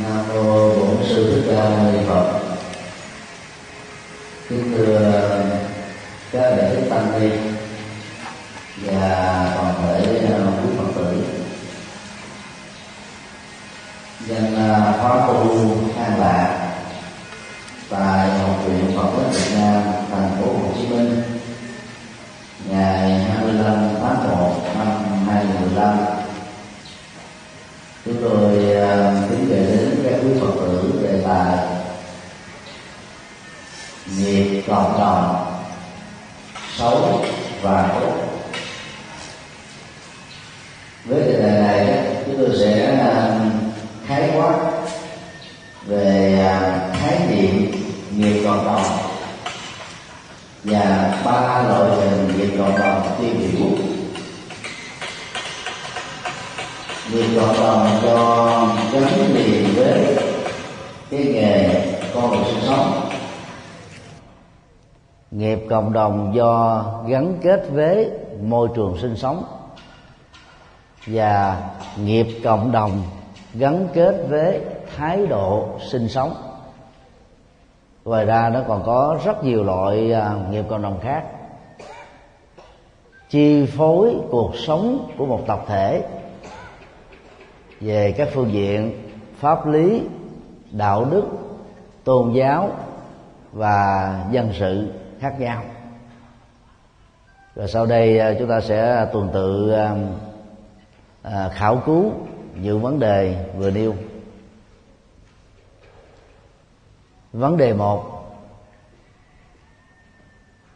nam 0.00 0.28
mô 0.28 0.74
bổn 0.74 0.96
sư 1.08 1.32
thích 1.34 1.54
ca 1.56 1.68
mâu 1.68 1.92
ni 1.92 1.98
phật. 2.06 2.40
Kính 4.48 4.72
thưa 4.76 5.12
các 6.32 6.56
đại 6.56 6.70
đức 6.70 6.82
tăng 6.90 7.20
ni 7.20 7.30
và 8.86 9.41
do 66.32 66.84
gắn 67.06 67.38
kết 67.42 67.68
với 67.70 68.10
môi 68.42 68.68
trường 68.74 68.98
sinh 68.98 69.16
sống 69.16 69.44
và 71.06 71.62
nghiệp 71.96 72.26
cộng 72.44 72.72
đồng 72.72 73.02
gắn 73.54 73.88
kết 73.94 74.26
với 74.28 74.60
thái 74.96 75.26
độ 75.26 75.68
sinh 75.90 76.08
sống. 76.08 76.34
Ngoài 78.04 78.24
ra 78.24 78.48
nó 78.48 78.60
còn 78.68 78.82
có 78.86 79.18
rất 79.24 79.44
nhiều 79.44 79.64
loại 79.64 80.12
à, 80.12 80.34
nghiệp 80.50 80.64
cộng 80.68 80.82
đồng 80.82 81.00
khác. 81.00 81.24
Chi 83.30 83.66
phối 83.66 84.16
cuộc 84.30 84.56
sống 84.56 85.10
của 85.18 85.26
một 85.26 85.40
tập 85.46 85.64
thể 85.66 86.04
về 87.80 88.14
các 88.16 88.28
phương 88.34 88.52
diện 88.52 89.10
pháp 89.38 89.66
lý, 89.66 90.02
đạo 90.70 91.04
đức, 91.04 91.24
tôn 92.04 92.32
giáo 92.32 92.70
và 93.52 94.16
dân 94.30 94.50
sự 94.58 94.92
khác 95.20 95.40
nhau 95.40 95.62
rồi 97.56 97.68
sau 97.68 97.86
đây 97.86 98.18
à, 98.18 98.34
chúng 98.38 98.48
ta 98.48 98.60
sẽ 98.60 99.06
tuần 99.12 99.30
tự 99.32 99.70
à, 99.72 99.96
à, 101.22 101.48
khảo 101.48 101.82
cứu 101.86 102.12
những 102.54 102.82
vấn 102.82 102.98
đề 102.98 103.46
vừa 103.56 103.70
nêu. 103.70 103.94
Vấn 107.32 107.56
đề 107.56 107.72
một, 107.72 108.24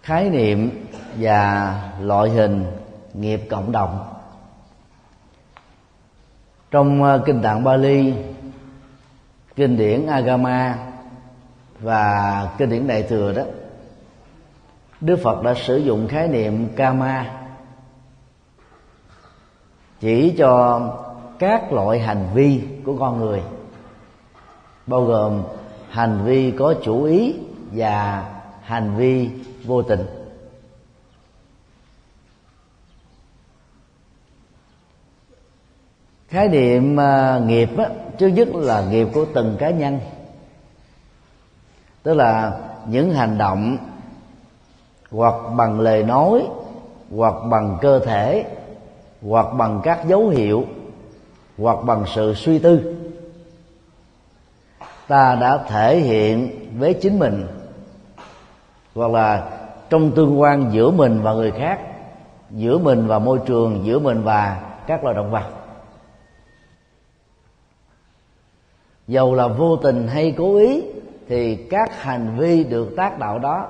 khái 0.02 0.30
niệm 0.30 0.86
và 1.16 1.74
loại 2.00 2.30
hình 2.30 2.66
nghiệp 3.14 3.40
cộng 3.50 3.72
đồng. 3.72 4.12
Trong 6.70 7.20
kinh 7.26 7.42
tạng 7.42 7.64
Bali, 7.64 8.14
kinh 9.56 9.76
điển 9.76 10.06
Agama 10.06 10.78
và 11.80 12.48
kinh 12.58 12.70
điển 12.70 12.86
Đại 12.86 13.02
thừa 13.02 13.32
đó 13.32 13.42
Đức 15.00 15.16
Phật 15.22 15.42
đã 15.42 15.54
sử 15.54 15.76
dụng 15.76 16.08
khái 16.08 16.28
niệm 16.28 16.68
Kama 16.76 17.42
chỉ 20.00 20.34
cho 20.38 20.80
các 21.38 21.72
loại 21.72 21.98
hành 21.98 22.28
vi 22.34 22.62
của 22.84 22.96
con 22.98 23.20
người 23.20 23.42
bao 24.86 25.04
gồm 25.04 25.42
hành 25.90 26.24
vi 26.24 26.50
có 26.50 26.74
chủ 26.82 27.04
ý 27.04 27.34
và 27.72 28.26
hành 28.62 28.96
vi 28.96 29.30
vô 29.64 29.82
tình. 29.82 30.06
Khái 36.28 36.48
niệm 36.48 36.96
uh, 36.96 37.42
nghiệp 37.46 37.68
á, 37.78 37.88
trước 38.18 38.28
nhất 38.28 38.48
là 38.54 38.86
nghiệp 38.90 39.08
của 39.14 39.26
từng 39.34 39.56
cá 39.58 39.70
nhân 39.70 40.00
tức 42.02 42.14
là 42.14 42.58
những 42.88 43.14
hành 43.14 43.38
động 43.38 43.76
hoặc 45.16 45.34
bằng 45.56 45.80
lời 45.80 46.02
nói, 46.02 46.46
hoặc 47.16 47.34
bằng 47.50 47.78
cơ 47.80 47.98
thể, 47.98 48.44
hoặc 49.22 49.46
bằng 49.58 49.80
các 49.84 50.06
dấu 50.08 50.28
hiệu, 50.28 50.64
hoặc 51.58 51.78
bằng 51.84 52.04
sự 52.14 52.34
suy 52.34 52.58
tư. 52.58 52.96
Ta 55.08 55.34
đã 55.34 55.58
thể 55.68 55.98
hiện 55.98 56.50
với 56.78 56.94
chính 56.94 57.18
mình, 57.18 57.46
hoặc 58.94 59.10
là 59.10 59.50
trong 59.90 60.10
tương 60.10 60.40
quan 60.40 60.70
giữa 60.72 60.90
mình 60.90 61.22
và 61.22 61.32
người 61.32 61.50
khác, 61.50 61.80
giữa 62.50 62.78
mình 62.78 63.06
và 63.06 63.18
môi 63.18 63.40
trường, 63.46 63.80
giữa 63.84 63.98
mình 63.98 64.22
và 64.22 64.62
các 64.86 65.04
loài 65.04 65.16
động 65.16 65.30
vật. 65.30 65.44
Dầu 69.08 69.34
là 69.34 69.48
vô 69.48 69.76
tình 69.76 70.08
hay 70.08 70.34
cố 70.38 70.56
ý, 70.56 70.82
thì 71.28 71.56
các 71.56 72.02
hành 72.02 72.36
vi 72.38 72.64
được 72.64 72.94
tác 72.96 73.18
đạo 73.18 73.38
đó 73.38 73.66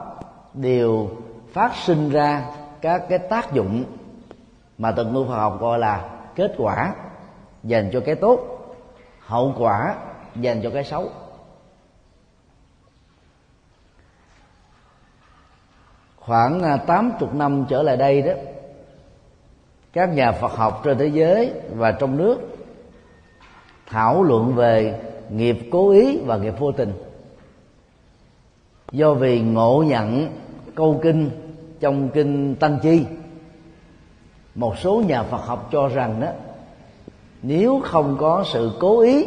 đều 0.55 1.09
phát 1.57 1.77
sinh 1.77 2.11
ra 2.11 2.45
các 2.81 3.03
cái 3.09 3.19
tác 3.19 3.53
dụng 3.53 3.85
mà 4.79 4.93
từng 4.93 5.13
mưu 5.13 5.27
khoa 5.27 5.37
học 5.37 5.61
gọi 5.61 5.79
là 5.79 6.11
kết 6.35 6.55
quả 6.59 6.95
dành 7.63 7.91
cho 7.93 8.01
cái 8.01 8.15
tốt, 8.15 8.41
hậu 9.21 9.55
quả 9.59 9.97
dành 10.35 10.61
cho 10.63 10.71
cái 10.71 10.85
xấu. 10.85 11.11
Khoảng 16.17 16.63
à, 16.63 16.77
80 16.77 17.29
năm 17.33 17.67
trở 17.69 17.83
lại 17.83 17.97
đây 17.97 18.23
đó, 18.23 18.33
các 19.93 20.07
nhà 20.07 20.33
Phật 20.33 20.53
học 20.53 20.81
trên 20.85 20.99
thế 20.99 21.07
giới 21.07 21.53
và 21.71 21.93
trong 21.93 22.17
nước 22.17 22.39
thảo 23.87 24.23
luận 24.23 24.55
về 24.55 25.01
nghiệp 25.31 25.59
cố 25.73 25.91
ý 25.91 26.19
và 26.27 26.37
nghiệp 26.37 26.55
vô 26.59 26.73
tình. 26.73 26.93
Do 28.93 29.15
vì 29.15 29.41
ngộ 29.41 29.85
nhận 29.87 30.33
câu 30.75 31.01
kinh 31.03 31.46
trong 31.81 32.09
kinh 32.09 32.55
tăng 32.55 32.79
chi. 32.83 33.05
Một 34.55 34.79
số 34.79 35.03
nhà 35.07 35.23
phật 35.23 35.47
học 35.47 35.69
cho 35.73 35.89
rằng 35.89 36.21
đó, 36.21 36.29
nếu 37.43 37.81
không 37.85 38.17
có 38.21 38.45
sự 38.47 38.73
cố 38.81 39.01
ý, 39.01 39.27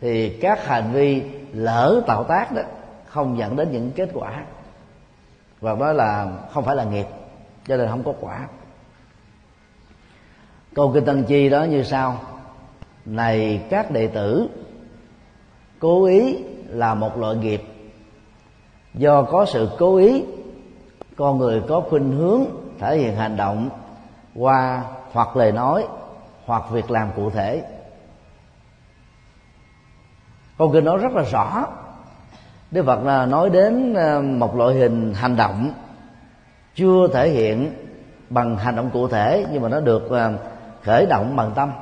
thì 0.00 0.28
các 0.28 0.66
hành 0.66 0.92
vi 0.92 1.22
lỡ 1.52 2.02
tạo 2.06 2.24
tác 2.24 2.52
đó 2.52 2.62
không 3.06 3.38
dẫn 3.38 3.56
đến 3.56 3.72
những 3.72 3.90
kết 3.96 4.10
quả. 4.14 4.44
Và 5.60 5.74
đó 5.74 5.92
là, 5.92 6.32
không 6.52 6.64
phải 6.64 6.76
là 6.76 6.84
nghiệp, 6.84 7.06
cho 7.66 7.76
nên 7.76 7.88
không 7.88 8.02
có 8.04 8.14
quả. 8.20 8.48
Câu 10.74 10.90
kinh 10.94 11.04
tăng 11.04 11.24
chi 11.24 11.48
đó 11.48 11.64
như 11.64 11.82
sau. 11.82 12.20
Này 13.04 13.62
các 13.70 13.90
đệ 13.90 14.06
tử, 14.06 14.48
cố 15.78 16.04
ý 16.04 16.38
là 16.68 16.94
một 16.94 17.18
loại 17.18 17.36
nghiệp. 17.36 17.62
Do 18.94 19.22
có 19.22 19.44
sự 19.44 19.68
cố 19.78 19.96
ý 19.96 20.24
con 21.22 21.38
người 21.38 21.62
có 21.68 21.82
khuynh 21.90 22.12
hướng 22.12 22.44
thể 22.78 22.98
hiện 22.98 23.16
hành 23.16 23.36
động 23.36 23.68
qua 24.34 24.84
hoặc 25.12 25.36
lời 25.36 25.52
nói 25.52 25.86
hoặc 26.46 26.62
việc 26.70 26.90
làm 26.90 27.08
cụ 27.16 27.30
thể. 27.30 27.62
Câu 30.58 30.70
kinh 30.72 30.84
nói 30.84 30.98
rất 30.98 31.12
là 31.12 31.22
rõ. 31.22 31.66
Đức 32.70 32.84
Phật 32.86 33.04
là 33.04 33.26
nói 33.26 33.50
đến 33.50 33.94
ờ, 33.94 34.22
một 34.22 34.56
loại 34.56 34.74
hình 34.74 35.14
hành 35.14 35.36
động 35.36 35.72
chưa 36.74 37.08
thể 37.12 37.30
hiện 37.30 37.72
bằng 38.30 38.56
hành 38.56 38.76
động 38.76 38.90
cụ 38.92 39.08
thể, 39.08 39.46
nhưng 39.52 39.62
mà 39.62 39.68
nó 39.68 39.80
được 39.80 40.10
ờ, 40.10 40.32
khởi 40.82 41.06
động 41.06 41.36
bằng 41.36 41.52
tâm. 41.54 41.72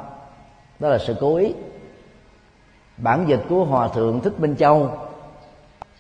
Đó 0.78 0.88
là 0.88 0.98
sự 0.98 1.16
cố 1.20 1.36
ý. 1.36 1.54
Bản 2.96 3.24
dịch 3.28 3.40
của 3.48 3.64
hòa 3.64 3.88
thượng 3.88 4.20
thích 4.20 4.40
minh 4.40 4.56
châu 4.56 4.98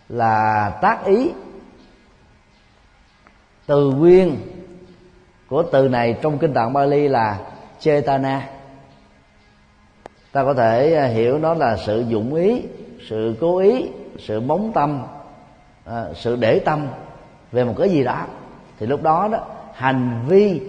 là 0.08 0.70
tác 0.82 1.04
ý 1.04 1.30
từ 3.70 3.90
nguyên 3.90 4.36
của 5.48 5.62
từ 5.62 5.88
này 5.88 6.16
trong 6.22 6.38
kinh 6.38 6.54
tạng 6.54 6.72
Bali 6.72 7.08
là 7.08 7.38
chetana 7.78 8.48
ta 10.32 10.44
có 10.44 10.54
thể 10.54 10.94
à, 10.94 11.06
hiểu 11.06 11.38
nó 11.38 11.54
là 11.54 11.76
sự 11.76 12.04
dụng 12.08 12.34
ý 12.34 12.62
sự 13.08 13.36
cố 13.40 13.58
ý 13.58 13.88
sự 14.18 14.40
bóng 14.40 14.72
tâm 14.72 15.02
à, 15.84 16.04
sự 16.14 16.36
để 16.36 16.58
tâm 16.58 16.86
về 17.52 17.64
một 17.64 17.74
cái 17.78 17.88
gì 17.88 18.04
đó. 18.04 18.26
Thì 18.78 18.86
lúc 18.86 19.02
đó 19.02 19.28
đó 19.32 19.38
hành 19.74 20.24
vi 20.26 20.60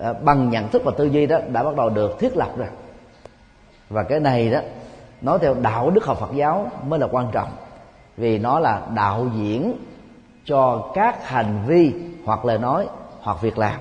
à, 0.00 0.12
bằng 0.12 0.50
nhận 0.50 0.68
thức 0.68 0.82
và 0.84 0.92
tư 0.96 1.04
duy 1.04 1.26
đó 1.26 1.38
đã 1.52 1.62
bắt 1.62 1.76
đầu 1.76 1.90
được 1.90 2.18
thiết 2.18 2.36
lập 2.36 2.50
rồi. 2.56 2.68
Và 3.88 4.02
cái 4.02 4.20
này 4.20 4.50
đó 4.50 4.60
nói 5.22 5.38
theo 5.42 5.54
đạo 5.54 5.90
đức 5.90 6.04
học 6.04 6.18
Phật 6.20 6.30
giáo 6.34 6.70
mới 6.86 6.98
là 6.98 7.06
quan 7.10 7.28
trọng. 7.32 7.48
Vì 8.16 8.38
nó 8.38 8.60
là 8.60 8.82
đạo 8.94 9.26
diễn 9.36 9.76
cho 10.44 10.90
các 10.94 11.28
hành 11.28 11.64
vi 11.66 11.92
hoặc 12.26 12.44
lời 12.44 12.58
nói 12.58 12.88
hoặc 13.20 13.40
việc 13.40 13.58
làm. 13.58 13.80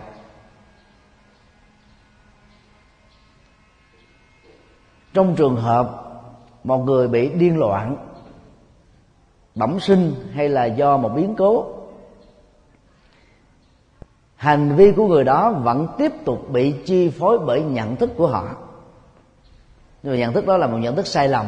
Trong 5.14 5.36
trường 5.36 5.56
hợp 5.56 6.02
một 6.64 6.78
người 6.78 7.08
bị 7.08 7.30
điên 7.30 7.58
loạn 7.60 7.98
bẩm 9.56 9.80
sinh 9.80 10.16
hay 10.34 10.50
là 10.50 10.66
do 10.66 10.98
một 10.98 11.10
biến 11.16 11.36
cố 11.38 11.66
hành 14.36 14.76
vi 14.76 14.92
của 14.92 15.08
người 15.08 15.24
đó 15.24 15.52
vẫn 15.52 15.88
tiếp 15.98 16.12
tục 16.26 16.50
bị 16.52 16.76
chi 16.86 17.10
phối 17.10 17.40
bởi 17.40 17.64
nhận 17.64 17.96
thức 17.96 18.10
của 18.18 18.28
họ. 18.28 18.50
Nhưng 20.04 20.14
mà 20.14 20.20
nhận 20.20 20.34
thức 20.34 20.46
đó 20.46 20.58
là 20.58 20.68
một 20.68 20.78
nhận 20.78 20.96
thức 20.96 21.08
sai 21.08 21.28
lầm 21.28 21.46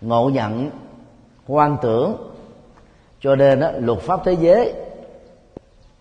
ngộ 0.00 0.30
nhận 0.30 0.70
quan 1.46 1.76
tưởng 1.82 2.32
cho 3.20 3.36
nên 3.36 3.60
đó, 3.60 3.70
luật 3.78 3.98
pháp 3.98 4.20
thế 4.24 4.32
giới 4.32 4.85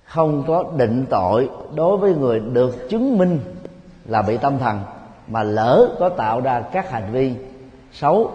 không 0.06 0.44
có 0.48 0.66
định 0.78 1.06
tội 1.10 1.50
đối 1.76 1.98
với 1.98 2.14
người 2.14 2.40
được 2.40 2.90
chứng 2.90 3.18
minh 3.18 3.40
là 4.06 4.22
bị 4.22 4.38
tâm 4.38 4.58
thần 4.58 4.80
mà 5.28 5.44
lỡ 5.44 5.90
có 6.00 6.10
tạo 6.10 6.42
ra 6.42 6.62
các 6.62 6.92
hành 6.92 7.12
vi 7.12 7.36
xấu 7.92 8.32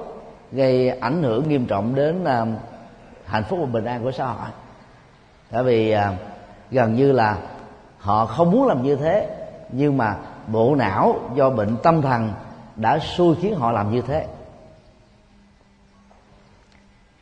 gây 0.52 0.88
ảnh 0.88 1.22
hưởng 1.22 1.48
nghiêm 1.48 1.66
trọng 1.66 1.94
đến 1.94 2.22
uh, 2.22 2.48
hạnh 3.24 3.44
phúc 3.44 3.58
và 3.60 3.66
bình 3.66 3.84
an 3.84 4.02
của 4.02 4.12
xã 4.12 4.26
hội. 4.26 4.48
Tại 5.50 5.62
vì 5.62 5.94
uh, 5.94 6.00
gần 6.70 6.94
như 6.94 7.12
là 7.12 7.38
họ 7.98 8.26
không 8.26 8.50
muốn 8.50 8.66
làm 8.66 8.82
như 8.82 8.96
thế 8.96 9.28
nhưng 9.72 9.96
mà 9.96 10.16
bộ 10.46 10.74
não 10.74 11.20
do 11.34 11.50
bệnh 11.50 11.76
tâm 11.82 12.02
thần 12.02 12.32
đã 12.76 12.98
xui 12.98 13.34
khiến 13.34 13.54
họ 13.54 13.72
làm 13.72 13.92
như 13.92 14.02
thế. 14.02 14.26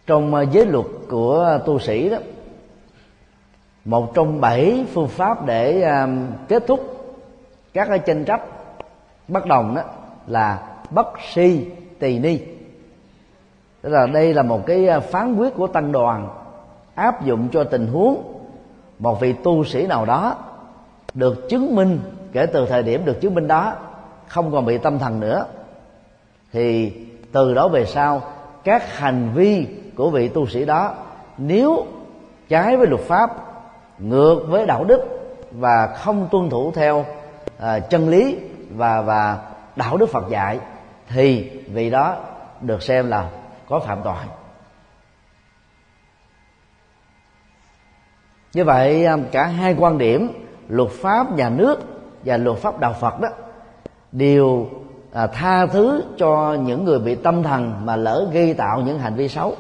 Trong 0.07 0.35
à, 0.35 0.43
giới 0.43 0.67
luật 0.67 0.87
của 1.09 1.59
tu 1.67 1.79
sĩ 1.79 2.09
đó 2.09 2.17
một 3.89 4.15
trong 4.15 4.41
bảy 4.41 4.85
phương 4.93 5.09
pháp 5.09 5.47
để 5.47 5.91
uh, 6.05 6.11
kết 6.49 6.67
thúc 6.67 7.11
các 7.73 7.89
cái 7.89 7.99
tranh 7.99 8.25
chấp 8.25 8.41
bất 9.29 9.47
đồng 9.47 9.75
đó 9.75 9.83
là 10.27 10.59
bất 10.91 11.07
si 11.33 11.67
tỳ 11.99 12.19
ni. 12.19 12.41
Tức 13.83 13.91
là 13.91 14.07
đây 14.07 14.35
là 14.35 14.43
một 14.43 14.67
cái 14.67 14.89
à, 14.89 15.01
phán 15.01 15.37
quyết 15.37 15.55
của 15.55 15.67
tăng 15.67 15.93
đoàn 15.93 16.29
áp 16.95 17.25
dụng 17.25 17.49
cho 17.53 17.65
tình 17.65 17.87
huống 17.87 18.23
một 18.99 19.21
vị 19.21 19.33
tu 19.33 19.65
sĩ 19.65 19.87
nào 19.87 20.05
đó 20.05 20.37
được 21.15 21.49
chứng 21.49 21.77
minh 21.77 22.01
kể 22.33 22.47
từ 22.47 22.67
thời 22.67 22.83
điểm 22.83 23.05
được 23.05 23.21
chứng 23.21 23.35
minh 23.35 23.49
đó 23.49 23.75
không 24.27 24.53
còn 24.53 24.65
bị 24.65 24.79
tâm 24.79 24.99
thần 24.99 25.21
nữa 25.21 25.47
thì 26.53 26.93
từ 27.33 27.55
đó 27.55 27.69
về 27.69 27.87
sau 27.87 28.23
các 28.65 28.99
hành 28.99 29.31
vi 29.35 29.67
của 29.97 30.11
vị 30.11 30.29
tu 30.29 30.47
sĩ 30.47 30.65
đó 30.65 30.95
nếu 31.39 31.87
trái 32.49 32.77
với 32.77 32.87
luật 32.87 33.01
pháp 33.01 33.48
ngược 33.99 34.45
với 34.49 34.67
đạo 34.67 34.85
đức 34.85 35.01
và 35.53 35.87
không 35.97 36.29
tuân 36.31 36.51
thủ 36.51 36.73
theo 36.75 36.99
uh, 37.59 37.91
chân 37.91 38.09
lý 38.09 38.39
và 38.71 39.03
và 39.03 39.39
đạo 39.77 39.97
đức 39.97 40.07
Phật 40.07 40.25
dạy 40.29 40.59
thì 41.09 41.51
vị 41.67 41.91
đó 41.91 42.17
được 42.61 42.83
xem 42.83 43.09
là 43.09 43.31
có 43.69 43.81
phạm 43.81 44.01
tội. 44.05 44.15
Như 48.53 48.65
vậy 48.65 49.05
à, 49.05 49.17
cả 49.33 49.47
hai 49.47 49.75
quan 49.79 49.99
điểm 49.99 50.47
luật 50.69 50.91
pháp 50.91 51.33
nhà 51.33 51.49
nước 51.49 51.81
và 52.25 52.37
luật 52.37 52.59
pháp 52.59 52.81
đạo 52.81 52.95
Phật 53.01 53.21
đó 53.21 53.29
đều 54.13 54.67
à, 55.13 55.27
tha 55.27 55.67
thứ 55.67 56.05
cho 56.19 56.57
những 56.61 56.85
người 56.85 56.99
bị 56.99 57.15
tâm 57.15 57.43
thần 57.43 57.87
mà 57.87 57.97
lỡ 57.97 58.29
gây 58.33 58.55
tạo 58.55 58.81
những 58.81 58.99
hành 58.99 59.15
vi 59.15 59.29
xấu 59.29 59.57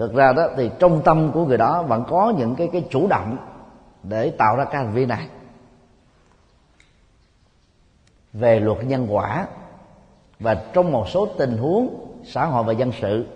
thực 0.00 0.14
ra 0.14 0.32
đó, 0.32 0.48
thì 0.56 0.70
trong 0.78 1.02
tâm 1.04 1.30
của 1.32 1.46
người 1.46 1.58
đó 1.58 1.82
vẫn 1.82 2.04
có 2.08 2.32
những 2.38 2.54
cái 2.54 2.68
cái 2.72 2.84
chủ 2.90 3.06
động 3.06 3.36
để 4.02 4.30
tạo 4.30 4.56
ra 4.56 4.64
cái 4.64 4.84
hành 4.84 4.94
vi 4.94 5.06
này. 5.06 5.28
Về 8.32 8.60
luật 8.60 8.84
nhân 8.84 9.06
quả 9.10 9.46
và 10.38 10.64
trong 10.72 10.92
một 10.92 11.08
số 11.08 11.26
tình 11.26 11.56
huống 11.56 12.06
xã 12.24 12.44
hội 12.44 12.64
và 12.64 12.72
dân 12.72 12.92
sự, 13.00 13.26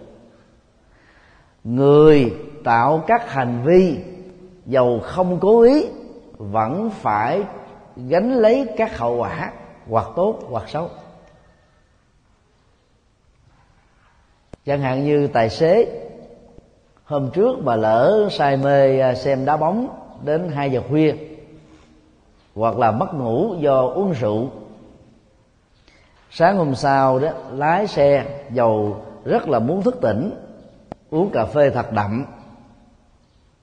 người 1.65 2.35
tạo 2.65 3.05
các 3.07 3.33
hành 3.33 3.63
vi 3.65 3.99
dầu 4.67 5.01
không 5.03 5.41
cố 5.41 5.61
ý 5.63 5.87
vẫn 6.33 6.91
phải 6.91 7.43
gánh 7.97 8.35
lấy 8.35 8.67
các 8.77 8.99
hậu 8.99 9.17
quả, 9.17 9.53
hoặc 9.89 10.07
tốt 10.17 10.39
hoặc 10.51 10.69
xấu. 10.69 10.91
Chẳng 14.67 14.81
hạn 14.81 15.05
như 15.05 15.27
tài 15.27 15.51
xế 15.51 16.01
hôm 17.15 17.31
trước 17.31 17.59
mà 17.65 17.77
lỡ 17.77 18.29
say 18.31 18.57
mê 18.57 19.01
à, 19.01 19.15
xem 19.15 19.45
đá 19.45 19.57
bóng 19.57 19.89
đến 20.25 20.51
2 20.55 20.71
giờ 20.71 20.83
khuya 20.89 21.15
hoặc 22.55 22.79
là 22.79 22.91
mất 22.91 23.15
ngủ 23.15 23.55
do 23.59 23.87
uống 23.87 24.13
rượu. 24.13 24.49
Sáng 26.31 26.57
hôm 26.57 26.75
sau 26.75 27.19
đó 27.19 27.29
lái 27.53 27.87
xe 27.87 28.25
dầu 28.51 28.97
rất 29.25 29.49
là 29.49 29.59
muốn 29.59 29.83
thức 29.83 29.99
tỉnh 30.01 30.31
uống 31.11 31.31
cà 31.31 31.45
phê 31.45 31.71
thật 31.71 31.93
đậm 31.93 32.25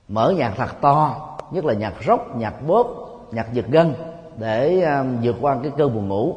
mở 0.08 0.34
nhạc 0.36 0.52
thật 0.56 0.80
to 0.80 1.28
nhất 1.50 1.64
là 1.64 1.74
nhạc 1.74 1.94
rock 2.06 2.36
nhạc 2.36 2.66
bóp 2.66 2.86
nhạc 3.32 3.52
giật 3.52 3.66
gân 3.68 3.94
để 4.36 4.82
um, 4.82 5.16
vượt 5.22 5.36
qua 5.40 5.58
cái 5.62 5.72
cơn 5.78 5.94
buồn 5.94 6.08
ngủ. 6.08 6.36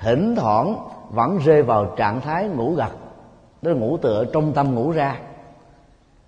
Thỉnh 0.00 0.34
thoảng 0.36 0.76
vẫn 1.10 1.38
rơi 1.38 1.62
vào 1.62 1.94
trạng 1.96 2.20
thái 2.20 2.48
ngủ 2.48 2.74
gật 2.74 2.90
tức 3.62 3.72
là 3.72 3.78
ngủ 3.78 3.96
tựa 3.96 4.24
trong 4.32 4.52
tâm 4.52 4.74
ngủ 4.74 4.90
ra 4.90 5.16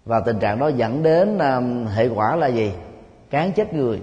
và 0.06 0.20
tình 0.20 0.38
trạng 0.38 0.58
đó 0.58 0.68
dẫn 0.68 1.02
đến 1.02 1.38
um, 1.38 1.86
hệ 1.86 2.08
quả 2.08 2.36
là 2.36 2.46
gì? 2.46 2.72
Cán 3.30 3.52
chết 3.52 3.74
người. 3.74 4.02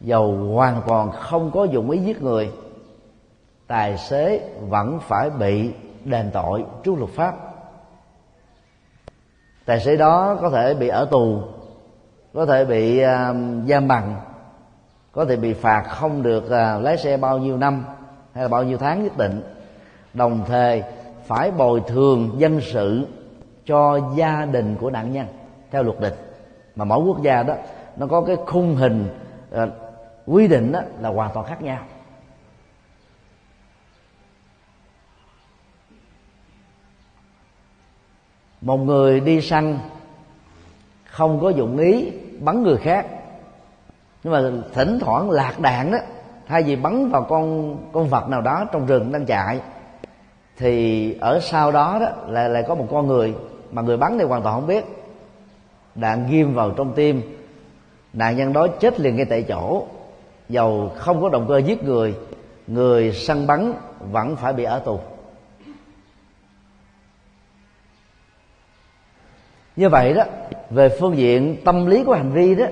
Dầu 0.00 0.32
hoàn 0.54 0.82
toàn 0.86 1.10
không 1.12 1.50
có 1.50 1.64
dụng 1.64 1.90
ý 1.90 1.98
giết 1.98 2.22
người 2.22 2.50
tài 3.66 3.98
xế 3.98 4.50
vẫn 4.68 4.98
phải 5.02 5.30
bị 5.30 5.70
đền 6.04 6.30
tội 6.32 6.64
trước 6.82 6.94
luật 6.98 7.10
pháp. 7.10 7.36
Tài 9.64 9.80
xế 9.80 9.96
đó 9.96 10.38
có 10.40 10.50
thể 10.50 10.74
bị 10.74 10.88
ở 10.88 11.04
tù 11.10 11.42
có 12.34 12.46
thể 12.46 12.64
bị 12.64 13.04
uh, 13.04 13.08
giam 13.68 13.88
bằng 13.88 14.16
có 15.12 15.24
thể 15.24 15.36
bị 15.36 15.54
phạt 15.54 15.82
không 15.88 16.22
được 16.22 16.44
uh, 16.44 16.84
lái 16.84 16.98
xe 16.98 17.16
bao 17.16 17.38
nhiêu 17.38 17.56
năm 17.56 17.84
hay 18.32 18.44
là 18.44 18.48
bao 18.48 18.64
nhiêu 18.64 18.78
tháng 18.78 19.04
nhất 19.04 19.16
định. 19.16 19.42
Đồng 20.14 20.44
thời 20.46 20.82
phải 21.26 21.50
bồi 21.50 21.82
thường 21.86 22.30
dân 22.38 22.60
sự 22.60 23.06
cho 23.68 24.00
gia 24.14 24.44
đình 24.44 24.76
của 24.80 24.90
nạn 24.90 25.12
nhân 25.12 25.26
theo 25.70 25.82
luật 25.82 26.00
định. 26.00 26.14
Mà 26.76 26.84
mỗi 26.84 27.04
quốc 27.04 27.22
gia 27.22 27.42
đó 27.42 27.54
nó 27.96 28.06
có 28.06 28.20
cái 28.20 28.36
khung 28.46 28.74
hình 28.74 29.08
uh, 29.54 29.68
quy 30.26 30.48
định 30.48 30.72
đó 30.72 30.80
là 31.00 31.08
hoàn 31.08 31.30
toàn 31.34 31.46
khác 31.46 31.62
nhau. 31.62 31.78
Một 38.60 38.76
người 38.76 39.20
đi 39.20 39.40
săn 39.40 39.78
không 41.04 41.40
có 41.40 41.48
dụng 41.48 41.78
ý 41.78 42.12
bắn 42.40 42.62
người 42.62 42.76
khác 42.76 43.06
nhưng 44.24 44.32
mà 44.32 44.42
thỉnh 44.74 44.98
thoảng 45.00 45.30
lạc 45.30 45.60
đạn 45.60 45.92
đó 45.92 45.98
thay 46.46 46.62
vì 46.62 46.76
bắn 46.76 47.10
vào 47.10 47.22
con 47.22 47.76
con 47.92 48.08
vật 48.08 48.28
nào 48.28 48.40
đó 48.40 48.64
trong 48.72 48.86
rừng 48.86 49.12
đang 49.12 49.26
chạy 49.26 49.60
thì 50.56 51.14
ở 51.20 51.40
sau 51.42 51.72
đó 51.72 51.98
đó 52.00 52.08
lại 52.26 52.48
lại 52.48 52.64
có 52.68 52.74
một 52.74 52.86
con 52.90 53.06
người 53.06 53.34
mà 53.70 53.82
người 53.82 53.96
bắn 53.96 54.18
thì 54.18 54.24
hoàn 54.24 54.42
toàn 54.42 54.54
không 54.54 54.66
biết. 54.66 54.84
Đạn 55.94 56.26
ghim 56.30 56.54
vào 56.54 56.70
trong 56.70 56.92
tim 56.94 57.22
nạn 58.12 58.36
nhân 58.36 58.52
đó 58.52 58.66
chết 58.80 59.00
liền 59.00 59.16
ngay 59.16 59.24
tại 59.24 59.42
chỗ. 59.42 59.86
Dầu 60.48 60.92
không 60.96 61.22
có 61.22 61.28
động 61.28 61.46
cơ 61.48 61.58
giết 61.58 61.84
người 61.84 62.14
người 62.66 63.12
săn 63.12 63.46
bắn 63.46 63.72
vẫn 64.12 64.36
phải 64.36 64.52
bị 64.52 64.64
ở 64.64 64.78
tù. 64.78 65.00
Như 69.76 69.88
vậy 69.88 70.14
đó, 70.14 70.24
về 70.70 70.88
phương 71.00 71.16
diện 71.16 71.56
tâm 71.64 71.86
lý 71.86 72.04
của 72.04 72.14
hành 72.14 72.32
vi 72.32 72.54
đó, 72.54 72.66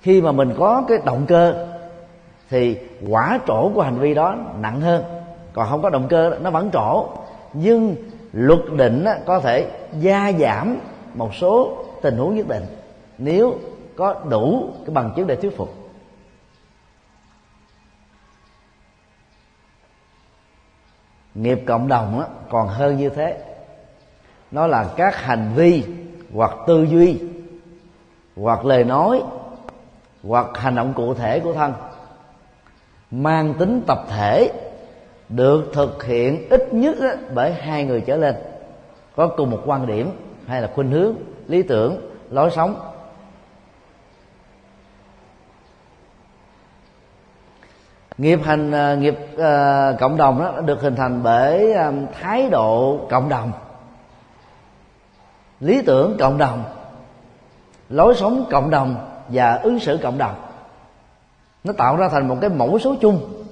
khi 0.00 0.20
mà 0.20 0.32
mình 0.32 0.54
có 0.58 0.84
cái 0.88 0.98
động 1.04 1.24
cơ, 1.28 1.66
thì 2.50 2.78
quả 3.08 3.40
trổ 3.46 3.70
của 3.74 3.82
hành 3.82 3.98
vi 3.98 4.14
đó 4.14 4.36
nặng 4.60 4.80
hơn. 4.80 5.04
Còn 5.52 5.68
không 5.68 5.82
có 5.82 5.90
động 5.90 6.06
cơ 6.08 6.38
nó 6.42 6.50
vẫn 6.50 6.70
trổ. 6.72 7.08
Nhưng 7.52 7.96
luật 8.32 8.60
định 8.76 9.04
có 9.26 9.40
thể 9.40 9.70
gia 10.00 10.32
giảm 10.32 10.78
một 11.14 11.34
số 11.34 11.84
tình 12.02 12.16
huống 12.16 12.36
nhất 12.36 12.48
định 12.48 12.64
nếu 13.18 13.58
có 13.96 14.14
đủ 14.30 14.70
cái 14.86 14.94
bằng 14.94 15.12
chứng 15.16 15.26
để 15.26 15.36
thuyết 15.36 15.56
phục. 15.56 15.74
Nghiệp 21.34 21.62
cộng 21.66 21.88
đồng 21.88 22.22
còn 22.50 22.68
hơn 22.68 22.96
như 22.96 23.08
thế. 23.08 23.38
Nó 24.50 24.66
là 24.66 24.90
các 24.96 25.16
hành 25.16 25.52
vi 25.54 25.84
hoặc 26.34 26.50
tư 26.66 26.82
duy 26.84 27.20
hoặc 28.36 28.64
lời 28.64 28.84
nói 28.84 29.22
hoặc 30.22 30.46
hành 30.54 30.74
động 30.74 30.92
cụ 30.96 31.14
thể 31.14 31.40
của 31.40 31.52
thân, 31.52 31.72
mang 33.10 33.54
tính 33.58 33.82
tập 33.86 33.98
thể 34.08 34.52
được 35.28 35.70
thực 35.72 36.04
hiện 36.04 36.48
ít 36.50 36.74
nhất 36.74 36.96
bởi 37.34 37.52
hai 37.52 37.84
người 37.84 38.00
trở 38.00 38.16
lên. 38.16 38.34
Có 39.16 39.28
cùng 39.28 39.50
một 39.50 39.62
quan 39.66 39.86
điểm 39.86 40.10
hay 40.46 40.62
là 40.62 40.70
khuynh 40.74 40.90
hướng 40.90 41.14
lý 41.46 41.62
tưởng 41.62 42.10
lối 42.30 42.50
sống. 42.50 42.74
Nghiệp 48.18 48.40
hành 48.44 48.72
à, 48.72 48.94
nghiệp 48.94 49.18
uh, 49.34 50.00
cộng 50.00 50.16
đồng 50.16 50.38
đó 50.40 50.60
được 50.60 50.80
hình 50.80 50.96
thành 50.96 51.22
bởi 51.22 51.74
um, 51.74 52.06
thái 52.20 52.50
độ 52.50 52.98
cộng 53.10 53.28
đồng 53.28 53.52
lý 55.60 55.82
tưởng 55.82 56.16
cộng 56.18 56.38
đồng 56.38 56.64
lối 57.88 58.14
sống 58.14 58.44
cộng 58.50 58.70
đồng 58.70 58.96
và 59.28 59.54
ứng 59.54 59.80
xử 59.80 59.98
cộng 60.02 60.18
đồng. 60.18 60.34
Nó 61.64 61.72
tạo 61.72 61.96
ra 61.96 62.08
thành 62.08 62.28
một 62.28 62.36
cái 62.40 62.50
mẫu 62.50 62.78
số 62.78 62.94
chung 63.00 63.44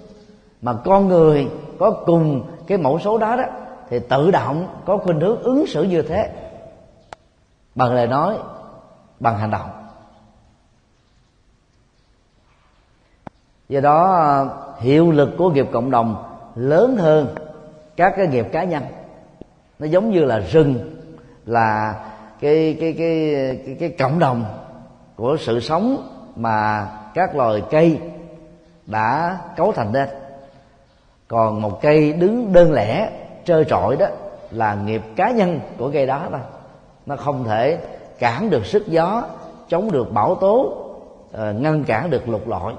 mà 0.62 0.73
con 0.85 1.09
người 1.09 1.49
có 1.78 1.90
cùng 1.90 2.42
cái 2.66 2.78
mẫu 2.78 2.99
số 2.99 3.18
đó 3.18 3.37
đó 3.37 3.45
thì 3.90 3.99
tự 3.99 4.30
động 4.30 4.68
có 4.87 4.97
khuynh 4.97 5.21
hướng 5.21 5.42
ứng 5.42 5.66
xử 5.66 5.83
như 5.83 6.02
thế. 6.02 6.30
Bằng 7.75 7.95
lời 7.95 8.06
nói 8.06 8.38
bằng 9.21 9.38
hành 9.38 9.50
động. 9.50 9.71
Do 13.68 13.80
đó 13.80 14.47
hiệu 14.78 15.11
lực 15.11 15.30
của 15.38 15.50
nghiệp 15.50 15.66
cộng 15.73 15.90
đồng 15.90 16.25
lớn 16.54 16.97
hơn 16.97 17.35
các 17.97 18.12
cái 18.16 18.26
nghiệp 18.26 18.47
cá 18.52 18.64
nhân. 18.64 18.83
Nó 19.78 19.87
giống 19.87 20.11
như 20.11 20.25
là 20.25 20.38
rừng 20.38 20.97
là 21.47 21.95
cái 22.40 22.76
cái 22.80 22.95
cái 22.99 23.35
cái, 23.66 23.76
cái 23.80 23.88
cộng 23.99 24.18
đồng 24.18 24.45
của 25.16 25.37
sự 25.40 25.61
sống 25.61 26.09
mà 26.37 26.88
các 27.14 27.37
loài 27.37 27.62
cây 27.71 28.00
đã 28.87 29.38
cấu 29.56 29.73
thành 29.73 29.92
nên 29.92 30.09
còn 31.28 31.62
một 31.62 31.78
cây 31.83 32.12
đứng 32.12 32.52
đơn 32.52 32.73
lẻ, 32.73 33.11
trơ 33.45 33.64
trọi 33.64 33.97
đó, 33.97 34.06
là 34.50 34.75
nghiệp 34.75 35.02
cá 35.16 35.30
nhân 35.30 35.61
của 35.78 35.90
cây 35.92 36.06
đó 36.06 36.26
thôi. 36.30 36.40
Nó 37.06 37.16
không 37.16 37.45
thể 37.45 37.78
cản 38.18 38.50
được 38.50 38.66
sức 38.66 38.87
gió, 38.87 39.25
chống 39.68 39.92
được 39.92 40.12
bão 40.12 40.35
tố 40.35 40.85
ờ, 41.33 41.52
ngăn 41.52 41.85
cản 41.85 42.11
được 42.11 42.28
lục 42.28 42.49
lọi, 42.49 42.75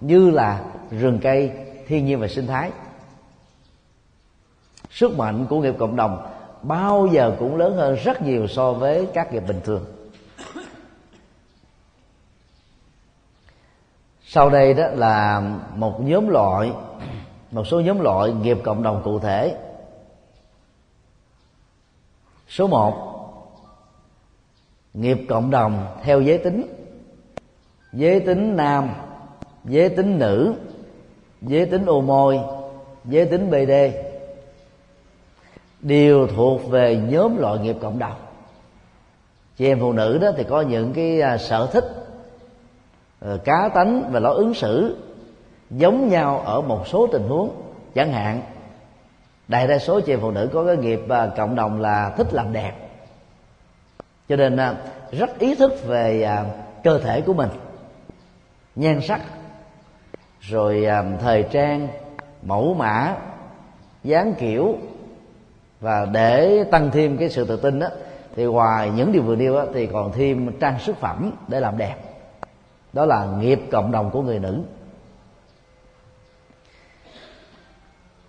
như 0.00 0.30
là 0.30 0.60
rừng 0.90 1.18
cây 1.22 1.50
thiên 1.86 2.06
nhiên 2.06 2.20
và 2.20 2.28
sinh 2.28 2.46
thái. 2.46 2.70
Sức 4.90 5.18
mạnh 5.18 5.46
của 5.50 5.60
nghiệp 5.60 5.74
cộng 5.78 5.96
đồng 5.96 6.32
bao 6.62 7.08
giờ 7.12 7.36
cũng 7.38 7.56
lớn 7.56 7.76
hơn 7.76 7.96
rất 8.04 8.22
nhiều 8.22 8.46
so 8.46 8.72
với 8.72 9.08
các 9.14 9.32
nghiệp 9.32 9.42
bình 9.48 9.60
thường. 9.64 9.84
Sau 14.24 14.50
đây 14.50 14.74
đó 14.74 14.84
là 14.92 15.42
một 15.76 16.00
nhóm 16.00 16.28
loại 16.28 16.72
một 17.52 17.66
số 17.66 17.80
nhóm 17.80 18.00
loại 18.00 18.32
nghiệp 18.32 18.58
cộng 18.64 18.82
đồng 18.82 19.02
cụ 19.04 19.18
thể. 19.18 19.56
Số 22.48 22.66
một, 22.66 22.94
nghiệp 24.94 25.18
cộng 25.28 25.50
đồng 25.50 25.86
theo 26.02 26.20
giới 26.20 26.38
tính. 26.38 26.66
Giới 27.92 28.20
tính 28.20 28.56
nam, 28.56 28.90
giới 29.64 29.88
tính 29.88 30.18
nữ, 30.18 30.54
giới 31.42 31.66
tính 31.66 31.86
ô 31.86 32.00
môi, 32.00 32.40
giới 33.04 33.26
tính 33.26 33.50
bd 33.50 33.72
đều 35.80 36.26
thuộc 36.26 36.70
về 36.70 36.96
nhóm 36.96 37.36
loại 37.36 37.58
nghiệp 37.58 37.76
cộng 37.80 37.98
đồng. 37.98 38.16
Chị 39.56 39.66
em 39.66 39.80
phụ 39.80 39.92
nữ 39.92 40.18
đó 40.18 40.30
thì 40.36 40.44
có 40.44 40.60
những 40.60 40.92
cái 40.92 41.20
à, 41.20 41.38
sở 41.38 41.68
thích 41.72 41.84
ờ, 43.20 43.38
cá 43.44 43.68
tánh 43.74 44.10
và 44.12 44.20
lối 44.20 44.34
ứng 44.34 44.54
xử 44.54 44.96
giống 45.76 46.08
nhau 46.08 46.38
ở 46.38 46.60
một 46.60 46.88
số 46.88 47.06
tình 47.06 47.28
huống. 47.28 47.50
Chẳng 47.94 48.12
hạn 48.12 48.42
đại 49.48 49.66
đa 49.66 49.78
số 49.78 50.00
chị 50.00 50.16
phụ 50.16 50.30
nữ 50.30 50.50
có 50.52 50.64
cái 50.66 50.76
nghiệp 50.76 51.00
à, 51.08 51.30
cộng 51.36 51.54
đồng 51.54 51.80
là 51.80 52.10
thích 52.16 52.34
làm 52.34 52.52
đẹp. 52.52 52.72
Cho 54.28 54.36
nên 54.36 54.56
à, 54.56 54.74
rất 55.10 55.38
ý 55.38 55.54
thức 55.54 55.72
về 55.86 56.22
à, 56.22 56.44
cơ 56.84 56.98
thể 56.98 57.20
của 57.20 57.32
mình 57.32 57.48
nhan 58.74 59.00
sắc 59.00 59.20
rồi 60.40 60.86
thời 61.20 61.42
trang 61.42 61.88
mẫu 62.42 62.74
mã 62.74 63.16
dáng 64.04 64.34
kiểu. 64.38 64.76
Và 65.80 66.06
để 66.12 66.64
tăng 66.70 66.90
thêm 66.90 67.16
cái 67.16 67.28
sự 67.28 67.44
tự 67.44 67.56
tin 67.56 67.78
đó 67.78 67.88
thì 68.36 68.44
ngoài 68.44 68.90
những 68.96 69.12
điều 69.12 69.22
vừa 69.22 69.36
nêu 69.36 69.54
đó, 69.54 69.64
thì 69.74 69.86
còn 69.86 70.12
thêm 70.12 70.58
trang 70.60 70.78
sức 70.78 70.96
phẩm 70.96 71.32
để 71.48 71.60
làm 71.60 71.78
đẹp. 71.78 71.96
Đó 72.92 73.04
là 73.04 73.26
nghiệp 73.38 73.60
cộng 73.70 73.92
đồng 73.92 74.10
của 74.10 74.22
người 74.22 74.38
nữ. 74.38 74.62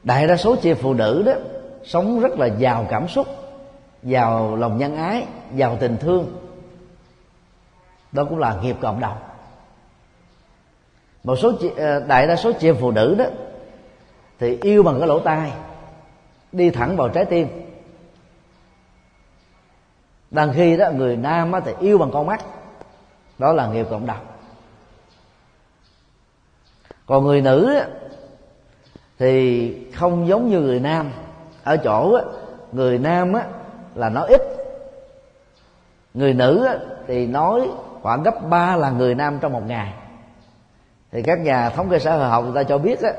Đại 0.04 0.28
đa 0.28 0.38
số 0.38 0.56
chị 0.56 0.74
phụ 0.74 0.94
nữ 0.94 1.24
đó 1.26 1.34
sống 1.84 2.20
rất 2.20 2.40
là 2.40 2.46
giàu 2.46 2.88
cảm 2.90 3.08
xúc 3.08 3.28
giàu 4.04 4.56
lòng 4.56 4.78
nhân 4.78 4.98
ái 4.98 5.26
giàu 5.56 5.78
tình 5.80 5.98
thương. 5.98 6.38
Đó 8.12 8.24
cũng 8.30 8.40
là 8.40 8.56
nghiệp 8.62 8.76
cộng 8.82 9.00
đồng. 9.00 9.18
Một 11.24 11.36
số 11.36 11.52
chị, 11.62 11.72
ờ, 11.78 12.00
đại 12.00 12.28
đa 12.28 12.36
số 12.36 12.52
chị 12.60 12.70
em 12.70 12.76
phụ 12.80 12.92
nữ 12.92 13.16
đó 13.18 13.26
thì 14.40 14.58
yêu 14.62 14.84
bằng 14.84 15.00
cái 15.00 15.08
lỗ 15.08 15.20
tai 15.20 15.52
đi 16.52 16.70
thẳng 16.70 16.98
vào 16.98 17.10
trái 17.10 17.26
tim. 17.26 17.48
Đang 20.32 20.54
khi 20.54 20.78
đó 20.78 20.92
người 20.92 21.18
nam 21.18 21.52
thì 21.66 21.72
yêu 21.80 21.98
bằng 21.98 22.12
con 22.14 22.26
mắt 22.26 22.46
đó 23.38 23.54
là 23.54 23.68
nghiệp 23.68 23.88
cộng 23.90 24.06
đồng. 24.06 24.26
Còn 27.06 27.24
người 27.24 27.42
nữ 27.42 27.80
thì 29.20 29.74
không 29.96 30.28
giống 30.28 30.50
như 30.50 30.60
người 30.60 30.80
nam. 30.80 31.12
Ở 31.64 31.78
chỗ 31.78 32.20
người 32.72 32.98
nam 33.00 33.34
á 33.34 33.46
là 33.96 34.10
nói 34.10 34.28
ít. 34.28 34.42
Người 36.14 36.34
nữ 36.34 36.68
thì 37.08 37.28
nói 37.28 37.70
khoảng 38.02 38.24
gấp 38.24 38.50
ba 38.50 38.76
là 38.76 38.90
người 38.90 39.16
nam 39.16 39.40
trong 39.42 39.54
một 39.54 39.68
ngày. 39.68 39.94
Thì 41.12 41.22
các 41.22 41.40
nhà 41.40 41.70
thống 41.70 41.90
kê 41.90 42.00
xã 42.00 42.16
hội 42.16 42.30
học 42.30 42.44
người 42.44 42.54
ta 42.56 42.64
cho 42.64 42.78
biết 42.78 43.02
á, 43.02 43.12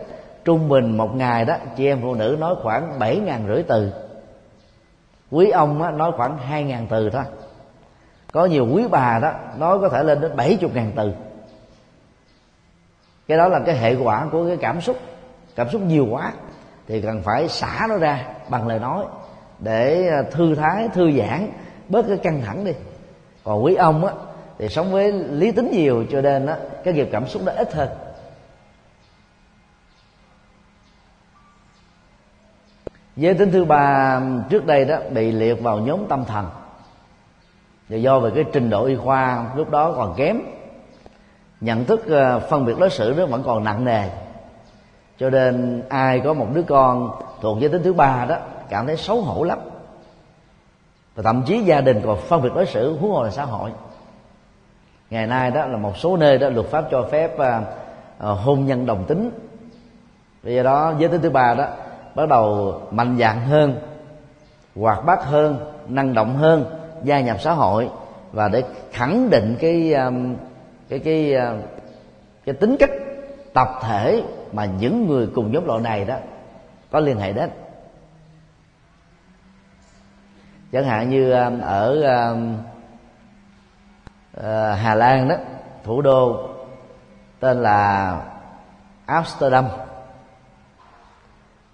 trung 0.45 0.69
bình 0.69 0.97
một 0.97 1.15
ngày 1.17 1.45
đó 1.45 1.57
chị 1.77 1.87
em 1.87 1.99
phụ 2.03 2.15
nữ 2.15 2.37
nói 2.41 2.55
khoảng 2.63 2.99
bảy 2.99 3.17
ngàn 3.17 3.45
rưỡi 3.49 3.63
từ. 3.63 3.93
Quý 5.31 5.51
ông 5.51 5.83
á, 5.83 5.91
nói 5.91 6.13
khoảng 6.17 6.39
hai 6.39 6.65
ngàn 6.65 6.87
từ 6.91 7.11
thôi. 7.11 7.25
Có 8.33 8.45
nhiều 8.45 8.69
quý 8.73 8.87
bà 8.91 9.19
đó 9.23 9.33
nói 9.59 9.79
có 9.81 9.89
thể 9.89 10.03
lên 10.03 10.21
đến 10.21 10.37
bảy 10.37 10.57
chục 10.61 10.75
ngàn 10.75 10.93
từ. 10.97 11.13
Cái 13.29 13.39
đó 13.39 13.49
là 13.49 13.61
cái 13.67 13.77
hệ 13.77 13.95
quả 13.95 14.27
của 14.33 14.47
cái 14.47 14.57
cảm 14.57 14.81
xúc 14.81 14.97
cảm 15.56 15.70
xúc 15.70 15.82
nhiều 15.82 16.06
quá 16.11 16.32
thì 16.88 17.00
cần 17.00 17.23
phải 17.23 17.49
xả 17.49 17.87
nó 17.88 17.96
ra 17.96 18.26
bằng 18.49 18.68
lời 18.68 18.78
nói 18.78 19.04
để 19.58 20.08
à, 20.08 20.23
thư 20.30 20.54
thái, 20.54 20.88
thư 20.88 21.12
giãn 21.18 21.50
bớt 21.88 22.06
cái 22.08 22.16
căng 22.16 22.42
thẳng 22.42 22.64
đi. 22.64 22.73
Còn 23.44 23.64
quý 23.64 23.75
ông 23.75 24.04
á, 24.04 24.12
thì 24.58 24.68
sống 24.68 24.92
với 24.92 25.12
lý 25.12 25.52
tính 25.52 25.70
nhiều 25.70 26.04
cho 26.11 26.20
nên 26.20 26.46
á, 26.46 26.56
cái 26.84 26.94
nghiệp 26.94 27.08
cảm 27.12 27.26
xúc 27.26 27.42
nó 27.44 27.52
ít 27.56 27.75
hơn. 27.75 27.88
Giới 33.16 33.34
tính 33.34 33.50
thứ 33.52 33.64
ba 33.64 34.20
trước 34.50 34.66
đây 34.66 34.84
đó 34.84 34.99
bị 35.11 35.32
liệt 35.32 35.62
vào 35.62 35.78
nhóm 35.78 36.06
tâm 36.08 36.25
thần. 36.25 36.46
Và 37.88 37.96
do 37.96 38.20
về 38.20 38.30
cái 38.34 38.44
trình 38.52 38.70
độ 38.70 38.84
y 38.84 38.96
khoa 38.96 39.46
lúc 39.56 39.70
đó 39.70 39.92
còn 39.92 40.14
kém, 40.16 40.40
nhận 41.61 41.84
thức 41.84 42.11
à, 42.11 42.38
phân 42.38 42.64
biệt 42.64 42.78
đối 42.78 42.90
xử 42.90 43.14
nó 43.16 43.26
vẫn 43.26 43.42
còn 43.42 43.64
nặng 43.64 43.84
nề 43.84 44.08
cho 45.18 45.30
nên 45.30 45.83
ai 45.88 46.21
có 46.21 46.35
một 46.35 46.47
đứa 46.54 46.62
con 46.62 47.11
thuộc 47.40 47.59
giới 47.61 47.71
tính 47.71 47.83
thứ 47.83 47.92
ba 47.92 48.26
đó 48.28 48.37
cảm 48.68 48.87
thấy 48.87 48.97
xấu 48.97 49.21
hổ 49.21 49.44
lắm. 49.44 49.59
Và 51.14 51.23
thậm 51.23 51.42
chí 51.47 51.59
gia 51.59 51.80
đình 51.80 52.00
còn 52.04 52.18
phân 52.18 52.42
biệt 52.42 52.50
đối 52.54 52.66
xử 52.66 52.97
huống 52.99 53.11
hồ 53.11 53.23
là 53.23 53.30
xã 53.30 53.44
hội. 53.44 53.71
Ngày 55.11 55.26
nay 55.26 55.50
đó 55.50 55.66
là 55.66 55.76
một 55.76 55.97
số 55.97 56.16
nơi 56.16 56.38
đó 56.38 56.49
luật 56.49 56.66
pháp 56.66 56.85
cho 56.90 57.09
phép 57.11 57.38
à, 57.38 57.62
à, 58.18 58.28
hôn 58.28 58.66
nhân 58.66 58.87
đồng 58.87 59.04
tính. 59.04 59.30
Vì 60.42 60.62
đó 60.62 60.94
giới 60.99 61.09
tính 61.09 61.21
thứ 61.21 61.30
ba 61.30 61.54
đó 61.54 61.66
bắt 62.14 62.28
đầu 62.28 62.80
mạnh 62.90 63.16
dạn 63.18 63.40
hơn 63.40 63.80
hoạt 64.76 65.04
bát 65.04 65.25
hơn 65.25 65.56
năng 65.88 66.14
động 66.14 66.37
hơn 66.37 66.64
gia 67.02 67.21
nhập 67.21 67.37
xã 67.40 67.52
hội. 67.52 67.90
Và 68.33 68.49
để 68.49 68.62
khẳng 68.92 69.30
định 69.30 69.56
cái 69.61 69.94
à, 69.94 70.11
cái 70.88 70.99
cái 70.99 71.35
cái 71.35 71.52
cái 72.44 72.54
tính 72.54 72.76
cách 72.78 72.90
tập 73.52 73.68
thể 73.83 74.23
mà 74.54 74.64
những 74.64 75.06
người 75.06 75.28
cùng 75.34 75.52
nhóm 75.52 75.66
loại 75.66 75.80
này 75.80 76.04
đó 76.04 76.16
có 76.90 77.00
liên 77.00 77.18
hệ 77.18 77.32
đến. 77.32 77.50
Chẳng 80.73 80.84
hạn 80.84 81.11
như 81.11 81.30
à, 81.30 81.50
ở 81.62 82.02
à, 82.02 82.34
à, 84.42 84.75
Hà 84.75 84.94
Lan 84.94 85.28
đó, 85.28 85.37
thủ 85.84 86.02
đô 86.02 86.49
tên 87.40 87.62
là 87.62 88.20
Amsterdam. 89.06 89.64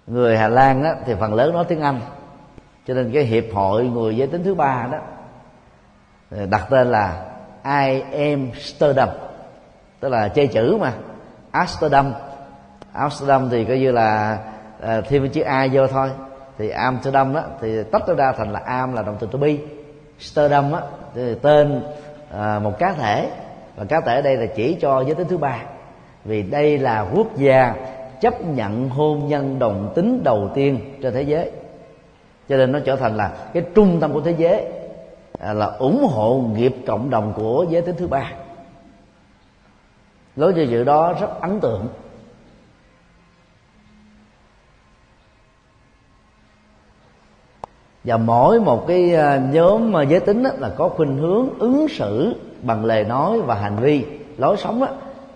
Người 0.07 0.37
hà 0.37 0.47
lan 0.47 0.83
đó 0.83 0.93
thì 1.05 1.15
phần 1.19 1.33
lớn 1.33 1.53
nói 1.53 1.65
tiếng 1.67 1.81
anh, 1.81 2.01
cho 2.87 2.93
nên 2.93 3.11
cái 3.13 3.23
hiệp 3.23 3.43
hội 3.53 3.87
người 3.87 4.17
giới 4.17 4.27
tính 4.27 4.43
thứ 4.43 4.55
ba 4.55 4.87
đó 4.91 4.99
đặt 6.45 6.67
tên 6.69 6.87
là 6.87 7.25
I 7.63 8.01
am 8.01 8.51
Amsterdam, 8.51 9.09
tức 9.99 10.09
là 10.09 10.27
chơi 10.27 10.47
chữ 10.47 10.77
mà, 10.81 10.93
Amsterdam. 11.51 12.13
Amsterdam 12.93 13.49
thì 13.49 13.65
coi 13.65 13.79
như 13.79 13.91
là 13.91 14.39
à, 14.81 15.01
thêm 15.01 15.29
chữ 15.29 15.41
a 15.41 15.67
vô 15.73 15.87
thôi. 15.87 16.09
Thì 16.57 16.69
Amsterdam 16.69 17.33
đó 17.33 17.41
thì 17.61 17.83
tách 17.91 18.01
nó 18.07 18.13
ra 18.13 18.31
thành 18.31 18.51
là 18.51 18.59
am 18.65 18.93
là 18.93 19.01
động 19.01 19.17
từ 19.19 19.27
to 19.31 19.37
be. 19.37 19.55
Amsterdam 20.17 20.71
á 20.71 20.81
thì 21.15 21.35
tên 21.41 21.81
à, 22.31 22.59
một 22.59 22.79
cá 22.79 22.93
thể. 22.93 23.29
Và 23.75 23.85
cá 23.85 24.01
thể 24.01 24.15
ở 24.15 24.21
đây 24.21 24.37
là 24.37 24.45
chỉ 24.45 24.77
cho 24.81 25.01
giới 25.01 25.15
tính 25.15 25.27
thứ 25.27 25.37
ba. 25.37 25.57
Vì 26.25 26.43
đây 26.43 26.77
là 26.77 27.05
quốc 27.15 27.35
gia 27.35 27.75
chấp 28.21 28.41
nhận 28.41 28.89
hôn 28.89 29.27
nhân 29.27 29.59
đồng 29.59 29.91
tính 29.95 30.21
đầu 30.23 30.49
tiên 30.53 30.79
trên 31.01 31.13
thế 31.13 31.21
giới. 31.21 31.51
Cho 32.49 32.57
nên 32.57 32.71
nó 32.71 32.79
trở 32.85 32.95
thành 32.95 33.17
là 33.17 33.31
cái 33.53 33.63
trung 33.75 33.99
tâm 33.99 34.13
của 34.13 34.21
thế 34.21 34.35
giới 34.37 34.65
à, 35.39 35.53
là 35.53 35.65
ủng 35.65 36.07
hộ 36.11 36.43
nghiệp 36.55 36.75
cộng 36.87 37.09
đồng 37.09 37.33
của 37.35 37.65
giới 37.69 37.81
tính 37.81 37.95
thứ 37.97 38.07
ba. 38.07 38.31
Lối 40.35 40.53
cho 40.55 40.61
dự 40.61 40.83
đó 40.83 41.13
rất 41.21 41.41
ấn 41.41 41.59
tượng. 41.59 41.87
Và 48.03 48.17
mỗi 48.17 48.59
một 48.59 48.85
cái 48.87 49.15
à, 49.15 49.37
nhóm 49.51 49.97
à, 49.97 50.01
giới 50.01 50.19
tính 50.19 50.43
là 50.43 50.69
có 50.77 50.89
khuynh 50.89 51.17
hướng 51.17 51.59
ứng 51.59 51.87
xử 51.89 52.35
bằng 52.61 52.85
lời 52.85 53.03
nói 53.03 53.41
và 53.41 53.55
hành 53.55 53.77
vi 53.77 54.05
lối 54.37 54.57
sống 54.57 54.79
đó 54.79 54.87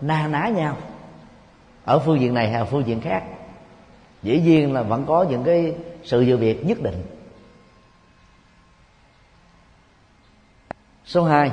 na 0.01 0.27
ná 0.27 0.47
nhau. 0.47 0.77
Ở 1.85 1.99
phương 1.99 2.19
diện 2.19 2.33
này 2.33 2.49
hay 2.49 2.65
phương 2.65 2.87
diện 2.87 3.01
khác. 3.01 3.23
Dĩ 4.23 4.39
nhiên 4.39 4.73
là 4.73 4.81
vẫn 4.81 5.05
có 5.05 5.25
những 5.29 5.43
cái 5.43 5.75
sự 6.03 6.21
dự 6.21 6.37
việc 6.37 6.65
nhất 6.65 6.81
định. 6.81 7.03
Số 11.05 11.23
2 11.23 11.51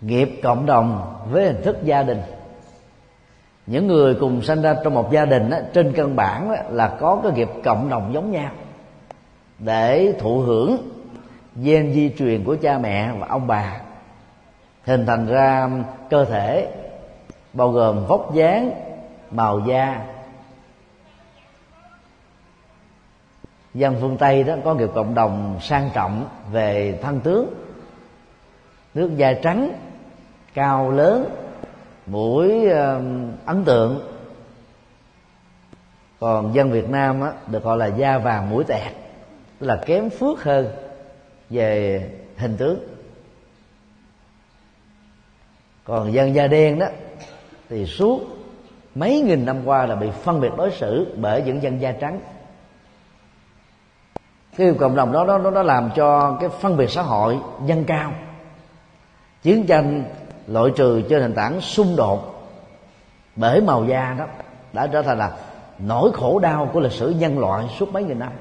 nghiệp 0.00 0.40
cộng 0.42 0.66
đồng 0.66 1.16
với 1.30 1.46
hình 1.46 1.62
thức 1.64 1.76
gia 1.82 2.02
đình. 2.02 2.22
Những 3.66 3.86
người 3.86 4.14
cùng 4.14 4.42
sinh 4.42 4.62
ra 4.62 4.76
trong 4.84 4.94
một 4.94 5.12
gia 5.12 5.24
đình 5.24 5.50
đó, 5.50 5.58
trên 5.72 5.92
căn 5.92 6.16
bản 6.16 6.50
đó, 6.50 6.56
là 6.70 6.96
có 7.00 7.20
cái 7.22 7.32
nghiệp 7.32 7.48
cộng 7.64 7.88
đồng 7.88 8.10
giống 8.14 8.30
nhau 8.30 8.50
để 9.58 10.14
thụ 10.18 10.40
hưởng 10.40 10.90
gen 11.56 11.92
di 11.92 12.12
truyền 12.18 12.44
của 12.44 12.56
cha 12.62 12.78
mẹ 12.78 13.12
và 13.18 13.26
ông 13.26 13.46
bà. 13.46 13.80
Hình 14.84 15.06
thành 15.06 15.26
ra 15.26 15.68
cơ 16.10 16.24
thể 16.24 16.72
bao 17.52 17.70
gồm 17.70 18.06
vóc 18.06 18.34
dáng 18.34 18.70
màu 19.30 19.60
da. 19.60 20.06
Dân 23.74 23.96
phương 24.00 24.16
tây 24.16 24.44
đó 24.44 24.54
có 24.64 24.74
nghiệp 24.74 24.90
cộng 24.94 25.14
đồng 25.14 25.58
sang 25.60 25.90
trọng 25.94 26.28
về 26.52 26.98
thân 27.02 27.20
tướng. 27.20 27.54
Nước 28.94 29.16
da 29.16 29.32
trắng 29.32 29.72
cao 30.54 30.90
lớn 30.90 31.30
mũi 32.06 32.68
ấn 33.46 33.64
tượng. 33.64 34.00
Còn 36.20 36.54
dân 36.54 36.70
việt 36.70 36.90
nam 36.90 37.20
á, 37.20 37.32
được 37.46 37.64
gọi 37.64 37.78
là 37.78 37.86
da 37.86 38.18
vàng 38.18 38.50
mũi 38.50 38.64
tẹt 38.64 38.92
tức 39.58 39.66
là 39.66 39.76
kém 39.86 40.10
phước 40.10 40.42
hơn 40.42 40.68
về 41.50 42.00
hình 42.36 42.56
tướng. 42.56 42.78
Còn 45.84 46.12
dân 46.12 46.34
da 46.34 46.46
đen 46.46 46.78
đó, 46.78 46.86
thì 47.68 47.86
suốt 47.86 48.20
mấy 48.94 49.20
nghìn 49.20 49.46
năm 49.46 49.62
qua 49.64 49.86
là 49.86 49.94
bị 49.94 50.10
phân 50.22 50.40
biệt 50.40 50.50
đối 50.56 50.70
xử 50.70 51.14
bởi 51.16 51.42
những 51.42 51.62
dân 51.62 51.80
da 51.80 51.92
trắng. 51.92 52.20
Cái 54.56 54.74
cộng 54.78 54.96
đồng 54.96 55.12
đó 55.12 55.24
nó 55.24 55.50
nó 55.50 55.62
làm 55.62 55.90
cho 55.96 56.36
cái 56.40 56.48
phân 56.60 56.76
biệt 56.76 56.90
xã 56.90 57.02
hội 57.02 57.38
dân 57.66 57.84
cao. 57.84 58.12
Chiến 59.42 59.66
tranh 59.66 60.04
loại 60.46 60.70
trừ 60.76 61.02
trên 61.08 61.20
nền 61.20 61.34
tảng 61.34 61.60
xung 61.60 61.96
đột 61.96 62.48
bởi 63.36 63.60
màu 63.60 63.84
da 63.84 64.14
đó 64.18 64.26
đã 64.72 64.86
trở 64.86 65.02
thành 65.02 65.18
là 65.18 65.36
nỗi 65.78 66.10
khổ 66.14 66.38
đau 66.38 66.70
của 66.72 66.80
lịch 66.80 66.92
sử 66.92 67.14
nhân 67.18 67.38
loại 67.38 67.66
suốt 67.78 67.92
mấy 67.92 68.04
nghìn 68.04 68.18
năm. 68.18 68.32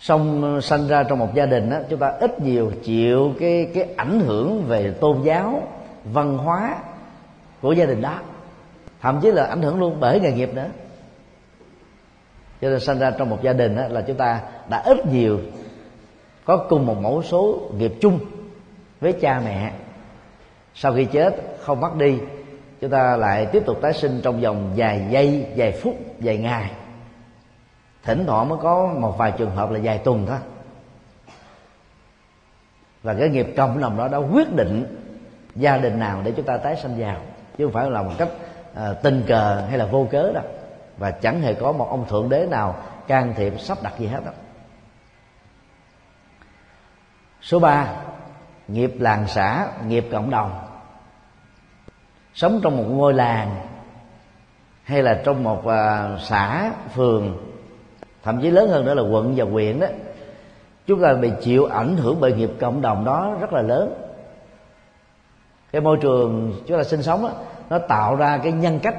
Xong 0.00 0.42
ờ, 0.54 0.60
sanh 0.60 0.88
ra 0.88 1.02
trong 1.02 1.18
một 1.18 1.34
gia 1.34 1.46
đình 1.46 1.70
đó, 1.70 1.76
chúng 1.90 1.98
ta 1.98 2.12
ít 2.20 2.40
nhiều 2.40 2.72
chịu 2.82 3.34
cái 3.40 3.70
cái 3.74 3.88
ảnh 3.96 4.20
hưởng 4.20 4.64
về 4.64 4.94
tôn 5.00 5.22
giáo 5.22 5.62
văn 6.04 6.38
hóa 6.38 6.76
của 7.60 7.72
gia 7.72 7.86
đình 7.86 8.00
đó. 8.00 8.18
Thậm 9.00 9.20
chí 9.22 9.30
là 9.30 9.44
ảnh 9.46 9.62
hưởng 9.62 9.80
luôn 9.80 9.96
bởi 10.00 10.20
nghề 10.20 10.32
nghiệp 10.32 10.54
nữa. 10.54 10.68
Cho 12.60 12.70
nên 12.70 12.80
sanh 12.80 12.98
ra 12.98 13.10
trong 13.10 13.30
một 13.30 13.42
gia 13.42 13.52
đình 13.52 13.76
đó, 13.76 13.82
là 13.88 14.00
chúng 14.00 14.16
ta 14.16 14.40
đã 14.68 14.82
ít 14.86 15.06
nhiều 15.06 15.40
có 16.44 16.56
cùng 16.56 16.86
một 16.86 16.96
mẫu 17.00 17.22
số 17.22 17.70
nghiệp 17.78 17.92
chung 18.00 18.18
với 19.00 19.12
cha 19.12 19.42
mẹ. 19.44 19.72
Sau 20.74 20.94
khi 20.94 21.04
chết 21.04 21.34
không 21.60 21.80
mất 21.80 21.96
đi 21.96 22.18
chúng 22.80 22.90
ta 22.90 23.16
lại 23.16 23.46
tiếp 23.46 23.62
tục 23.66 23.78
tái 23.82 23.92
sinh 23.92 24.20
trong 24.22 24.40
vòng 24.40 24.72
vài 24.76 25.06
giây 25.10 25.46
vài 25.56 25.72
phút 25.72 25.96
vài 26.18 26.38
ngày 26.38 26.70
thỉnh 28.02 28.24
thoảng 28.26 28.48
mới 28.48 28.58
có 28.62 28.94
một 28.98 29.18
vài 29.18 29.32
trường 29.38 29.56
hợp 29.56 29.70
là 29.70 29.80
vài 29.82 29.98
tuần 29.98 30.26
thôi. 30.26 30.38
Và 33.02 33.14
cái 33.14 33.28
nghiệp 33.28 33.46
cộng 33.56 33.80
đồng 33.80 33.96
đó 33.96 34.08
đã 34.08 34.18
quyết 34.18 34.56
định 34.56 34.96
gia 35.54 35.76
đình 35.78 35.98
nào 35.98 36.22
để 36.24 36.32
chúng 36.36 36.46
ta 36.46 36.56
tái 36.56 36.76
sinh 36.76 36.94
vào. 36.98 37.20
Chứ 37.58 37.64
không 37.64 37.72
phải 37.72 37.90
là 37.90 38.02
một 38.02 38.12
cách 38.18 38.28
à, 38.74 38.92
tình 39.02 39.22
cờ 39.26 39.66
hay 39.68 39.78
là 39.78 39.86
vô 39.86 40.06
cớ 40.10 40.32
đâu. 40.32 40.44
Và 40.98 41.10
chẳng 41.10 41.40
hề 41.40 41.54
có 41.54 41.72
một 41.72 41.88
ông 41.90 42.08
thượng 42.08 42.28
đế 42.28 42.46
nào 42.46 42.76
can 43.06 43.34
thiệp 43.36 43.60
sắp 43.60 43.78
đặt 43.82 43.98
gì 43.98 44.06
hết 44.06 44.24
đâu 44.24 44.34
số 47.42 47.58
3 47.58 47.94
nghiệp 48.68 48.92
làng 48.98 49.26
xã 49.28 49.68
nghiệp 49.86 50.08
cộng 50.12 50.30
đồng. 50.30 50.66
Sống 52.34 52.60
trong 52.62 52.76
một 52.76 52.84
ngôi 52.88 53.14
làng 53.14 53.66
hay 54.84 55.02
là 55.02 55.20
trong 55.24 55.42
một 55.42 55.58
uh, 55.58 56.20
xã 56.20 56.72
phường 56.94 57.49
thậm 58.22 58.40
chí 58.40 58.50
lớn 58.50 58.68
hơn 58.68 58.84
nữa 58.84 58.94
là 58.94 59.02
quận 59.02 59.34
và 59.36 59.44
huyện 59.44 59.80
đó. 59.80 59.86
Chúng 60.86 61.02
ta 61.02 61.14
bị 61.14 61.30
chịu 61.42 61.64
ảnh 61.64 61.96
hưởng 61.96 62.16
bởi 62.20 62.32
nghiệp 62.32 62.50
cộng 62.60 62.82
đồng 62.82 63.04
đó 63.04 63.36
rất 63.40 63.52
là 63.52 63.62
lớn. 63.62 63.94
Cái 65.72 65.82
môi 65.82 65.96
trường 65.96 66.52
chúng 66.66 66.78
ta 66.78 66.84
sinh 66.84 67.02
sống 67.02 67.22
đó, 67.22 67.30
nó 67.70 67.78
tạo 67.78 68.16
ra 68.16 68.38
cái 68.38 68.52
nhân 68.52 68.78
cách. 68.82 68.96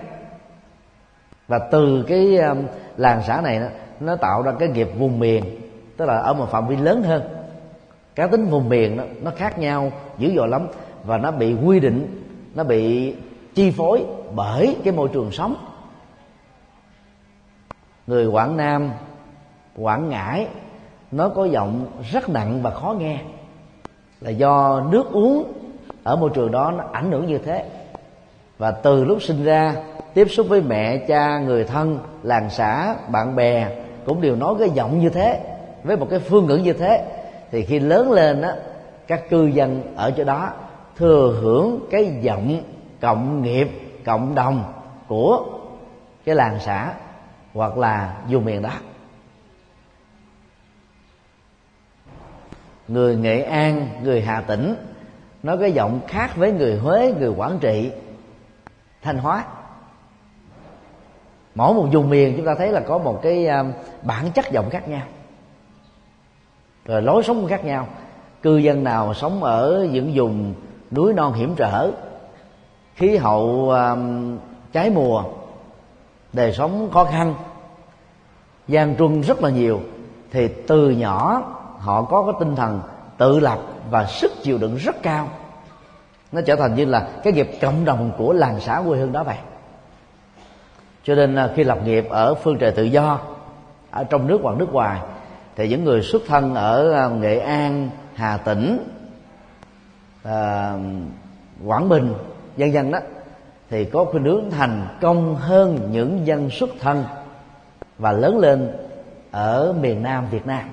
Và 1.47 1.59
từ 1.59 2.03
cái 2.07 2.37
um, 2.37 2.63
làng 2.97 3.21
xã 3.27 3.41
này 3.41 3.59
đó, 3.59 3.67
nó 3.99 4.15
tạo 4.15 4.41
ra 4.41 4.51
cái 4.59 4.69
nghiệp 4.69 4.89
vùng 4.97 5.19
miền 5.19 5.43
tức 5.97 6.05
là 6.05 6.17
ở 6.17 6.33
một 6.33 6.51
phạm 6.51 6.67
vi 6.67 6.75
lớn 6.75 7.03
hơn. 7.03 7.21
Cá 8.15 8.27
tính 8.27 8.45
vùng 8.45 8.69
miền 8.69 8.97
đó, 8.97 9.03
nó 9.21 9.31
khác 9.35 9.59
nhau 9.59 9.91
dữ 10.17 10.33
dội 10.35 10.47
lắm 10.47 10.67
và 11.03 11.17
nó 11.17 11.31
bị 11.31 11.53
quy 11.53 11.79
định 11.79 12.23
nó 12.55 12.63
bị 12.63 13.13
chi 13.55 13.71
phối 13.71 14.05
bởi 14.35 14.77
cái 14.83 14.93
môi 14.93 15.09
trường 15.13 15.31
sống. 15.31 15.55
Người 18.07 18.25
quảng 18.25 18.57
nam 18.57 18.91
quảng 19.77 20.09
ngãi, 20.09 20.47
nó 21.11 21.29
có 21.29 21.45
giọng 21.45 21.85
rất 22.11 22.29
nặng 22.29 22.59
và 22.61 22.71
khó 22.71 22.95
nghe. 22.99 23.19
Là 24.21 24.29
do 24.29 24.83
nước 24.91 25.11
uống 25.11 25.53
ở 26.03 26.15
môi 26.15 26.29
trường 26.33 26.51
đó 26.51 26.73
nó 26.77 26.83
ảnh 26.91 27.11
hưởng 27.11 27.27
như 27.27 27.37
thế. 27.37 27.65
Và 28.57 28.71
từ 28.71 29.03
lúc 29.03 29.23
sinh 29.23 29.43
ra, 29.43 29.75
tiếp 30.13 30.27
xúc 30.29 30.47
với 30.49 30.61
mẹ, 30.61 30.97
cha, 30.97 31.39
người 31.39 31.63
thân, 31.63 31.99
làng 32.23 32.49
xã, 32.49 32.95
bạn 33.11 33.35
bè 33.35 33.67
cũng 34.05 34.21
đều 34.21 34.35
nói 34.35 34.55
cái 34.59 34.69
giọng 34.69 34.99
như 34.99 35.09
thế, 35.09 35.39
với 35.83 35.97
một 35.97 36.07
cái 36.09 36.19
phương 36.19 36.45
ngữ 36.45 36.57
như 36.57 36.73
thế. 36.73 37.05
Thì 37.51 37.63
khi 37.63 37.79
lớn 37.79 38.11
lên 38.11 38.41
á, 38.41 38.55
các 39.07 39.29
cư 39.29 39.45
dân 39.45 39.81
ở 39.95 40.11
chỗ 40.11 40.23
đó 40.23 40.49
thừa 40.97 41.37
hưởng 41.41 41.79
cái 41.91 42.17
giọng 42.21 42.61
cộng 43.01 43.41
nghiệp, 43.41 43.69
cộng 44.05 44.35
đồng 44.35 44.63
của 45.07 45.45
cái 46.25 46.35
làng 46.35 46.57
xã 46.59 46.93
hoặc 47.53 47.77
là 47.77 48.17
vùng 48.29 48.45
miền 48.45 48.61
đó. 48.61 48.71
Người 52.93 53.15
nghệ 53.15 53.41
an 53.41 53.89
người 54.03 54.21
hà 54.21 54.41
tĩnh 54.41 54.75
nói 55.43 55.57
cái 55.57 55.71
giọng 55.71 55.99
khác 56.07 56.35
với 56.35 56.51
người 56.51 56.77
huế 56.77 57.13
người 57.19 57.29
quảng 57.29 57.57
trị. 57.61 57.91
Thanh 59.01 59.17
hóa. 59.17 59.45
Mỗi 61.55 61.73
một 61.73 61.87
vùng 61.93 62.09
miền 62.09 62.33
chúng 62.37 62.45
ta 62.45 62.55
thấy 62.57 62.71
là 62.71 62.79
có 62.79 62.97
một 62.97 63.19
cái 63.21 63.47
à, 63.47 63.63
bản 64.01 64.31
chất 64.31 64.51
giọng 64.51 64.69
khác 64.69 64.89
nhau. 64.89 65.05
Rồi 66.85 67.01
lối 67.01 67.23
sống 67.23 67.47
khác 67.47 67.65
nhau. 67.65 67.87
Cư 68.41 68.57
dân 68.57 68.83
nào 68.83 69.13
sống 69.13 69.43
ở 69.43 69.87
những 69.91 70.11
vùng 70.15 70.53
núi 70.91 71.13
non 71.13 71.33
hiểm 71.33 71.55
trở 71.55 71.91
khí 72.95 73.17
hậu 73.17 73.69
um, 73.69 74.37
trái 74.73 74.89
mùa 74.89 75.23
đời 76.33 76.53
sống 76.53 76.89
khó 76.93 77.03
khăn 77.03 77.35
gian 78.67 78.95
truân 78.95 79.21
rất 79.21 79.43
là 79.43 79.49
nhiều 79.49 79.79
thì 80.31 80.47
từ 80.67 80.89
nhỏ 80.89 81.43
họ 81.81 82.03
có 82.03 82.23
cái 82.23 82.33
tinh 82.39 82.55
thần 82.55 82.81
tự 83.17 83.39
lập 83.39 83.59
và 83.89 84.05
sức 84.05 84.31
chịu 84.43 84.57
đựng 84.57 84.75
rất 84.75 84.95
cao. 85.03 85.27
Nó 86.31 86.41
trở 86.41 86.55
thành 86.55 86.75
như 86.75 86.85
là 86.85 87.09
cái 87.23 87.33
nghiệp 87.33 87.51
cộng 87.61 87.85
đồng 87.85 88.11
của 88.17 88.33
làng 88.33 88.59
xã 88.59 88.81
quê 88.87 88.99
hương 88.99 89.11
đó 89.11 89.23
vậy 89.23 89.37
cho 91.03 91.15
nên 91.15 91.35
à, 91.35 91.49
khi 91.55 91.63
lập 91.63 91.79
nghiệp 91.85 92.05
ở 92.09 92.33
phương 92.33 92.57
trời 92.57 92.71
tự 92.71 92.83
do 92.83 93.19
ở 93.91 94.03
trong 94.03 94.27
nước 94.27 94.39
hoặc 94.43 94.57
nước 94.57 94.73
ngoài 94.73 95.01
thì 95.55 95.67
những 95.67 95.83
người 95.83 96.01
xuất 96.01 96.21
thân 96.27 96.55
ở 96.55 96.91
à, 96.91 97.07
nghệ 97.07 97.39
an 97.39 97.89
hà 98.15 98.37
tĩnh 98.37 98.87
à, 100.23 100.73
quảng 101.65 101.89
bình 101.89 102.13
dân 102.57 102.73
dân 102.73 102.91
đó 102.91 102.99
thì 103.69 103.85
có 103.85 104.05
khuynh 104.05 104.23
hướng 104.23 104.51
thành 104.51 104.87
công 105.01 105.35
hơn 105.35 105.87
những 105.91 106.27
dân 106.27 106.49
xuất 106.49 106.69
thân 106.79 107.03
và 107.97 108.11
lớn 108.11 108.39
lên 108.39 108.71
ở 109.31 109.73
miền 109.81 110.03
Nam 110.03 110.27
Việt 110.31 110.47
Nam. 110.47 110.63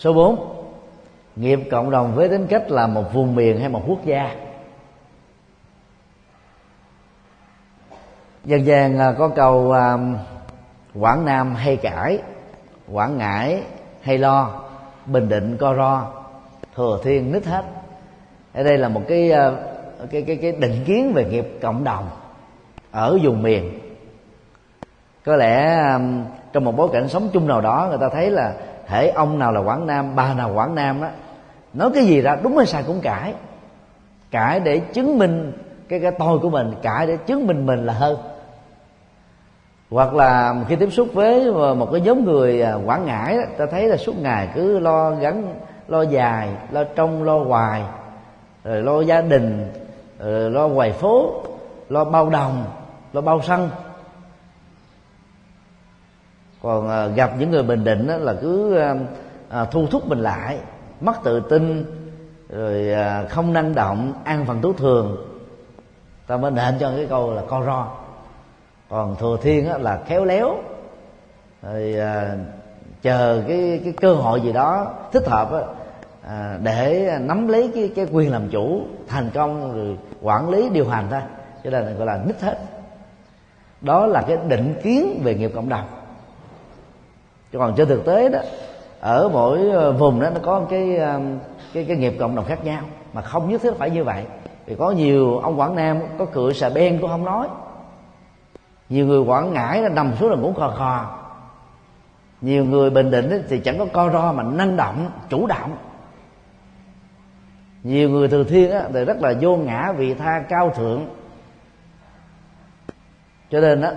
Số 0.00 0.12
4 0.12 0.64
nghiệp 1.36 1.60
cộng 1.70 1.90
đồng 1.90 2.14
với 2.14 2.28
tính 2.28 2.46
cách 2.46 2.70
là 2.70 2.86
một 2.86 3.12
vùng 3.12 3.34
miền 3.34 3.60
hay 3.60 3.68
một 3.68 3.82
quốc 3.86 4.04
gia? 4.04 4.34
Dân 8.44 8.66
gian 8.66 8.98
à, 8.98 9.12
có 9.18 9.28
câu 9.28 9.72
à, 9.72 9.98
quảng 10.94 11.24
nam 11.24 11.54
hay 11.54 11.76
cãi, 11.76 12.18
quảng 12.92 13.18
ngãi 13.18 13.62
hay 14.00 14.18
lo, 14.18 14.62
bình 15.06 15.28
định 15.28 15.56
co 15.56 15.74
ro, 15.74 16.06
thừa 16.76 17.00
thiên 17.02 17.32
nít 17.32 17.46
hết. 17.46 17.64
Ở 18.54 18.62
đây 18.62 18.78
là 18.78 18.88
một 18.88 19.02
cái 19.08 19.32
à, 19.32 19.52
cái 20.10 20.22
cái 20.22 20.36
cái 20.36 20.52
định 20.52 20.84
kiến 20.86 21.12
về 21.14 21.24
nghiệp 21.24 21.58
cộng 21.62 21.84
đồng 21.84 22.08
ở 22.90 23.18
vùng 23.22 23.42
miền. 23.42 23.78
Có 25.24 25.36
lẽ 25.36 25.84
trong 26.52 26.64
một 26.64 26.76
bối 26.76 26.88
cảnh 26.92 27.08
sống 27.08 27.28
chung 27.32 27.46
nào 27.46 27.60
đó, 27.60 27.86
người 27.88 27.98
ta 28.00 28.08
thấy 28.08 28.30
là 28.30 28.54
thể 28.90 29.08
ông 29.08 29.38
nào 29.38 29.52
là 29.52 29.60
quảng 29.60 29.86
nam 29.86 30.16
bà 30.16 30.34
nào 30.34 30.52
quảng 30.54 30.74
nam 30.74 31.00
á 31.00 31.10
nói 31.74 31.90
cái 31.94 32.04
gì 32.04 32.20
ra 32.20 32.36
đúng 32.42 32.56
hay 32.56 32.66
sai 32.66 32.82
cũng 32.86 33.00
cãi. 33.00 33.34
Cãi 34.30 34.60
để 34.60 34.78
chứng 34.78 35.18
minh 35.18 35.52
cái 35.88 36.00
cái 36.00 36.12
tôi 36.18 36.38
của 36.38 36.50
mình 36.50 36.74
cãi 36.82 37.06
để 37.06 37.16
chứng 37.16 37.46
minh 37.46 37.66
mình 37.66 37.86
là 37.86 37.92
hơn. 37.92 38.18
Hoặc 39.90 40.14
là 40.14 40.54
khi 40.68 40.76
tiếp 40.76 40.90
xúc 40.90 41.08
với 41.14 41.52
một 41.52 41.88
cái 41.92 42.00
nhóm 42.00 42.24
người 42.24 42.62
à, 42.62 42.74
quảng 42.86 43.06
ngãi 43.06 43.36
đó, 43.36 43.42
ta 43.58 43.66
thấy 43.66 43.88
là 43.88 43.96
suốt 43.96 44.18
ngày 44.18 44.48
cứ 44.54 44.78
lo 44.78 45.10
gắn 45.10 45.54
lo 45.88 46.02
dài 46.02 46.48
lo 46.70 46.84
trong 46.84 47.24
lo 47.24 47.38
hoài 47.38 47.82
rồi 48.64 48.82
lo 48.82 49.00
gia 49.00 49.20
đình 49.20 49.72
rồi 50.18 50.50
lo 50.50 50.68
quầy 50.68 50.92
phố 50.92 51.42
lo 51.88 52.04
bao 52.04 52.30
đồng 52.30 52.64
lo 53.12 53.20
bao 53.20 53.42
xăng 53.42 53.68
còn 56.62 56.88
à, 56.88 57.06
gặp 57.06 57.30
những 57.38 57.50
người 57.50 57.62
bình 57.62 57.84
định 57.84 58.06
đó 58.06 58.16
là 58.16 58.34
cứ 58.40 58.76
à, 58.76 58.94
à, 59.48 59.64
thu 59.64 59.86
thúc 59.86 60.08
mình 60.08 60.18
lại 60.18 60.58
mất 61.00 61.14
tự 61.24 61.40
tin 61.40 61.84
rồi 62.48 62.92
à, 62.92 63.24
không 63.30 63.52
năng 63.52 63.74
động 63.74 64.12
an 64.24 64.46
phận 64.46 64.60
tú 64.60 64.72
thường. 64.72 65.16
Ta 66.26 66.36
mới 66.36 66.50
nện 66.50 66.74
cho 66.80 66.92
cái 66.96 67.06
câu 67.06 67.32
là 67.32 67.42
co 67.48 67.62
ro. 67.66 67.88
Còn 68.88 69.16
thừa 69.16 69.36
thiên 69.42 69.68
đó 69.68 69.78
là 69.78 70.00
khéo 70.06 70.24
léo 70.24 70.56
rồi 71.62 71.94
à, 72.00 72.36
chờ 73.02 73.42
cái 73.48 73.80
cái 73.84 73.92
cơ 74.00 74.14
hội 74.14 74.40
gì 74.40 74.52
đó 74.52 74.94
thích 75.12 75.26
hợp 75.26 75.52
đó, 75.52 75.62
à, 76.22 76.58
để 76.62 77.10
nắm 77.20 77.48
lấy 77.48 77.70
cái 77.74 77.92
cái 77.96 78.06
quyền 78.12 78.32
làm 78.32 78.48
chủ 78.48 78.82
thành 79.08 79.30
công 79.34 79.74
rồi 79.74 79.98
quản 80.22 80.50
lý 80.50 80.68
điều 80.68 80.88
hành 80.88 81.06
thôi 81.10 81.20
cho 81.64 81.70
nên 81.70 81.96
gọi 81.96 82.06
là 82.06 82.20
nít 82.26 82.40
hết. 82.40 82.58
Đó 83.80 84.06
là 84.06 84.22
cái 84.22 84.38
định 84.48 84.74
kiến 84.82 85.20
về 85.24 85.34
nghiệp 85.34 85.50
cộng 85.54 85.68
đồng 85.68 85.84
chứ 87.52 87.58
còn 87.58 87.74
trên 87.76 87.88
thực 87.88 88.04
tế 88.04 88.28
đó, 88.28 88.38
ở 89.00 89.28
mỗi 89.28 89.70
ờ, 89.70 89.92
vùng 89.92 90.20
đó 90.20 90.30
nó 90.30 90.40
có 90.42 90.66
cái 90.70 90.96
ờ, 90.96 91.20
cái 91.72 91.84
cái 91.84 91.96
nghiệp 91.96 92.16
cộng 92.18 92.34
đồng 92.34 92.44
khác 92.44 92.64
nhau, 92.64 92.82
mà 93.12 93.22
không 93.22 93.50
nhất 93.50 93.62
thiết 93.62 93.72
phải 93.78 93.90
như 93.90 94.04
vậy. 94.04 94.24
Vì 94.66 94.74
có 94.74 94.90
nhiều 94.90 95.38
ông 95.38 95.60
quảng 95.60 95.76
nam 95.76 95.98
có 96.18 96.24
cửa 96.24 96.52
xà 96.52 96.68
beng 96.68 96.98
cũng 97.00 97.10
không 97.10 97.24
nói. 97.24 97.48
Nhiều 98.88 99.06
người 99.06 99.20
quảng 99.20 99.52
ngãi 99.52 99.82
là 99.82 99.88
nằm 99.88 100.12
xuống 100.20 100.30
là 100.30 100.36
ngủ 100.36 100.52
khò 100.52 100.74
khò. 100.78 101.18
Nhiều 102.40 102.64
người 102.64 102.90
bình 102.90 103.10
định 103.10 103.44
thì 103.48 103.60
chẳng 103.60 103.78
có 103.78 103.86
co 103.92 104.10
ro 104.10 104.32
mà 104.32 104.42
năng 104.42 104.76
động, 104.76 105.10
chủ 105.28 105.46
động. 105.46 105.76
Nhiều 107.82 108.10
người 108.10 108.28
từ 108.28 108.44
thiên 108.44 108.70
thì 108.92 109.04
rất 109.04 109.16
là 109.20 109.34
vô 109.40 109.56
ngã 109.56 109.92
vị 109.92 110.14
tha 110.14 110.44
cao 110.48 110.70
thượng. 110.70 111.06
Cho 113.50 113.60
nên 113.60 113.80
đó 113.80 113.90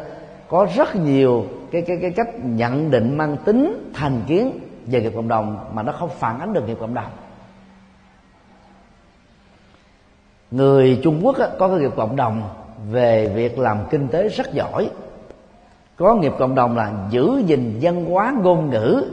có 0.48 0.68
rất 0.76 0.96
nhiều 0.96 1.46
cái 1.74 1.82
cái 1.82 1.98
cái 2.02 2.12
cách 2.12 2.30
nhận 2.44 2.92
định 2.92 3.18
mang 3.18 3.38
tính 3.46 3.92
thành 3.94 4.22
kiến 4.28 4.60
về 4.86 5.02
nghiệp 5.02 5.12
cộng 5.16 5.28
đồng 5.28 5.70
mà 5.74 5.84
nó 5.84 5.92
không 5.92 6.10
phản 6.20 6.40
ánh 6.40 6.54
được 6.54 6.68
nghiệp 6.68 6.78
cộng 6.80 6.94
đồng. 6.94 7.12
Người 10.52 11.00
trung 11.04 11.20
quốc 11.24 11.36
có 11.60 11.68
cái 11.68 11.78
nghiệp 11.78 11.92
cộng 11.96 12.16
đồng 12.16 12.50
về 12.92 13.32
việc 13.36 13.60
làm 13.60 13.78
kinh 13.90 14.08
tế 14.08 14.30
rất 14.30 14.54
giỏi. 14.54 14.90
Có 15.96 16.16
nghiệp 16.16 16.34
cộng 16.40 16.56
đồng 16.56 16.78
là 16.78 16.92
giữ 17.10 17.44
gìn 17.46 17.80
văn 17.82 18.06
hóa 18.06 18.34
ngôn 18.42 18.70
ngữ 18.70 19.06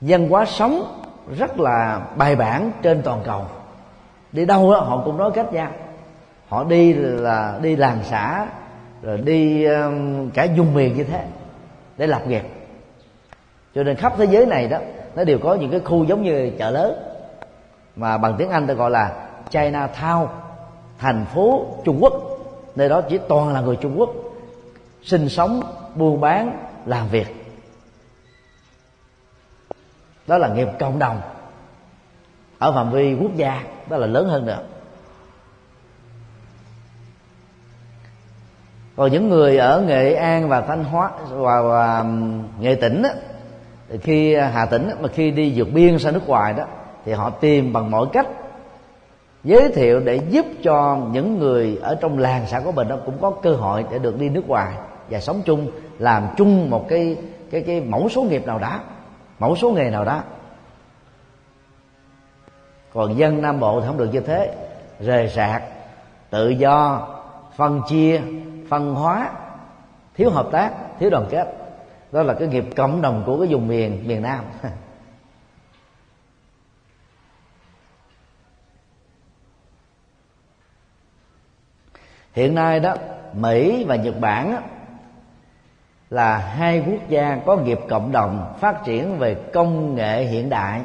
văn 0.00 0.28
hóa 0.28 0.44
sống 0.44 1.02
rất 1.36 1.60
là 1.60 2.06
bài 2.16 2.36
bản 2.36 2.70
trên 2.82 3.02
toàn 3.02 3.20
cầu. 3.24 3.46
Đi 4.32 4.44
đâu 4.46 4.72
đó, 4.72 4.80
họ 4.80 5.02
cũng 5.04 5.18
nói 5.18 5.30
cách 5.34 5.52
nhau 5.52 5.70
họ 6.48 6.64
đi 6.64 6.92
là 6.92 7.58
đi 7.62 7.76
làng 7.76 7.98
xã 8.04 8.46
rồi 9.02 9.18
đi 9.18 9.64
um, 9.64 10.30
cả 10.30 10.46
vùng 10.56 10.74
miền 10.74 10.96
như 10.96 11.04
thế 11.04 11.26
để 11.96 12.06
lập 12.06 12.22
nghiệp. 12.26 12.42
Cho 13.74 13.82
nên 13.82 13.96
khắp 13.96 14.14
thế 14.18 14.24
giới 14.24 14.46
này 14.46 14.68
đó, 14.68 14.78
nó 15.16 15.24
đều 15.24 15.38
có 15.38 15.54
những 15.54 15.70
cái 15.70 15.80
khu 15.80 16.04
giống 16.04 16.22
như 16.22 16.52
chợ 16.58 16.70
lớn, 16.70 16.94
mà 17.96 18.18
bằng 18.18 18.34
tiếng 18.38 18.50
anh 18.50 18.66
ta 18.66 18.74
gọi 18.74 18.90
là 18.90 19.28
China 19.50 19.88
Town 20.00 20.26
thành 20.98 21.24
phố 21.34 21.66
Trung 21.84 21.98
Quốc. 22.00 22.12
Nơi 22.74 22.88
đó 22.88 23.00
chỉ 23.00 23.18
toàn 23.28 23.52
là 23.52 23.60
người 23.60 23.76
Trung 23.76 23.98
Quốc 23.98 24.10
sinh 25.02 25.28
sống, 25.28 25.60
buôn 25.94 26.20
bán, 26.20 26.66
làm 26.86 27.08
việc. 27.08 27.26
Đó 30.26 30.38
là 30.38 30.48
nghiệp 30.48 30.68
cộng 30.78 30.98
đồng. 30.98 31.20
Ở 32.58 32.72
phạm 32.72 32.92
vi 32.92 33.16
quốc 33.20 33.36
gia, 33.36 33.64
đó 33.88 33.96
là 33.96 34.06
lớn 34.06 34.28
hơn 34.28 34.46
nữa. 34.46 34.58
Còn 38.96 39.12
những 39.12 39.28
người 39.28 39.56
ở 39.56 39.80
nghệ 39.80 40.14
an 40.14 40.48
và 40.48 40.60
thanh 40.60 40.84
hóa 40.84 41.10
và, 41.30 41.62
và 41.62 42.04
nghệ 42.60 42.74
tỉnh 42.74 43.02
thì 43.88 43.98
khi 43.98 44.32
à, 44.32 44.50
hà 44.54 44.66
tĩnh 44.66 44.90
mà 45.00 45.08
khi 45.08 45.30
đi 45.30 45.52
vượt 45.56 45.68
biên 45.72 45.98
sang 45.98 46.14
nước 46.14 46.28
ngoài 46.28 46.52
đó 46.52 46.64
thì 47.04 47.12
họ 47.12 47.30
tìm 47.30 47.72
bằng 47.72 47.90
mọi 47.90 48.06
cách 48.12 48.26
giới 49.44 49.68
thiệu 49.68 50.00
để 50.00 50.16
giúp 50.16 50.46
cho 50.62 50.98
những 51.12 51.38
người 51.38 51.78
ở 51.82 51.94
trong 52.00 52.18
làng 52.18 52.44
xã 52.46 52.60
của 52.60 52.72
mình 52.72 52.88
đó 52.88 52.96
cũng 53.06 53.18
có 53.20 53.30
cơ 53.30 53.52
hội 53.54 53.84
để 53.90 53.98
được 53.98 54.18
đi 54.18 54.28
nước 54.28 54.48
ngoài 54.48 54.74
và 55.10 55.20
sống 55.20 55.42
chung 55.44 55.70
làm 55.98 56.28
chung 56.36 56.70
một 56.70 56.88
cái 56.88 57.16
cái 57.50 57.62
cái 57.66 57.80
mẫu 57.80 58.08
số 58.08 58.22
nghiệp 58.22 58.46
nào 58.46 58.58
đó 58.58 58.80
mẫu 59.38 59.56
số 59.56 59.70
nghề 59.70 59.90
nào 59.90 60.04
đó. 60.04 60.22
Còn 62.92 63.18
dân 63.18 63.42
nam 63.42 63.60
bộ 63.60 63.80
thì 63.80 63.86
không 63.86 63.98
được 63.98 64.08
như 64.12 64.20
thế 64.20 64.54
rời 65.00 65.28
rạc 65.28 65.62
tự 66.30 66.48
do 66.48 67.08
phân 67.56 67.82
chia 67.88 68.20
phân 68.72 68.94
hóa, 68.94 69.30
thiếu 70.14 70.30
hợp 70.30 70.48
tác, 70.52 70.72
thiếu 70.98 71.10
đoàn 71.10 71.26
kết. 71.30 71.54
Đó 72.12 72.22
là 72.22 72.34
cái 72.34 72.48
nghiệp 72.48 72.64
cộng 72.76 73.02
đồng 73.02 73.22
của 73.26 73.38
cái 73.38 73.48
vùng 73.48 73.68
miền 73.68 74.08
miền 74.08 74.22
nam. 74.22 74.44
Hiện 82.32 82.54
nay 82.54 82.80
đó, 82.80 82.94
mỹ 83.32 83.84
và 83.84 83.96
nhật 83.96 84.20
bản 84.20 84.62
là 86.10 86.38
hai 86.38 86.84
quốc 86.86 87.08
gia 87.08 87.38
có 87.46 87.56
nghiệp 87.56 87.80
cộng 87.88 88.12
đồng 88.12 88.54
phát 88.60 88.84
triển 88.84 89.18
về 89.18 89.34
công 89.34 89.94
nghệ 89.94 90.24
hiện 90.24 90.48
đại 90.50 90.82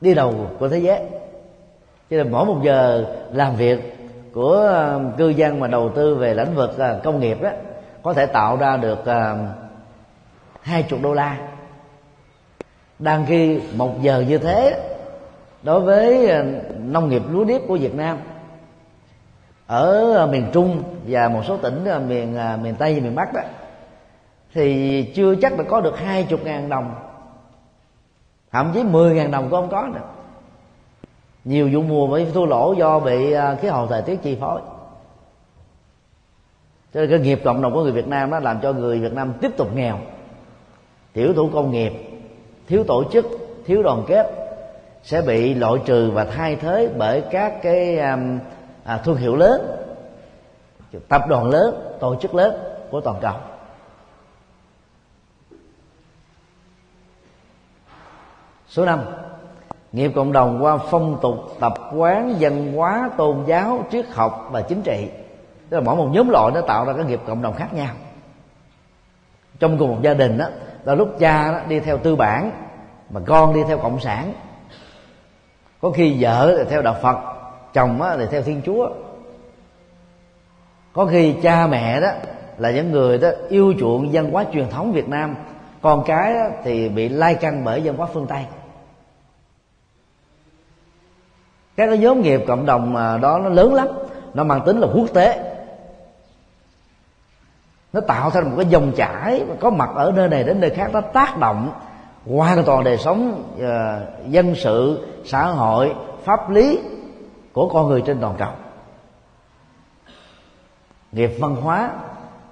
đi 0.00 0.14
đầu 0.14 0.50
của 0.58 0.68
thế 0.68 0.78
giới. 0.78 1.00
Cho 2.10 2.16
nên 2.16 2.32
mỗi 2.32 2.46
một 2.46 2.60
giờ 2.64 3.06
làm 3.32 3.56
việc 3.56 4.03
của 4.34 4.68
à, 4.68 4.98
cư 5.18 5.28
dân 5.28 5.60
mà 5.60 5.66
đầu 5.66 5.88
tư 5.88 6.14
về 6.14 6.34
lĩnh 6.34 6.54
vực 6.54 6.78
à, 6.78 6.96
công 7.04 7.20
nghiệp 7.20 7.42
đó, 7.42 7.50
có 8.02 8.12
thể 8.12 8.26
tạo 8.26 8.56
ra 8.56 8.76
được 8.76 9.06
à, 9.06 9.36
hai 10.60 10.82
chục 10.82 10.98
đô 11.02 11.14
la. 11.14 11.36
Đang 12.98 13.26
khi 13.26 13.60
một 13.76 14.02
giờ 14.02 14.24
như 14.28 14.38
thế, 14.38 14.80
đối 15.62 15.80
với 15.80 16.32
nông 16.78 17.08
nghiệp 17.08 17.22
lúa 17.30 17.44
nếp 17.44 17.60
của 17.68 17.76
Việt 17.76 17.94
Nam, 17.94 18.18
ở 19.66 20.26
miền 20.32 20.46
Trung 20.52 20.82
và 21.06 21.28
một 21.28 21.42
số 21.44 21.56
tỉnh 21.56 21.84
ở 21.84 22.00
miền 22.00 22.38
miền 22.62 22.74
Tây 22.74 22.94
và 22.94 23.00
miền 23.00 23.14
Bắc 23.14 23.32
đó, 23.32 23.40
thì 24.54 25.02
chưa 25.14 25.34
chắc 25.34 25.58
đã 25.58 25.64
có 25.68 25.80
được 25.80 25.98
hai 25.98 26.22
chục 26.22 26.44
ngàn 26.44 26.68
đồng, 26.68 26.94
thậm 28.52 28.70
chí 28.74 28.82
mười 28.82 29.14
ngàn 29.14 29.30
đồng 29.30 29.50
cũng 29.50 29.60
không 29.60 29.70
có 29.70 29.88
nữa 29.94 30.00
nhiều 31.44 31.70
vụ 31.72 31.82
mùa 31.82 32.06
mới 32.06 32.26
thua 32.34 32.46
lỗ 32.46 32.72
do 32.72 33.00
bị 33.00 33.32
à, 33.32 33.54
khí 33.54 33.68
hậu 33.68 33.86
thời 33.86 34.02
tiết 34.02 34.22
chi 34.22 34.36
phối. 34.40 34.60
Cho 36.94 37.00
nên 37.00 37.10
cái 37.10 37.18
nghiệp 37.18 37.40
cộng 37.44 37.62
đồng 37.62 37.72
của 37.72 37.82
người 37.82 37.92
Việt 37.92 38.08
Nam 38.08 38.30
đó 38.30 38.38
làm 38.38 38.60
cho 38.62 38.72
người 38.72 39.00
Việt 39.00 39.12
Nam 39.12 39.32
tiếp 39.40 39.50
tục 39.56 39.68
nghèo. 39.74 39.98
Tiểu 41.12 41.34
thủ 41.34 41.50
công 41.52 41.70
nghiệp 41.70 41.92
thiếu 42.68 42.84
tổ 42.84 43.04
chức 43.12 43.26
thiếu 43.66 43.82
đoàn 43.82 44.04
kết 44.06 44.26
sẽ 45.02 45.22
bị 45.22 45.54
loại 45.54 45.74
trừ 45.84 46.10
và 46.10 46.24
thay 46.24 46.56
thế 46.56 46.90
bởi 46.98 47.22
các 47.30 47.62
cái 47.62 47.98
um, 47.98 48.38
à, 48.84 48.98
thương 48.98 49.16
hiệu 49.16 49.36
lớn 49.36 49.60
tập 51.08 51.22
đoàn 51.28 51.50
lớn 51.50 51.96
tổ 52.00 52.16
chức 52.20 52.34
lớn 52.34 52.54
của 52.90 53.00
toàn 53.00 53.18
cầu. 53.20 53.34
Số 58.68 58.84
năm 58.84 59.00
nghiệp 59.94 60.12
cộng 60.14 60.32
đồng 60.32 60.64
qua 60.64 60.78
phong 60.90 61.18
tục, 61.22 61.34
tập 61.60 61.74
quán, 61.96 62.34
văn 62.40 62.72
hóa, 62.72 63.10
tôn 63.16 63.44
giáo, 63.46 63.84
triết 63.90 64.06
học 64.08 64.48
và 64.50 64.62
chính 64.62 64.82
trị. 64.82 65.08
Tức 65.70 65.76
là 65.76 65.82
mỗi 65.84 65.96
một 65.96 66.08
nhóm 66.12 66.28
loại 66.28 66.50
nó 66.54 66.60
tạo 66.60 66.84
ra 66.84 66.92
cái 66.92 67.04
nghiệp 67.04 67.20
cộng 67.26 67.42
đồng 67.42 67.54
khác 67.54 67.74
nhau. 67.74 67.94
Trong 69.58 69.78
cùng 69.78 69.90
một 69.90 69.98
gia 70.02 70.14
đình 70.14 70.38
đó 70.38 70.46
là 70.84 70.94
lúc 70.94 71.08
cha 71.18 71.52
đó 71.52 71.58
đi 71.68 71.80
theo 71.80 71.98
tư 71.98 72.16
bản, 72.16 72.50
mà 73.10 73.20
con 73.26 73.54
đi 73.54 73.62
theo 73.68 73.78
cộng 73.78 74.00
sản. 74.00 74.32
Có 75.80 75.90
khi 75.90 76.16
vợ 76.20 76.54
thì 76.58 76.64
theo 76.70 76.82
đạo 76.82 76.96
phật, 77.02 77.16
chồng 77.72 78.00
thì 78.18 78.24
theo 78.30 78.42
thiên 78.42 78.62
chúa. 78.66 78.88
Có 80.92 81.06
khi 81.06 81.34
cha 81.42 81.66
mẹ 81.66 82.00
đó 82.00 82.08
là 82.58 82.70
những 82.70 82.92
người 82.92 83.18
đó 83.18 83.28
yêu 83.48 83.74
chuộng 83.80 84.08
văn 84.12 84.30
hóa 84.30 84.44
truyền 84.52 84.70
thống 84.70 84.92
việt 84.92 85.08
nam. 85.08 85.34
Con 85.82 86.02
cái 86.06 86.34
thì 86.64 86.88
bị 86.88 87.08
lai 87.08 87.34
căng 87.34 87.64
bởi 87.64 87.80
văn 87.84 87.96
hóa 87.96 88.06
phương 88.12 88.26
tây. 88.26 88.44
Các 91.76 91.86
cái 91.86 91.98
nhóm 91.98 92.22
nghiệp 92.22 92.40
cộng 92.46 92.66
đồng 92.66 92.96
à, 92.96 93.18
đó 93.18 93.38
nó 93.38 93.48
lớn 93.48 93.74
lắm. 93.74 93.88
Nó 94.34 94.44
mang 94.44 94.60
tính 94.66 94.78
là 94.78 94.88
quốc 94.94 95.06
tế. 95.14 95.54
Nó 97.92 98.00
tạo 98.00 98.30
thành 98.30 98.44
một 98.50 98.54
cái 98.56 98.66
dòng 98.66 98.92
chảy 98.96 99.44
có 99.60 99.70
mặt 99.70 99.90
ở 99.94 100.12
nơi 100.16 100.28
này 100.28 100.44
đến 100.44 100.60
nơi 100.60 100.70
khác 100.70 100.90
nó 100.92 101.00
tác 101.00 101.38
động 101.38 101.72
hoàn 102.26 102.64
toàn 102.64 102.84
đời 102.84 102.98
sống 102.98 103.44
uh, 103.56 104.30
dân 104.30 104.54
sự 104.54 105.06
xã 105.24 105.46
hội 105.46 105.94
pháp 106.24 106.50
lý 106.50 106.80
của 107.52 107.68
con 107.68 107.88
người 107.88 108.02
trên 108.06 108.20
toàn 108.20 108.34
cầu. 108.38 108.50
Nghiệp 111.12 111.30
văn 111.40 111.56
hóa 111.56 111.90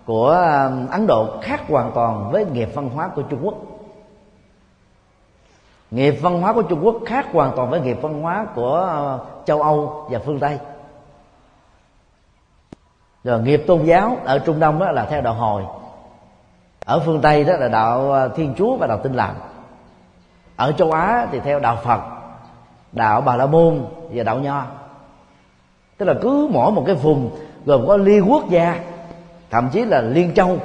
của 0.04 0.30
à, 0.30 0.70
ấn 0.90 1.06
độ 1.06 1.40
khác 1.42 1.60
hoàn 1.68 1.92
toàn 1.94 2.30
với 2.32 2.46
nghiệp 2.52 2.68
văn 2.74 2.88
hóa 2.88 3.08
của 3.08 3.22
trung 3.22 3.40
quốc 3.42 3.54
nghiệp 5.92 6.14
văn 6.22 6.40
hóa 6.40 6.52
của 6.52 6.62
trung 6.62 6.84
quốc 6.84 6.96
khác 7.06 7.26
hoàn 7.32 7.52
toàn 7.56 7.70
với 7.70 7.80
nghiệp 7.80 7.98
văn 8.02 8.22
hóa 8.22 8.46
của 8.54 8.74
ờ, 8.74 9.18
châu 9.44 9.62
âu 9.62 10.06
và 10.10 10.18
phương 10.18 10.40
tây. 10.40 10.58
Rồi 13.24 13.40
nghiệp 13.40 13.64
tôn 13.66 13.82
giáo 13.84 14.16
ở 14.24 14.38
trung 14.38 14.60
đông 14.60 14.78
đó 14.78 14.90
là 14.90 15.04
theo 15.04 15.20
đạo 15.20 15.34
hồi. 15.34 15.62
Ở 16.84 17.00
phương 17.06 17.20
tây 17.20 17.44
đó 17.44 17.52
là 17.56 17.68
đạo 17.68 18.12
ờ, 18.12 18.28
thiên 18.28 18.54
chúa 18.58 18.76
và 18.76 18.86
đạo 18.86 18.98
Tin 19.02 19.12
lành. 19.12 19.34
Ở 20.56 20.72
châu 20.72 20.92
á 20.92 21.26
thì 21.32 21.40
theo 21.40 21.60
đạo 21.60 21.78
phật, 21.84 22.00
đạo 22.92 23.20
bà 23.20 23.36
la 23.36 23.46
môn 23.46 23.84
và 24.10 24.22
đạo 24.22 24.38
nho. 24.38 24.64
Tức 25.98 26.06
là 26.06 26.14
cứ 26.22 26.48
mỗi 26.52 26.72
một 26.72 26.82
cái 26.86 26.94
vùng 26.94 27.30
gồm 27.64 27.86
có 27.86 27.96
liên 27.96 28.30
quốc 28.30 28.48
gia, 28.48 28.80
thậm 29.50 29.68
chí 29.72 29.84
là 29.84 30.00
liên 30.00 30.34
châu, 30.34 30.58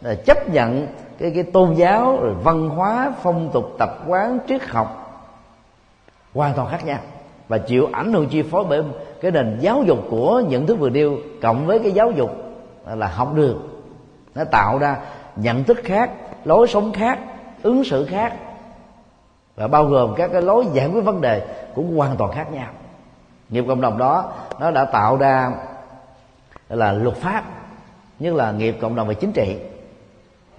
là 0.00 0.14
chấp 0.14 0.48
nhận 0.48 0.86
cái 1.20 1.30
cái 1.34 1.42
tôn 1.42 1.74
giáo, 1.74 2.18
rồi 2.20 2.34
văn 2.34 2.68
hóa, 2.68 3.12
phong 3.22 3.50
tục, 3.52 3.64
tập 3.78 3.90
quán, 4.06 4.38
triết 4.48 4.68
học, 4.68 4.96
hoàn 6.34 6.54
toàn 6.54 6.68
khác 6.68 6.84
nhau 6.84 6.98
và 7.48 7.58
chịu 7.58 7.88
ảnh 7.92 8.12
hưởng, 8.12 8.28
chi 8.28 8.42
phối 8.42 8.64
bởi 8.68 8.82
cái 9.20 9.30
nền 9.30 9.58
giáo 9.60 9.82
dục 9.82 9.98
của 10.10 10.42
nhận 10.48 10.66
thức 10.66 10.74
vừa 10.78 10.90
nêu 10.90 11.16
cộng 11.42 11.66
với 11.66 11.78
cái 11.78 11.92
giáo 11.92 12.10
dục 12.10 12.30
là 12.86 13.06
học 13.06 13.34
đường. 13.34 13.68
Nó 14.34 14.44
tạo 14.44 14.78
ra 14.78 14.96
nhận 15.36 15.64
thức 15.64 15.78
khác, 15.84 16.10
lối 16.44 16.66
sống 16.66 16.92
khác, 16.92 17.18
ứng 17.62 17.84
xử 17.84 18.06
khác 18.06 18.34
và 19.56 19.68
bao 19.68 19.84
gồm 19.84 20.14
các 20.16 20.30
cái 20.32 20.42
lối 20.42 20.66
giải 20.72 20.86
quyết 20.86 21.00
vấn 21.00 21.20
đề 21.20 21.46
cũng 21.74 21.96
hoàn 21.96 22.16
toàn 22.16 22.32
khác 22.32 22.52
nhau. 22.52 22.68
Nghiệp 23.48 23.64
cộng 23.68 23.80
đồng 23.80 23.98
đó, 23.98 24.32
nó 24.60 24.70
đã 24.70 24.84
tạo 24.84 25.16
ra 25.16 25.50
là 26.68 26.92
luật 26.92 27.16
pháp, 27.16 27.44
nhất 28.18 28.34
là 28.34 28.52
nghiệp 28.52 28.78
cộng 28.80 28.94
đồng 28.94 29.08
về 29.08 29.14
chính 29.14 29.32
trị 29.32 29.58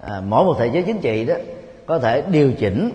à, 0.02 0.20
mỗi 0.28 0.44
một 0.44 0.54
thể 0.58 0.70
chế 0.72 0.82
chính 0.82 1.00
trị 1.00 1.24
đó 1.24 1.34
có 1.86 1.98
thể 1.98 2.22
điều 2.22 2.52
chỉnh 2.52 2.90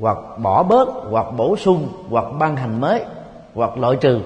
hoặc 0.00 0.18
bỏ 0.38 0.62
bớt 0.62 0.88
hoặc 1.10 1.26
bổ 1.36 1.56
sung 1.56 1.88
hoặc 2.10 2.24
ban 2.38 2.56
hành 2.56 2.80
mới 2.80 3.04
hoặc 3.54 3.78
loại 3.78 3.96
trừ. 4.00 4.20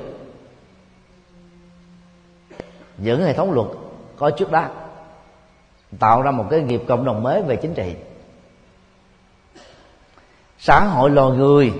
Những 2.98 3.22
hệ 3.22 3.32
thống 3.32 3.52
luật 3.52 3.66
có 4.16 4.30
trước 4.30 4.50
đó 4.50 4.64
tạo 5.98 6.22
ra 6.22 6.30
một 6.30 6.44
cái 6.50 6.60
nghiệp 6.60 6.82
cộng 6.88 7.04
đồng 7.04 7.22
mới 7.22 7.42
về 7.42 7.56
chính 7.56 7.74
trị. 7.74 7.94
Xã 10.58 10.80
hội 10.80 11.10
loài 11.10 11.36
người 11.36 11.72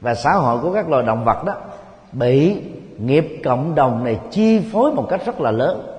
và 0.00 0.14
xã 0.14 0.32
hội 0.32 0.58
của 0.62 0.72
các 0.72 0.88
loài 0.88 1.02
động 1.02 1.24
vật 1.24 1.44
đó 1.44 1.54
bị 2.12 2.56
nghiệp 2.98 3.40
cộng 3.44 3.74
đồng 3.74 4.04
này 4.04 4.20
chi 4.30 4.60
phối 4.72 4.92
một 4.92 5.06
cách 5.10 5.20
rất 5.26 5.40
là 5.40 5.50
lớn. 5.50 5.98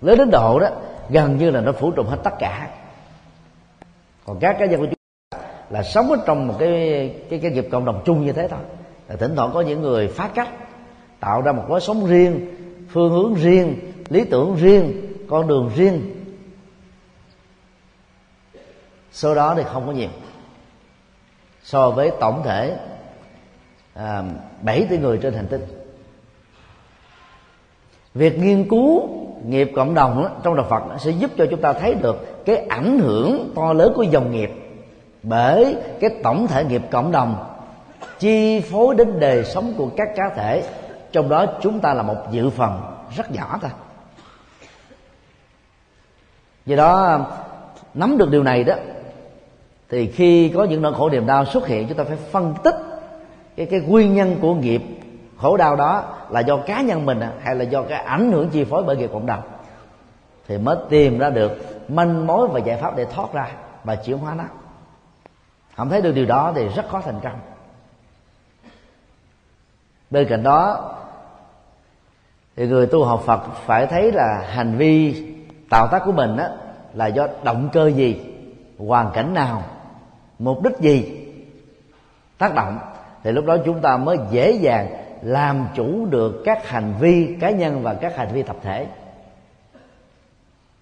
Lớn 0.00 0.18
đến 0.18 0.30
độ 0.30 0.58
đó 0.60 0.68
gần 1.10 1.38
như 1.38 1.50
là 1.50 1.60
nó 1.60 1.72
phủ 1.72 1.90
trùm 1.90 2.06
hết 2.06 2.18
tất 2.22 2.34
cả 2.38 2.70
còn 4.24 4.38
các 4.40 4.56
cá 4.58 4.66
nhân 4.66 4.80
của 4.80 4.86
chúng 4.86 4.94
ta 5.30 5.38
là 5.70 5.82
sống 5.82 6.10
ở 6.10 6.16
trong 6.26 6.48
một 6.48 6.54
cái 6.58 7.14
cái 7.30 7.38
cái 7.38 7.50
nghiệp 7.50 7.68
cộng 7.70 7.84
đồng 7.84 8.02
chung 8.04 8.26
như 8.26 8.32
thế 8.32 8.48
thôi. 8.48 8.60
Là 9.08 9.16
thỉnh 9.16 9.36
thoảng 9.36 9.50
có 9.54 9.60
những 9.60 9.82
người 9.82 10.08
phá 10.08 10.30
cách 10.34 10.48
tạo 11.20 11.42
ra 11.42 11.52
một 11.52 11.64
lối 11.68 11.80
sống 11.80 12.06
riêng 12.06 12.56
phương 12.88 13.12
hướng 13.12 13.34
riêng 13.34 13.92
lý 14.08 14.24
tưởng 14.24 14.56
riêng 14.56 14.92
con 15.28 15.48
đường 15.48 15.70
riêng. 15.76 16.10
Số 19.12 19.34
đó 19.34 19.54
thì 19.56 19.62
không 19.66 19.86
có 19.86 19.92
nhiều. 19.92 20.08
So 21.62 21.90
với 21.90 22.10
tổng 22.20 22.42
thể 22.44 22.76
à, 23.94 24.22
7 24.62 24.86
tỷ 24.90 24.98
người 24.98 25.18
trên 25.22 25.34
hành 25.34 25.46
tinh. 25.46 25.62
Việc 28.14 28.38
nghiên 28.38 28.68
cứu 28.68 29.08
nghiệp 29.48 29.72
cộng 29.76 29.94
đồng 29.94 30.22
đó, 30.22 30.30
trong 30.42 30.56
đạo 30.56 30.66
Phật 30.70 30.82
sẽ 30.98 31.10
giúp 31.10 31.30
cho 31.36 31.46
chúng 31.50 31.60
ta 31.60 31.72
thấy 31.72 31.94
được 31.94 32.44
cái 32.44 32.56
ảnh 32.56 32.98
hưởng 32.98 33.52
to 33.54 33.72
lớn 33.72 33.92
của 33.96 34.02
dòng 34.02 34.30
nghiệp. 34.30 34.50
Bởi 35.22 35.76
cái 36.00 36.10
tổng 36.22 36.46
thể 36.46 36.64
nghiệp 36.64 36.82
cộng 36.90 37.12
đồng 37.12 37.36
chi 38.18 38.60
phối 38.60 38.94
đến 38.94 39.20
đời 39.20 39.44
sống 39.44 39.72
của 39.76 39.88
các 39.96 40.08
cá 40.16 40.30
thể 40.36 40.62
trong 41.12 41.28
đó 41.28 41.46
chúng 41.62 41.80
ta 41.80 41.94
là 41.94 42.02
một 42.02 42.16
dự 42.30 42.50
phần 42.50 42.80
rất 43.16 43.30
nhỏ 43.30 43.58
thôi. 43.62 43.70
Do 46.66 46.76
đó 46.76 47.20
nắm 47.94 48.18
được 48.18 48.30
điều 48.30 48.42
này 48.42 48.64
đó 48.64 48.74
thì 49.90 50.06
khi 50.06 50.48
có 50.48 50.64
những 50.64 50.82
nỗi 50.82 50.94
khổ 50.94 51.10
niềm 51.10 51.26
đau 51.26 51.44
xuất 51.44 51.66
hiện 51.66 51.88
chúng 51.88 51.98
ta 51.98 52.04
phải 52.04 52.16
phân 52.16 52.54
tích 52.64 52.74
cái 53.56 53.66
cái 53.66 53.80
nguyên 53.80 54.14
nhân 54.14 54.36
của 54.40 54.54
nghiệp 54.54 54.82
khổ 55.44 55.56
đau 55.56 55.76
đó 55.76 56.04
là 56.30 56.40
do 56.40 56.56
cá 56.56 56.80
nhân 56.80 57.06
mình 57.06 57.20
à, 57.20 57.32
hay 57.42 57.54
là 57.54 57.64
do 57.64 57.82
cái 57.82 58.02
ảnh 58.02 58.32
hưởng 58.32 58.48
chi 58.48 58.64
phối 58.64 58.82
bởi 58.82 58.96
nghiệp 58.96 59.10
cộng 59.12 59.26
đồng? 59.26 59.42
Thì 60.48 60.58
mới 60.58 60.76
tìm 60.88 61.18
ra 61.18 61.30
được 61.30 61.52
manh 61.88 62.26
mối 62.26 62.48
và 62.48 62.58
giải 62.58 62.76
pháp 62.76 62.96
để 62.96 63.04
thoát 63.04 63.32
ra 63.32 63.48
và 63.84 63.96
chuyển 63.96 64.18
hóa 64.18 64.34
nó. 64.34 64.44
Không 65.76 65.88
thấy 65.88 66.02
được 66.02 66.12
điều 66.12 66.26
đó 66.26 66.52
thì 66.54 66.68
rất 66.68 66.88
khó 66.88 67.00
thành 67.00 67.20
công. 67.22 67.38
Bên 70.10 70.28
cạnh 70.28 70.42
đó, 70.42 70.90
thì 72.56 72.66
người 72.66 72.86
tu 72.86 73.04
học 73.04 73.22
Phật 73.26 73.40
phải 73.66 73.86
thấy 73.86 74.12
là 74.12 74.44
hành 74.48 74.76
vi, 74.76 75.26
tạo 75.70 75.88
tác 75.90 76.02
của 76.04 76.12
mình 76.12 76.36
đó 76.36 76.44
là 76.94 77.06
do 77.06 77.26
động 77.42 77.68
cơ 77.72 77.86
gì, 77.86 78.24
hoàn 78.78 79.10
cảnh 79.14 79.34
nào, 79.34 79.62
mục 80.38 80.62
đích 80.62 80.78
gì 80.78 81.26
tác 82.38 82.54
động. 82.54 82.78
Thì 83.22 83.32
lúc 83.32 83.46
đó 83.46 83.56
chúng 83.64 83.80
ta 83.80 83.96
mới 83.96 84.18
dễ 84.30 84.52
dàng 84.52 85.03
làm 85.24 85.68
chủ 85.74 86.06
được 86.06 86.42
các 86.44 86.68
hành 86.68 86.94
vi 87.00 87.36
cá 87.40 87.50
nhân 87.50 87.82
và 87.82 87.94
các 87.94 88.16
hành 88.16 88.28
vi 88.32 88.42
tập 88.42 88.56
thể. 88.62 88.86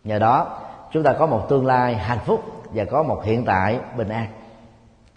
Nhờ 0.05 0.19
đó, 0.19 0.61
chúng 0.93 1.03
ta 1.03 1.13
có 1.13 1.27
một 1.27 1.47
tương 1.49 1.67
lai 1.67 1.95
hạnh 1.95 2.19
phúc 2.25 2.65
và 2.65 2.85
có 2.85 3.03
một 3.03 3.25
hiện 3.25 3.45
tại 3.45 3.81
bình 3.97 4.09
an 4.09 4.27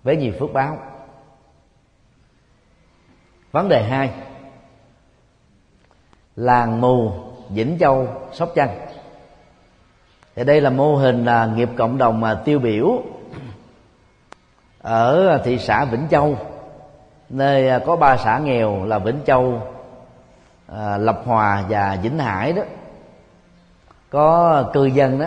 với 0.04 0.18
nhiều 0.18 0.34
phước 0.40 0.54
báo. 0.54 0.78
Vấn 3.52 3.70
đề 3.70 3.84
hai, 3.84 4.12
làng 6.36 6.82
mù, 6.82 7.12
vĩnh 7.50 7.78
châu, 7.80 8.08
sóc 8.34 8.52
trăng. 8.56 8.78
Thì 10.36 10.44
đây 10.44 10.62
là 10.62 10.70
mô 10.70 10.96
hình 10.96 11.26
là 11.26 11.46
nghiệp 11.46 11.70
cộng 11.78 11.98
đồng 11.98 12.22
mà 12.22 12.42
tiêu 12.46 12.60
biểu 12.60 13.04
ở 14.82 15.28
à, 15.28 15.38
thị 15.44 15.58
xã 15.58 15.86
vĩnh 15.86 16.08
châu 16.10 16.38
nơi 17.30 17.70
à, 17.70 17.80
có 17.86 17.96
ba 17.96 18.18
xã 18.18 18.40
nghèo 18.40 18.86
là 18.86 19.00
vĩnh 19.00 19.20
châu 19.26 19.62
à, 20.68 20.98
lập 20.98 21.22
hòa 21.26 21.64
và 21.70 21.98
vĩnh 22.04 22.20
hải 22.20 22.54
đó. 22.54 22.62
Có 24.10 24.64
cư 24.74 24.86
dân 24.86 25.20
đó 25.20 25.26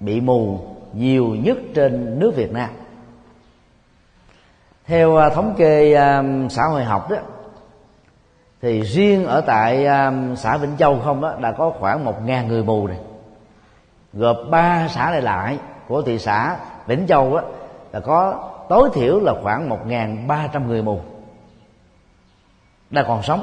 bị 0.00 0.20
mù 0.20 0.60
nhiều 0.92 1.26
nhất 1.26 1.58
trên 1.74 2.18
nước 2.18 2.32
việt 2.36 2.52
nam. 2.52 2.70
Theo 4.86 5.16
à, 5.16 5.28
thống 5.28 5.54
kê 5.58 5.94
xã 6.50 6.62
hội 6.64 6.84
học 6.84 7.10
đó, 7.10 7.16
thì 8.62 8.80
riêng 8.80 9.26
ở 9.26 9.40
tại 9.40 9.86
xã 10.36 10.56
Vĩnh 10.56 10.76
Châu 10.78 11.00
không 11.04 11.20
đó, 11.20 11.34
đã 11.40 11.52
có 11.52 11.72
khoảng 11.80 12.04
một 12.04 12.22
ngàn 12.24 12.48
người 12.48 12.62
mù 12.62 12.86
này. 12.86 12.98
Gộp 14.12 14.36
ba 14.50 14.88
xã 14.88 15.10
này 15.10 15.22
lại 15.22 15.58
của 15.88 16.02
thị 16.02 16.18
xã 16.18 16.56
Vĩnh 16.86 17.06
Châu 17.06 17.36
đó, 17.36 17.42
là 17.92 18.00
có, 18.00 18.50
tối 18.68 18.90
thiểu 18.94 19.20
là 19.20 19.34
khoảng 19.42 19.68
một 19.68 19.86
ngàn 19.86 20.28
ba 20.28 20.48
trăm 20.52 20.68
người 20.68 20.82
mù 20.82 21.00
đang 22.90 23.04
còn 23.08 23.22
sống. 23.22 23.42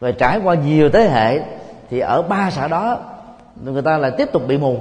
Và 0.00 0.12
trải 0.12 0.40
qua 0.44 0.54
nhiều 0.54 0.90
thế 0.90 1.08
hệ 1.08 1.40
thì 1.90 1.98
ở 1.98 2.22
ba 2.22 2.50
xã 2.50 2.68
đó, 2.68 2.98
người 3.64 3.82
ta 3.82 3.98
lại 3.98 4.10
tiếp 4.18 4.28
tục 4.32 4.42
bị 4.46 4.58
mù, 4.58 4.78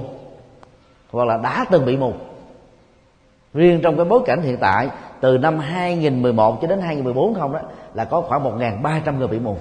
hoặc 1.12 1.26
là 1.26 1.38
đã 1.38 1.66
từng 1.72 1.86
bị 1.86 1.98
mù. 1.98 2.14
Riêng 3.54 3.80
trong 3.84 3.96
cái 3.96 4.06
bối 4.06 4.22
cảnh 4.26 4.42
hiện 4.42 4.58
tại, 4.58 4.90
từ 5.20 5.38
năm 5.38 5.60
2011 5.60 6.62
cho 6.62 6.68
đến 6.68 6.82
2014 6.82 7.34
không 7.34 7.54
đó, 7.54 7.60
là 7.94 8.06
có 8.06 8.22
khoảng 8.22 8.44
1.300 8.44 9.18
người 9.18 9.28
bị 9.28 9.40
mù. 9.40 9.58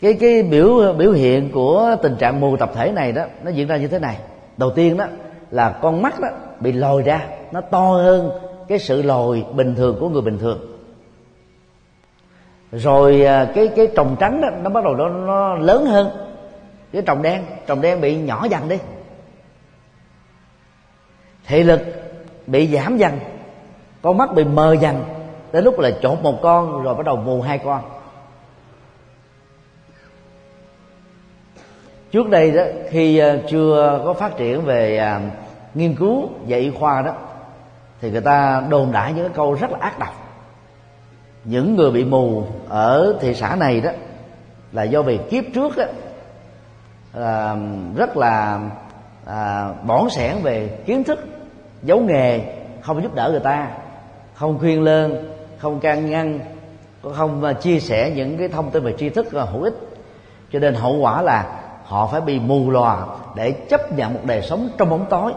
Cái 0.00 0.14
cái 0.20 0.42
biểu 0.42 0.92
biểu 0.92 1.12
hiện 1.12 1.50
của 1.52 1.96
tình 2.02 2.16
trạng 2.16 2.40
mù 2.40 2.56
tập 2.56 2.70
thể 2.74 2.92
này 2.92 3.12
đó, 3.12 3.24
nó 3.42 3.50
diễn 3.50 3.68
ra 3.68 3.76
như 3.76 3.88
thế 3.88 3.98
này. 3.98 4.18
Đầu 4.56 4.70
tiên 4.70 4.96
đó 4.96 5.06
là 5.50 5.70
con 5.82 6.02
mắt 6.02 6.20
đó 6.20 6.28
bị 6.60 6.72
lồi 6.72 7.02
ra, 7.02 7.26
nó 7.52 7.60
to 7.60 7.80
hơn 7.80 8.30
cái 8.68 8.78
sự 8.78 9.02
lồi 9.02 9.44
bình 9.54 9.74
thường 9.74 9.96
của 10.00 10.08
người 10.08 10.22
bình 10.22 10.38
thường. 10.38 10.78
Rồi 12.72 13.24
à, 13.24 13.52
cái 13.54 13.68
cái 13.76 13.88
trồng 13.96 14.16
trắng 14.20 14.40
đó 14.40 14.48
nó 14.62 14.70
bắt 14.70 14.84
đầu 14.84 14.94
nó, 14.94 15.08
nó 15.08 15.54
lớn 15.54 15.86
hơn. 15.86 16.10
Cái 16.92 17.02
trồng 17.06 17.22
đen 17.22 17.44
trồng 17.66 17.80
đen 17.80 18.00
bị 18.00 18.16
nhỏ 18.16 18.46
dần 18.50 18.68
đi. 18.68 18.78
Thị 21.46 21.62
lực 21.62 21.80
bị 22.46 22.66
giảm 22.66 22.96
dần 22.96 23.18
con 24.02 24.18
mắt 24.18 24.34
bị 24.34 24.44
mờ 24.44 24.76
dần. 24.80 25.04
Đến 25.52 25.64
lúc 25.64 25.78
là 25.78 25.90
chột 26.02 26.22
một 26.22 26.42
con 26.42 26.82
rồi 26.82 26.94
bắt 26.94 27.06
đầu 27.06 27.16
mù 27.16 27.40
hai 27.40 27.58
con. 27.58 27.82
Trước 32.12 32.28
đây 32.28 32.50
đó 32.50 32.62
khi 32.90 33.18
à, 33.18 33.36
chưa 33.48 34.02
có 34.04 34.14
phát 34.14 34.36
triển 34.36 34.64
về 34.64 34.98
à, 34.98 35.20
nghiên 35.74 35.94
cứu 35.94 36.28
về 36.46 36.58
y 36.58 36.70
khoa 36.70 37.02
đó 37.02 37.14
thì 38.00 38.10
người 38.10 38.20
ta 38.20 38.62
đồn 38.68 38.92
đại 38.92 39.12
những 39.12 39.24
cái 39.24 39.36
câu 39.36 39.54
rất 39.54 39.70
là 39.70 39.78
ác 39.80 39.98
độc. 39.98 40.14
Những 41.44 41.76
người 41.76 41.90
bị 41.90 42.04
mù 42.04 42.44
ở 42.68 43.14
thị 43.20 43.34
xã 43.34 43.56
này 43.56 43.80
đó 43.80 43.90
là 44.72 44.82
do 44.82 45.02
vì 45.02 45.18
kiếp 45.30 45.44
trước 45.54 45.76
đó, 45.76 45.84
à, 47.12 47.56
rất 47.96 48.16
là 48.16 48.60
à, 49.26 49.72
bỏn 49.86 50.10
sẻn 50.10 50.36
về 50.42 50.68
kiến 50.86 51.04
thức 51.04 51.18
giấu 51.82 52.00
nghề 52.00 52.40
không 52.80 53.02
giúp 53.02 53.14
đỡ 53.14 53.28
người 53.30 53.40
ta 53.40 53.68
không 54.34 54.58
khuyên 54.58 54.82
lơn 54.82 55.34
không 55.58 55.80
can 55.80 56.10
ngăn 56.10 56.40
không 57.14 57.44
à, 57.44 57.52
chia 57.52 57.80
sẻ 57.80 58.12
những 58.16 58.38
cái 58.38 58.48
thông 58.48 58.70
tin 58.70 58.84
về 58.84 58.94
tri 58.98 59.08
thức 59.08 59.32
à, 59.32 59.42
hữu 59.42 59.62
ích. 59.62 59.74
Cho 60.52 60.58
nên 60.58 60.74
hậu 60.74 60.96
quả 60.96 61.22
là 61.22 61.60
họ 61.84 62.06
phải 62.06 62.20
bị 62.20 62.40
mù 62.40 62.70
lòa 62.70 63.06
để 63.36 63.50
chấp 63.50 63.92
nhận 63.92 64.14
một 64.14 64.20
đời 64.24 64.42
sống 64.42 64.68
trong 64.78 64.90
bóng 64.90 65.06
tối 65.10 65.32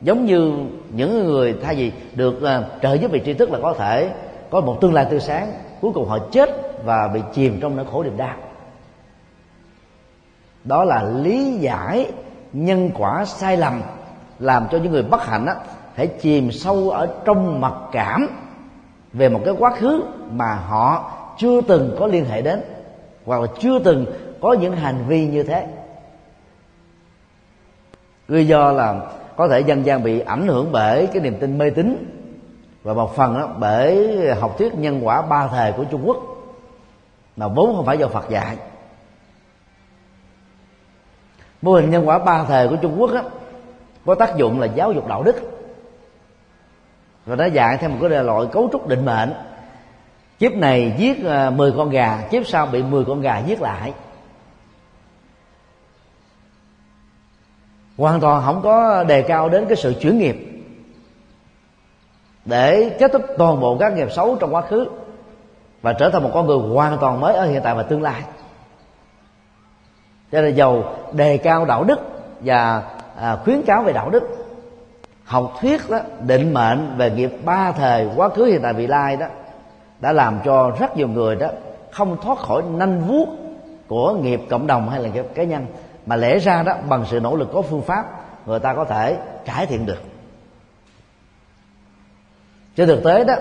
giống 0.00 0.24
như 0.24 0.52
những 0.90 1.26
người 1.26 1.56
thay 1.62 1.74
vì 1.74 1.92
được 2.14 2.36
uh, 2.36 2.82
trợ 2.82 2.94
giúp 2.94 3.10
về 3.10 3.22
tri 3.24 3.34
thức 3.34 3.50
là 3.50 3.58
có 3.62 3.74
thể 3.78 4.10
có 4.50 4.60
một 4.60 4.78
tương 4.80 4.94
lai 4.94 5.06
tươi 5.10 5.20
sáng 5.20 5.52
cuối 5.80 5.92
cùng 5.94 6.08
họ 6.08 6.18
chết 6.32 6.50
và 6.84 7.08
bị 7.14 7.20
chìm 7.34 7.58
trong 7.60 7.76
nỗi 7.76 7.86
khổ 7.92 8.02
niềm 8.02 8.16
đau. 8.16 8.36
Đó 10.64 10.84
là 10.84 11.02
lý 11.02 11.52
giải 11.52 12.10
nhân 12.52 12.90
quả 12.94 13.24
sai 13.24 13.56
lầm 13.56 13.82
làm 14.38 14.66
cho 14.70 14.78
những 14.78 14.92
người 14.92 15.02
bất 15.02 15.26
hạnh 15.26 15.46
á, 15.46 15.54
phải 15.94 16.06
chìm 16.06 16.52
sâu 16.52 16.90
ở 16.90 17.08
trong 17.24 17.60
mặc 17.60 17.74
cảm 17.92 18.28
về 19.12 19.28
một 19.28 19.40
cái 19.44 19.54
quá 19.58 19.70
khứ 19.70 20.04
mà 20.30 20.54
họ 20.54 21.12
chưa 21.38 21.60
từng 21.60 21.96
có 21.98 22.06
liên 22.06 22.24
hệ 22.24 22.42
đến 22.42 22.60
hoặc 23.24 23.40
là 23.40 23.46
chưa 23.58 23.78
từng 23.78 24.06
có 24.40 24.52
những 24.52 24.76
hành 24.76 25.04
vi 25.08 25.26
như 25.26 25.42
thế. 25.42 25.66
Lý 28.28 28.46
do 28.46 28.72
là 28.72 29.00
có 29.36 29.48
thể 29.48 29.60
dân 29.60 29.86
gian 29.86 30.02
bị 30.02 30.20
ảnh 30.20 30.48
hưởng 30.48 30.72
bởi 30.72 31.06
cái 31.06 31.22
niềm 31.22 31.36
tin 31.40 31.58
mê 31.58 31.70
tín. 31.70 32.12
Và 32.82 32.94
một 32.94 33.16
phần 33.16 33.34
đó 33.34 33.48
bởi 33.58 34.18
học 34.34 34.58
thuyết 34.58 34.74
nhân 34.74 35.06
quả 35.06 35.22
ba 35.22 35.48
thời 35.48 35.72
của 35.72 35.84
trung 35.84 36.02
quốc 36.04 36.16
mà 37.36 37.48
vốn 37.48 37.76
không 37.76 37.86
phải 37.86 37.98
do 37.98 38.08
phật 38.08 38.30
dạy. 38.30 38.56
Mô 41.62 41.72
hình 41.72 41.90
nhân 41.90 42.08
quả 42.08 42.18
ba 42.18 42.44
thời 42.44 42.68
của 42.68 42.76
trung 42.76 42.96
quốc 42.98 43.10
đó, 43.14 43.22
có 44.06 44.14
tác 44.14 44.36
dụng 44.36 44.60
là 44.60 44.66
giáo 44.66 44.92
dục 44.92 45.08
đạo 45.08 45.22
đức. 45.22 45.36
Và 47.26 47.36
nó 47.36 47.44
dạy 47.44 47.76
theo 47.76 47.90
một 47.90 47.96
cái 48.00 48.24
loại 48.24 48.46
cấu 48.52 48.68
trúc 48.72 48.88
định 48.88 49.04
mệnh. 49.04 49.32
Kiếp 50.38 50.52
này 50.52 50.94
giết 50.98 51.24
à, 51.24 51.50
10 51.50 51.72
con 51.76 51.90
gà 51.90 52.20
kiếp 52.30 52.46
sau 52.46 52.66
bị 52.66 52.82
10 52.82 53.04
con 53.04 53.20
gà 53.20 53.38
giết 53.38 53.60
lại. 53.60 53.92
Hoàn 57.98 58.20
toàn 58.20 58.42
không 58.44 58.62
có 58.62 59.04
đề 59.04 59.22
cao 59.22 59.48
đến 59.48 59.66
cái 59.66 59.76
sự 59.76 59.94
chuyển 60.00 60.18
nghiệp. 60.18 60.36
Để 62.44 62.96
kết 62.98 63.12
thúc 63.12 63.22
toàn 63.38 63.60
bộ 63.60 63.76
các 63.78 63.92
nghiệp 63.92 64.12
xấu 64.12 64.36
trong 64.36 64.54
quá 64.54 64.62
khứ 64.62 64.86
và 65.82 65.92
trở 65.92 66.10
thành 66.10 66.22
một 66.22 66.30
con 66.34 66.46
người 66.46 66.58
hoàn 66.58 66.98
toàn 66.98 67.20
mới 67.20 67.34
ở 67.34 67.46
hiện 67.46 67.60
tại 67.64 67.74
và 67.74 67.82
tương 67.82 68.02
lai. 68.02 68.22
Cho 70.32 70.40
nên 70.40 70.54
giàu 70.54 70.94
đề 71.12 71.38
cao 71.38 71.64
đạo 71.64 71.84
đức 71.84 71.98
và 72.40 72.82
à, 73.16 73.36
khuyến 73.44 73.62
cáo 73.62 73.82
về 73.82 73.92
đạo 73.92 74.10
đức 74.10 74.22
học 75.24 75.52
thuyết 75.60 75.90
đó 75.90 75.98
định 76.26 76.54
mệnh 76.54 76.94
về 76.96 77.10
nghiệp 77.10 77.30
ba 77.44 77.72
thời 77.72 78.08
quá 78.16 78.28
khứ 78.28 78.44
hiện 78.44 78.60
tại 78.62 78.72
vị 78.72 78.86
lai 78.86 79.16
đó 79.16 79.26
đã 80.00 80.12
làm 80.12 80.38
cho 80.44 80.70
rất 80.78 80.96
nhiều 80.96 81.08
người 81.08 81.36
đó 81.36 81.48
không 81.90 82.16
thoát 82.22 82.38
khỏi 82.38 82.62
nanh 82.70 83.02
vuốt 83.06 83.26
của 83.88 84.14
nghiệp 84.14 84.40
cộng 84.50 84.66
đồng 84.66 84.88
hay 84.88 85.00
là 85.00 85.08
nghiệp 85.08 85.26
cá 85.34 85.42
nhân 85.44 85.66
mà 86.06 86.16
lẽ 86.16 86.38
ra 86.38 86.62
đó, 86.62 86.72
bằng 86.88 87.04
sự 87.10 87.20
nỗ 87.20 87.36
lực 87.36 87.48
có 87.52 87.62
phương 87.62 87.82
pháp, 87.82 88.06
người 88.46 88.58
ta 88.58 88.74
có 88.74 88.84
thể 88.84 89.16
cải 89.44 89.66
thiện 89.66 89.86
được. 89.86 90.02
Trên 92.76 92.88
thực 92.88 93.04
tế 93.04 93.24
đó, 93.24 93.34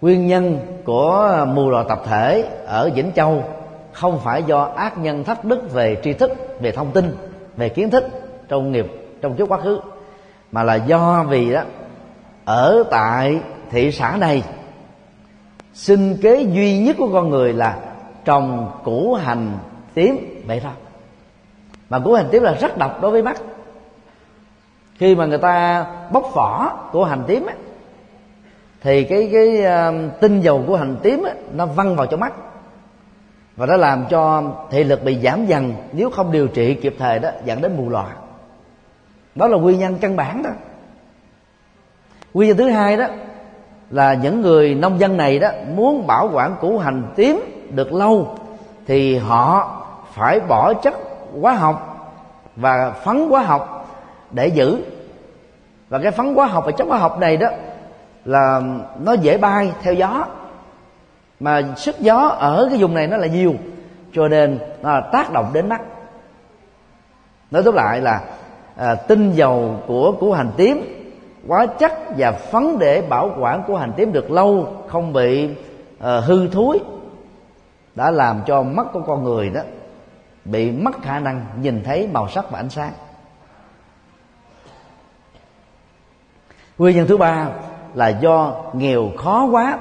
nguyên 0.00 0.26
nhân 0.26 0.58
của 0.84 1.46
mù 1.48 1.70
lòa 1.70 1.84
tập 1.88 2.02
thể 2.04 2.44
ở 2.66 2.90
vĩnh 2.94 3.12
châu 3.12 3.44
không 3.92 4.20
phải 4.24 4.42
do 4.42 4.62
ác 4.76 4.98
nhân 4.98 5.24
thất 5.24 5.44
đức 5.44 5.72
về 5.72 6.00
tri 6.04 6.12
thức, 6.12 6.32
về 6.60 6.72
thông 6.72 6.92
tin, 6.92 7.16
về 7.56 7.68
kiến 7.68 7.90
thức 7.90 8.04
trong 8.48 8.72
nghiệp, 8.72 8.86
trong 9.22 9.36
trước 9.36 9.48
quá 9.48 9.58
khứ, 9.58 9.80
mà 10.52 10.62
là 10.62 10.74
do 10.74 11.24
vì 11.28 11.52
đó, 11.52 11.62
ở 12.44 12.84
tại 12.90 13.40
thị 13.70 13.92
xã 13.92 14.16
này, 14.16 14.42
sinh 15.74 16.16
kế 16.22 16.42
duy 16.42 16.78
nhất 16.78 16.96
của 16.98 17.08
con 17.12 17.30
người 17.30 17.52
là 17.52 17.78
trồng 18.24 18.70
củ 18.84 19.14
hành 19.14 19.58
tím 19.94 20.42
vậy 20.46 20.60
thôi 20.60 20.72
mà 21.90 21.98
củ 21.98 22.12
hành 22.12 22.28
tím 22.30 22.42
là 22.42 22.52
rất 22.52 22.78
độc 22.78 23.00
đối 23.02 23.10
với 23.10 23.22
mắt. 23.22 23.36
Khi 24.98 25.14
mà 25.14 25.26
người 25.26 25.38
ta 25.38 25.86
bóc 26.12 26.30
vỏ 26.34 26.72
của 26.92 27.04
hành 27.04 27.22
tím 27.26 27.46
á, 27.46 27.54
thì 28.82 29.04
cái 29.04 29.28
cái 29.32 29.64
uh, 29.88 30.20
tinh 30.20 30.40
dầu 30.40 30.64
của 30.66 30.76
hành 30.76 30.96
tím 31.02 31.22
á, 31.22 31.32
nó 31.54 31.66
văng 31.66 31.96
vào 31.96 32.06
trong 32.06 32.20
mắt. 32.20 32.32
Và 33.56 33.66
nó 33.66 33.76
làm 33.76 34.04
cho 34.10 34.42
thị 34.70 34.84
lực 34.84 35.04
bị 35.04 35.18
giảm 35.22 35.46
dần 35.46 35.74
nếu 35.92 36.10
không 36.10 36.32
điều 36.32 36.48
trị 36.48 36.74
kịp 36.74 36.96
thời 36.98 37.18
đó 37.18 37.30
dẫn 37.44 37.60
đến 37.60 37.76
mù 37.76 37.88
lòa 37.88 38.06
đó 39.34 39.46
là 39.46 39.58
nguyên 39.58 39.78
nhân 39.78 39.98
căn 40.00 40.16
bản 40.16 40.42
đó. 40.42 40.50
Nguyên 42.34 42.48
nhân 42.48 42.56
thứ 42.56 42.70
hai 42.70 42.96
đó 42.96 43.06
là 43.90 44.14
những 44.14 44.40
người 44.40 44.74
nông 44.74 45.00
dân 45.00 45.16
này 45.16 45.38
đó 45.38 45.48
muốn 45.74 46.06
bảo 46.06 46.30
quản 46.32 46.56
củ 46.60 46.78
hành 46.78 47.02
tím 47.16 47.40
được 47.70 47.92
lâu 47.92 48.36
thì 48.86 49.16
họ 49.16 49.76
phải 50.12 50.40
bỏ 50.40 50.74
chất 50.74 50.94
hóa 51.40 51.52
học 51.52 51.96
và 52.56 52.90
phấn 52.90 53.28
hóa 53.30 53.42
học 53.42 53.88
để 54.30 54.46
giữ. 54.46 54.78
Và 55.88 55.98
cái 55.98 56.10
phấn 56.10 56.34
hóa 56.34 56.46
học 56.46 56.64
và 56.66 56.72
chất 56.72 56.88
hóa 56.88 56.98
học 56.98 57.18
này 57.18 57.36
đó 57.36 57.48
là 58.24 58.60
nó 58.98 59.12
dễ 59.12 59.38
bay 59.38 59.72
theo 59.82 59.94
gió. 59.94 60.24
Mà 61.40 61.62
sức 61.76 62.00
gió 62.00 62.18
ở 62.38 62.66
cái 62.70 62.78
vùng 62.78 62.94
này 62.94 63.06
nó 63.06 63.16
là 63.16 63.26
nhiều 63.26 63.54
cho 64.12 64.28
nên 64.28 64.58
nó 64.82 64.92
là 64.92 65.00
tác 65.00 65.32
động 65.32 65.50
đến 65.52 65.68
mắt. 65.68 65.80
Nói 67.50 67.62
tóm 67.62 67.74
lại 67.74 68.00
là 68.00 68.20
à, 68.76 68.94
tinh 68.94 69.32
dầu 69.32 69.80
của 69.86 70.12
củ 70.20 70.32
hành 70.32 70.50
tím 70.56 71.00
quá 71.48 71.66
chắc 71.66 71.92
và 72.16 72.32
phấn 72.32 72.78
để 72.78 73.02
bảo 73.08 73.30
quản 73.40 73.62
của 73.66 73.76
hành 73.76 73.92
tím 73.96 74.12
được 74.12 74.30
lâu 74.30 74.76
không 74.88 75.12
bị 75.12 75.48
à, 76.00 76.20
hư 76.20 76.48
thối 76.48 76.78
đã 77.94 78.10
làm 78.10 78.40
cho 78.46 78.62
mắt 78.62 78.86
của 78.92 79.00
con 79.06 79.24
người 79.24 79.50
đó 79.50 79.60
bị 80.44 80.70
mất 80.70 81.02
khả 81.02 81.18
năng 81.18 81.46
nhìn 81.60 81.82
thấy 81.84 82.08
màu 82.12 82.28
sắc 82.28 82.50
và 82.50 82.58
ánh 82.58 82.70
sáng. 82.70 82.92
Nguyên 86.78 86.96
nhân 86.96 87.06
thứ 87.06 87.16
ba 87.16 87.48
là 87.94 88.08
do 88.08 88.54
nghèo 88.72 89.10
khó 89.18 89.48
quá 89.50 89.78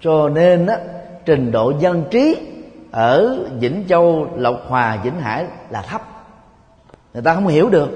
cho 0.00 0.28
nên 0.28 0.66
á, 0.66 0.76
trình 1.24 1.52
độ 1.52 1.72
dân 1.78 2.04
trí 2.10 2.48
ở 2.90 3.38
vĩnh 3.58 3.84
châu 3.88 4.28
lộc 4.36 4.56
hòa 4.68 4.98
vĩnh 5.02 5.20
hải 5.20 5.46
là 5.70 5.82
thấp. 5.82 6.02
Người 7.14 7.22
ta 7.22 7.34
không 7.34 7.46
hiểu 7.46 7.70
được. 7.70 7.90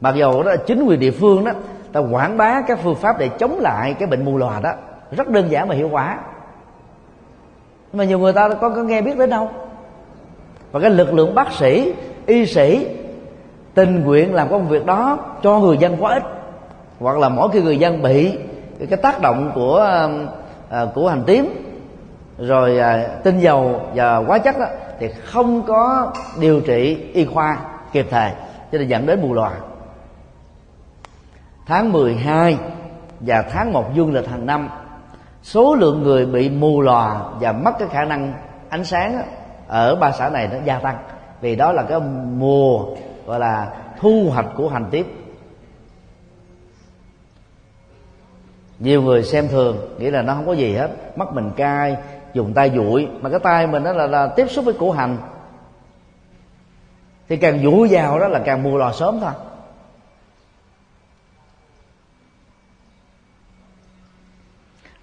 Mặc 0.00 0.14
dù 0.14 0.42
đó 0.42 0.50
là 0.50 0.56
chính 0.56 0.84
quyền 0.84 1.00
địa 1.00 1.10
phương 1.10 1.44
đó 1.44 1.52
ta 1.92 2.00
quảng 2.00 2.36
bá 2.36 2.62
các 2.66 2.78
phương 2.82 2.94
pháp 2.94 3.18
để 3.18 3.28
chống 3.28 3.58
lại 3.60 3.94
cái 3.94 4.08
bệnh 4.08 4.24
mù 4.24 4.36
lòa 4.36 4.60
đó 4.60 4.72
rất 5.10 5.28
đơn 5.28 5.50
giản 5.50 5.68
và 5.68 5.74
hiệu 5.74 5.88
quả. 5.88 6.18
Nhưng 7.92 7.98
mà 7.98 8.04
nhiều 8.04 8.18
người 8.18 8.32
ta 8.32 8.48
có, 8.48 8.68
có 8.68 8.82
nghe 8.82 9.02
biết 9.02 9.18
đến 9.18 9.30
đâu 9.30 9.50
và 10.76 10.82
cái 10.82 10.90
lực 10.90 11.14
lượng 11.14 11.34
bác 11.34 11.52
sĩ 11.52 11.92
y 12.26 12.46
sĩ 12.46 12.86
tình 13.74 14.04
nguyện 14.04 14.34
làm 14.34 14.48
công 14.48 14.68
việc 14.68 14.86
đó 14.86 15.18
cho 15.42 15.58
người 15.58 15.78
dân 15.78 15.96
quá 16.00 16.14
ít. 16.14 16.22
Hoặc 17.00 17.18
là 17.18 17.28
mỗi 17.28 17.48
khi 17.52 17.62
người 17.62 17.78
dân 17.78 18.02
bị 18.02 18.38
cái 18.90 18.96
tác 19.02 19.20
động 19.20 19.52
của 19.54 20.08
uh, 20.82 20.94
của 20.94 21.08
hành 21.08 21.22
tím 21.26 21.46
rồi 22.38 22.78
uh, 22.78 23.24
tinh 23.24 23.38
dầu 23.38 23.80
và 23.94 24.16
hóa 24.16 24.38
chất 24.38 24.58
đó 24.58 24.66
thì 25.00 25.08
không 25.24 25.62
có 25.62 26.12
điều 26.40 26.60
trị 26.60 27.10
y 27.12 27.24
khoa 27.24 27.58
kịp 27.92 28.06
thời. 28.10 28.30
Cho 28.72 28.78
nên 28.78 28.88
dẫn 28.88 29.06
đến 29.06 29.22
mù 29.22 29.34
lòa 29.34 29.52
tháng 31.66 31.92
12 31.92 32.58
và 33.20 33.42
tháng 33.42 33.72
1 33.72 33.94
dương 33.94 34.14
lịch 34.14 34.28
hàng 34.28 34.46
năm 34.46 34.68
số 35.42 35.74
lượng 35.74 36.02
người 36.02 36.26
bị 36.26 36.50
mù 36.50 36.80
lòa 36.80 37.20
và 37.40 37.52
mất 37.52 37.72
cái 37.78 37.88
khả 37.88 38.04
năng 38.04 38.34
ánh 38.68 38.84
sáng 38.84 39.22
ở 39.68 39.96
ba 39.96 40.12
xã 40.12 40.28
này 40.28 40.48
nó 40.52 40.58
gia 40.64 40.78
tăng. 40.78 40.98
Vì 41.40 41.56
đó 41.56 41.72
là 41.72 41.82
cái 41.82 42.00
mùa 42.36 42.86
gọi 43.26 43.40
là 43.40 43.76
thu 44.00 44.30
hoạch 44.30 44.46
của 44.56 44.68
hành 44.68 44.86
tiếp. 44.90 45.06
Nhiều 48.78 49.02
người 49.02 49.22
xem 49.22 49.48
thường 49.48 49.96
nghĩ 49.98 50.10
là 50.10 50.22
nó 50.22 50.34
không 50.34 50.46
có 50.46 50.52
gì 50.52 50.74
hết. 50.74 50.90
Mắt 51.16 51.32
mình 51.32 51.50
cay 51.56 51.96
dùng 52.32 52.52
tay 52.54 52.70
dụi 52.74 53.08
mà 53.20 53.30
cái 53.30 53.38
tay 53.38 53.66
mình 53.66 53.84
đó 53.84 53.92
là, 53.92 54.06
là 54.06 54.26
tiếp 54.26 54.46
xúc 54.50 54.64
với 54.64 54.74
củ 54.74 54.90
hành. 54.90 55.16
Thì 57.28 57.36
càng 57.36 57.62
dũi 57.62 57.88
vào 57.90 58.18
đó 58.18 58.28
là 58.28 58.40
càng 58.44 58.62
mua 58.62 58.76
lò 58.76 58.92
sớm 58.92 59.20
thôi. 59.20 59.32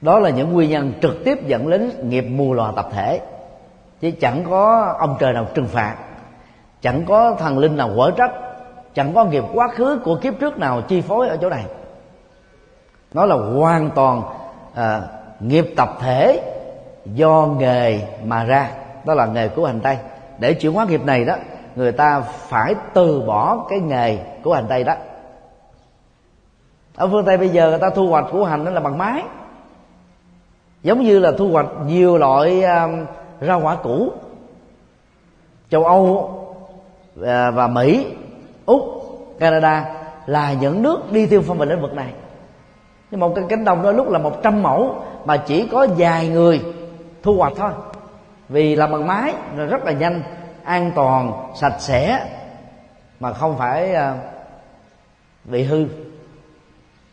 Đó 0.02 0.20
là 0.20 0.30
những 0.30 0.54
nguyên 0.54 0.70
nhân 0.70 0.94
trực 1.02 1.24
tiếp 1.26 1.48
dẫn 1.48 1.70
đến 1.70 2.10
nghiệp 2.10 2.22
mù 2.22 2.54
lòa 2.54 2.72
tập 2.76 2.90
thể 2.94 3.22
chứ 4.04 4.12
chẳng 4.20 4.44
có 4.50 4.96
ông 5.00 5.16
trời 5.20 5.34
nào 5.34 5.48
trừng 5.54 5.68
phạt. 5.68 5.96
Chẳng 6.82 7.06
có 7.06 7.36
thần 7.40 7.58
linh 7.58 7.78
nào 7.78 7.90
quở 7.96 8.12
trách. 8.12 8.32
Chẳng 8.94 9.14
có 9.14 9.26
nghiệp 9.26 9.44
quá 9.54 9.68
khứ 9.68 10.00
của 10.04 10.16
kiếp 10.16 10.34
trước 10.40 10.60
nào 10.60 10.82
chi 10.82 11.02
phối 11.02 11.30
ở 11.30 11.38
chỗ 11.38 11.50
này. 11.50 11.66
Nó 13.14 13.26
là 13.26 13.36
hoàn 13.36 13.90
toàn 13.90 14.22
à, 14.76 15.02
nghiệp 15.40 15.74
tập 15.76 15.90
thể 16.00 16.42
do 17.06 17.48
nghề 17.60 18.00
mà 18.26 18.44
ra. 18.44 18.70
Đó 19.06 19.14
là 19.14 19.26
nghề 19.26 19.48
của 19.48 19.66
hành 19.66 19.80
tây. 19.80 19.98
Để 20.40 20.54
chuyển 20.54 20.74
hóa 20.74 20.86
nghiệp 20.86 21.06
này 21.06 21.26
đó 21.26 21.36
người 21.76 21.92
ta 21.92 22.22
phải 22.22 22.76
từ 22.94 23.22
bỏ 23.22 23.66
cái 23.70 23.80
nghề 23.80 24.18
của 24.44 24.54
hành 24.54 24.66
tây 24.70 24.84
đó. 24.84 24.94
Ở 26.96 27.08
phương 27.08 27.26
tây 27.26 27.38
bây 27.38 27.50
giờ 27.50 27.70
người 27.70 27.80
ta 27.80 27.90
thu 27.90 28.08
hoạch 28.08 28.26
của 28.32 28.46
hành 28.46 28.66
đó 28.66 28.72
là 28.72 28.80
bằng 28.80 28.98
máy. 28.98 29.24
Giống 30.84 31.02
như 31.02 31.20
là 31.20 31.32
thu 31.38 31.50
hoạch 31.52 31.68
nhiều 31.86 32.18
loại 32.18 32.64
uh, 32.66 33.08
rau 33.42 33.62
quả 33.62 33.76
cũ 33.76 34.12
châu 35.70 35.86
âu 35.86 36.30
à, 37.26 37.52
và 37.52 37.68
mỹ, 37.68 38.08
úc, 38.66 38.82
canada 39.40 39.96
là 40.26 40.54
những 40.54 40.84
nước 40.84 41.12
đi 41.12 41.26
tiêu 41.26 41.42
phong 41.48 41.58
về 41.58 41.66
lĩnh 41.66 41.82
vực 41.82 41.94
này. 41.94 42.14
Nhưng 43.12 43.20
một 43.20 43.34
cái 43.36 43.46
cánh 43.50 43.66
đồng 43.66 43.84
đó 43.84 43.92
lúc 43.92 44.10
là 44.10 44.20
một 44.20 44.44
trăm 44.44 44.64
mẫu 44.64 44.96
mà 45.26 45.38
chỉ 45.38 45.68
có 45.68 45.88
vài 45.98 46.28
người 46.28 46.62
thu 47.24 47.38
hoạch 47.38 47.54
thôi. 47.56 47.72
Vì 48.50 48.76
làm 48.76 48.92
bằng 48.92 49.08
máy 49.08 49.34
là 49.56 49.66
rất 49.66 49.86
là 49.86 49.92
nhanh, 49.92 50.22
an 50.64 50.92
toàn, 50.96 51.34
sạch 51.56 51.76
sẽ, 51.80 52.30
mà 53.20 53.34
không 53.34 53.58
phải 53.58 53.94
à, 53.94 54.16
bị 55.44 55.64
hư. 55.64 55.86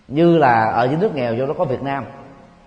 Như 0.09 0.39
là 0.39 0.65
ở 0.65 0.87
những 0.87 1.01
nước 1.01 1.15
nghèo, 1.15 1.35
do 1.35 1.47
đó 1.47 1.55
có 1.59 1.65
việt 1.65 1.83
nam. 1.83 2.05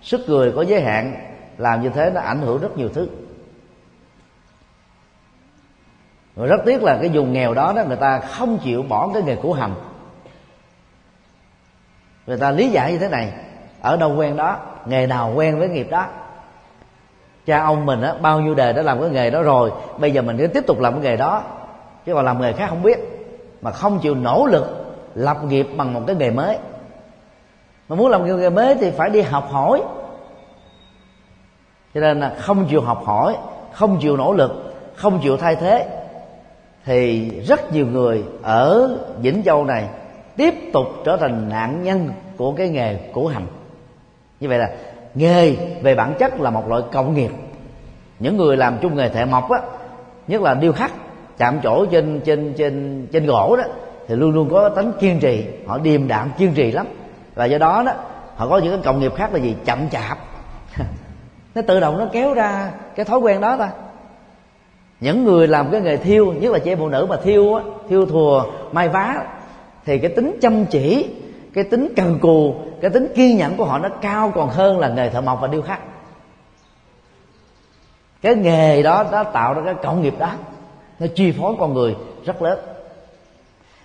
Sức 0.02 0.20
người 0.28 0.52
có 0.56 0.62
giới 0.62 0.80
hạn, 0.80 1.14
làm 1.58 1.82
như 1.82 1.88
thế 1.88 2.10
nó 2.14 2.20
ảnh 2.20 2.40
hưởng 2.42 2.60
rất 2.60 2.78
nhiều 2.78 2.88
thứ. 2.88 3.08
Rồi 6.36 6.46
rất 6.48 6.60
tiếc 6.64 6.82
là 6.82 6.98
cái 7.00 7.10
vùng 7.14 7.32
nghèo 7.32 7.54
đó 7.54 7.72
đó, 7.76 7.84
người 7.84 7.96
ta 7.96 8.18
không 8.18 8.58
chịu 8.58 8.82
bỏ 8.82 9.10
cái 9.14 9.22
nghề 9.22 9.36
củ 9.36 9.52
hầm. 9.52 9.74
Người 12.26 12.36
ta 12.36 12.50
lý 12.50 12.68
giải 12.68 12.92
như 12.92 12.98
thế 12.98 13.08
này, 13.08 13.32
ở 13.80 13.96
đâu 13.96 14.14
quen 14.16 14.36
đó, 14.36 14.56
nghề 14.86 15.06
nào 15.06 15.32
quen 15.34 15.58
với 15.58 15.68
nghiệp 15.68 15.90
đó. 15.90 16.06
Cha 17.46 17.60
ông 17.64 17.86
mình 17.86 18.02
á, 18.02 18.14
bao 18.20 18.40
nhiêu 18.40 18.54
đời 18.54 18.72
đã 18.72 18.82
làm 18.82 19.00
cái 19.00 19.10
nghề 19.10 19.30
đó 19.30 19.42
rồi, 19.42 19.72
bây 19.98 20.12
giờ 20.12 20.22
mình 20.22 20.38
cứ 20.38 20.46
tiếp 20.46 20.64
tục 20.66 20.80
làm 20.80 20.92
cái 20.92 21.02
nghề 21.02 21.16
đó. 21.16 21.42
Chứ 22.06 22.14
còn 22.14 22.24
làm 22.24 22.40
nghề 22.40 22.52
khác 22.52 22.66
không 22.68 22.82
biết, 22.82 22.98
mà 23.62 23.70
không 23.70 23.98
chịu 23.98 24.14
nỗ 24.14 24.46
lực 24.46 24.94
lập 25.14 25.44
nghiệp 25.44 25.68
bằng 25.76 25.92
một 25.92 26.00
cái 26.06 26.16
nghề 26.16 26.30
mới. 26.30 26.58
Mà 27.88 27.96
muốn 27.96 28.08
làm 28.08 28.40
nghề 28.40 28.50
mới 28.50 28.74
thì 28.74 28.90
phải 28.90 29.10
đi 29.10 29.20
học 29.20 29.48
hỏi. 29.50 29.82
Cho 31.94 32.00
nên 32.00 32.20
là 32.20 32.34
không 32.38 32.66
chịu 32.70 32.80
học 32.80 33.02
hỏi, 33.04 33.36
không 33.72 33.98
chịu 34.00 34.16
nỗ 34.16 34.32
lực, 34.32 34.74
không 34.94 35.20
chịu 35.22 35.36
thay 35.36 35.56
thế 35.56 36.03
thì 36.84 37.30
rất 37.40 37.72
nhiều 37.72 37.86
người 37.86 38.24
ở 38.42 38.98
vĩnh 39.20 39.42
châu 39.42 39.64
này 39.64 39.88
tiếp 40.36 40.54
tục 40.72 40.86
trở 41.04 41.16
thành 41.16 41.48
nạn 41.48 41.82
nhân 41.82 42.10
của 42.36 42.52
cái 42.52 42.68
nghề 42.68 42.94
củ 43.12 43.26
hành. 43.26 43.46
Như 44.40 44.48
vậy 44.48 44.58
là 44.58 44.70
nghề 45.14 45.56
về 45.82 45.94
bản 45.94 46.14
chất 46.18 46.40
là 46.40 46.50
một 46.50 46.68
loại 46.68 46.82
công 46.92 47.14
nghiệp. 47.14 47.30
Những 48.18 48.36
người 48.36 48.56
làm 48.56 48.78
chung 48.82 48.96
nghề 48.96 49.08
thợ 49.08 49.26
mộc 49.26 49.50
á, 49.50 49.60
nhất 50.28 50.42
là 50.42 50.54
điêu 50.54 50.72
khắc, 50.72 50.92
chạm 51.38 51.60
chỗ 51.62 51.86
trên 51.86 52.20
trên 52.24 52.54
trên 52.56 53.06
trên 53.12 53.26
gỗ 53.26 53.56
đó, 53.56 53.64
thì 54.08 54.16
luôn 54.16 54.30
luôn 54.30 54.48
có 54.50 54.68
tính 54.68 54.92
kiên 55.00 55.20
trì, 55.20 55.44
họ 55.66 55.78
điềm 55.78 56.08
đạm 56.08 56.30
kiên 56.38 56.54
trì 56.54 56.72
lắm. 56.72 56.86
Và 57.34 57.44
do 57.44 57.58
đó 57.58 57.82
đó, 57.86 57.92
họ 58.36 58.48
có 58.48 58.58
những 58.58 58.72
cái 58.72 58.80
công 58.84 59.00
nghiệp 59.00 59.14
khác 59.14 59.32
là 59.32 59.38
gì? 59.38 59.56
Chậm 59.64 59.88
chạp. 59.90 60.18
Nó 61.54 61.62
tự 61.62 61.80
động 61.80 61.98
nó 61.98 62.06
kéo 62.12 62.34
ra 62.34 62.70
cái 62.96 63.04
thói 63.04 63.18
quen 63.18 63.40
đó 63.40 63.56
ta 63.56 63.70
những 65.00 65.24
người 65.24 65.48
làm 65.48 65.70
cái 65.70 65.80
nghề 65.80 65.96
thiêu, 65.96 66.32
nhất 66.32 66.52
là 66.52 66.58
chị 66.58 66.70
em 66.70 66.78
phụ 66.78 66.88
nữ 66.88 67.06
mà 67.10 67.16
thiêu 67.24 67.54
á, 67.54 67.62
thiêu 67.88 68.06
thùa, 68.06 68.44
may 68.72 68.88
vá, 68.88 69.24
thì 69.84 69.98
cái 69.98 70.10
tính 70.10 70.38
chăm 70.42 70.66
chỉ, 70.66 71.10
cái 71.54 71.64
tính 71.64 71.92
cần 71.96 72.18
cù, 72.20 72.54
cái 72.80 72.90
tính 72.90 73.06
kiên 73.14 73.36
nhẫn 73.36 73.56
của 73.56 73.64
họ 73.64 73.78
nó 73.78 73.88
cao 73.88 74.32
còn 74.34 74.48
hơn 74.48 74.78
là 74.78 74.88
nghề 74.88 75.10
thợ 75.10 75.20
mộc 75.20 75.40
và 75.40 75.48
điêu 75.48 75.62
khắc. 75.62 75.80
Cái 78.22 78.34
nghề 78.34 78.82
đó 78.82 79.04
nó 79.12 79.24
tạo 79.24 79.54
ra 79.54 79.62
cái 79.64 79.74
cộng 79.82 80.02
nghiệp 80.02 80.14
đó, 80.18 80.30
nó 81.00 81.06
chi 81.14 81.32
phối 81.32 81.54
con 81.58 81.74
người 81.74 81.96
rất 82.24 82.42
lớn. 82.42 82.58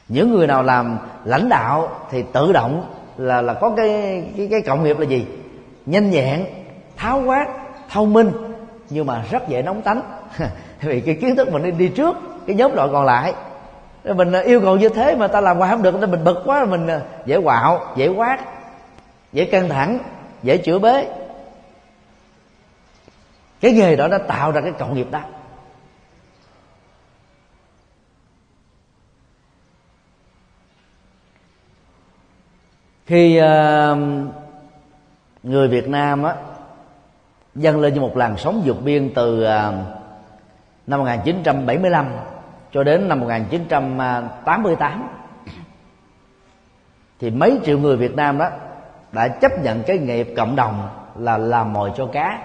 Những 0.07 0.31
người 0.31 0.47
nào 0.47 0.63
làm 0.63 0.97
lãnh 1.25 1.49
đạo 1.49 1.89
thì 2.11 2.23
tự 2.33 2.51
động 2.53 2.93
là 3.17 3.41
là 3.41 3.53
có 3.53 3.73
cái 3.77 4.23
cái 4.37 4.47
cái 4.51 4.61
cộng 4.61 4.83
nghiệp 4.83 4.99
là 4.99 5.05
gì? 5.05 5.25
Nhanh 5.85 6.11
nhẹn, 6.11 6.45
tháo 6.97 7.21
quát, 7.25 7.47
thông 7.89 8.13
minh, 8.13 8.31
nhưng 8.89 9.05
mà 9.05 9.25
rất 9.31 9.47
dễ 9.47 9.61
nóng 9.61 9.81
tánh. 9.81 10.01
vì 10.81 11.01
cái 11.01 11.15
kiến 11.21 11.35
thức 11.35 11.51
mình 11.51 11.63
đi, 11.63 11.71
đi 11.71 11.87
trước 11.87 12.17
cái 12.47 12.55
nhóm 12.55 12.75
đội 12.75 12.89
còn 12.91 13.05
lại. 13.05 13.33
Mình 14.03 14.31
à, 14.31 14.39
yêu 14.39 14.61
cầu 14.61 14.77
như 14.77 14.89
thế 14.89 15.15
mà 15.15 15.27
ta 15.27 15.41
làm 15.41 15.57
hoài 15.57 15.71
không 15.71 15.83
được 15.83 15.95
nên 15.95 16.11
mình 16.11 16.23
bực 16.23 16.41
quá 16.45 16.65
mình 16.65 16.87
à, 16.87 17.01
dễ 17.25 17.41
quạo 17.41 17.93
dễ 17.95 18.07
quát 18.07 18.39
dễ 19.33 19.45
căng 19.45 19.69
thẳng 19.69 19.99
dễ 20.43 20.57
chữa 20.57 20.79
bế. 20.79 21.07
Cái 23.61 23.71
nghề 23.71 23.95
đó 23.95 24.07
nó 24.07 24.17
tạo 24.17 24.51
ra 24.51 24.61
cái 24.61 24.71
cộng 24.71 24.95
nghiệp 24.95 25.07
đó. 25.11 25.19
Khi 33.05 33.41
uh, 33.41 33.97
người 35.43 35.67
Việt 35.67 35.87
Nam 35.87 36.23
á 36.23 36.35
dâng 37.55 37.81
lên 37.81 37.93
như 37.93 38.01
một 38.01 38.17
làn 38.17 38.37
sóng 38.37 38.61
vượt 38.65 38.81
biên 38.83 39.13
từ 39.15 39.43
uh, 39.43 39.98
năm 40.89 40.99
1975 40.99 42.11
cho 42.71 42.83
đến 42.83 43.07
năm 43.07 43.19
1988 43.19 45.09
thì 47.19 47.31
mấy 47.31 47.59
triệu 47.65 47.79
người 47.79 47.97
Việt 47.97 48.15
Nam 48.15 48.37
đó 48.37 48.49
đã 49.11 49.27
chấp 49.27 49.51
nhận 49.63 49.83
cái 49.83 49.97
nghiệp 49.97 50.33
cộng 50.37 50.55
đồng 50.55 50.89
là 51.15 51.37
làm 51.37 51.73
mồi 51.73 51.91
cho 51.95 52.05
cá. 52.05 52.39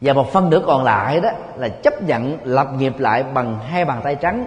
Và 0.00 0.12
một 0.12 0.32
phân 0.32 0.50
nửa 0.50 0.62
còn 0.66 0.84
lại 0.84 1.20
đó 1.20 1.30
là 1.56 1.68
chấp 1.68 2.02
nhận 2.02 2.38
lập 2.44 2.68
nghiệp 2.76 2.98
lại 2.98 3.22
bằng 3.22 3.58
hai 3.58 3.84
bàn 3.84 4.00
tay 4.04 4.14
trắng 4.14 4.46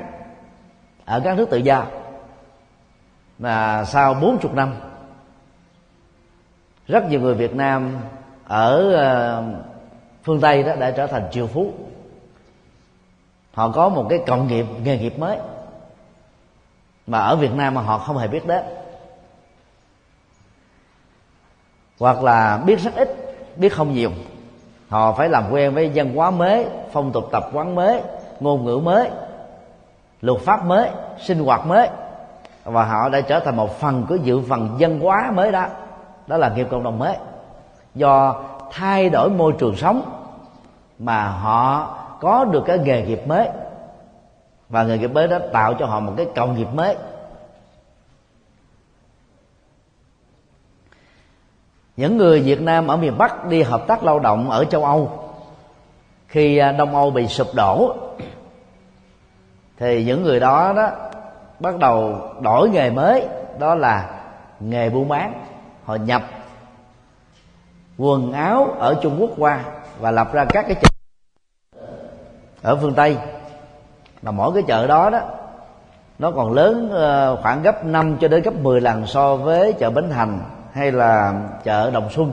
ở 1.05 1.19
các 1.19 1.37
nước 1.37 1.49
tự 1.49 1.57
do. 1.57 1.85
Mà 3.39 3.83
sau 3.85 4.13
40 4.13 4.51
năm, 4.53 4.73
rất 6.87 7.09
nhiều 7.09 7.19
người 7.19 7.33
Việt 7.33 7.55
Nam 7.55 7.97
ở 8.47 8.93
ờ, 8.93 9.43
phương 10.23 10.41
Tây 10.41 10.63
đó 10.63 10.75
đã 10.75 10.91
trở 10.91 11.07
thành 11.07 11.29
triệu 11.31 11.47
phú. 11.47 11.73
Họ 13.53 13.69
có 13.69 13.89
một 13.89 14.05
cái 14.09 14.19
cộng 14.27 14.47
nghiệp, 14.47 14.65
nghề 14.83 14.97
nghiệp 14.97 15.19
mới. 15.19 15.37
Mà 17.07 17.19
ở 17.19 17.35
Việt 17.35 17.53
Nam 17.53 17.73
mà 17.73 17.81
họ 17.81 17.97
không 17.97 18.17
hề 18.17 18.27
biết 18.27 18.47
đến. 18.47 18.63
Hoặc 21.99 22.23
là 22.23 22.57
biết 22.65 22.79
rất 22.79 22.95
ít, 22.95 23.09
biết 23.55 23.69
không 23.69 23.93
nhiều. 23.93 24.11
Họ 24.89 25.13
phải 25.13 25.29
làm 25.29 25.43
quen 25.51 25.73
với 25.73 25.91
văn 25.95 26.15
hóa 26.15 26.31
mới, 26.31 26.65
phong 26.91 27.11
tục 27.11 27.29
tập 27.31 27.49
quán 27.53 27.75
mới, 27.75 28.01
ngôn 28.39 28.65
ngữ 28.65 28.77
mới, 28.77 29.09
luật 30.21 30.41
pháp 30.41 30.65
mới, 30.65 30.89
sinh 31.19 31.45
hoạt 31.45 31.65
mới. 31.65 31.89
Và 32.63 32.85
họ 32.85 33.09
đã 33.09 33.21
trở 33.21 33.39
thành 33.39 33.55
một 33.55 33.79
phần 33.79 34.05
của 34.09 34.15
dự 34.15 34.41
phần 34.49 34.75
văn 34.79 34.99
hóa 34.99 35.31
mới 35.35 35.51
đó. 35.51 35.65
Đó 36.27 36.37
là 36.37 36.49
nghiệp 36.49 36.67
cộng 36.71 36.83
đồng 36.83 36.99
mới. 36.99 37.15
Do 37.95 38.43
thay 38.73 39.09
đổi 39.09 39.29
môi 39.29 39.53
trường 39.59 39.75
sống 39.75 40.01
mà 40.99 41.27
họ 41.27 41.97
có 42.21 42.45
được 42.45 42.63
cái 42.65 42.77
nghề 42.77 43.01
nghiệp 43.01 43.27
mới. 43.27 43.49
Và 44.69 44.83
nghề 44.83 44.97
nghiệp 44.97 45.11
mới 45.11 45.27
đó 45.27 45.39
tạo 45.53 45.73
cho 45.73 45.85
họ 45.85 45.99
một 45.99 46.13
cái 46.17 46.27
cộng 46.35 46.55
nghiệp 46.55 46.67
mới. 46.73 46.95
Những 51.97 52.17
người 52.17 52.41
Việt 52.41 52.61
Nam 52.61 52.87
ở 52.87 52.97
miền 52.97 53.17
Bắc 53.17 53.45
đi 53.45 53.61
hợp 53.61 53.87
tác 53.87 54.03
lao 54.03 54.19
động 54.19 54.49
ở 54.49 54.65
châu 54.65 54.85
Âu, 54.85 55.11
khi 56.27 56.57
à, 56.57 56.71
Đông 56.71 56.95
Âu 56.95 57.11
bị 57.11 57.27
sụp 57.27 57.47
đổ, 57.55 57.95
thì 59.77 60.03
những 60.03 60.23
người 60.23 60.39
đó 60.39 60.73
đó 60.75 60.89
bắt 61.59 61.77
đầu 61.77 62.19
đổi 62.41 62.69
nghề 62.69 62.89
mới, 62.89 63.27
đó 63.59 63.75
là 63.75 64.21
nghề 64.59 64.89
buôn 64.89 65.09
bán. 65.09 65.45
Họ 65.85 65.95
nhập 65.95 66.21
quần 67.97 68.31
áo 68.31 68.75
ở 68.79 68.99
Trung 69.01 69.17
Quốc 69.19 69.29
qua 69.37 69.63
và 69.99 70.11
lập 70.11 70.33
ra 70.33 70.45
các 70.45 70.65
cái 70.67 70.75
chợ 70.75 70.87
ở 72.61 72.75
phương 72.75 72.93
Tây. 72.93 73.17
Mà 74.21 74.31
mỗi 74.31 74.53
cái 74.53 74.63
chợ 74.67 74.87
đó 74.87 75.09
đó, 75.09 75.21
nó 76.19 76.31
còn 76.31 76.53
lớn 76.53 76.89
ờ, 76.91 77.35
khoảng 77.41 77.63
gấp 77.63 77.85
5 77.85 78.17
cho 78.21 78.27
đến 78.27 78.43
gấp 78.43 78.53
10 78.53 78.81
lần 78.81 79.07
so 79.07 79.35
với 79.35 79.73
chợ 79.73 79.89
Bến 79.89 80.09
Thành 80.09 80.39
hay 80.73 80.91
là 80.91 81.33
chợ 81.63 81.91
Đồng 81.91 82.09
Xuân. 82.09 82.31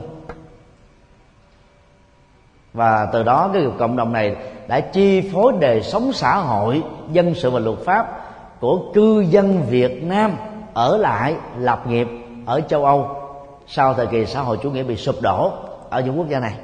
Và 2.73 3.07
từ 3.13 3.23
đó 3.23 3.49
cái 3.53 3.63
cộng 3.79 3.95
đồng 3.95 4.13
này 4.13 4.35
đã 4.67 4.79
chi 4.79 5.29
phối 5.33 5.53
đời 5.59 5.83
sống 5.83 6.13
xã 6.13 6.35
hội, 6.35 6.83
dân 7.11 7.35
sự 7.35 7.51
và 7.51 7.59
luật 7.59 7.79
pháp 7.85 8.21
của 8.59 8.79
cư 8.93 9.19
dân 9.19 9.61
Việt 9.69 10.03
Nam 10.03 10.31
ở 10.73 10.97
lại 10.97 11.35
lập 11.57 11.87
nghiệp 11.87 12.07
ở 12.45 12.61
châu 12.61 12.85
Âu 12.85 13.20
sau 13.73 13.93
thời 13.93 14.07
kỳ 14.07 14.25
xã 14.25 14.41
hội 14.41 14.57
chủ 14.61 14.71
nghĩa 14.71 14.83
bị 14.83 14.95
sụp 14.95 15.15
đổ 15.21 15.53
ở 15.89 16.01
những 16.01 16.17
quốc 16.17 16.27
gia 16.29 16.39
này 16.39 16.55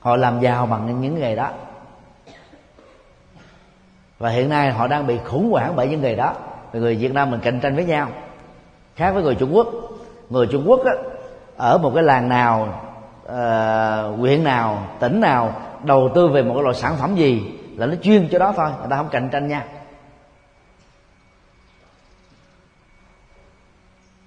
họ 0.00 0.16
làm 0.16 0.40
giàu 0.40 0.66
bằng 0.66 1.00
những 1.00 1.20
nghề 1.20 1.36
đó. 1.36 1.50
Và 4.18 4.30
hiện 4.30 4.48
nay 4.48 4.70
họ 4.70 4.86
đang 4.86 5.06
bị 5.06 5.18
khủng 5.24 5.50
hoảng 5.50 5.76
bởi 5.76 5.88
những 5.88 6.00
nghề 6.00 6.14
đó. 6.14 6.34
Người 6.72 6.96
Việt 6.96 7.12
Nam 7.12 7.30
mình 7.30 7.40
cạnh 7.40 7.60
tranh 7.60 7.74
với 7.74 7.84
nhau 7.84 8.08
khác 8.96 9.10
với 9.10 9.22
người 9.22 9.34
Trung 9.34 9.54
Quốc. 9.54 9.68
Người 10.30 10.46
Trung 10.46 10.64
Quốc 10.66 10.80
á, 10.84 10.92
ở 11.56 11.78
một 11.78 11.92
cái 11.94 12.02
làng 12.02 12.28
nào 12.28 12.82
uh, 13.26 14.18
huyện 14.18 14.44
nào 14.44 14.86
tỉnh 15.00 15.20
nào 15.20 15.54
đầu 15.84 16.10
tư 16.14 16.28
về 16.28 16.42
một 16.42 16.54
cái 16.54 16.62
loại 16.62 16.74
sản 16.74 16.96
phẩm 17.00 17.14
gì 17.14 17.58
là 17.76 17.86
nó 17.86 17.94
chuyên 18.02 18.28
cho 18.32 18.38
đó 18.38 18.52
thôi 18.56 18.70
người 18.78 18.88
ta 18.90 18.96
không 18.96 19.08
cạnh 19.10 19.28
tranh 19.32 19.48
nhau 19.48 19.62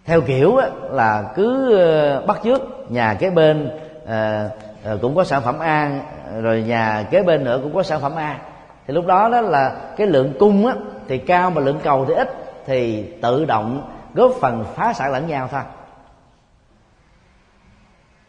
theo 0.06 0.22
kiểu 0.22 0.58
là 0.90 1.32
cứ 1.36 1.78
ờ, 1.78 2.26
bắt 2.26 2.40
trước 2.44 2.92
nhà 2.92 3.14
kế 3.14 3.30
bên 3.30 3.72
ờ, 4.06 4.50
ờ, 4.84 4.98
cũng 5.02 5.16
có 5.16 5.24
sản 5.24 5.42
phẩm 5.42 5.60
A 5.60 6.02
rồi 6.42 6.62
nhà 6.62 7.06
kế 7.12 7.24
bên 7.24 7.44
nữa 7.44 7.60
cũng 7.64 7.76
có 7.76 7.84
sản 7.84 8.02
phẩm 8.02 8.16
A. 8.16 8.40
Thì 8.88 8.94
lúc 8.94 9.06
đó 9.06 9.30
đó 9.30 9.42
là 9.42 9.76
cái 9.98 10.08
lượng 10.08 10.34
cung 10.40 10.66
á, 10.66 10.74
thì 11.08 11.18
cao 11.18 11.50
mà 11.50 11.62
lượng 11.62 11.80
cầu 11.84 12.06
thì 12.06 12.14
ít 12.14 12.30
thì 12.66 13.12
tự 13.22 13.46
động 13.46 13.92
góp 14.14 14.32
phần 14.42 14.66
phá 14.76 14.94
sản 14.94 15.12
lẫn 15.12 15.28
nhau 15.28 15.48
thôi. 15.52 15.62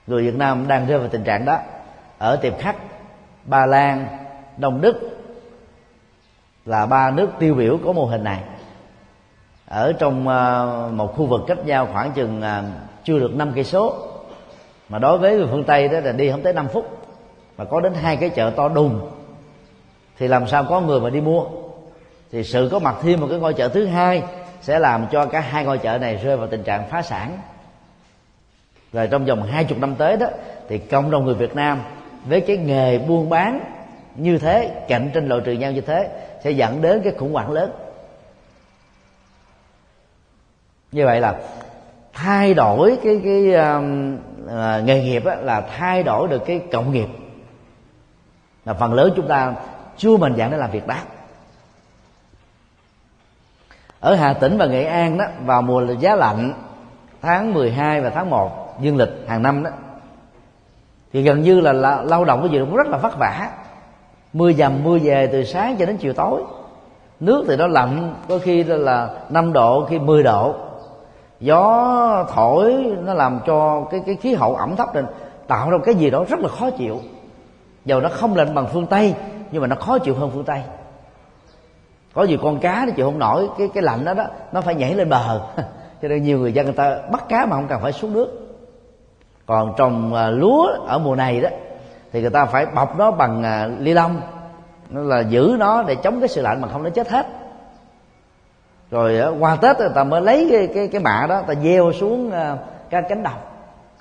Người 0.06 0.22
Việt 0.22 0.36
Nam 0.36 0.68
đang 0.68 0.86
rơi 0.86 0.98
vào 0.98 1.08
tình 1.08 1.24
trạng 1.24 1.44
đó. 1.44 1.58
Ở 2.18 2.36
tiệp 2.36 2.58
khắc 2.58 2.76
Ba 3.44 3.66
Lan 3.66 4.06
Đông 4.56 4.80
Đức 4.80 5.14
là 6.66 6.86
ba 6.86 7.10
nước 7.10 7.28
tiêu 7.38 7.54
biểu 7.54 7.78
có 7.84 7.92
mô 7.92 8.04
hình 8.04 8.24
này 8.24 8.40
ở 9.68 9.92
trong 9.92 10.28
ờ, 10.28 10.90
một 10.92 11.16
khu 11.16 11.26
vực 11.26 11.40
cách 11.46 11.66
nhau 11.66 11.88
khoảng 11.92 12.12
chừng 12.12 12.42
ờ, 12.42 12.62
chưa 13.04 13.18
được 13.18 13.34
năm 13.34 13.52
cây 13.54 13.64
số. 13.64 13.96
Mà 14.88 14.98
đối 14.98 15.18
với 15.18 15.36
người 15.36 15.46
phương 15.50 15.64
tây 15.64 15.88
đó 15.88 16.00
là 16.00 16.12
đi 16.12 16.30
không 16.30 16.42
tới 16.42 16.52
5 16.52 16.68
phút, 16.68 16.98
mà 17.56 17.64
có 17.64 17.80
đến 17.80 17.94
hai 17.94 18.16
cái 18.16 18.30
chợ 18.30 18.50
to 18.56 18.68
đùng. 18.68 19.10
Thì 20.18 20.28
làm 20.28 20.46
sao 20.46 20.64
có 20.64 20.80
người 20.80 21.00
mà 21.00 21.10
đi 21.10 21.20
mua? 21.20 21.44
Thì 22.32 22.44
sự 22.44 22.68
có 22.72 22.78
mặt 22.78 22.96
thêm 23.02 23.20
một 23.20 23.26
cái 23.30 23.38
ngôi 23.38 23.54
chợ 23.54 23.68
thứ 23.68 23.86
hai 23.86 24.22
sẽ 24.60 24.78
làm 24.78 25.06
cho 25.12 25.26
cả 25.26 25.40
hai 25.40 25.64
ngôi 25.64 25.78
chợ 25.78 25.98
này 25.98 26.16
rơi 26.16 26.36
vào 26.36 26.46
tình 26.46 26.62
trạng 26.62 26.88
phá 26.90 27.02
sản. 27.02 27.38
Rồi 28.92 29.08
trong 29.10 29.24
vòng 29.24 29.42
hai 29.42 29.64
chục 29.64 29.78
năm 29.78 29.94
tới 29.94 30.16
đó, 30.16 30.26
thì 30.68 30.78
cộng 30.78 31.10
đồng 31.10 31.24
người 31.24 31.34
Việt 31.34 31.54
Nam 31.54 31.80
với 32.24 32.40
cái 32.40 32.56
nghề 32.56 32.98
buôn 32.98 33.30
bán 33.30 33.60
như 34.14 34.38
thế, 34.38 34.84
cạnh 34.88 35.10
tranh 35.14 35.28
loại 35.28 35.40
trừ 35.44 35.52
nhau 35.52 35.72
như 35.72 35.80
thế, 35.80 36.08
sẽ 36.44 36.50
dẫn 36.50 36.82
đến 36.82 37.00
cái 37.04 37.12
khủng 37.18 37.32
hoảng 37.32 37.50
lớn. 37.50 37.70
Như 40.94 41.04
vậy 41.06 41.20
là 41.20 41.34
thay 42.12 42.54
đổi 42.54 42.98
cái 43.04 43.20
cái 43.24 43.48
uh, 43.48 44.84
nghề 44.84 45.04
nghiệp 45.04 45.24
á, 45.24 45.34
là 45.34 45.60
thay 45.60 46.02
đổi 46.02 46.28
được 46.28 46.42
cái 46.46 46.60
cộng 46.72 46.92
nghiệp. 46.92 47.08
Là 48.64 48.74
phần 48.74 48.94
lớn 48.94 49.12
chúng 49.16 49.28
ta 49.28 49.54
chưa 49.96 50.16
mình 50.16 50.34
dạng 50.36 50.50
để 50.50 50.56
làm 50.56 50.70
việc 50.70 50.86
đó 50.86 50.96
ở 54.00 54.14
Hà 54.14 54.32
Tĩnh 54.32 54.58
và 54.58 54.66
Nghệ 54.66 54.84
An 54.84 55.18
đó 55.18 55.24
vào 55.44 55.62
mùa 55.62 55.84
giá 56.00 56.16
lạnh 56.16 56.52
tháng 57.22 57.54
12 57.54 58.00
và 58.00 58.10
tháng 58.10 58.30
1 58.30 58.80
dương 58.80 58.96
lịch 58.96 59.08
hàng 59.26 59.42
năm 59.42 59.62
đó 59.62 59.70
thì 61.12 61.22
gần 61.22 61.42
như 61.42 61.60
là, 61.60 61.72
là 61.72 62.02
lao 62.02 62.24
động 62.24 62.40
cái 62.40 62.50
gì 62.50 62.58
cũng 62.58 62.76
rất 62.76 62.86
là 62.86 62.98
vất 62.98 63.18
vả. 63.18 63.50
Mưa 64.32 64.52
dầm 64.52 64.84
mưa 64.84 64.98
về 64.98 65.26
từ 65.26 65.44
sáng 65.44 65.76
cho 65.78 65.86
đến 65.86 65.96
chiều 65.96 66.12
tối. 66.12 66.42
Nước 67.20 67.44
thì 67.48 67.56
nó 67.56 67.66
lạnh 67.66 68.14
có 68.28 68.38
khi 68.38 68.64
là 68.64 69.08
5 69.30 69.52
độ 69.52 69.86
khi 69.90 69.98
10 69.98 70.22
độ 70.22 70.54
gió 71.44 72.26
thổi 72.34 72.96
nó 73.04 73.14
làm 73.14 73.40
cho 73.46 73.84
cái 73.90 74.02
cái 74.06 74.16
khí 74.16 74.34
hậu 74.34 74.54
ẩm 74.54 74.76
thấp 74.76 74.94
lên 74.94 75.06
tạo 75.46 75.70
ra 75.70 75.78
cái 75.84 75.94
gì 75.94 76.10
đó 76.10 76.24
rất 76.28 76.40
là 76.40 76.48
khó 76.48 76.70
chịu. 76.70 77.00
Dầu 77.84 78.00
nó 78.00 78.08
không 78.08 78.36
lạnh 78.36 78.54
bằng 78.54 78.66
phương 78.72 78.86
tây 78.86 79.14
nhưng 79.50 79.62
mà 79.62 79.66
nó 79.66 79.76
khó 79.76 79.98
chịu 79.98 80.14
hơn 80.14 80.30
phương 80.34 80.44
tây. 80.44 80.62
Có 82.14 82.22
gì 82.22 82.38
con 82.42 82.58
cá 82.58 82.84
nó 82.86 82.92
chịu 82.96 83.06
không 83.06 83.18
nổi 83.18 83.48
cái 83.58 83.68
cái 83.74 83.82
lạnh 83.82 84.04
đó 84.04 84.14
đó 84.14 84.24
nó 84.52 84.60
phải 84.60 84.74
nhảy 84.74 84.94
lên 84.94 85.08
bờ. 85.08 85.40
Cho 86.02 86.08
nên 86.08 86.22
nhiều 86.22 86.38
người 86.38 86.52
dân 86.52 86.64
người 86.64 86.74
ta 86.74 86.98
bắt 87.12 87.28
cá 87.28 87.46
mà 87.46 87.56
không 87.56 87.68
cần 87.68 87.80
phải 87.82 87.92
xuống 87.92 88.12
nước. 88.12 88.56
Còn 89.46 89.74
trồng 89.76 90.14
à, 90.14 90.30
lúa 90.30 90.66
ở 90.86 90.98
mùa 90.98 91.16
này 91.16 91.40
đó 91.40 91.48
thì 92.12 92.20
người 92.20 92.30
ta 92.30 92.44
phải 92.44 92.66
bọc 92.66 92.98
nó 92.98 93.10
bằng 93.10 93.42
à, 93.42 93.68
ly 93.78 93.92
lông 93.92 94.20
nó 94.90 95.00
là 95.00 95.20
giữ 95.20 95.56
nó 95.58 95.82
để 95.82 95.94
chống 95.94 96.20
cái 96.20 96.28
sự 96.28 96.42
lạnh 96.42 96.60
mà 96.60 96.68
không 96.68 96.82
nó 96.82 96.90
chết 96.90 97.08
hết 97.08 97.26
rồi 98.90 99.18
ờ, 99.18 99.34
qua 99.40 99.56
tết 99.56 99.78
người 99.78 99.88
ta 99.94 100.04
mới 100.04 100.20
lấy 100.20 100.48
cái 100.52 100.68
cái 100.74 100.88
cái 100.88 101.00
mạ 101.00 101.26
đó 101.28 101.42
ta 101.46 101.54
gieo 101.54 101.92
xuống 101.92 102.30
ờ, 102.30 102.58
cái 102.90 103.02
cánh 103.08 103.22
đồng. 103.22 103.38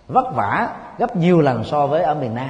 Vất 0.07 0.35
vả 0.35 0.69
gấp 0.97 1.15
nhiều 1.15 1.41
lần 1.41 1.63
so 1.63 1.87
với 1.87 2.03
ở 2.03 2.15
miền 2.15 2.35
nam. 2.35 2.49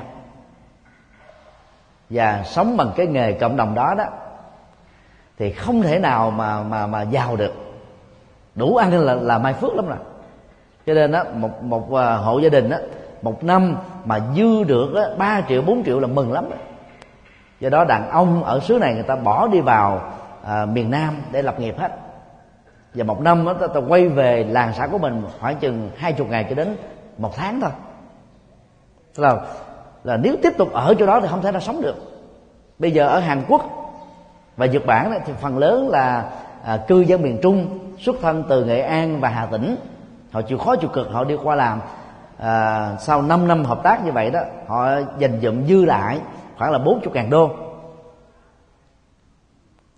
Và 2.09 2.43
sống 2.45 2.77
bằng 2.77 2.91
cái 2.95 3.07
nghề 3.07 3.34
cộng 3.34 3.55
đồng 3.55 3.75
đó 3.75 3.93
đó 3.97 4.05
thì 5.38 5.51
không 5.51 5.81
thể 5.81 5.99
nào 5.99 6.31
mà 6.31 6.63
mà 6.63 6.88
mà 6.88 7.01
giàu 7.01 7.36
được. 7.36 7.53
Đủ 8.55 8.75
ăn 8.75 8.93
là 9.05 9.13
là 9.13 9.38
mai 9.38 9.53
phước 9.53 9.75
lắm 9.75 9.88
rồi. 9.88 9.97
Cho 10.86 10.93
nên 10.93 11.11
đó 11.11 11.23
một 11.34 11.63
một 11.63 11.93
ờ, 11.93 12.17
hộ 12.17 12.39
gia 12.39 12.49
đình 12.49 12.69
đó 12.69 12.77
một 13.21 13.43
năm 13.43 13.75
mà 14.05 14.19
dư 14.36 14.63
được 14.63 14.93
đó, 14.93 15.05
3 15.17 15.41
triệu 15.49 15.61
4 15.61 15.84
triệu 15.84 15.99
là 15.99 16.07
mừng 16.07 16.34
lắm. 16.34 16.49
Đó. 16.49 16.55
do 17.59 17.69
đó 17.69 17.84
đàn 17.84 18.09
ông 18.09 18.43
ở 18.43 18.59
xứ 18.59 18.77
này 18.81 18.93
người 18.93 19.03
ta 19.03 19.15
bỏ 19.15 19.47
đi 19.47 19.61
vào 19.61 20.11
à, 20.45 20.65
miền 20.65 20.91
nam 20.91 21.21
để 21.31 21.41
lập 21.41 21.59
nghiệp 21.59 21.79
hết 21.79 21.91
và 22.96 23.04
một 23.04 23.22
năm 23.22 23.46
đó 23.46 23.54
ta, 23.54 23.68
ta 23.68 23.80
quay 23.88 24.08
về 24.08 24.44
làng 24.44 24.74
xã 24.78 24.88
của 24.88 24.98
mình 24.98 25.24
khoảng 25.39 25.56
chừng 25.56 25.89
hai 25.98 26.14
chục 26.14 26.30
ngày 26.30 26.46
cho 26.50 26.56
đến 26.56 26.76
một 27.18 27.36
tháng 27.36 27.62
thôi. 27.62 27.72
Là 29.16 29.38
là 30.04 30.18
nếu 30.18 30.36
tiếp 30.44 30.54
tục 30.58 30.74
ở 30.74 30.96
chỗ 31.00 31.06
đó 31.06 31.20
thì 31.22 31.28
không 31.28 31.41
thể 31.41 31.52
nào 31.52 31.62
sống 31.62 31.82
được. 31.82 31.96
Bây 32.80 32.91
giờ 32.91 33.08
ở 33.08 33.20
hàn 33.20 33.41
quốc 33.48 33.62
và 34.58 34.66
nhật 34.66 34.86
bản 34.86 35.12
đó, 35.12 35.18
thì 35.26 35.34
phần 35.41 35.58
lớn 35.58 35.89
là 35.89 36.32
à, 36.64 36.78
cư 36.88 37.00
dân 37.00 37.22
miền 37.22 37.39
trung 37.44 37.80
xuất 38.00 38.16
thân 38.22 38.44
từ 38.50 38.66
nghệ 38.66 38.82
an 38.82 39.20
và 39.20 39.30
hà 39.30 39.46
tĩnh. 39.46 39.76
Họ 40.32 40.41
chịu 40.41 40.58
khó 40.58 40.76
chịu 40.76 40.89
cực 40.89 41.12
họ 41.12 41.24
đi 41.24 41.36
qua 41.44 41.56
làm 41.56 41.80
à, 42.38 42.89
sau 43.00 43.22
5 43.22 43.48
năm 43.48 43.66
hợp 43.66 43.84
tác 43.84 44.06
như 44.06 44.12
vậy 44.12 44.32
đó 44.32 44.39
họ 44.68 44.89
dành 45.18 45.39
dụm 45.41 45.66
dư 45.66 45.86
lại 45.86 46.20
khoảng 46.58 46.72
là 46.72 46.78
40 46.78 47.14
ngàn 47.14 47.30
đô 47.30 47.50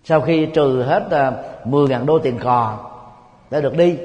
sau 0.08 0.20
khi 0.20 0.46
trừ 0.46 0.82
hết 0.82 1.10
à, 1.10 1.32
uh, 1.62 1.66
10 1.66 1.88
ngàn 1.88 2.06
đô 2.06 2.18
tiền 2.18 2.38
cò 2.38 2.78
để 3.50 3.60
được 3.60 3.76
đi 3.76 3.98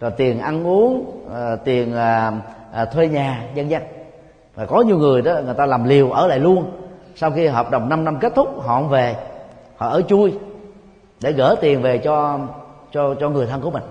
rồi 0.00 0.10
tiền 0.10 0.40
ăn 0.40 0.66
uống 0.66 1.22
uh, 1.26 1.64
tiền 1.64 1.94
uh, 1.94 2.34
uh, 2.82 2.92
thuê 2.92 3.08
nhà 3.08 3.46
vân 3.56 3.68
vân. 3.68 3.82
Và 4.54 4.66
có 4.66 4.80
nhiều 4.80 4.98
người 4.98 5.22
đó 5.22 5.40
người 5.44 5.54
ta 5.54 5.66
làm 5.66 5.84
liều 5.84 6.10
ở 6.10 6.26
lại 6.26 6.38
luôn. 6.38 6.72
Sau 7.16 7.30
khi 7.30 7.46
hợp 7.46 7.70
đồng 7.70 7.88
5 7.88 8.04
năm 8.04 8.18
kết 8.20 8.32
thúc 8.34 8.48
họ 8.62 8.80
không 8.80 8.88
về 8.88 9.16
họ 9.76 9.88
ở 9.88 10.02
chui 10.02 10.34
để 11.20 11.32
gỡ 11.32 11.56
tiền 11.60 11.82
về 11.82 11.98
cho 11.98 12.38
cho 12.92 13.14
cho 13.20 13.28
người 13.28 13.46
thân 13.46 13.60
của 13.60 13.70
mình. 13.70 13.84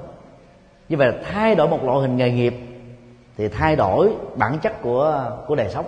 Như 0.89 0.97
vậy 0.97 1.07
là 1.07 1.13
thay 1.31 1.55
đổi 1.55 1.67
một 1.67 1.83
loại 1.83 1.99
hình 1.99 2.17
nghề 2.17 2.31
nghiệp 2.31 2.55
thì 3.37 3.47
thay 3.47 3.75
đổi 3.75 4.13
bản 4.35 4.57
chất 4.61 4.81
của 4.81 5.31
của 5.47 5.55
đời 5.55 5.69
sống. 5.69 5.85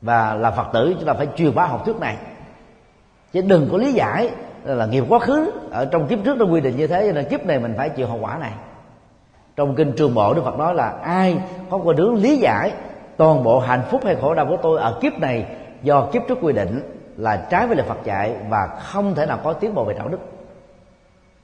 Và 0.00 0.34
là 0.34 0.50
phật 0.50 0.66
tử 0.72 0.94
chúng 0.98 1.06
ta 1.06 1.12
phải 1.12 1.26
truyền 1.36 1.54
bá 1.54 1.66
học 1.66 1.84
thuyết 1.84 1.96
này 1.96 2.16
chứ 3.32 3.40
đừng 3.40 3.68
có 3.72 3.78
lý 3.78 3.92
giải 3.92 4.30
là 4.64 4.86
nghiệp 4.86 5.04
quá 5.08 5.18
khứ. 5.18 5.50
Ở 5.70 5.84
trong 5.84 6.06
kiếp 6.06 6.18
trước 6.24 6.36
nó 6.36 6.44
quy 6.44 6.60
định 6.60 6.76
như 6.76 6.86
thế, 6.86 7.06
cho 7.06 7.12
nên 7.12 7.24
kiếp 7.24 7.46
này 7.46 7.58
mình 7.58 7.74
phải 7.76 7.88
chịu 7.88 8.06
hậu 8.06 8.18
quả 8.20 8.38
này. 8.38 8.52
Trong 9.56 9.74
kinh 9.74 9.92
trường 9.92 10.14
bộ, 10.14 10.34
đức 10.34 10.42
phật 10.44 10.58
nói 10.58 10.74
là 10.74 10.88
ai 11.02 11.38
có 11.70 11.78
qua 11.78 11.94
đường 11.96 12.14
lý 12.14 12.36
giải, 12.36 12.72
toàn 13.16 13.44
bộ 13.44 13.58
hạnh 13.58 13.82
phúc 13.90 14.00
hay 14.04 14.16
khổ 14.20 14.34
đau 14.34 14.46
của 14.46 14.56
tôi 14.62 14.80
ở 14.80 14.98
kiếp 15.00 15.12
này 15.18 15.46
do 15.82 16.08
kiếp 16.12 16.22
trước 16.28 16.38
quy 16.42 16.52
định 16.52 16.80
là 17.16 17.36
trái 17.36 17.66
với 17.66 17.76
lời 17.76 17.86
phật 17.88 17.98
dạy 18.04 18.34
và 18.48 18.68
không 18.82 19.14
thể 19.14 19.26
nào 19.26 19.38
có 19.44 19.52
tiến 19.52 19.74
bộ 19.74 19.84
về 19.84 19.94
đạo 19.94 20.08
đức. 20.08 20.18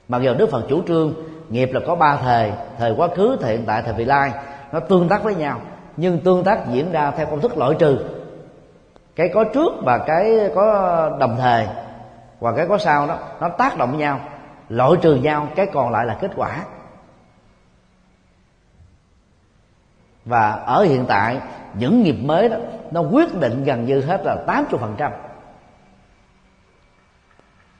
Mặc 0.08 0.22
dù 0.22 0.34
đức 0.34 0.50
phật 0.50 0.62
chủ 0.68 0.82
trương 0.88 1.14
nghiệp 1.48 1.70
là 1.72 1.80
có 1.86 1.94
ba 1.94 2.16
thời 2.16 2.52
thời 2.78 2.94
quá 2.96 3.08
khứ, 3.16 3.36
thời 3.40 3.56
hiện 3.56 3.64
tại, 3.66 3.82
thời 3.82 3.94
vị 3.94 4.04
lai, 4.04 4.32
nó 4.72 4.80
tương 4.80 5.08
tác 5.08 5.24
với 5.24 5.34
nhau, 5.34 5.60
nhưng 5.96 6.18
tương 6.18 6.44
tác 6.44 6.68
diễn 6.72 6.92
ra 6.92 7.10
theo 7.10 7.26
công 7.26 7.40
thức 7.40 7.58
loại 7.58 7.74
trừ 7.78 7.98
cái 9.16 9.30
có 9.34 9.44
trước 9.44 9.72
và 9.82 9.98
cái 9.98 10.50
có 10.54 11.16
đồng 11.20 11.36
thời 11.38 11.66
và 12.40 12.52
cái 12.52 12.66
có 12.68 12.78
sau 12.78 13.06
đó, 13.06 13.18
nó 13.40 13.48
tác 13.48 13.78
động 13.78 13.90
với 13.90 13.98
nhau, 13.98 14.20
loại 14.68 14.92
trừ 15.02 15.14
nhau, 15.14 15.48
cái 15.56 15.66
còn 15.66 15.92
lại 15.92 16.06
là 16.06 16.18
kết 16.20 16.30
quả. 16.36 16.64
Và 20.24 20.50
ở 20.50 20.82
hiện 20.82 21.04
tại, 21.08 21.40
những 21.74 22.02
nghiệp 22.02 22.16
mới 22.22 22.48
đó, 22.48 22.56
nó 22.90 23.00
quyết 23.00 23.40
định 23.40 23.64
gần 23.64 23.84
như 23.84 24.00
hết 24.00 24.20
là 24.24 24.36
80 24.46 24.78
phần 24.80 24.94
trăm. 24.98 25.12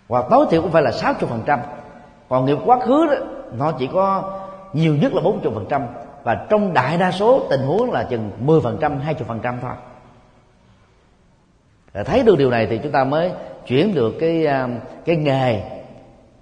Hoặc 0.08 0.24
tối 0.30 0.46
thiểu 0.50 0.62
cũng 0.62 0.70
phải 0.70 0.82
là 0.82 0.92
60 0.92 1.30
phần 1.30 1.42
trăm. 1.46 1.60
Còn 2.28 2.44
nghiệp 2.44 2.58
quá 2.64 2.78
khứ 2.86 3.06
đó, 3.06 3.14
nó 3.52 3.72
chỉ 3.72 3.88
có 3.92 4.22
nhiều 4.72 4.96
nhất 4.96 5.12
là 5.14 5.20
40 5.22 5.52
phần 5.54 5.66
trăm. 5.68 5.86
Và 6.22 6.46
trong 6.48 6.74
đại 6.74 6.98
đa 6.98 7.12
số 7.12 7.46
tình 7.50 7.60
huống 7.60 7.92
là 7.92 8.04
chừng 8.04 8.30
10 8.38 8.60
phần 8.60 8.78
trăm 8.80 9.00
20 9.00 9.24
phần 9.28 9.40
trăm 9.42 9.58
thôi 9.62 9.72
thấy 12.04 12.22
được 12.22 12.38
điều 12.38 12.50
này 12.50 12.66
thì 12.66 12.78
chúng 12.82 12.92
ta 12.92 13.04
mới 13.04 13.32
chuyển 13.66 13.94
được 13.94 14.14
cái 14.20 14.46
à, 14.46 14.68
cái 15.04 15.16
nghề, 15.16 15.62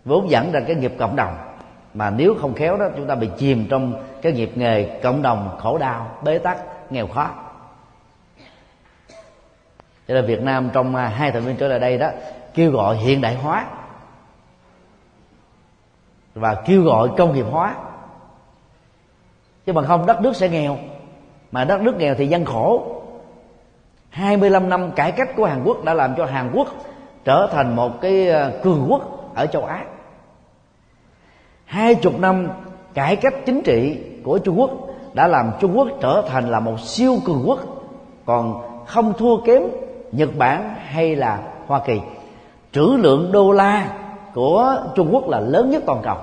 vốn 0.05 0.31
dẫn 0.31 0.53
ra 0.53 0.61
cái 0.67 0.77
nghiệp 0.77 0.93
cộng 0.99 1.17
đồng. 1.17 1.37
Mà 1.95 2.11
nếu 2.11 2.35
không 2.41 2.55
khéo 2.55 2.77
đó, 2.77 2.89
chúng 2.97 3.07
ta 3.07 3.15
bị 3.15 3.29
chìm 3.37 3.67
trong 3.71 4.03
cái 4.23 4.33
nghiệp 4.33 4.51
nghề 4.55 5.01
cộng 5.03 5.23
đồng 5.23 5.57
khổ 5.59 5.79
đau, 5.79 6.19
bế 6.23 6.39
tắc, 6.39 6.59
nghèo 6.91 7.07
khó. 7.07 7.31
Cho 10.09 10.15
nên 10.15 10.27
Việt 10.27 10.43
Nam 10.43 10.71
trong 10.73 10.97
à, 10.97 11.07
hai 11.07 11.33
thập 11.33 11.43
niên 11.47 11.57
trở 11.57 11.69
lại 11.69 11.79
đây 11.79 11.99
đó, 11.99 12.11
kêu 12.55 12.71
gọi 12.71 12.97
hiện 12.97 13.21
đại 13.21 13.35
hóa 13.35 13.67
và 16.35 16.55
kêu 16.67 16.83
gọi 16.83 17.09
công 17.17 17.35
nghiệp 17.35 17.47
hóa. 17.51 17.75
Chứ 19.67 19.73
bằng 19.73 19.85
không, 19.85 20.07
đất 20.07 20.21
nước 20.21 20.37
sẽ 20.37 20.49
nghèo. 20.49 20.79
Mà 21.53 21.65
đất 21.65 21.81
nước 21.81 21.97
nghèo 21.97 22.15
thì 22.15 22.27
dân 22.27 22.45
khổ. 22.45 22.94
25 24.15 24.69
năm 24.69 24.93
cải 24.93 25.13
cách 25.13 25.29
của 25.37 25.45
Hàn 25.45 25.65
Quốc 25.65 25.85
đã 25.85 25.95
làm 25.95 26.15
cho 26.17 26.25
Hàn 26.27 26.51
Quốc 26.55 26.69
trở 27.25 27.49
thành 27.53 27.77
một 27.77 28.01
cái 28.01 28.29
ờ, 28.29 28.53
cường 28.63 28.87
quốc 28.89 29.33
ở 29.35 29.47
châu 29.47 29.65
Á. 29.65 29.85
Hai 31.65 31.95
chục 31.95 32.19
năm 32.19 32.49
cải 32.95 33.17
cách 33.17 33.35
chính 33.47 33.63
trị 33.63 33.99
của 34.25 34.39
Trung 34.39 34.61
Quốc 34.61 34.71
đã 35.13 35.27
làm 35.27 35.51
Trung 35.61 35.79
Quốc 35.79 35.89
trở 36.01 36.23
thành 36.29 36.51
là 36.51 36.61
một 36.61 36.81
siêu 36.81 37.19
cường 37.25 37.43
quốc 37.47 37.59
còn 38.27 38.63
không 38.87 39.13
thua 39.19 39.37
kém 39.37 39.63
Nhật 40.13 40.31
Bản 40.39 40.75
hay 40.87 41.17
là 41.17 41.39
Hoa 41.67 41.81
Kỳ. 41.87 42.01
Trữ 42.73 42.97
lượng 42.99 43.33
đô 43.33 43.53
la 43.53 43.89
của 44.35 44.77
Trung 44.95 45.09
Quốc 45.13 45.29
là 45.29 45.41
lớn 45.41 45.71
nhất 45.71 45.83
toàn 45.87 46.01
cầu. 46.03 46.17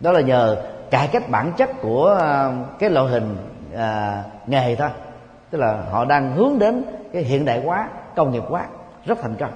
Đó 0.00 0.12
là 0.12 0.20
nhờ 0.20 0.62
cải 0.90 1.08
cách 1.08 1.30
bản 1.30 1.52
chất 1.56 1.70
của 1.82 2.06
ờ, 2.06 2.52
cái 2.78 2.90
loại 2.90 3.08
hình 3.08 3.36
à, 3.76 4.22
nghề 4.46 4.76
thôi 4.76 4.88
tức 5.50 5.58
là 5.58 5.82
họ 5.90 6.04
đang 6.04 6.36
hướng 6.36 6.58
đến 6.58 6.82
cái 7.12 7.22
hiện 7.22 7.44
đại 7.44 7.62
hóa, 7.64 7.88
công 8.16 8.32
nghiệp 8.32 8.42
hóa 8.48 8.66
rất 9.06 9.18
thành 9.22 9.34
công. 9.34 9.52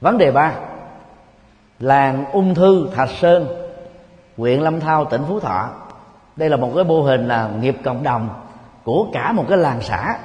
Vấn 0.00 0.18
đề 0.18 0.32
ba, 0.32 0.54
làng 1.78 2.24
ung 2.32 2.54
thư 2.54 2.88
thạch 2.94 3.10
sơn, 3.10 3.46
huyện 4.36 4.60
lâm 4.60 4.80
thao, 4.80 5.04
tỉnh 5.04 5.22
phú 5.28 5.40
thọ. 5.40 5.68
Đây 6.36 6.48
là 6.48 6.56
một 6.56 6.72
cái 6.74 6.84
mô 6.84 7.02
hình 7.02 7.28
là 7.28 7.50
nghiệp 7.60 7.76
cộng 7.84 8.02
đồng 8.02 8.28
của 8.84 9.06
cả 9.12 9.32
một 9.32 9.44
cái 9.48 9.58
làng 9.58 9.80
xã. 9.82 10.18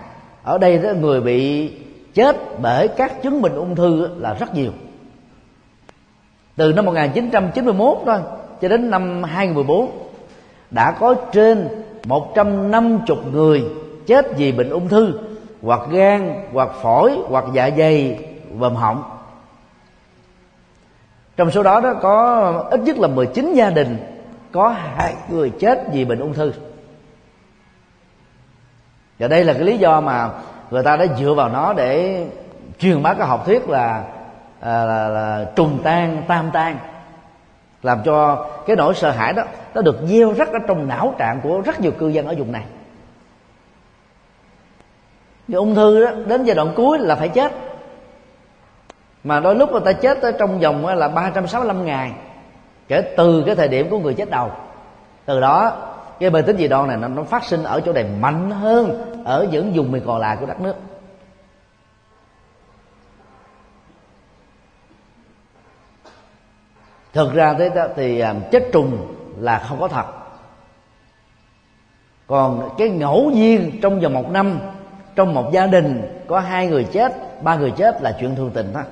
Ở 0.44 0.58
đây 0.58 0.78
đó, 0.78 0.90
người 0.94 1.22
bị 1.22 1.72
chết 2.14 2.36
bởi 2.62 2.88
các 2.88 3.22
chứng 3.24 3.42
bệnh 3.42 3.56
ung 3.56 3.76
thư 3.76 4.16
là 4.18 4.34
rất 4.34 4.54
nhiều. 4.54 4.72
Từ 6.56 6.74
năm 6.74 6.86
1991 6.86 7.98
thôi 8.06 8.20
cho 8.62 8.68
đến 8.68 8.90
năm 8.90 9.24
2014 9.24 9.92
đã 10.72 10.92
có 10.92 11.16
trên 11.32 11.84
150 12.06 13.18
người 13.32 13.66
chết 14.08 14.38
vì 14.38 14.52
bệnh 14.52 14.70
ung 14.70 14.90
thư 14.90 15.20
hoặc 15.62 15.82
gan 15.92 16.44
hoặc 16.54 16.70
phổi 16.82 17.18
hoặc 17.30 17.46
dạ 17.54 17.70
dày 17.78 18.20
vòm 18.58 18.76
họng. 18.76 19.04
Trong 21.38 21.52
số 21.52 21.64
đó 21.64 21.82
đó 21.82 21.94
có 22.02 22.68
ít 22.72 22.80
nhất 22.80 22.98
là 22.98 23.08
19 23.08 23.54
gia 23.54 23.70
đình 23.70 23.98
có 24.52 24.70
hai 24.70 25.14
người 25.30 25.50
chết 25.50 25.84
vì 25.94 26.06
bệnh 26.06 26.20
ung 26.20 26.34
thư. 26.34 26.54
Và 29.20 29.28
đây 29.28 29.44
là 29.44 29.54
cái 29.54 29.64
lý 29.64 29.78
do 29.78 30.02
mà 30.02 30.30
người 30.72 30.84
ta 30.84 30.98
đã 30.98 31.06
dựa 31.20 31.34
vào 31.34 31.50
nó 31.50 31.74
để 31.74 32.26
truyền 32.80 33.04
bá 33.04 33.14
cái 33.14 33.28
học 33.28 33.46
thuyết 33.46 33.70
là, 33.70 34.04
là, 34.62 34.86
là, 34.86 35.08
là 35.08 35.46
trùng 35.56 35.80
tan 35.84 36.24
tam 36.28 36.52
tan 36.54 36.78
làm 37.86 38.04
cho 38.06 38.46
cái 38.68 38.76
nỗi 38.76 38.96
sợ 38.96 39.12
hãi 39.12 39.34
đó 39.34 39.44
nó 39.74 39.82
được 39.82 39.98
gieo 40.06 40.34
rắc 40.34 40.54
ở 40.54 40.60
trong 40.68 40.88
não 40.88 41.16
trạng 41.18 41.42
của 41.44 41.62
rất 41.62 41.82
nhiều 41.82 41.92
cư 41.92 42.08
dân 42.08 42.28
ở 42.28 42.36
vùng 42.38 42.52
này. 42.52 42.64
Thì 45.48 45.54
ung 45.54 45.76
thư 45.76 46.06
đó 46.06 46.12
đến 46.28 46.44
giai 46.44 46.56
đoạn 46.56 46.74
cuối 46.76 47.00
là 47.00 47.16
phải 47.16 47.30
chết. 47.30 47.52
Mà 49.24 49.40
đôi 49.40 49.56
lúc 49.56 49.72
người 49.72 49.82
ta 49.86 49.94
chết 49.94 50.22
tới 50.22 50.34
trong 50.40 50.60
vòng 50.60 50.86
là 50.86 51.08
365 51.08 51.86
ngày 51.86 52.12
kể 52.88 53.02
từ 53.18 53.44
cái 53.46 53.56
thời 53.56 53.68
điểm 53.68 53.90
của 53.90 54.00
người 54.00 54.14
chết 54.14 54.30
đầu. 54.30 54.52
Từ 55.26 55.40
đó 55.40 55.74
cái 56.20 56.30
bệnh 56.30 56.46
tính 56.46 56.58
dị 56.58 56.68
đoan 56.68 56.88
này 56.88 56.98
nó, 56.98 57.08
nó 57.08 57.24
phát 57.24 57.44
sinh 57.44 57.64
ở 57.64 57.82
chỗ 57.82 57.94
này 57.94 58.06
mạnh 58.20 58.52
hơn 58.52 59.12
ở 59.26 59.48
những 59.52 59.72
vùng 59.76 59.92
miền 59.92 60.04
còn 60.06 60.22
lại 60.22 60.38
của 60.40 60.46
đất 60.46 60.62
nước. 60.62 60.76
Thực 67.16 67.34
ra 67.34 67.54
thế 67.54 67.70
đó, 67.76 67.88
thì 67.96 68.20
à, 68.20 68.36
chết 68.52 68.64
trùng 68.72 69.16
là 69.40 69.60
không 69.60 69.80
có 69.80 69.88
thật. 69.88 70.06
Còn 72.28 72.70
cái 72.78 72.90
ngẫu 72.90 73.32
nhiên 73.32 73.80
trong 73.82 74.00
vòng 74.00 74.14
một 74.14 74.30
năm 74.32 74.60
trong 75.16 75.34
một 75.34 75.52
gia 75.52 75.68
đình 75.68 76.22
có 76.28 76.40
hai 76.40 76.68
người 76.68 76.84
chết 76.84 77.44
ba 77.44 77.56
người 77.56 77.72
chết 77.72 78.02
là 78.02 78.16
chuyện 78.20 78.36
thường 78.36 78.52
tình 78.54 78.72
thôi. 78.74 78.84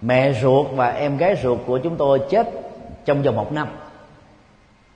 Mẹ 0.00 0.32
ruột 0.32 0.66
và 0.72 0.88
em 0.90 1.16
gái 1.16 1.36
ruột 1.42 1.58
của 1.66 1.78
chúng 1.78 1.96
tôi 1.96 2.20
chết 2.30 2.48
trong 3.04 3.22
vòng 3.22 3.36
một 3.36 3.52
năm. 3.52 3.68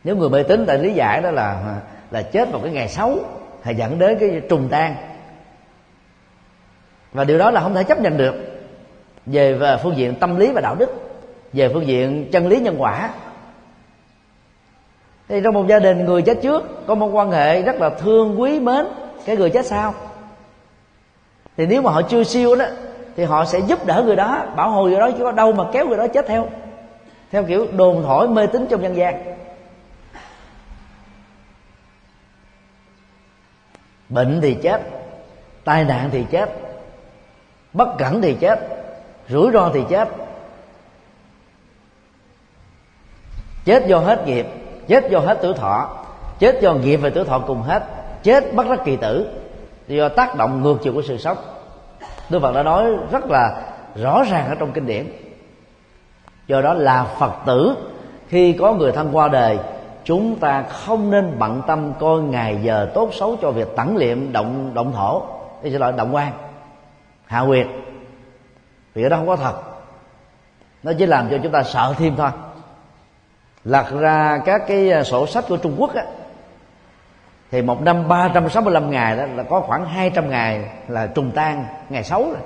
Nếu 0.04 0.16
người 0.16 0.30
mê 0.30 0.42
tín 0.42 0.64
tại 0.66 0.78
lý 0.78 0.92
giải 0.92 1.22
đó 1.22 1.30
là 1.30 1.50
à, 1.52 1.80
là 2.10 2.22
chết 2.22 2.50
vào 2.52 2.60
cái 2.60 2.72
ngày 2.72 2.88
xấu 2.88 3.18
hay 3.62 3.74
dẫn 3.74 3.98
đến 3.98 4.18
cái 4.20 4.42
trùng 4.48 4.68
tan. 4.68 4.94
Và 7.12 7.24
điều 7.24 7.38
đó 7.38 7.50
là 7.50 7.60
không 7.60 7.74
thể 7.74 7.84
chấp 7.84 8.00
nhận 8.00 8.16
được 8.16 8.51
về 9.26 9.76
phương 9.82 9.96
diện 9.96 10.14
tâm 10.14 10.36
lý 10.36 10.52
và 10.52 10.60
đạo 10.60 10.74
đức, 10.74 10.90
về 11.52 11.70
phương 11.72 11.86
diện 11.86 12.28
chân 12.32 12.48
lý 12.48 12.60
nhân 12.60 12.76
quả. 12.78 13.10
Thì 15.28 15.40
trong 15.44 15.54
một 15.54 15.66
gia 15.68 15.78
đình 15.78 16.04
người 16.04 16.22
chết 16.22 16.38
trước, 16.42 16.86
có 16.86 16.94
một 16.94 17.06
quan 17.12 17.30
hệ 17.30 17.62
rất 17.62 17.76
là 17.76 17.90
thương 17.90 18.40
quý 18.40 18.60
mến 18.60 18.86
cái 19.24 19.36
người 19.36 19.50
chết 19.50 19.66
sau. 19.66 19.94
Thì 21.56 21.66
nếu 21.66 21.82
mà 21.82 21.90
họ 21.90 22.02
chưa 22.02 22.24
siêu 22.24 22.56
đó, 22.56 22.64
thì 23.16 23.24
họ 23.24 23.44
sẽ 23.44 23.58
giúp 23.58 23.86
đỡ 23.86 24.02
người 24.06 24.16
đó, 24.16 24.46
bảo 24.56 24.70
hộ 24.70 24.84
người 24.84 25.00
đó 25.00 25.10
chứ 25.10 25.24
có 25.24 25.32
đâu 25.32 25.52
mà 25.52 25.64
kéo 25.72 25.86
người 25.86 25.96
đó 25.96 26.06
chết 26.06 26.26
theo. 26.28 26.48
Theo 27.30 27.44
kiểu 27.44 27.66
đồn 27.76 28.02
thổi 28.02 28.28
mê 28.28 28.46
tín 28.46 28.66
trong 28.70 28.82
dân 28.82 28.96
gian. 28.96 29.36
Bệnh 34.08 34.40
thì 34.40 34.54
chết, 34.54 34.82
tai 35.64 35.84
nạn 35.84 36.08
thì 36.12 36.24
chết, 36.30 36.50
bất 37.72 37.88
cẩn 37.98 38.22
thì 38.22 38.36
chết 38.40 38.81
rủi 39.28 39.50
ro 39.52 39.70
thì 39.74 39.80
chết. 39.88 40.08
Chết 43.64 43.86
do 43.86 43.98
hết 43.98 44.26
nghiệp, 44.26 44.46
chết 44.88 45.10
do 45.10 45.18
hết 45.18 45.38
tuổi 45.42 45.54
thọ, 45.54 45.88
chết 46.38 46.60
do 46.60 46.74
nghiệp 46.74 46.96
và 46.96 47.10
tuổi 47.14 47.24
thọ 47.24 47.38
cùng 47.38 47.62
hết, 47.62 47.82
chết 48.22 48.54
bất 48.54 48.66
đắc 48.68 48.78
kỳ 48.84 48.96
tử. 48.96 49.28
Do 49.88 50.08
tác 50.08 50.36
động 50.36 50.62
ngược 50.62 50.78
chiều 50.82 50.92
của 50.92 51.02
sự 51.02 51.18
sống. 51.18 51.36
Đức 52.30 52.38
Phật 52.42 52.54
đã 52.54 52.62
nói 52.62 52.84
rất 53.10 53.30
là 53.30 53.62
rõ 53.94 54.22
ràng 54.30 54.48
ở 54.48 54.54
trong 54.54 54.72
kinh 54.72 54.86
điển. 54.86 55.06
Do 56.46 56.60
đó 56.60 56.74
là 56.74 57.04
Phật 57.18 57.32
tử, 57.46 57.76
khi 58.28 58.52
có 58.52 58.72
người 58.72 58.92
thân 58.92 59.10
qua 59.12 59.28
đời, 59.28 59.58
chúng 60.04 60.36
ta 60.36 60.62
không 60.62 61.10
nên 61.10 61.36
bận 61.38 61.62
tâm 61.66 61.92
coi 62.00 62.20
ngày 62.20 62.58
giờ 62.62 62.90
tốt 62.94 63.08
xấu 63.12 63.36
cho 63.42 63.50
việc 63.50 63.68
tẩn 63.76 63.96
liệm 63.96 64.32
động 64.32 64.70
động 64.74 64.92
thổ. 64.92 65.22
Đây 65.62 65.72
sẽ 65.72 65.78
gọi 65.78 65.92
động 65.92 66.14
quan, 66.14 66.32
hạ 67.26 67.44
quyệt 67.46 67.66
vì 68.94 69.08
đó 69.08 69.16
không 69.16 69.26
có 69.26 69.36
thật. 69.36 69.54
Nó 70.82 70.92
chỉ 70.98 71.06
làm 71.06 71.28
cho 71.30 71.38
chúng 71.42 71.52
ta 71.52 71.62
sợ 71.62 71.94
thêm 71.98 72.16
thôi. 72.16 72.30
Lật 73.64 73.90
ra 74.00 74.40
các 74.44 74.62
cái 74.68 74.90
à, 74.90 75.02
sổ 75.02 75.26
sách 75.26 75.44
của 75.48 75.56
Trung 75.56 75.74
Quốc 75.78 75.94
á 75.94 76.04
thì 77.50 77.62
một 77.62 77.82
năm 77.82 78.08
365 78.08 78.90
ngày 78.90 79.16
đó 79.16 79.24
là 79.36 79.42
có 79.42 79.60
khoảng 79.60 79.86
200 79.86 80.30
ngày 80.30 80.70
là 80.88 81.06
trùng 81.06 81.30
tan 81.30 81.64
ngày 81.88 82.04
xấu 82.04 82.24
rồi. 82.24 82.40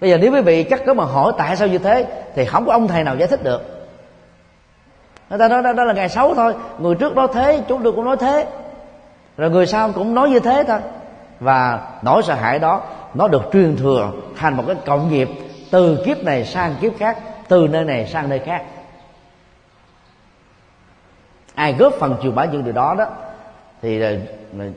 Bây 0.00 0.10
giờ 0.10 0.18
nếu 0.18 0.32
quý 0.32 0.40
vị 0.40 0.64
chắc 0.64 0.80
có 0.86 0.94
mà 0.94 1.04
hỏi 1.04 1.32
tại 1.38 1.56
sao 1.56 1.68
như 1.68 1.78
thế 1.78 2.06
thì 2.34 2.44
không 2.44 2.66
có 2.66 2.72
ông 2.72 2.88
thầy 2.88 3.04
nào 3.04 3.16
giải 3.16 3.28
thích 3.28 3.42
được. 3.42 3.88
Người 5.30 5.38
ta 5.38 5.48
nói 5.48 5.62
đó, 5.62 5.72
đó 5.72 5.84
là 5.84 5.92
ngày 5.92 6.08
xấu 6.08 6.34
thôi 6.34 6.54
người 6.78 6.94
trước 6.94 7.16
nói 7.16 7.28
thế 7.34 7.62
chúng 7.68 7.82
tôi 7.82 7.92
cũng 7.92 8.04
nói 8.04 8.16
thế. 8.16 8.46
Rồi 9.36 9.50
người 9.50 9.66
sau 9.66 9.92
cũng 9.92 10.14
nói 10.14 10.30
như 10.30 10.40
thế 10.40 10.64
thôi. 10.68 10.78
Và 11.40 11.88
nỗi 12.02 12.22
sợ 12.22 12.34
hãi 12.34 12.58
đó 12.58 12.82
nó 13.14 13.28
được 13.28 13.42
truyền 13.52 13.76
thừa 13.76 14.12
thành 14.36 14.56
một 14.56 14.64
cái 14.66 14.76
cộng 14.86 15.10
nghiệp 15.10 15.28
từ 15.70 16.02
kiếp 16.06 16.24
này 16.24 16.44
sang 16.44 16.74
kiếp 16.80 16.98
khác 16.98 17.18
từ 17.48 17.68
nơi 17.68 17.84
này 17.84 18.06
sang 18.06 18.28
nơi 18.28 18.38
khác. 18.38 18.64
Ai 21.54 21.72
góp 21.72 21.92
phần 22.00 22.16
truyền 22.22 22.34
bá 22.34 22.44
những 22.44 22.64
điều 22.64 22.72
đó 22.72 22.94
đó 22.98 23.06
thì 23.82 24.00
ờ, 24.00 24.18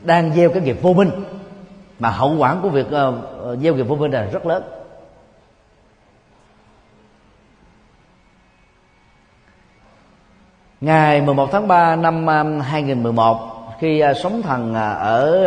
đang 0.03 0.33
gieo 0.33 0.49
cái 0.49 0.61
nghiệp 0.61 0.77
vô 0.81 0.93
minh. 0.93 1.09
Mà 1.99 2.09
hậu 2.09 2.35
quả 2.37 2.55
của 2.61 2.69
việc 2.69 2.87
uh, 2.87 3.59
gieo 3.59 3.75
nghiệp 3.75 3.83
vô 3.83 3.95
minh 3.95 4.11
là 4.11 4.23
rất 4.31 4.45
lớn. 4.45 4.63
Ngày 10.81 11.21
11 11.21 11.49
tháng 11.51 11.67
3 11.67 11.95
năm 11.95 12.27
2011 12.59 13.39
khi 13.79 14.03
uh, 14.11 14.17
sống 14.17 14.41
thần 14.41 14.71
uh, 14.71 14.77
ở 14.99 15.45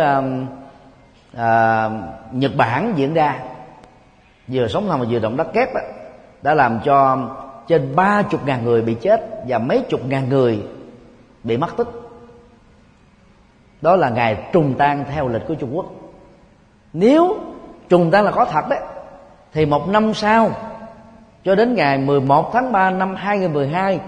à, 1.37 1.91
Nhật 2.33 2.53
Bản 2.57 2.93
diễn 2.97 3.14
ra. 3.14 3.39
Vừa 4.49 4.68
sóng 4.68 4.89
thần 4.89 5.01
và 5.01 5.07
vừa 5.11 5.18
động 5.18 5.37
đất 5.37 5.53
kép 5.53 5.74
đó, 5.74 5.81
đã 6.43 6.55
làm 6.55 6.81
cho 6.85 7.18
trên 7.66 7.97
ba 7.97 8.22
chục 8.22 8.47
ngàn 8.47 8.64
người 8.64 8.83
bị 8.83 8.95
chết 8.95 9.20
và 9.49 9.59
mấy 9.59 9.83
chục 9.89 10.01
ngàn 10.07 10.28
người 10.28 10.62
bị 11.45 11.57
mất 11.57 11.76
tích. 11.76 11.89
Đó 13.83 13.97
là 13.97 14.11
ngày 14.11 14.49
trùng 14.53 14.74
tan 14.78 15.05
theo 15.11 15.28
lịch 15.28 15.43
của 15.49 15.55
Trung 15.55 15.76
Quốc. 15.76 15.87
Nếu 16.93 17.37
trùng 17.89 18.11
tan 18.11 18.24
là 18.24 18.31
có 18.31 18.45
thật 18.45 18.68
đấy 18.70 18.81
thì 19.53 19.66
một 19.66 19.89
năm 19.89 20.14
sau 20.14 20.51
cho 21.45 21.55
đến 21.55 21.74
ngày 21.74 21.99
11 21.99 22.51
tháng 22.53 22.72
3 22.72 22.91
năm 22.91 23.14
2012 23.14 24.01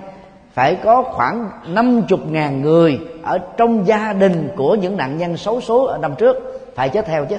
phải 0.52 0.78
có 0.84 1.02
khoảng 1.02 1.50
50 1.68 2.18
ngàn 2.30 2.62
người 2.62 3.00
ở 3.22 3.38
trong 3.56 3.86
gia 3.86 4.12
đình 4.12 4.48
của 4.56 4.74
những 4.74 4.96
nạn 4.96 5.18
nhân 5.18 5.36
xấu 5.36 5.60
số 5.60 5.84
ở 5.84 5.98
năm 5.98 6.14
trước 6.18 6.36
phải 6.74 6.88
chết 6.88 7.06
theo 7.06 7.26
chứ. 7.26 7.38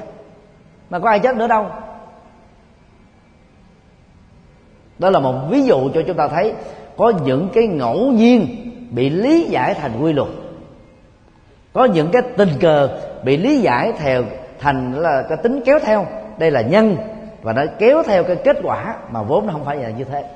Mà 0.90 1.00
có 1.00 1.10
ai 1.10 1.20
chết 1.20 1.36
nữa 1.36 1.48
đâu. 1.48 1.70
Đó 5.00 5.10
là 5.10 5.20
một 5.20 5.48
ví 5.50 5.64
dụ 5.64 5.90
cho 5.94 6.02
chúng 6.08 6.18
ta 6.18 6.28
thấy 6.28 6.54
có 6.98 7.14
những 7.26 7.50
cái 7.54 7.68
ngẫu 7.68 8.12
nhiên 8.12 8.72
bị 8.92 9.10
lý 9.10 9.44
giải 9.44 9.74
thành 9.74 10.02
quy 10.02 10.14
luật. 10.14 10.30
Có 11.74 11.86
những 11.86 12.10
cái 12.12 12.22
tình 12.38 12.50
cờ 12.60 13.00
bị 13.24 13.38
lý 13.38 13.62
giải 13.62 13.94
theo 13.98 14.24
thành 14.60 14.94
là 14.94 15.26
cái 15.30 15.38
tính 15.44 15.62
kéo 15.66 15.80
theo. 15.80 16.08
Đây 16.38 16.52
là 16.52 16.62
nhân 16.62 16.98
và 17.42 17.54
nó 17.54 17.64
kéo 17.80 18.04
theo 18.04 18.24
cái 18.24 18.36
kết 18.36 18.58
quả 18.64 18.96
mà 19.12 19.22
vốn 19.22 19.48
nó 19.48 19.54
không 19.54 19.66
phải 19.66 19.78
là 19.78 19.90
như 19.90 20.04
thế. 20.04 20.30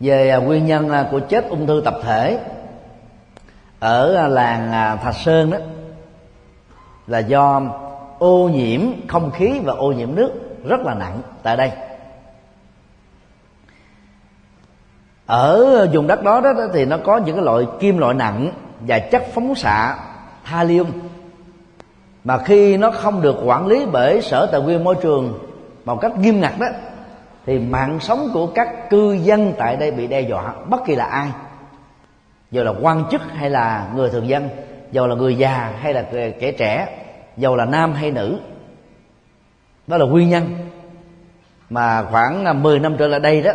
Về 0.00 0.30
à, 0.30 0.36
nguyên 0.36 0.66
nhân 0.66 0.90
à, 0.90 1.08
của 1.10 1.20
chết 1.20 1.48
ung 1.48 1.66
thư 1.66 1.82
tập 1.84 1.94
thể 2.02 2.38
ở 3.80 4.14
à, 4.14 4.28
làng 4.28 4.70
Thạch 5.02 5.16
Sơn 5.16 5.50
đó 5.50 5.58
là 7.06 7.18
do 7.18 7.62
ô 8.18 8.48
nhiễm 8.48 8.80
không 9.08 9.30
khí 9.30 9.60
và 9.64 9.72
ô 9.72 9.92
nhiễm 9.92 10.14
nước 10.14 10.32
rất 10.64 10.80
là 10.80 10.94
nặng 10.94 11.20
tại 11.42 11.56
đây. 11.56 11.70
Ở 15.26 15.86
vùng 15.92 16.06
đất 16.06 16.22
đó, 16.22 16.40
đó 16.40 16.52
thì 16.72 16.84
nó 16.84 16.96
có 17.04 17.16
những 17.16 17.36
cái 17.36 17.44
loại 17.44 17.66
kim 17.80 17.98
loại 17.98 18.14
nặng 18.14 18.52
và 18.80 18.98
chất 18.98 19.22
phóng 19.34 19.54
xạ 19.54 19.96
thallium 20.44 20.86
mà 22.24 22.38
khi 22.38 22.76
nó 22.76 22.90
không 22.90 23.22
được 23.22 23.36
quản 23.44 23.66
lý 23.66 23.86
bởi 23.92 24.22
sở 24.22 24.46
tài 24.46 24.60
nguyên 24.60 24.84
môi 24.84 24.94
trường 25.02 25.38
một 25.84 26.00
cách 26.00 26.18
nghiêm 26.18 26.40
ngặt 26.40 26.52
đó 26.58 26.66
thì 27.46 27.58
mạng 27.58 28.00
sống 28.00 28.30
của 28.32 28.46
các 28.46 28.90
cư 28.90 29.12
dân 29.12 29.52
tại 29.58 29.76
đây 29.76 29.90
bị 29.90 30.06
đe 30.06 30.20
dọa, 30.20 30.54
bất 30.68 30.84
kỳ 30.86 30.94
là 30.94 31.04
ai. 31.04 31.28
Dù 32.50 32.62
là 32.62 32.72
quan 32.82 33.04
chức 33.10 33.22
hay 33.34 33.50
là 33.50 33.88
người 33.94 34.10
thường 34.10 34.28
dân 34.28 34.48
dù 34.92 35.06
là 35.06 35.14
người 35.14 35.34
già 35.34 35.72
hay 35.80 35.94
là 35.94 36.04
kẻ 36.40 36.52
trẻ 36.52 36.88
dù 37.36 37.56
là 37.56 37.64
nam 37.64 37.92
hay 37.92 38.10
nữ, 38.10 38.38
đó 39.86 39.96
là 39.96 40.06
nguyên 40.06 40.30
nhân. 40.30 40.54
Mà 41.70 42.02
khoảng 42.10 42.44
à, 42.44 42.52
10 42.52 42.78
năm 42.78 42.96
trở 42.98 43.08
lại 43.08 43.20
đây 43.20 43.42
đó, 43.42 43.52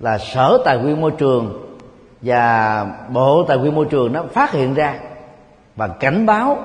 là 0.00 0.18
sở 0.18 0.58
tài 0.64 0.78
nguyên 0.78 1.00
môi 1.00 1.10
trường 1.18 1.76
và 2.22 2.86
bộ 3.08 3.44
tài 3.48 3.58
nguyên 3.58 3.74
môi 3.74 3.86
trường 3.90 4.12
nó 4.12 4.22
phát 4.32 4.52
hiện 4.52 4.74
ra 4.74 4.94
và 5.76 5.88
cảnh 5.88 6.26
báo 6.26 6.58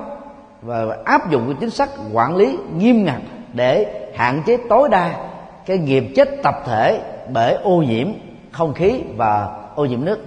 và 0.62 0.98
áp 1.06 1.30
dụng 1.30 1.46
cái 1.46 1.56
chính 1.60 1.70
sách 1.70 1.90
quản 2.14 2.36
lý 2.36 2.58
nghiêm 2.78 3.06
ngặt 3.06 3.22
để 3.54 3.86
hạn 4.16 4.44
chế 4.46 4.58
tối 4.70 4.90
đa 4.90 5.31
cái 5.66 5.78
nghiệp 5.78 6.04
chết 6.16 6.30
tập 6.44 6.56
thể 6.66 7.02
bởi 7.30 7.54
ô 7.54 7.78
nhiễm 7.78 8.08
không 8.52 8.74
khí 8.74 9.02
và 9.16 9.50
ô 9.76 9.86
nhiễm 9.86 10.06
nước. 10.06 10.20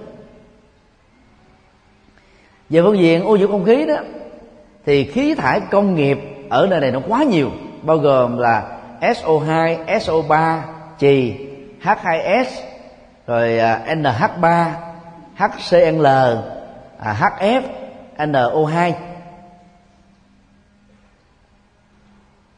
Về 2.69 2.81
phương 2.81 2.97
diện 2.97 3.25
ô 3.25 3.35
nhiễm 3.35 3.51
không 3.51 3.65
khí 3.65 3.85
đó 3.85 3.95
thì 4.85 5.03
khí 5.03 5.35
thải 5.35 5.59
công 5.59 5.95
nghiệp 5.95 6.19
ở 6.49 6.67
nơi 6.69 6.79
này 6.79 6.91
nó 6.91 6.99
quá 7.07 7.23
nhiều 7.23 7.51
bao 7.81 7.97
gồm 7.97 8.37
là 8.37 8.77
SO2, 9.01 9.85
SO3, 9.85 10.59
chì, 10.99 11.35
H2S, 11.83 12.45
rồi 13.27 13.59
à, 13.59 13.81
NH3, 13.87 14.69
HCl, 15.35 16.05
à, 16.99 17.15
HF, 17.19 17.61
NO2 18.17 18.91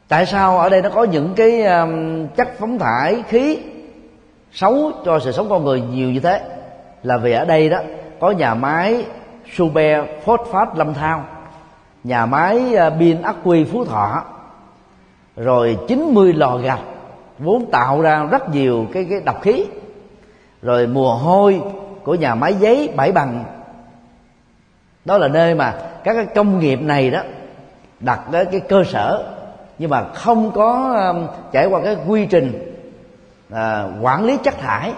tại 0.07 0.25
sao 0.25 0.59
ở 0.59 0.69
đây 0.69 0.81
nó 0.81 0.89
có 0.89 1.03
những 1.03 1.33
cái 1.35 1.63
um, 1.63 2.27
chất 2.27 2.47
phóng 2.59 2.79
thải 2.79 3.23
khí 3.27 3.59
xấu 4.51 4.91
cho 5.05 5.19
sự 5.19 5.31
sống 5.31 5.49
con 5.49 5.65
người 5.65 5.81
nhiều 5.81 6.09
như 6.09 6.19
thế? 6.19 6.41
Là 7.03 7.17
vì 7.17 7.31
ở 7.31 7.45
đây 7.45 7.69
đó 7.69 7.79
có 8.19 8.31
nhà 8.31 8.53
máy 8.53 9.05
Super 9.55 10.03
Phosphate 10.25 10.71
Lâm 10.75 10.93
Thao 10.93 11.25
nhà 12.03 12.25
máy 12.25 12.75
ờ, 12.75 12.89
pin 12.99 13.21
ắc 13.21 13.35
quy 13.43 13.63
Phú 13.63 13.85
Thọ 13.85 14.23
rồi 15.35 15.77
90 15.87 16.33
lò 16.33 16.57
gạch 16.57 16.79
vốn 17.39 17.71
tạo 17.71 18.01
ra 18.01 18.23
rất 18.31 18.49
nhiều 18.49 18.85
cái 18.93 19.05
cái 19.09 19.19
độc 19.25 19.41
khí 19.41 19.65
rồi 20.61 20.87
mùa 20.87 21.15
hôi 21.15 21.61
của 22.03 22.15
nhà 22.15 22.35
máy 22.35 22.53
giấy 22.53 22.89
bảy 22.95 23.11
bằng. 23.11 23.43
Đó 25.05 25.17
là 25.17 25.27
nơi 25.27 25.55
mà 25.55 25.73
các 26.03 26.13
cái 26.13 26.25
công 26.25 26.59
nghiệp 26.59 26.81
này 26.81 27.09
đó 27.09 27.21
đặt 27.99 28.19
cái, 28.31 28.45
cái 28.45 28.59
cơ 28.59 28.83
sở 28.83 29.36
nhưng 29.79 29.89
mà 29.89 30.03
không 30.13 30.51
có 30.51 30.95
um, 31.07 31.27
trải 31.51 31.65
qua 31.65 31.81
cái 31.83 31.97
quy 32.07 32.25
trình 32.25 32.73
à, 33.51 33.87
quản 34.01 34.25
lý 34.25 34.37
chất 34.43 34.57
thải 34.59 34.93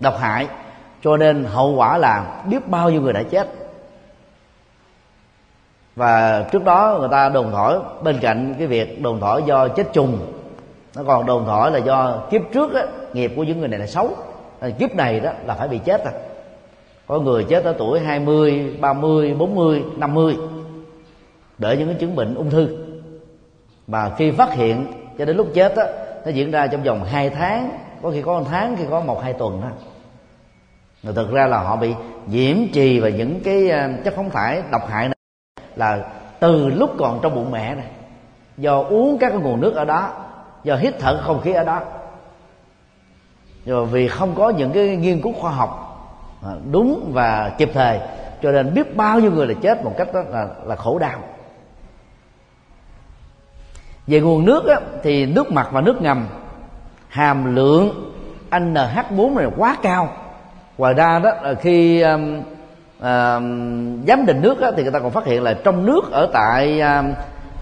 độc 0.00 0.18
hại 0.18 0.46
cho 1.02 1.16
nên 1.16 1.44
hậu 1.44 1.74
quả 1.74 1.98
là 1.98 2.42
biết 2.50 2.68
bao 2.68 2.90
nhiêu 2.90 3.00
người 3.00 3.12
đã 3.12 3.22
chết. 3.22 3.48
Và 5.96 6.42
trước 6.52 6.64
đó 6.64 6.96
người 7.00 7.08
ta 7.12 7.28
đồn 7.28 7.50
thổi 7.52 7.78
bên 8.02 8.18
cạnh 8.20 8.54
cái 8.58 8.66
việc 8.66 9.02
đồn 9.02 9.20
thổi 9.20 9.42
do 9.46 9.68
chết 9.68 9.92
trùng 9.92 10.18
nó 10.96 11.02
còn 11.06 11.26
đồn 11.26 11.44
thổi 11.46 11.70
là 11.70 11.78
do 11.78 12.22
kiếp 12.30 12.42
trước 12.52 12.74
á, 12.74 12.82
nghiệp 13.12 13.32
của 13.36 13.42
những 13.44 13.58
người 13.58 13.68
này 13.68 13.78
là 13.78 13.86
xấu. 13.86 14.10
Ờ, 14.60 14.70
kiếp 14.78 14.94
này 14.94 15.20
đó 15.20 15.30
là 15.46 15.54
phải 15.54 15.68
bị 15.68 15.78
chết 15.78 16.04
rồi. 16.04 16.14
Có 17.06 17.18
người 17.18 17.44
chết 17.44 17.64
ở 17.64 17.74
tuổi 17.78 18.00
20, 18.00 18.76
30, 18.80 19.34
40, 19.34 19.82
50 19.96 20.36
để 21.58 21.76
những 21.76 21.88
cái 21.88 21.96
chứng 22.00 22.16
bệnh 22.16 22.34
ung 22.34 22.50
thư 22.50 22.87
mà 23.88 24.10
khi 24.18 24.30
phát 24.30 24.52
hiện 24.52 24.86
cho 25.18 25.24
đến 25.24 25.36
lúc 25.36 25.46
chết 25.54 25.76
đó 25.76 25.82
nó 26.24 26.30
diễn 26.30 26.50
ra 26.50 26.66
trong 26.66 26.82
vòng 26.82 27.04
2 27.04 27.30
tháng. 27.30 27.70
Có 28.02 28.10
khi 28.10 28.22
có 28.22 28.38
một 28.38 28.46
tháng 28.50 28.76
khi 28.76 28.84
có 28.90 29.00
một 29.00 29.22
hai 29.22 29.32
tuần 29.32 29.60
đó 29.60 29.68
rồi 31.02 31.14
thực 31.14 31.32
ra 31.32 31.46
là 31.46 31.58
họ 31.58 31.76
bị 31.76 31.94
nhiễm 32.26 32.56
trì 32.72 33.00
và 33.00 33.08
những 33.08 33.40
cái 33.44 33.70
à, 33.70 33.90
chất 34.04 34.14
phóng 34.16 34.30
thải 34.30 34.62
độc 34.70 34.88
hại 34.88 35.08
này 35.08 35.16
là 35.76 36.04
từ 36.40 36.68
lúc 36.68 36.90
còn 36.98 37.18
trong 37.22 37.34
bụng 37.34 37.50
mẹ 37.50 37.74
này 37.74 37.86
do 38.56 38.82
uống 38.82 39.18
các 39.18 39.28
cái 39.28 39.38
nguồn 39.38 39.60
nước 39.60 39.74
ở 39.74 39.84
đó 39.84 40.10
do 40.64 40.76
hít 40.76 40.94
thở 40.98 41.20
không 41.22 41.40
khí 41.40 41.52
ở 41.52 41.64
đó. 41.64 41.80
Rồi 43.66 43.86
vì 43.86 44.08
không 44.08 44.34
có 44.34 44.50
những 44.50 44.72
cái 44.72 44.96
nghiên 44.96 45.20
cứu 45.20 45.32
khoa 45.32 45.50
học 45.50 45.84
à, 46.44 46.50
đúng 46.70 47.10
và 47.12 47.52
kịp 47.58 47.70
thời 47.74 48.00
cho 48.42 48.52
nên 48.52 48.74
biết 48.74 48.96
bao 48.96 49.20
nhiêu 49.20 49.30
người 49.30 49.46
là 49.46 49.54
chết 49.62 49.84
một 49.84 49.94
cách 49.98 50.08
đó 50.14 50.20
là, 50.28 50.48
là 50.64 50.76
khổ 50.76 50.98
đau 50.98 51.18
về 54.08 54.20
nguồn 54.20 54.44
nước 54.44 54.66
á, 54.66 54.80
thì 55.02 55.26
nước 55.26 55.52
mặt 55.52 55.68
và 55.72 55.80
nước 55.80 56.02
ngầm 56.02 56.26
hàm 57.08 57.54
lượng 57.54 58.12
NH4 58.50 59.34
này 59.34 59.46
quá 59.56 59.76
cao. 59.82 60.08
Ngoài 60.78 60.94
ra 60.94 61.18
đó 61.18 61.30
là 61.42 61.54
khi 61.54 62.00
um, 62.00 62.38
uh, 62.38 62.44
giám 64.08 64.26
định 64.26 64.40
nước 64.40 64.60
á, 64.60 64.70
thì 64.76 64.82
người 64.82 64.92
ta 64.92 64.98
còn 64.98 65.10
phát 65.10 65.24
hiện 65.24 65.42
là 65.42 65.54
trong 65.64 65.86
nước 65.86 66.10
ở 66.12 66.30
tại 66.32 66.82
uh, 66.82 67.04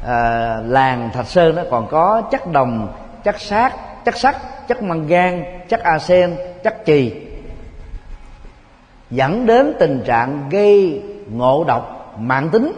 uh, 0.03 0.71
làng 0.71 1.11
Thạch 1.13 1.27
Sơn 1.27 1.57
đó 1.57 1.63
còn 1.71 1.87
có 1.91 2.23
chất 2.31 2.53
đồng 2.53 2.93
chất 3.25 3.41
sắt 3.41 3.75
chất 4.05 4.17
sắt 4.17 4.37
chất 4.69 4.83
mangan 4.83 5.45
chất 5.69 5.81
arsen 5.81 6.37
chất 6.65 6.77
chì 6.87 7.13
dẫn 9.11 9.47
đến 9.47 9.73
tình 9.79 10.03
trạng 10.07 10.49
gây 10.51 11.03
ngộ 11.31 11.65
độc 11.65 12.15
mạng 12.19 12.49
tính 12.53 12.73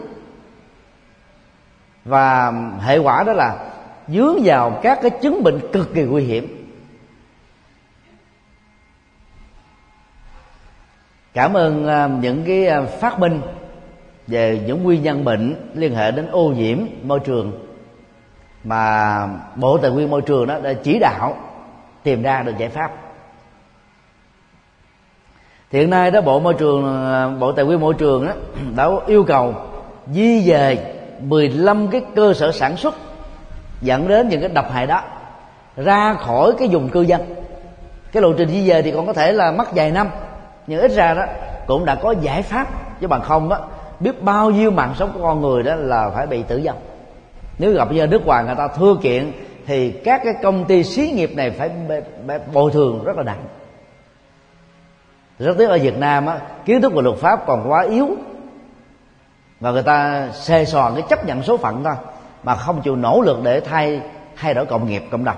và 2.05 2.53
hệ 2.79 2.97
quả 2.97 3.23
đó 3.23 3.33
là 3.33 3.71
dướng 4.07 4.35
vào 4.43 4.79
các 4.83 4.99
cái 5.01 5.11
chứng 5.21 5.43
bệnh 5.43 5.59
cực 5.73 5.93
kỳ 5.93 6.01
nguy 6.01 6.23
hiểm. 6.23 6.59
Cảm 11.33 11.53
ơn 11.53 11.87
à, 11.87 12.07
những 12.07 12.43
cái 12.47 12.67
à, 12.67 12.81
phát 12.81 13.19
minh 13.19 13.41
về 14.27 14.63
những 14.65 14.83
nguyên 14.83 15.03
nhân 15.03 15.25
bệnh 15.25 15.55
liên 15.73 15.95
hệ 15.95 16.11
đến 16.11 16.27
ô 16.31 16.49
nhiễm 16.49 16.77
môi 17.03 17.19
trường 17.19 17.65
mà 18.63 19.27
bộ 19.55 19.77
tài 19.77 19.91
nguyên 19.91 20.09
môi 20.09 20.21
trường 20.21 20.47
đó 20.47 20.59
đã 20.59 20.73
chỉ 20.73 20.99
đạo 20.99 21.37
tìm 22.03 22.21
ra 22.21 22.41
được 22.41 22.53
giải 22.57 22.69
pháp. 22.69 22.91
Hiện 25.71 25.89
nay 25.89 26.11
đó, 26.11 26.21
bộ 26.21 26.39
môi 26.39 26.53
trường 26.53 27.05
à, 27.05 27.29
bộ 27.39 27.51
tài 27.51 27.65
nguyên 27.65 27.79
môi 27.79 27.93
trường 27.93 28.25
đó 28.25 28.33
đã 28.75 28.89
yêu 29.07 29.23
cầu 29.23 29.55
di 30.13 30.41
dời 30.41 30.98
15 31.19 31.87
cái 31.87 32.01
cơ 32.15 32.33
sở 32.33 32.51
sản 32.51 32.77
xuất 32.77 32.95
dẫn 33.81 34.07
đến 34.07 34.29
những 34.29 34.39
cái 34.39 34.49
độc 34.49 34.71
hại 34.71 34.87
đó 34.87 35.01
ra 35.77 36.13
khỏi 36.13 36.53
cái 36.59 36.67
vùng 36.71 36.89
cư 36.89 37.01
dân. 37.01 37.21
Cái 38.11 38.23
lộ 38.23 38.33
trình 38.33 38.49
di 38.49 38.67
dời 38.67 38.81
thì 38.81 38.91
còn 38.91 39.07
có 39.07 39.13
thể 39.13 39.31
là 39.31 39.51
mất 39.51 39.75
vài 39.75 39.91
năm 39.91 40.09
nhưng 40.67 40.79
ít 40.79 40.91
ra 40.91 41.13
đó 41.13 41.25
cũng 41.67 41.85
đã 41.85 41.95
có 41.95 42.15
giải 42.21 42.41
pháp 42.41 42.67
chứ 43.01 43.07
bằng 43.07 43.21
không 43.21 43.49
đó. 43.49 43.67
Biết 43.99 44.23
bao 44.23 44.49
nhiêu 44.49 44.71
mạng 44.71 44.93
sống 44.99 45.11
của 45.13 45.21
con 45.21 45.41
người 45.41 45.63
đó 45.63 45.75
là 45.75 46.09
phải 46.09 46.27
bị 46.27 46.43
tử 46.43 46.61
vong. 46.65 46.77
Nếu 47.59 47.73
gặp 47.73 47.91
như 47.91 48.07
nước 48.07 48.25
ngoài 48.25 48.43
người 48.43 48.55
ta 48.55 48.67
thưa 48.67 48.95
kiện 49.01 49.31
thì 49.65 49.91
các 49.91 50.21
cái 50.23 50.33
công 50.43 50.65
ty 50.65 50.83
xí 50.83 51.11
nghiệp 51.11 51.31
này 51.35 51.51
phải 51.51 51.69
bồi 52.53 52.71
thường 52.71 53.03
rất 53.03 53.17
là 53.17 53.23
nặng. 53.23 53.43
Rất 55.39 55.57
tiếc 55.57 55.69
ở 55.69 55.77
Việt 55.77 55.97
Nam 55.97 56.25
á, 56.25 56.39
kiến 56.65 56.81
thức 56.81 56.93
về 56.93 57.01
luật 57.01 57.17
pháp 57.17 57.45
còn 57.47 57.71
quá 57.71 57.81
yếu 57.81 58.07
và 59.59 59.71
người 59.71 59.83
ta 59.83 60.29
xê 60.33 60.65
xò 60.65 60.91
cái 60.95 61.03
chấp 61.09 61.25
nhận 61.25 61.43
số 61.43 61.57
phận 61.57 61.83
thôi, 61.83 61.95
mà 62.43 62.55
không 62.55 62.81
chịu 62.81 62.95
nỗ 62.95 63.21
lực 63.21 63.37
để 63.43 63.59
thay 63.59 64.01
thay 64.35 64.53
đổi 64.53 64.65
cộng 64.65 64.87
nghiệp 64.87 65.03
cộng 65.11 65.23
đồng. 65.23 65.37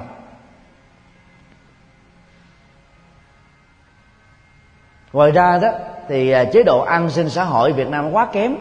Ngoài 5.14 5.32
ra 5.32 5.60
đó, 5.62 5.70
thì 6.08 6.32
à, 6.32 6.44
chế 6.44 6.64
độ 6.64 6.82
an 6.82 7.10
sinh 7.10 7.30
xã 7.30 7.44
hội 7.44 7.74
Việt 7.74 7.88
Nam 7.88 8.12
quá 8.12 8.28
kém. 8.34 8.56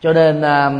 Cho 0.00 0.12
nên 0.12 0.42
à, 0.42 0.70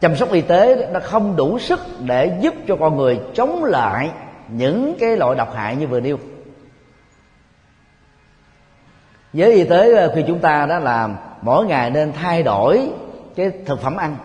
chăm 0.00 0.16
sóc 0.16 0.32
y 0.32 0.40
tế 0.40 0.88
nó 0.92 1.00
không 1.00 1.36
đủ 1.36 1.58
sức 1.58 1.80
để 2.00 2.38
giúp 2.40 2.54
cho 2.68 2.76
con 2.76 2.96
người 2.96 3.20
chống 3.34 3.64
lại 3.64 4.10
những 4.48 4.96
cái 5.00 5.16
loại 5.16 5.36
độc 5.36 5.54
hại 5.54 5.76
như 5.76 5.86
vừa 5.86 6.00
nêu. 6.00 6.18
Giới 9.32 9.52
y 9.52 9.64
tế 9.64 9.96
à, 9.96 10.08
khi 10.14 10.24
chúng 10.26 10.38
ta 10.38 10.66
đó 10.66 10.78
là 10.78 11.08
mỗi 11.42 11.66
ngày 11.66 11.90
nên 11.90 12.12
thay 12.12 12.42
đổi 12.42 12.90
cái 13.36 13.50
thực 13.66 13.80
phẩm 13.80 13.96
ăn. 13.96 14.16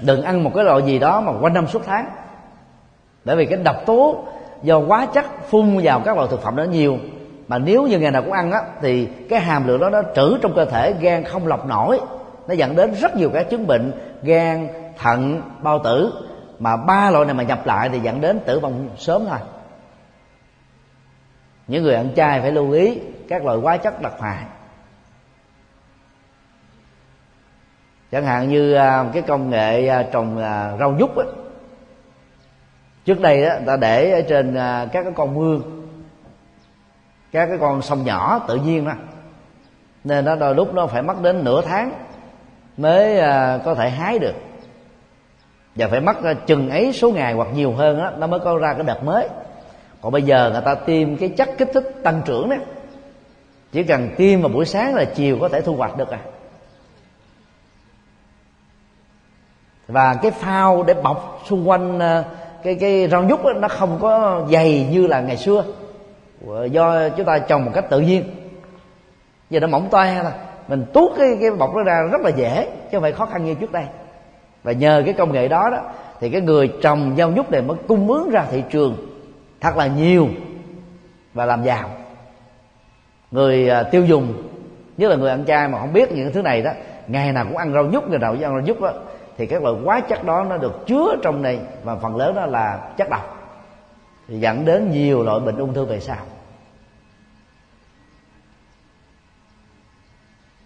Đừng 0.00 0.22
ăn 0.22 0.44
một 0.44 0.50
cái 0.54 0.64
loại 0.64 0.82
gì 0.82 0.98
đó 0.98 1.20
mà 1.20 1.32
quanh 1.40 1.54
năm 1.54 1.66
suốt 1.66 1.82
tháng. 1.86 2.10
Bởi 3.24 3.36
vì 3.36 3.46
cái 3.46 3.58
độc 3.64 3.76
tố 3.86 4.24
do 4.62 4.78
quá 4.78 5.06
chất 5.06 5.24
phun 5.48 5.78
vào 5.82 6.00
các 6.00 6.16
loại 6.16 6.28
thực 6.30 6.42
phẩm 6.42 6.56
đó 6.56 6.62
nhiều. 6.62 6.98
Mà 7.48 7.58
nếu 7.58 7.86
như 7.86 7.98
ngày 7.98 8.10
nào 8.10 8.22
cũng 8.22 8.32
ăn 8.32 8.52
á, 8.52 8.60
thì 8.82 9.06
cái 9.06 9.40
hàm 9.40 9.66
lượng 9.66 9.80
đó 9.80 9.90
nó 9.90 10.02
trữ 10.14 10.38
trong 10.42 10.54
cơ 10.54 10.64
thể, 10.64 10.94
gan 11.00 11.24
không 11.24 11.46
lọc 11.46 11.66
nổi. 11.66 12.00
Nó 12.48 12.54
dẫn 12.54 12.76
đến 12.76 12.94
rất 12.94 13.16
nhiều 13.16 13.30
các 13.34 13.50
chứng 13.50 13.66
bệnh, 13.66 13.92
gan, 14.22 14.68
thận, 14.98 15.42
bao 15.62 15.78
tử. 15.84 16.12
Mà 16.58 16.76
ba 16.76 17.10
loại 17.10 17.24
này 17.24 17.34
mà 17.34 17.42
nhập 17.42 17.66
lại 17.66 17.88
thì 17.88 18.00
dẫn 18.00 18.20
đến 18.20 18.40
tử 18.46 18.60
vong 18.60 18.88
sớm 18.96 19.24
thôi. 19.28 19.38
Những 21.66 21.82
người 21.82 21.94
ăn 21.94 22.08
chay 22.16 22.40
phải 22.40 22.52
lưu 22.52 22.70
ý 22.70 22.98
các 23.28 23.44
loại 23.44 23.58
hóa 23.58 23.76
chất 23.76 24.02
đặc 24.02 24.12
hại. 24.20 24.44
Chẳng 28.12 28.24
hạn 28.24 28.48
như 28.48 28.74
à, 28.74 29.04
cái 29.12 29.22
công 29.22 29.50
nghệ 29.50 29.88
à, 29.88 30.06
trồng 30.12 30.38
à, 30.38 30.76
rau 30.78 30.92
nhút 30.92 31.16
á. 31.16 31.24
Trước 33.04 33.20
đây 33.20 33.42
đó, 33.42 33.54
ta 33.66 33.76
để 33.76 34.10
ở 34.10 34.20
trên 34.28 34.54
các 34.92 35.02
cái 35.02 35.12
con 35.16 35.34
mương 35.34 35.62
các 37.32 37.46
cái 37.46 37.58
con 37.58 37.82
sông 37.82 38.04
nhỏ 38.04 38.44
tự 38.48 38.56
nhiên 38.56 38.84
đó 38.84 38.92
nên 40.04 40.24
nó 40.24 40.36
đôi 40.36 40.54
lúc 40.54 40.74
nó 40.74 40.86
phải 40.86 41.02
mất 41.02 41.22
đến 41.22 41.44
nửa 41.44 41.62
tháng 41.62 41.92
mới 42.76 43.20
có 43.64 43.74
thể 43.74 43.90
hái 43.90 44.18
được. 44.18 44.34
Và 45.74 45.88
phải 45.88 46.00
mất 46.00 46.16
chừng 46.46 46.70
ấy 46.70 46.92
số 46.92 47.10
ngày 47.10 47.32
hoặc 47.32 47.48
nhiều 47.54 47.72
hơn 47.72 47.98
đó 47.98 48.10
nó 48.18 48.26
mới 48.26 48.40
có 48.40 48.58
ra 48.58 48.74
cái 48.74 48.82
đợt 48.82 49.04
mới. 49.04 49.28
Còn 50.00 50.12
bây 50.12 50.22
giờ 50.22 50.50
người 50.52 50.62
ta 50.64 50.74
tiêm 50.74 51.16
cái 51.16 51.28
chất 51.28 51.48
kích 51.58 51.70
thích 51.74 51.94
tăng 52.02 52.22
trưởng 52.24 52.50
đó. 52.50 52.56
Chỉ 53.72 53.82
cần 53.82 54.08
tiêm 54.16 54.40
vào 54.40 54.48
buổi 54.48 54.64
sáng 54.64 54.94
là 54.94 55.04
chiều 55.04 55.38
có 55.40 55.48
thể 55.48 55.60
thu 55.60 55.76
hoạch 55.76 55.96
được 55.96 56.10
à. 56.10 56.18
Và 59.88 60.14
cái 60.22 60.30
phao 60.30 60.82
để 60.82 60.94
bọc 60.94 61.42
xung 61.44 61.68
quanh 61.68 61.98
ờ, 61.98 62.24
cái 62.62 62.74
cái 62.74 63.08
rau 63.08 63.22
nhút 63.22 63.44
đó, 63.44 63.52
nó 63.52 63.68
không 63.68 63.98
có 64.00 64.42
dày 64.50 64.86
như 64.90 65.06
là 65.06 65.20
ngày 65.20 65.36
xưa. 65.36 65.64
Do 66.70 67.08
chúng 67.08 67.26
ta 67.26 67.38
trồng 67.38 67.64
một 67.64 67.70
cách 67.74 67.90
tự 67.90 68.00
nhiên. 68.00 68.24
Giờ 69.50 69.60
nó 69.60 69.66
mỏng 69.66 69.88
toe 69.90 70.22
thôi. 70.22 70.32
Mình 70.68 70.84
tuốt 70.92 71.12
cái 71.18 71.36
cái 71.40 71.50
bọc 71.50 71.74
nó 71.74 71.82
ra 71.82 72.02
rất 72.12 72.20
là 72.20 72.30
dễ 72.30 72.64
chứ 72.64 72.88
không 72.92 73.02
phải 73.02 73.12
khó 73.12 73.26
khăn 73.26 73.44
như 73.44 73.54
trước 73.54 73.72
đây. 73.72 73.84
Và 74.62 74.72
nhờ 74.72 75.02
cái 75.04 75.14
công 75.14 75.32
nghệ 75.32 75.48
đó 75.48 75.70
đó 75.70 75.78
thì 76.20 76.30
cái 76.30 76.40
người 76.40 76.72
trồng 76.82 77.14
rau 77.18 77.30
nhút 77.30 77.50
này 77.50 77.62
mới 77.62 77.76
cung 77.88 78.08
ứng 78.08 78.30
ra 78.30 78.44
thị 78.50 78.62
trường 78.70 78.96
thật 79.60 79.76
là 79.76 79.86
nhiều 79.86 80.28
và 81.34 81.46
làm 81.46 81.64
giàu. 81.64 81.90
Người 83.30 83.68
ờ, 83.68 83.82
tiêu 83.82 84.04
dùng 84.04 84.42
nhất 84.96 85.10
là 85.10 85.16
người 85.16 85.30
ăn 85.30 85.44
chay 85.46 85.68
mà 85.68 85.78
không 85.78 85.92
biết 85.92 86.12
những 86.12 86.32
thứ 86.32 86.42
này 86.42 86.62
đó 86.62 86.70
ngày 87.06 87.32
nào 87.32 87.44
cũng 87.48 87.56
ăn 87.56 87.72
rau 87.72 87.84
nhút 87.84 88.08
ngày 88.08 88.18
nào 88.18 88.32
cũng 88.32 88.42
ăn 88.42 88.52
rau 88.52 88.60
nhút 88.66 88.80
đó 88.80 88.92
thì 89.36 89.46
các 89.46 89.62
loại 89.62 89.74
hóa 89.84 90.00
chất 90.00 90.24
đó 90.24 90.44
nó 90.48 90.56
được 90.56 90.86
chứa 90.86 91.16
trong 91.22 91.42
này, 91.42 91.60
và 91.84 91.96
phần 91.96 92.16
lớn 92.16 92.34
đó 92.34 92.46
là 92.46 92.78
chất 92.96 93.10
độc. 93.10 93.32
Thì 94.28 94.40
dẫn 94.40 94.64
đến 94.64 94.90
nhiều 94.90 95.22
loại 95.22 95.40
bệnh 95.40 95.56
ung 95.56 95.74
thư 95.74 95.84
về 95.84 96.00
sau. 96.00 96.16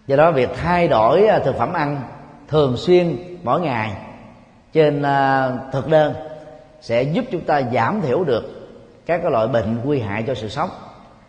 Do 0.07 0.15
đó 0.15 0.31
việc 0.31 0.49
thay 0.61 0.87
đổi 0.87 1.27
à, 1.27 1.39
thực 1.39 1.57
phẩm 1.57 1.73
ăn 1.73 2.01
thường 2.47 2.77
xuyên 2.77 3.17
mỗi 3.43 3.61
ngày 3.61 3.91
trên 4.73 5.01
à, 5.01 5.51
thực 5.71 5.87
đơn 5.87 6.13
sẽ 6.81 7.03
giúp 7.03 7.25
chúng 7.31 7.41
ta 7.41 7.61
giảm 7.73 8.01
thiểu 8.01 8.23
được 8.23 8.43
các 9.05 9.21
cái 9.21 9.31
loại 9.31 9.47
bệnh 9.47 9.81
nguy 9.83 9.99
hại 9.99 10.23
cho 10.27 10.35
sự 10.35 10.49
sống. 10.49 10.69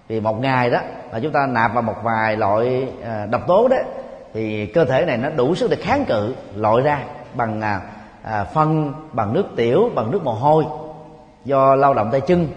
Vì 0.09 0.21
một 0.21 0.41
ngày 0.41 0.71
đó, 0.71 0.81
mà 1.13 1.21
chúng 1.23 1.33
ta 1.33 1.47
nạp 1.47 1.75
vào 1.75 1.83
một 1.83 1.97
vài 2.03 2.37
loại 2.37 2.89
à, 3.05 3.27
độc 3.27 3.47
tố 3.47 3.69
đó, 3.69 3.77
thì 4.35 4.67
cơ 4.67 4.85
thể 4.85 5.05
này 5.05 5.17
nó 5.17 5.29
đủ 5.31 5.55
sức 5.55 5.71
để 5.71 5.77
kháng 5.77 6.05
cự 6.05 6.35
loại 6.57 6.83
ra 6.83 7.05
bằng 7.35 7.61
à, 7.61 7.81
à, 8.23 8.45
phân 8.45 8.93
bằng 9.13 9.33
nước 9.33 9.47
tiểu 9.57 9.91
bằng 9.95 10.11
nước 10.11 10.25
mồ 10.25 10.33
hôi 10.33 10.65
do 11.45 11.75
lao 11.75 11.95
động 11.95 12.09
tay 12.13 12.21
chân. 12.21 12.49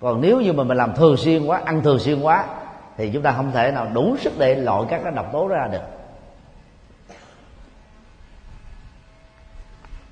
Còn 0.00 0.20
nếu 0.20 0.40
như 0.40 0.52
mà 0.52 0.64
mình 0.64 0.76
làm 0.76 0.94
thường 0.94 1.16
xuyên 1.16 1.46
quá 1.46 1.60
ăn 1.64 1.82
thường 1.82 1.98
xuyên 1.98 2.20
quá 2.20 2.46
thì 2.96 3.10
chúng 3.12 3.22
ta 3.22 3.32
không 3.32 3.52
thể 3.52 3.72
nào 3.72 3.86
đủ 3.92 4.16
sức 4.20 4.32
để 4.38 4.54
loại 4.54 4.82
các 4.90 5.00
cái 5.04 5.12
độc 5.12 5.32
tố 5.32 5.48
ra 5.48 5.68
được. 5.72 5.82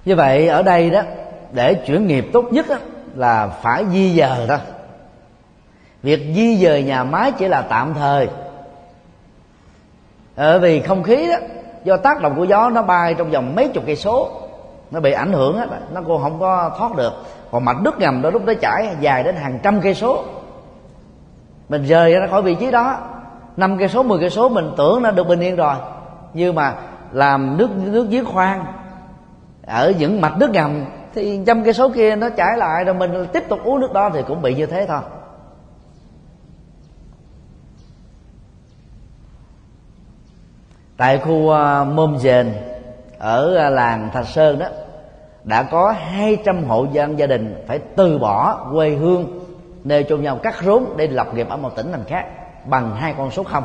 Như 0.05 0.17
vậy 0.17 0.49
ở 0.49 0.63
đây 0.63 0.91
đó 0.91 1.03
để 1.53 1.75
chuyển 1.87 2.07
nghiệp 2.07 2.27
tốt 2.33 2.45
nhất 2.51 2.67
đó, 2.69 2.77
là 3.15 3.47
phải 3.47 3.85
di 3.93 4.17
dời 4.17 4.47
thôi. 4.49 4.59
Việc 6.03 6.21
di 6.35 6.57
dời 6.57 6.83
nhà 6.83 7.05
máy 7.05 7.33
chỉ 7.39 7.49
là 7.49 7.63
tạm 7.63 7.95
thời 7.95 8.29
bởi 10.37 10.59
vì 10.59 10.81
không 10.81 11.03
khí 11.03 11.29
đó, 11.29 11.37
do 11.85 11.97
tác 11.97 12.23
động 12.23 12.35
của 12.37 12.45
gió 12.45 12.71
nó 12.71 12.83
bay 12.83 13.15
trong 13.15 13.31
vòng 13.31 13.55
mấy 13.57 13.69
chục 13.69 13.85
cây 13.87 13.97
số, 13.97 14.29
nó 14.91 15.01
bị 15.01 15.13
ảnh 15.13 15.33
hưởng 15.33 15.59
hết 15.59 15.67
nó 15.93 16.01
cũng 16.07 16.23
không 16.23 16.41
có 16.41 16.71
thoát 16.79 16.97
được. 16.97 17.13
Còn 17.51 17.65
mạch 17.65 17.83
nước 17.83 17.99
ngầm 17.99 18.23
đó 18.23 18.31
lúc 18.31 18.43
nó 18.47 18.53
chảy 18.61 18.89
dài 19.01 19.23
đến 19.23 19.37
hàng 19.37 19.59
trăm 19.63 19.81
cây 19.81 19.95
số. 19.95 20.25
Mình 21.69 21.85
rời 21.85 22.15
ra 22.15 22.27
khỏi 22.27 22.43
vị 22.43 22.55
trí 22.55 22.71
đó, 22.71 22.97
năm 23.57 23.79
cây 23.79 23.89
số 23.89 24.03
10 24.03 24.19
cây 24.21 24.31
số, 24.31 24.49
mình 24.49 24.71
tưởng 24.77 25.03
nó 25.03 25.11
được 25.11 25.29
bình 25.29 25.41
yên 25.41 25.57
rồi. 25.57 25.75
Nhưng 26.35 26.55
mà 26.55 26.75
làm 27.13 27.57
nước 27.57 27.71
nước 27.77 28.07
giếng 28.11 28.25
khoan, 28.25 28.65
ở 29.67 29.93
những 29.99 30.21
mạch 30.21 30.39
nước 30.39 30.51
ngầm 30.51 30.85
thì 31.15 31.41
trăm 31.47 31.65
cây 31.65 31.73
số 31.73 31.89
kia 31.89 32.17
nó 32.17 32.29
chảy 32.31 32.57
lại 32.57 32.85
rồi 32.85 32.95
mình 32.95 33.27
tiếp 33.33 33.49
tục 33.49 33.59
uống 33.65 33.81
nước 33.81 33.93
đó 33.93 34.11
thì 34.15 34.23
cũng 34.29 34.43
bị 34.43 34.55
như 34.55 34.67
thế 34.67 34.87
thôi. 34.87 35.01
Tại 40.97 41.19
khu 41.19 41.49
ờ, 41.49 41.85
môm 41.85 42.19
dền, 42.19 42.55
ở 43.19 43.55
ờ, 43.57 43.71
làng 43.71 44.11
thạch 44.13 44.27
sơn 44.27 44.59
đó, 44.59 44.67
đã 45.45 45.63
có 45.63 45.95
200 45.99 46.65
hộ 46.65 46.87
dân 46.93 47.19
gia 47.19 47.27
đình 47.27 47.65
phải 47.67 47.79
từ 47.97 48.19
bỏ 48.19 48.67
quê 48.73 48.91
hương, 48.91 49.45
nơi 49.85 50.05
chôn 50.09 50.23
nhau 50.23 50.37
cắt 50.43 50.55
rốn 50.63 50.85
để 50.97 51.07
lập 51.07 51.35
nghiệp 51.35 51.49
ở 51.49 51.57
một 51.57 51.77
tỉnh 51.77 51.93
thành 51.93 52.05
khác 52.05 52.27
bằng 52.67 52.97
hai 52.97 53.15
con 53.19 53.31
số 53.31 53.43
không. 53.43 53.65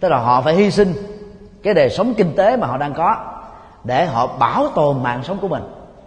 Tức 0.00 0.08
là 0.08 0.18
họ 0.18 0.42
phải 0.42 0.54
hy 0.54 0.70
sinh 0.70 0.92
cái 1.62 1.74
đời 1.74 1.90
sống 1.90 2.14
kinh 2.14 2.36
tế 2.36 2.56
mà 2.56 2.66
họ 2.66 2.76
đang 2.76 2.94
có 2.94 3.16
để 3.84 4.06
họ 4.06 4.26
bảo 4.26 4.68
tồn 4.74 5.02
mạng 5.02 5.22
sống 5.22 5.38
của 5.38 5.48
mình. 5.48 5.62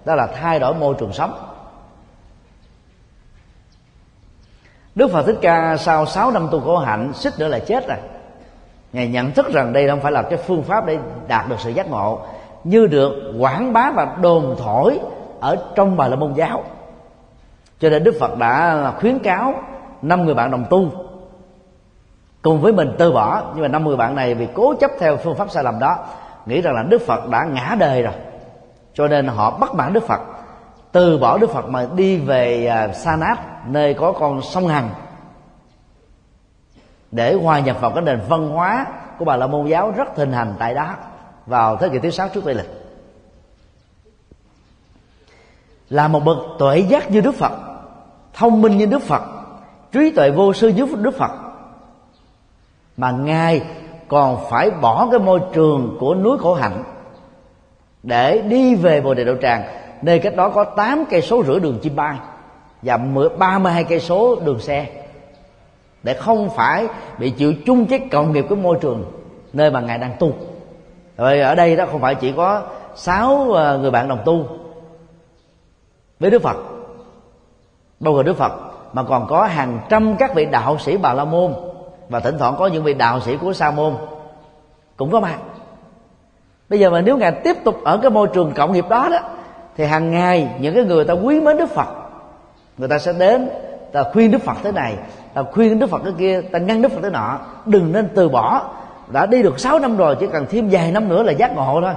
Đó 0.05 0.15
là 0.15 0.27
thay 0.27 0.59
đổi 0.59 0.73
môi 0.73 0.95
trường 0.99 1.13
sống. 1.13 1.33
Đức 4.95 5.11
Phật 5.11 5.23
Thích 5.25 5.37
Ca 5.41 5.77
sau 5.77 6.05
6 6.05 6.31
năm 6.31 6.47
tu 6.51 6.59
khổ 6.59 6.77
hạnh 6.77 7.13
xích 7.13 7.33
nữa 7.39 7.47
là 7.47 7.59
chết 7.59 7.87
rồi 7.87 7.97
ngài 8.93 9.07
nhận 9.07 9.31
thức 9.31 9.53
rằng 9.53 9.73
đây 9.73 9.87
không 9.87 9.99
phải 9.99 10.11
là 10.11 10.21
cái 10.21 10.37
phương 10.37 10.63
pháp 10.63 10.85
để 10.85 10.97
đạt 11.27 11.49
được 11.49 11.59
sự 11.59 11.69
giác 11.69 11.89
ngộ, 11.89 12.19
như 12.63 12.87
được 12.87 13.33
quảng 13.39 13.73
bá 13.73 13.91
và 13.95 14.15
đồn 14.21 14.55
thổi 14.59 14.99
ở 15.39 15.57
trong 15.75 15.97
bài 15.97 16.09
la 16.09 16.15
môn 16.15 16.33
giáo. 16.33 16.63
Cho 17.79 17.89
nên 17.89 18.03
đức 18.03 18.15
phật 18.19 18.37
đã 18.37 18.91
khuyến 18.99 19.19
cáo 19.19 19.53
năm 20.01 20.25
người 20.25 20.33
bạn 20.33 20.51
đồng 20.51 20.65
tu 20.69 20.91
cùng 22.41 22.61
với 22.61 22.73
mình 22.73 22.95
từ 22.97 23.11
bỏ. 23.11 23.43
Nhưng 23.53 23.61
mà 23.61 23.67
năm 23.67 23.85
người 23.85 23.97
bạn 23.97 24.15
này 24.15 24.33
vì 24.33 24.47
cố 24.53 24.73
chấp 24.79 24.91
theo 24.99 25.17
phương 25.17 25.35
pháp 25.35 25.49
sai 25.49 25.63
lầm 25.63 25.79
đó, 25.79 25.97
nghĩ 26.45 26.61
rằng 26.61 26.73
là 26.75 26.83
đức 26.89 27.01
phật 27.01 27.29
đã 27.29 27.43
ngã 27.43 27.75
đời 27.79 28.01
rồi. 28.01 28.13
Cho 28.93 29.07
nên 29.07 29.27
họ 29.27 29.57
bắt 29.57 29.73
bản 29.73 29.93
đức 29.93 30.03
phật, 30.07 30.19
từ 30.91 31.17
bỏ 31.17 31.37
đức 31.37 31.49
phật 31.49 31.69
mà 31.69 31.85
đi 31.95 32.17
về 32.17 32.65
à, 32.65 32.87
sa 32.87 33.15
nát, 33.15 33.37
nơi 33.67 33.93
có 33.93 34.11
con 34.11 34.41
sông 34.41 34.67
hằng 34.67 34.89
để 37.11 37.33
hòa 37.33 37.59
nhập 37.59 37.77
vào 37.81 37.91
cái 37.91 38.03
nền 38.03 38.19
văn 38.29 38.49
hóa 38.49 38.85
của 39.17 39.25
bà 39.25 39.35
la 39.35 39.47
môn 39.47 39.67
giáo 39.67 39.91
rất 39.91 40.15
thịnh 40.15 40.31
hành 40.31 40.53
tại 40.59 40.73
đó 40.73 40.95
vào 41.45 41.77
thế 41.77 41.89
kỷ 41.89 41.99
thứ 41.99 42.09
sáu 42.09 42.29
trước 42.29 42.41
tây 42.45 42.53
lịch 42.53 42.79
là 45.89 46.07
một 46.07 46.19
bậc 46.25 46.37
tuệ 46.59 46.77
giác 46.79 47.11
như 47.11 47.21
đức 47.21 47.35
phật, 47.35 47.51
thông 48.33 48.61
minh 48.61 48.77
như 48.77 48.85
đức 48.85 49.01
phật, 49.01 49.21
trí 49.91 50.11
tuệ 50.11 50.31
vô 50.31 50.53
sư 50.53 50.67
như 50.67 50.85
đức 50.97 51.17
phật, 51.17 51.31
mà 52.97 53.11
ngài 53.11 53.61
còn 54.07 54.37
phải 54.49 54.71
bỏ 54.71 55.07
cái 55.11 55.19
môi 55.19 55.39
trường 55.53 55.97
của 55.99 56.15
núi 56.15 56.37
khổ 56.37 56.53
hạnh 56.53 56.83
để 58.03 58.41
đi 58.41 58.75
về 58.75 59.01
bồ 59.01 59.13
đề 59.13 59.23
đậu 59.23 59.35
tràng, 59.41 59.63
nơi 60.01 60.19
cách 60.19 60.35
đó 60.35 60.49
có 60.49 60.63
8 60.63 61.05
cây 61.09 61.21
số 61.21 61.43
rưỡi 61.43 61.59
đường 61.59 61.79
chim 61.81 61.95
bay 61.95 62.17
và 62.81 62.97
32 63.37 63.83
cây 63.83 63.99
số 63.99 64.35
đường 64.35 64.59
xe 64.59 64.87
để 66.03 66.13
không 66.13 66.49
phải 66.49 66.87
bị 67.17 67.29
chịu 67.29 67.53
chung 67.65 67.85
cái 67.85 67.99
cộng 68.11 68.31
nghiệp 68.31 68.45
của 68.49 68.55
môi 68.55 68.77
trường 68.81 69.05
nơi 69.53 69.71
mà 69.71 69.81
ngài 69.81 69.97
đang 69.97 70.15
tu. 70.19 70.33
Rồi 71.17 71.39
ở 71.39 71.55
đây 71.55 71.75
đó 71.75 71.85
không 71.91 72.01
phải 72.01 72.15
chỉ 72.15 72.31
có 72.31 72.61
sáu 72.95 73.51
ờ, 73.51 73.77
người 73.77 73.91
bạn 73.91 74.07
đồng 74.07 74.21
tu 74.25 74.45
với 76.19 76.31
đức 76.31 76.41
phật. 76.41 76.57
Bao 77.99 78.13
gồm 78.13 78.25
đức 78.25 78.37
phật, 78.37 78.51
mà 78.93 79.03
còn 79.03 79.27
có 79.27 79.45
hàng 79.45 79.79
trăm 79.89 80.15
các 80.15 80.35
vị 80.35 80.45
đạo 80.45 80.77
sĩ 80.77 80.97
bà 80.97 81.13
la 81.13 81.25
môn. 81.25 81.53
Và 82.09 82.19
thỉnh 82.19 82.37
thoảng 82.37 82.55
có 82.59 82.67
những 82.67 82.83
vị 82.83 82.93
đạo 82.93 83.19
sĩ 83.19 83.37
của 83.37 83.53
sa 83.53 83.71
môn 83.71 83.93
cũng 84.97 85.11
có 85.11 85.19
mặt. 85.19 85.39
Bây 86.69 86.79
giờ 86.79 86.89
mà 86.89 87.01
nếu 87.01 87.17
ngài 87.17 87.31
tiếp 87.31 87.57
tục 87.63 87.83
ở 87.83 87.97
cái 87.97 88.11
môi 88.11 88.27
trường 88.33 88.51
cộng 88.55 88.71
nghiệp 88.73 88.85
đó 88.89 89.07
đó, 89.11 89.19
thì 89.77 89.85
hàng 89.85 90.11
ngày 90.11 90.49
những 90.59 90.75
cái 90.75 90.83
người 90.83 91.05
ta 91.05 91.13
quý 91.13 91.41
mến 91.41 91.57
đức 91.57 91.69
phật, 91.69 91.87
người 92.77 92.87
ta 92.87 92.99
sẽ 92.99 93.13
đến 93.13 93.49
ta 93.91 94.03
khuyên 94.13 94.31
đức 94.31 94.41
phật 94.41 94.57
thế 94.63 94.71
này 94.71 94.95
ta 95.43 95.51
khuyên 95.51 95.79
đức 95.79 95.89
phật 95.89 96.01
cái 96.03 96.13
kia 96.17 96.41
ta 96.41 96.59
ngăn 96.59 96.81
đức 96.81 96.91
phật 96.91 96.99
cái 97.01 97.11
nọ 97.11 97.39
đừng 97.65 97.91
nên 97.91 98.09
từ 98.15 98.29
bỏ. 98.29 98.69
Đã 99.11 99.25
đi 99.25 99.43
được 99.43 99.59
6 99.59 99.79
năm 99.79 99.97
rồi 99.97 100.15
chỉ 100.19 100.27
cần 100.27 100.45
thêm 100.49 100.69
vài 100.71 100.91
năm 100.91 101.09
nữa 101.09 101.23
là 101.23 101.31
giác 101.31 101.55
ngộ 101.55 101.81
thôi. 101.81 101.93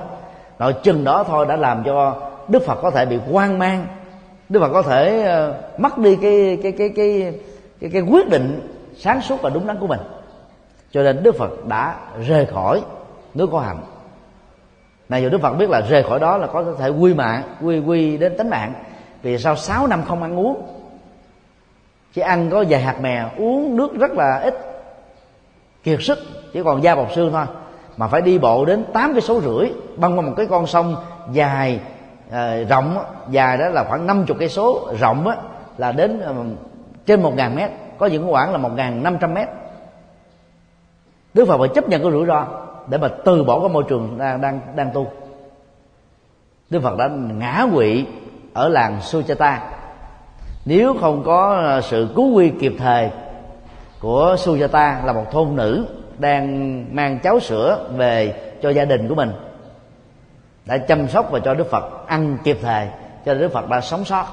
Rồi 0.58 0.74
chừng 0.82 1.04
đó 1.04 1.24
thôi 1.24 1.46
đã 1.48 1.56
làm 1.56 1.82
cho 1.84 2.16
đức 2.48 2.66
phật 2.66 2.78
có 2.82 2.90
thể 2.90 3.06
bị 3.06 3.18
hoang 3.32 3.58
mang. 3.58 3.86
Đức 4.48 4.60
phật 4.60 4.68
có 4.72 4.82
thể 4.82 5.26
uh, 5.50 5.80
mất 5.80 5.98
đi 5.98 6.16
cái 6.16 6.58
cái 6.62 6.72
cái 6.72 6.88
cái 6.96 7.32
cái, 7.80 7.90
cái 7.92 8.02
quyết 8.02 8.28
định 8.28 8.68
sáng 8.98 9.20
suốt 9.20 9.42
và 9.42 9.50
đúng 9.50 9.66
đắn 9.66 9.78
của 9.78 9.86
mình. 9.86 10.00
Cho 10.90 11.02
nên 11.02 11.22
đức 11.22 11.38
phật 11.38 11.66
đã 11.66 11.96
rời 12.26 12.46
khỏi 12.46 12.82
nước 13.34 13.48
có 13.52 13.60
hạnh 13.60 13.78
này 15.08 15.22
giờ 15.22 15.28
đức 15.28 15.40
phật 15.40 15.52
biết 15.52 15.70
là 15.70 15.80
rời 15.80 16.02
khỏi 16.02 16.20
đó 16.20 16.36
là 16.36 16.46
có 16.46 16.64
thể 16.78 16.88
quy 16.88 17.14
mạng 17.14 17.42
quy 17.62 17.78
quy 17.78 18.16
đến 18.16 18.36
tính 18.38 18.50
mạng 18.50 18.72
vì 19.22 19.38
sau 19.38 19.56
6 19.56 19.86
năm 19.86 20.02
không 20.08 20.22
ăn 20.22 20.38
uống 20.38 20.71
chỉ 22.12 22.22
ăn 22.22 22.50
có 22.50 22.64
vài 22.68 22.80
hạt 22.80 23.00
mè 23.00 23.24
uống 23.36 23.76
nước 23.76 23.94
rất 23.98 24.12
là 24.12 24.38
ít. 24.38 24.54
Kiệt 25.84 25.98
sức 26.02 26.18
chỉ 26.52 26.62
còn 26.62 26.82
da 26.82 26.94
bọc 26.94 27.12
xương 27.12 27.32
thôi. 27.32 27.44
Mà 27.96 28.08
phải 28.08 28.20
đi 28.20 28.38
bộ 28.38 28.64
đến 28.64 28.84
tám 28.92 29.12
cái 29.12 29.20
số 29.20 29.40
rưỡi 29.40 29.72
băng 29.96 30.18
qua 30.18 30.22
một 30.22 30.32
cái 30.36 30.46
con 30.46 30.66
sông 30.66 30.96
dài 31.32 31.80
uh, 32.28 32.34
rộng 32.68 32.98
dài 33.30 33.58
đó 33.58 33.68
là 33.68 33.84
khoảng 33.84 34.06
năm 34.06 34.24
chục 34.26 34.36
cây 34.40 34.48
số 34.48 34.92
rộng 35.00 35.24
đó, 35.24 35.34
là 35.78 35.92
đến 35.92 36.22
uh, 36.30 36.46
trên 37.06 37.22
một 37.22 37.36
ngàn 37.36 37.56
mét. 37.56 37.70
Có 37.98 38.06
những 38.06 38.30
khoảng 38.30 38.52
là 38.52 38.58
một 38.58 38.70
ngàn 38.76 39.02
năm 39.02 39.18
trăm 39.20 39.34
mét. 39.34 39.48
Đức 41.34 41.44
phật 41.48 41.58
phải 41.58 41.68
chấp 41.74 41.88
nhận 41.88 42.02
cái 42.02 42.12
rủi 42.12 42.26
ro 42.26 42.46
để 42.86 42.98
mà 42.98 43.08
từ 43.24 43.44
bỏ 43.44 43.60
cái 43.60 43.68
môi 43.68 43.84
trường 43.88 44.18
đang 44.18 44.40
đang 44.40 44.60
đang 44.76 44.90
tu. 44.94 45.06
Đức 46.70 46.80
phật 46.82 46.98
đã 46.98 47.08
ngã 47.08 47.66
quỵ 47.74 48.06
ở 48.52 48.68
làng 48.68 48.98
Sujata 49.00 49.56
nếu 50.64 50.94
không 51.00 51.22
có 51.24 51.56
à, 51.68 51.80
sự 51.80 52.08
cứu 52.16 52.34
quy 52.34 52.52
kịp 52.60 52.72
thời 52.78 53.10
của 54.00 54.36
Sujata 54.38 55.04
là 55.04 55.12
một 55.12 55.24
thôn 55.32 55.56
nữ 55.56 55.86
đang 56.18 56.84
mang 56.96 57.18
cháo 57.18 57.40
sữa 57.40 57.88
về 57.96 58.34
cho 58.62 58.70
gia 58.70 58.84
đình 58.84 59.08
của 59.08 59.14
mình, 59.14 59.32
đã 60.66 60.78
chăm 60.78 61.08
sóc 61.08 61.28
và 61.30 61.38
cho 61.38 61.54
Đức 61.54 61.70
Phật 61.70 62.06
ăn 62.06 62.38
kịp 62.44 62.58
thời, 62.62 62.88
cho 63.24 63.34
Đức 63.34 63.52
Phật 63.52 63.68
đã 63.68 63.80
sống 63.80 64.04
sót. 64.04 64.26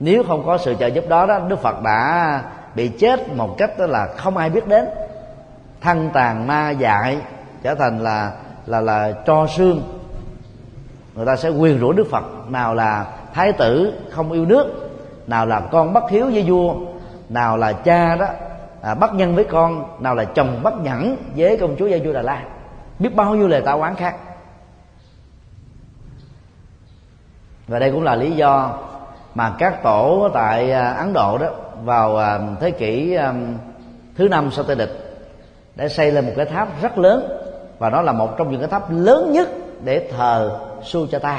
Nếu 0.00 0.22
không 0.22 0.46
có 0.46 0.58
sự 0.58 0.74
trợ 0.74 0.86
giúp 0.86 1.08
đó 1.08 1.26
đó, 1.26 1.38
Đức 1.38 1.58
Phật 1.58 1.82
đã 1.82 2.42
bị 2.74 2.88
chết 2.88 3.34
một 3.36 3.54
cách 3.58 3.78
đó 3.78 3.86
là 3.86 4.06
không 4.16 4.36
ai 4.36 4.50
biết 4.50 4.68
đến. 4.68 4.84
Thân 5.80 6.10
tàn 6.12 6.46
ma 6.46 6.70
dại 6.70 7.18
trở 7.62 7.74
thành 7.74 7.98
là 7.98 8.32
là 8.66 8.80
là 8.80 9.12
cho 9.26 9.46
xương. 9.46 9.82
Người 11.14 11.26
ta 11.26 11.36
sẽ 11.36 11.48
quyền 11.48 11.78
rủa 11.78 11.92
đức 11.92 12.06
phật, 12.10 12.24
nào 12.48 12.74
là 12.74 13.06
thái 13.34 13.52
tử 13.52 13.92
không 14.10 14.32
yêu 14.32 14.44
nước 14.44 14.66
nào 15.26 15.46
là 15.46 15.60
con 15.60 15.92
bất 15.92 16.10
hiếu 16.10 16.26
với 16.26 16.44
vua 16.46 16.74
nào 17.28 17.56
là 17.56 17.72
cha 17.72 18.16
đó 18.16 18.26
à, 18.82 18.94
bất 18.94 19.14
nhân 19.14 19.34
với 19.34 19.44
con 19.44 20.02
nào 20.02 20.14
là 20.14 20.24
chồng 20.24 20.60
bất 20.62 20.74
nhẫn 20.80 21.16
với 21.36 21.56
công 21.56 21.76
chúa 21.78 21.86
gia 21.86 21.98
vua 22.04 22.12
đà 22.12 22.22
la. 22.22 22.42
Biết 22.98 23.14
bao 23.14 23.34
nhiêu 23.34 23.48
lời 23.48 23.62
tạo 23.62 23.80
oán 23.80 23.94
khác. 23.94 24.16
Và 27.68 27.78
đây 27.78 27.90
cũng 27.90 28.02
là 28.02 28.14
lý 28.14 28.30
do 28.30 28.78
mà 29.34 29.54
các 29.58 29.82
tổ 29.82 30.28
tại 30.34 30.72
à, 30.72 30.90
ấn 30.90 31.12
độ 31.12 31.38
đó 31.38 31.48
vào 31.84 32.16
à, 32.16 32.40
thế 32.60 32.70
kỷ 32.70 33.14
à, 33.14 33.34
thứ 34.16 34.28
năm 34.28 34.50
sau 34.52 34.64
tây 34.64 34.76
địch 34.76 35.20
đã 35.74 35.88
xây 35.88 36.12
lên 36.12 36.26
một 36.26 36.32
cái 36.36 36.46
tháp 36.46 36.82
rất 36.82 36.98
lớn 36.98 37.28
và 37.78 37.90
nó 37.90 38.02
là 38.02 38.12
một 38.12 38.38
trong 38.38 38.50
những 38.50 38.60
cái 38.60 38.70
tháp 38.70 38.90
lớn 38.90 39.32
nhất 39.32 39.48
để 39.84 40.10
thờ 40.16 40.60
Sujata 40.82 41.38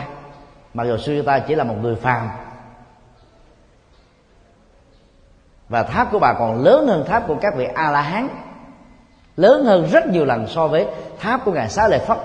mặc 0.76 0.84
dù 0.84 1.24
ta 1.26 1.40
chỉ 1.40 1.56
là 1.56 1.64
một 1.64 1.76
người 1.82 1.96
phàm. 1.96 2.30
Và 5.70 5.84
tháp 5.84 6.12
của 6.12 6.20
bà 6.20 6.34
còn 6.34 6.64
lớn 6.64 6.88
hơn 6.88 7.06
tháp 7.08 7.28
của 7.28 7.36
các 7.42 7.56
vị 7.56 7.66
a 7.76 7.92
la 7.92 8.02
hán 8.02 8.28
lớn 9.38 9.66
hơn 9.66 9.88
rất 9.92 10.08
nhiều 10.08 10.26
lần 10.26 10.48
so 10.48 10.68
với 10.68 10.88
tháp 11.20 11.46
của 11.46 11.52
ngài 11.52 11.70
xá 11.70 11.88
lợi 11.88 12.00
phất. 12.00 12.18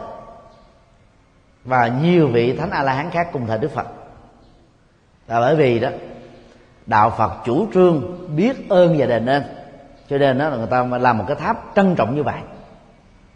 Và 1.64 1.88
nhiều 2.02 2.28
vị 2.28 2.56
thánh 2.56 2.70
a 2.70 2.82
la 2.82 2.92
hán 2.92 3.10
khác 3.10 3.28
cùng 3.32 3.46
thời 3.46 3.58
đức 3.58 3.70
phật. 3.70 3.86
Là 5.26 5.40
bởi 5.40 5.56
vì 5.56 5.78
đó, 5.78 5.88
đạo 6.86 7.10
phật 7.10 7.32
chủ 7.44 7.66
trương 7.74 8.28
biết 8.36 8.68
ơn 8.68 8.94
và 8.98 9.06
đền 9.06 9.26
ơn. 9.26 9.42
Cho 10.08 10.18
nên 10.18 10.38
đó 10.38 10.48
là 10.48 10.56
người 10.56 10.66
ta 10.66 10.84
làm 10.84 11.18
một 11.18 11.24
cái 11.28 11.36
tháp 11.36 11.64
trân 11.76 11.94
trọng 11.94 12.16
như 12.16 12.22
vậy. 12.22 12.40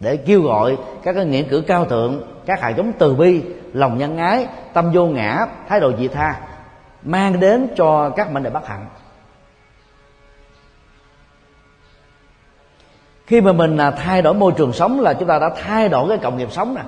Để 0.00 0.16
kêu 0.16 0.42
gọi 0.42 0.76
các 1.02 1.12
cái 1.12 1.24
nghĩa 1.24 1.42
cử 1.42 1.64
cao 1.66 1.84
thượng, 1.84 2.22
các 2.46 2.60
hạt 2.60 2.70
giống 2.70 2.92
từ 2.98 3.14
bi 3.14 3.42
lòng 3.74 3.98
nhân 3.98 4.18
ái, 4.18 4.46
tâm 4.72 4.90
vô 4.92 5.06
ngã, 5.06 5.46
thái 5.68 5.80
độ 5.80 5.92
dị 5.98 6.08
tha, 6.08 6.40
mang 7.02 7.40
đến 7.40 7.68
cho 7.76 8.10
các 8.10 8.32
mệnh 8.32 8.42
đề 8.42 8.50
bất 8.50 8.66
hạnh. 8.66 8.86
Khi 13.26 13.40
mà 13.40 13.52
mình 13.52 13.76
là 13.76 13.90
thay 13.90 14.22
đổi 14.22 14.34
môi 14.34 14.52
trường 14.56 14.72
sống 14.72 15.00
là 15.00 15.14
chúng 15.14 15.28
ta 15.28 15.38
đã 15.38 15.50
thay 15.62 15.88
đổi 15.88 16.08
cái 16.08 16.18
cộng 16.18 16.36
nghiệp 16.36 16.52
sống 16.52 16.74
nè. 16.74 16.82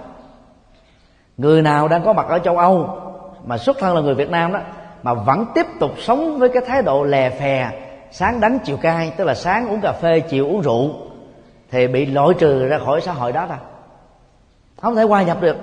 Người 1.36 1.62
nào 1.62 1.88
đang 1.88 2.04
có 2.04 2.12
mặt 2.12 2.26
ở 2.28 2.38
châu 2.38 2.58
âu 2.58 2.98
mà 3.44 3.58
xuất 3.58 3.78
thân 3.78 3.94
là 3.94 4.00
người 4.00 4.14
việt 4.14 4.30
nam 4.30 4.52
đó, 4.52 4.60
mà 5.02 5.14
vẫn 5.14 5.46
tiếp 5.54 5.66
tục 5.80 5.90
sống 5.98 6.38
với 6.38 6.48
cái 6.48 6.62
thái 6.66 6.82
độ 6.82 7.04
lè 7.04 7.30
phè, 7.30 7.70
sáng 8.10 8.40
đánh 8.40 8.58
chiều 8.64 8.76
cay, 8.76 9.12
tức 9.16 9.24
là 9.24 9.34
sáng 9.34 9.68
uống 9.68 9.80
cà 9.80 9.92
phê, 9.92 10.20
chiều 10.20 10.46
uống 10.46 10.60
rượu, 10.60 10.90
thì 11.70 11.86
bị 11.86 12.06
loại 12.06 12.28
trừ 12.38 12.68
ra 12.68 12.78
khỏi 12.78 13.00
xã 13.00 13.12
hội 13.12 13.32
đó 13.32 13.46
thôi 13.48 13.58
không 14.76 14.96
thể 14.96 15.02
hòa 15.02 15.22
nhập 15.22 15.40
được. 15.40 15.56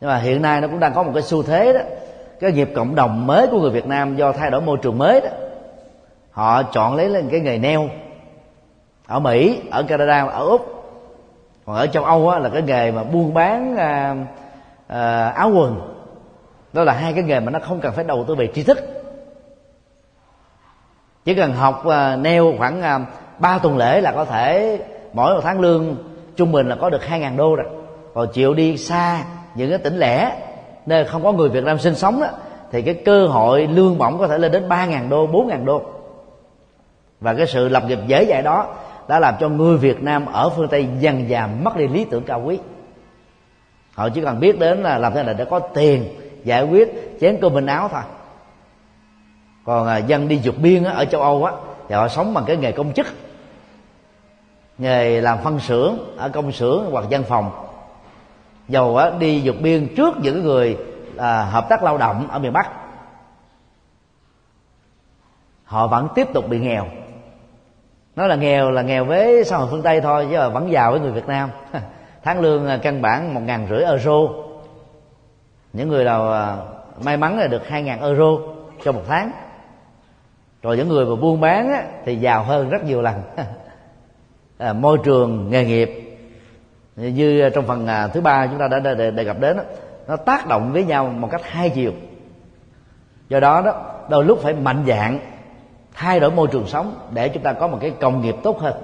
Nhưng 0.00 0.10
mà 0.10 0.16
hiện 0.16 0.42
nay 0.42 0.60
nó 0.60 0.68
cũng 0.68 0.80
đang 0.80 0.94
có 0.94 1.02
một 1.02 1.10
cái 1.14 1.22
xu 1.22 1.42
thế 1.42 1.72
đó. 1.72 1.80
Cái 2.40 2.52
nghiệp 2.52 2.70
cộng 2.74 2.94
đồng 2.94 3.26
mới 3.26 3.46
của 3.46 3.60
người 3.60 3.70
Việt 3.70 3.86
Nam 3.86 4.16
do 4.16 4.32
thay 4.32 4.50
đổi 4.50 4.60
môi 4.60 4.78
trường 4.82 4.98
mới 4.98 5.20
đó. 5.20 5.28
Họ 6.30 6.62
chọn 6.62 6.96
lấy 6.96 7.08
lên 7.08 7.28
cái 7.30 7.40
nghề 7.40 7.58
neo. 7.58 7.88
Ở 9.06 9.18
Mỹ 9.18 9.60
ở 9.70 9.82
Canada 9.82 10.26
ở 10.26 10.44
Úc. 10.46 10.74
Còn 11.66 11.76
ở 11.76 11.86
châu 11.86 12.04
Âu 12.04 12.28
á, 12.28 12.38
là 12.38 12.48
cái 12.48 12.62
nghề 12.62 12.90
mà 12.90 13.04
buôn 13.04 13.34
bán 13.34 13.76
à, 13.76 14.16
à, 14.86 15.28
áo 15.28 15.50
quần. 15.54 15.94
Đó 16.72 16.84
là 16.84 16.92
hai 16.92 17.12
cái 17.12 17.22
nghề 17.22 17.40
mà 17.40 17.50
nó 17.50 17.58
không 17.58 17.80
cần 17.80 17.92
phải 17.92 18.04
đầu 18.04 18.24
tư 18.28 18.34
về 18.34 18.48
tri 18.54 18.62
thức. 18.62 18.78
Chỉ 21.24 21.34
cần 21.34 21.52
học 21.52 21.86
à, 21.86 22.16
neo 22.16 22.52
khoảng 22.58 22.82
à, 22.82 23.00
3 23.38 23.58
tuần 23.58 23.76
lễ 23.76 24.00
là 24.00 24.12
có 24.12 24.24
thể 24.24 24.78
mỗi 25.12 25.34
một 25.34 25.40
tháng 25.44 25.60
lương 25.60 25.96
trung 26.36 26.52
bình 26.52 26.68
là 26.68 26.76
có 26.80 26.90
được 26.90 27.04
hai 27.04 27.20
ngàn 27.20 27.36
đô 27.36 27.56
rồi. 27.56 27.66
Còn 28.14 28.28
chịu 28.32 28.54
đi 28.54 28.76
xa 28.76 29.24
những 29.58 29.70
cái 29.70 29.78
tỉnh 29.78 29.98
lẻ, 29.98 30.36
nơi 30.86 31.04
không 31.04 31.24
có 31.24 31.32
người 31.32 31.48
Việt 31.48 31.64
Nam 31.64 31.78
sinh 31.78 31.94
sống 31.94 32.20
đó 32.20 32.26
thì 32.72 32.82
cái 32.82 32.94
cơ 32.94 33.26
hội 33.26 33.66
lương 33.66 33.98
bổng 33.98 34.18
có 34.18 34.28
thể 34.28 34.38
lên 34.38 34.52
đến 34.52 34.68
ba 34.68 34.86
ngàn 34.86 35.08
đô, 35.08 35.26
bốn 35.26 35.48
ngàn 35.48 35.64
đô. 35.64 35.82
Và 37.20 37.34
cái 37.34 37.46
sự 37.46 37.68
lập 37.68 37.82
nghiệp 37.86 37.98
dễ 38.06 38.22
dàng 38.22 38.44
đó 38.44 38.66
đã 39.08 39.20
làm 39.20 39.34
cho 39.40 39.48
người 39.48 39.76
Việt 39.76 40.02
Nam 40.02 40.26
ở 40.26 40.48
phương 40.48 40.68
Tây 40.68 40.86
dần 41.00 41.28
dà 41.28 41.46
mất 41.46 41.76
đi 41.76 41.88
lý 41.88 42.04
tưởng 42.04 42.22
cao 42.22 42.42
quý. 42.44 42.58
Họ 43.94 44.08
chỉ 44.08 44.20
cần 44.20 44.40
biết 44.40 44.58
đến 44.58 44.82
là 44.82 44.98
làm 44.98 45.14
thế 45.14 45.22
nào 45.22 45.34
để 45.38 45.44
có 45.44 45.58
tiền 45.58 46.04
giải 46.44 46.62
quyết, 46.62 47.18
chén 47.20 47.38
cơm 47.40 47.54
bình 47.54 47.66
áo 47.66 47.88
thôi. 47.92 48.02
Còn 49.64 49.86
à, 49.86 49.96
dân 49.96 50.28
đi 50.28 50.40
vượt 50.44 50.54
biên 50.58 50.84
ở 50.84 51.04
châu 51.04 51.20
âu 51.20 51.44
á, 51.44 51.52
thì 51.88 51.94
họ 51.94 52.08
sống 52.08 52.34
bằng 52.34 52.44
cái 52.46 52.56
nghề 52.56 52.72
công 52.72 52.92
chức, 52.92 53.06
nghề 54.78 55.20
làm 55.20 55.38
phân 55.38 55.60
xưởng, 55.60 55.98
ở 56.16 56.28
công 56.28 56.52
xưởng 56.52 56.90
hoặc 56.90 57.04
văn 57.10 57.22
phòng 57.28 57.67
dầu 58.68 58.96
á, 58.96 59.10
đi 59.18 59.40
vượt 59.44 59.56
biên 59.60 59.94
trước 59.96 60.14
những 60.18 60.42
người 60.42 60.76
à, 61.16 61.44
hợp 61.44 61.68
tác 61.68 61.82
lao 61.82 61.98
động 61.98 62.28
ở 62.30 62.38
miền 62.38 62.52
bắc. 62.52 62.70
Họ 65.64 65.86
vẫn 65.86 66.08
tiếp 66.14 66.26
tục 66.34 66.48
bị 66.48 66.60
nghèo. 66.60 66.86
Nói 68.16 68.28
là 68.28 68.36
nghèo 68.36 68.70
là 68.70 68.82
nghèo 68.82 69.04
với 69.04 69.44
xã 69.44 69.56
hội 69.56 69.68
phương 69.70 69.82
tây 69.82 70.00
thôi 70.00 70.26
chứ 70.30 70.36
là 70.36 70.48
vẫn 70.48 70.72
giàu 70.72 70.90
với 70.90 71.00
người 71.00 71.12
việt 71.12 71.26
nam. 71.26 71.50
Tháng 72.22 72.40
lương 72.40 72.68
à, 72.68 72.78
căn 72.82 73.02
bản 73.02 73.34
một 73.34 73.40
ngàn 73.44 73.66
rưỡi 73.70 73.82
euro. 73.82 74.18
Những 75.72 75.88
người 75.88 76.04
nào 76.04 76.32
à, 76.32 76.56
may 77.04 77.16
mắn 77.16 77.38
là 77.38 77.46
được 77.46 77.68
hai 77.68 77.82
ngàn 77.82 78.02
euro 78.02 78.38
cho 78.84 78.92
một 78.92 79.02
tháng. 79.08 79.30
Rồi 80.62 80.76
những 80.76 80.88
người 80.88 81.06
mà 81.06 81.16
buôn 81.16 81.40
bán 81.40 81.68
á, 81.72 81.84
thì 82.04 82.16
giàu 82.16 82.44
hơn 82.44 82.68
rất 82.68 82.84
nhiều 82.84 83.02
lần. 83.02 83.22
À, 84.58 84.72
môi 84.72 84.98
trường 85.04 85.50
nghề 85.50 85.64
nghiệp 85.64 86.07
như 86.98 87.40
à, 87.40 87.48
trong 87.54 87.66
phần 87.66 87.86
à, 87.86 88.08
thứ 88.08 88.20
ba 88.20 88.46
chúng 88.46 88.58
ta 88.58 88.68
đã 88.68 88.78
đề, 88.78 89.10
đề 89.10 89.24
cập 89.24 89.40
đến 89.40 89.56
đó, 89.56 89.62
nó 90.08 90.16
tác 90.16 90.46
động 90.46 90.72
với 90.72 90.84
nhau 90.84 91.06
một 91.06 91.28
cách 91.30 91.40
hai 91.44 91.70
chiều. 91.70 91.92
Do 93.28 93.40
đó 93.40 93.62
đó 93.62 93.84
đôi 94.08 94.24
lúc 94.24 94.38
phải 94.42 94.54
mạnh 94.54 94.84
dạng 94.86 95.18
thay 95.94 96.20
đổi 96.20 96.30
môi 96.30 96.48
trường 96.48 96.66
sống 96.66 96.94
để 97.10 97.28
chúng 97.28 97.42
ta 97.42 97.52
có 97.52 97.68
một 97.68 97.78
cái 97.80 97.92
công 98.00 98.20
nghiệp 98.20 98.34
tốt 98.42 98.60
hơn. 98.60 98.74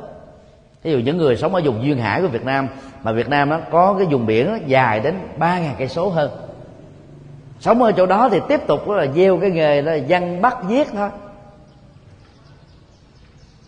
Ví 0.83 0.93
dụ 0.93 0.99
những 0.99 1.17
người 1.17 1.37
sống 1.37 1.55
ở 1.55 1.61
vùng 1.65 1.85
duyên 1.85 1.99
hải 1.99 2.23
của 2.23 2.29
Việt 2.29 2.45
Nam 2.45 2.69
mà 3.03 3.13
Việt 3.13 3.29
Nam 3.29 3.49
nó 3.49 3.61
có 3.71 3.95
cái 3.99 4.07
vùng 4.07 4.27
biển 4.27 4.59
dài 4.67 5.01
đến 5.01 5.15
ba 5.37 5.59
ngàn 5.59 5.75
cây 5.79 5.89
số 5.89 6.09
hơn. 6.09 6.31
Sống 7.61 7.83
ở 7.83 7.93
chỗ 7.93 8.07
đó 8.07 8.29
thì 8.33 8.41
tiếp 8.49 8.61
tục 8.67 8.89
là 8.89 9.07
gieo 9.07 9.39
cái 9.39 9.51
nghề 9.51 9.83
là 9.83 9.95
dân 9.95 10.43
bắt 10.43 10.57
giết 10.69 10.89
thôi. 10.93 11.09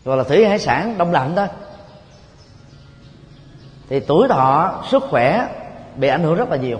Gọi 0.04 0.16
là 0.16 0.24
thủy 0.24 0.46
hải 0.46 0.58
sản 0.58 0.94
đông 0.98 1.12
lạnh 1.12 1.32
thôi 1.36 1.46
thì 3.88 4.00
tuổi 4.00 4.28
thọ 4.28 4.74
sức 4.90 5.02
khỏe 5.10 5.48
bị 5.96 6.08
ảnh 6.08 6.22
hưởng 6.22 6.34
rất 6.34 6.50
là 6.50 6.56
nhiều. 6.56 6.78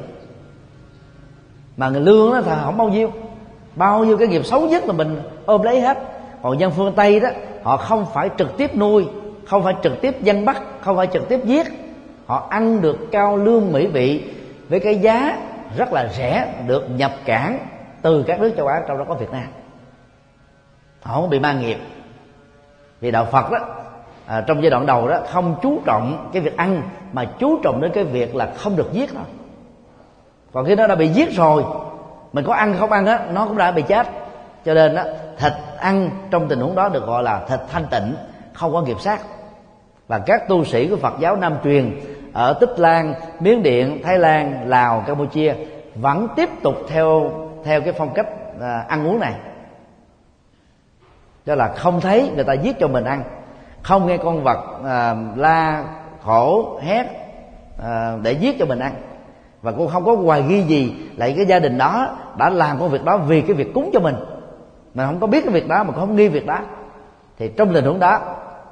Mà 1.76 1.88
người 1.88 2.00
lương 2.00 2.32
đó 2.32 2.40
thì 2.44 2.52
không 2.64 2.76
bao 2.76 2.88
nhiêu. 2.88 3.12
Bao 3.74 4.04
nhiêu 4.04 4.16
cái 4.16 4.28
nghiệp 4.28 4.46
xấu 4.46 4.60
nhất 4.60 4.84
là 4.86 4.92
mình 4.92 5.22
ôm 5.46 5.62
lấy 5.62 5.80
hết. 5.80 5.98
Còn 6.42 6.60
dân 6.60 6.70
phương 6.70 6.92
tây 6.96 7.20
đó, 7.20 7.28
họ 7.62 7.76
không 7.76 8.06
phải 8.14 8.30
trực 8.38 8.56
tiếp 8.56 8.76
nuôi, 8.76 9.06
không 9.46 9.64
phải 9.64 9.74
trực 9.82 10.00
tiếp 10.00 10.22
dân 10.22 10.44
bắt, 10.44 10.62
không 10.80 10.96
phải 10.96 11.06
trực 11.06 11.28
tiếp 11.28 11.40
giết. 11.44 11.66
Họ 12.26 12.46
ăn 12.50 12.82
được 12.82 12.98
cao 13.12 13.36
lương 13.36 13.72
mỹ 13.72 13.86
vị 13.86 14.32
với 14.68 14.80
cái 14.80 14.98
giá 14.98 15.38
rất 15.76 15.92
là 15.92 16.08
rẻ, 16.12 16.54
được 16.66 16.86
nhập 16.90 17.12
cảng 17.24 17.58
từ 18.02 18.22
các 18.22 18.40
nước 18.40 18.52
châu 18.56 18.66
á, 18.66 18.82
trong 18.88 18.98
đó 18.98 19.04
có 19.08 19.14
việt 19.14 19.30
nam. 19.32 19.46
Họ 21.02 21.20
không 21.20 21.30
bị 21.30 21.38
mang 21.38 21.60
nghiệp. 21.60 21.78
Vì 23.00 23.10
đạo 23.10 23.26
phật 23.32 23.50
đó 23.50 23.58
à, 24.26 24.40
trong 24.46 24.62
giai 24.62 24.70
đoạn 24.70 24.86
đầu 24.86 25.08
đó 25.08 25.20
không 25.32 25.56
chú 25.62 25.80
trọng 25.84 26.30
cái 26.32 26.42
việc 26.42 26.56
ăn 26.56 26.82
mà 27.12 27.24
chú 27.38 27.58
trọng 27.62 27.80
đến 27.80 27.90
cái 27.94 28.04
việc 28.04 28.36
là 28.36 28.52
không 28.56 28.76
được 28.76 28.92
giết 28.92 29.10
thôi. 29.14 29.24
Còn 30.52 30.64
khi 30.64 30.74
nó 30.74 30.86
đã 30.86 30.94
bị 30.94 31.08
giết 31.08 31.32
rồi 31.32 31.64
mình 32.32 32.44
có 32.44 32.54
ăn 32.54 32.74
không 32.78 32.92
ăn 32.92 33.06
á 33.06 33.20
nó 33.32 33.46
cũng 33.46 33.56
đã 33.56 33.70
bị 33.70 33.82
chết. 33.82 34.06
Cho 34.64 34.74
nên 34.74 34.94
đó 34.94 35.02
thịt 35.38 35.52
ăn 35.78 36.10
trong 36.30 36.48
tình 36.48 36.60
huống 36.60 36.74
đó 36.74 36.88
được 36.88 37.06
gọi 37.06 37.22
là 37.22 37.44
thịt 37.48 37.60
thanh 37.72 37.86
tịnh 37.90 38.14
không 38.52 38.72
có 38.72 38.82
nghiệp 38.82 39.00
sát. 39.00 39.20
Và 40.08 40.18
các 40.18 40.48
tu 40.48 40.64
sĩ 40.64 40.88
của 40.88 40.96
Phật 40.96 41.14
giáo 41.20 41.36
Nam 41.36 41.54
truyền 41.64 42.00
ở 42.32 42.52
Tích 42.52 42.78
Lan, 42.78 43.14
Miến 43.40 43.62
Điện, 43.62 44.00
Thái 44.04 44.18
Lan, 44.18 44.68
Lào, 44.68 45.04
Campuchia 45.06 45.54
vẫn 45.94 46.28
tiếp 46.36 46.48
tục 46.62 46.74
theo 46.88 47.30
theo 47.64 47.80
cái 47.80 47.92
phong 47.92 48.14
cách 48.14 48.26
à, 48.60 48.84
ăn 48.88 49.06
uống 49.06 49.20
này. 49.20 49.34
Đó 51.46 51.54
là 51.54 51.68
không 51.68 52.00
thấy 52.00 52.30
người 52.34 52.44
ta 52.44 52.52
giết 52.52 52.76
cho 52.80 52.88
mình 52.88 53.04
ăn 53.04 53.22
không 53.86 54.06
nghe 54.06 54.16
con 54.16 54.44
vật 54.44 54.58
à, 54.84 55.16
la 55.36 55.84
khổ 56.24 56.78
hét 56.82 57.06
à, 57.82 58.16
để 58.22 58.32
giết 58.32 58.56
cho 58.58 58.66
mình 58.66 58.78
ăn. 58.78 58.94
Và 59.62 59.72
cô 59.78 59.86
không 59.86 60.04
có 60.04 60.16
hoài 60.16 60.42
ghi 60.48 60.62
gì 60.62 60.94
lại 61.16 61.34
cái 61.36 61.46
gia 61.46 61.58
đình 61.58 61.78
đó 61.78 62.16
đã 62.38 62.50
làm 62.50 62.78
công 62.78 62.88
việc 62.88 63.04
đó 63.04 63.16
vì 63.16 63.40
cái 63.40 63.56
việc 63.56 63.74
cúng 63.74 63.90
cho 63.92 64.00
mình. 64.00 64.16
Mà 64.94 65.06
không 65.06 65.20
có 65.20 65.26
biết 65.26 65.44
cái 65.44 65.52
việc 65.52 65.68
đó 65.68 65.84
mà 65.84 65.92
không 65.92 66.16
nghi 66.16 66.28
việc 66.28 66.46
đó. 66.46 66.58
Thì 67.38 67.48
trong 67.56 67.74
tình 67.74 67.84
huống 67.84 67.98
đó 67.98 68.20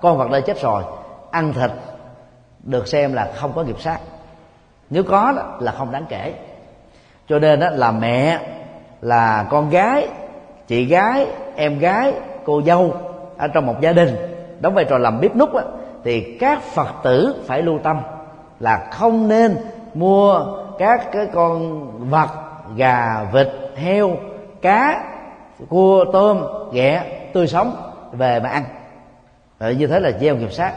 con 0.00 0.18
vật 0.18 0.30
đã 0.30 0.40
chết 0.40 0.62
rồi 0.62 0.82
ăn 1.30 1.52
thịt 1.52 1.70
được 2.62 2.88
xem 2.88 3.12
là 3.12 3.32
không 3.34 3.52
có 3.52 3.62
nghiệp 3.62 3.80
sát. 3.80 3.98
Nếu 4.90 5.02
có 5.02 5.32
đó, 5.36 5.42
là 5.60 5.72
không 5.72 5.92
đáng 5.92 6.04
kể. 6.08 6.34
Cho 7.28 7.38
nên 7.38 7.60
đó 7.60 7.70
là 7.70 7.90
mẹ 7.90 8.38
là 9.00 9.46
con 9.50 9.70
gái 9.70 10.08
chị 10.66 10.84
gái 10.84 11.26
em 11.56 11.78
gái 11.78 12.12
cô 12.44 12.62
dâu 12.62 12.94
ở 13.38 13.48
trong 13.48 13.66
một 13.66 13.80
gia 13.80 13.92
đình 13.92 14.33
đóng 14.64 14.74
vai 14.74 14.84
trò 14.84 14.98
làm 14.98 15.20
bếp 15.20 15.36
nút 15.36 15.54
á, 15.54 15.62
thì 16.04 16.36
các 16.40 16.62
phật 16.62 16.88
tử 17.02 17.44
phải 17.46 17.62
lưu 17.62 17.78
tâm 17.82 18.00
là 18.60 18.88
không 18.92 19.28
nên 19.28 19.56
mua 19.94 20.44
các 20.78 21.12
cái 21.12 21.26
con 21.34 21.82
vật 22.10 22.28
gà 22.76 23.26
vịt 23.32 23.48
heo 23.76 24.10
cá 24.62 25.04
cua 25.68 26.04
tôm 26.12 26.44
ghẹ 26.72 27.02
tươi 27.32 27.46
sống 27.46 27.76
về 28.12 28.40
mà 28.40 28.48
ăn. 28.48 28.64
Rồi 29.60 29.74
như 29.74 29.86
thế 29.86 30.00
là 30.00 30.10
gieo 30.20 30.36
nghiệp 30.36 30.52
sát. 30.52 30.72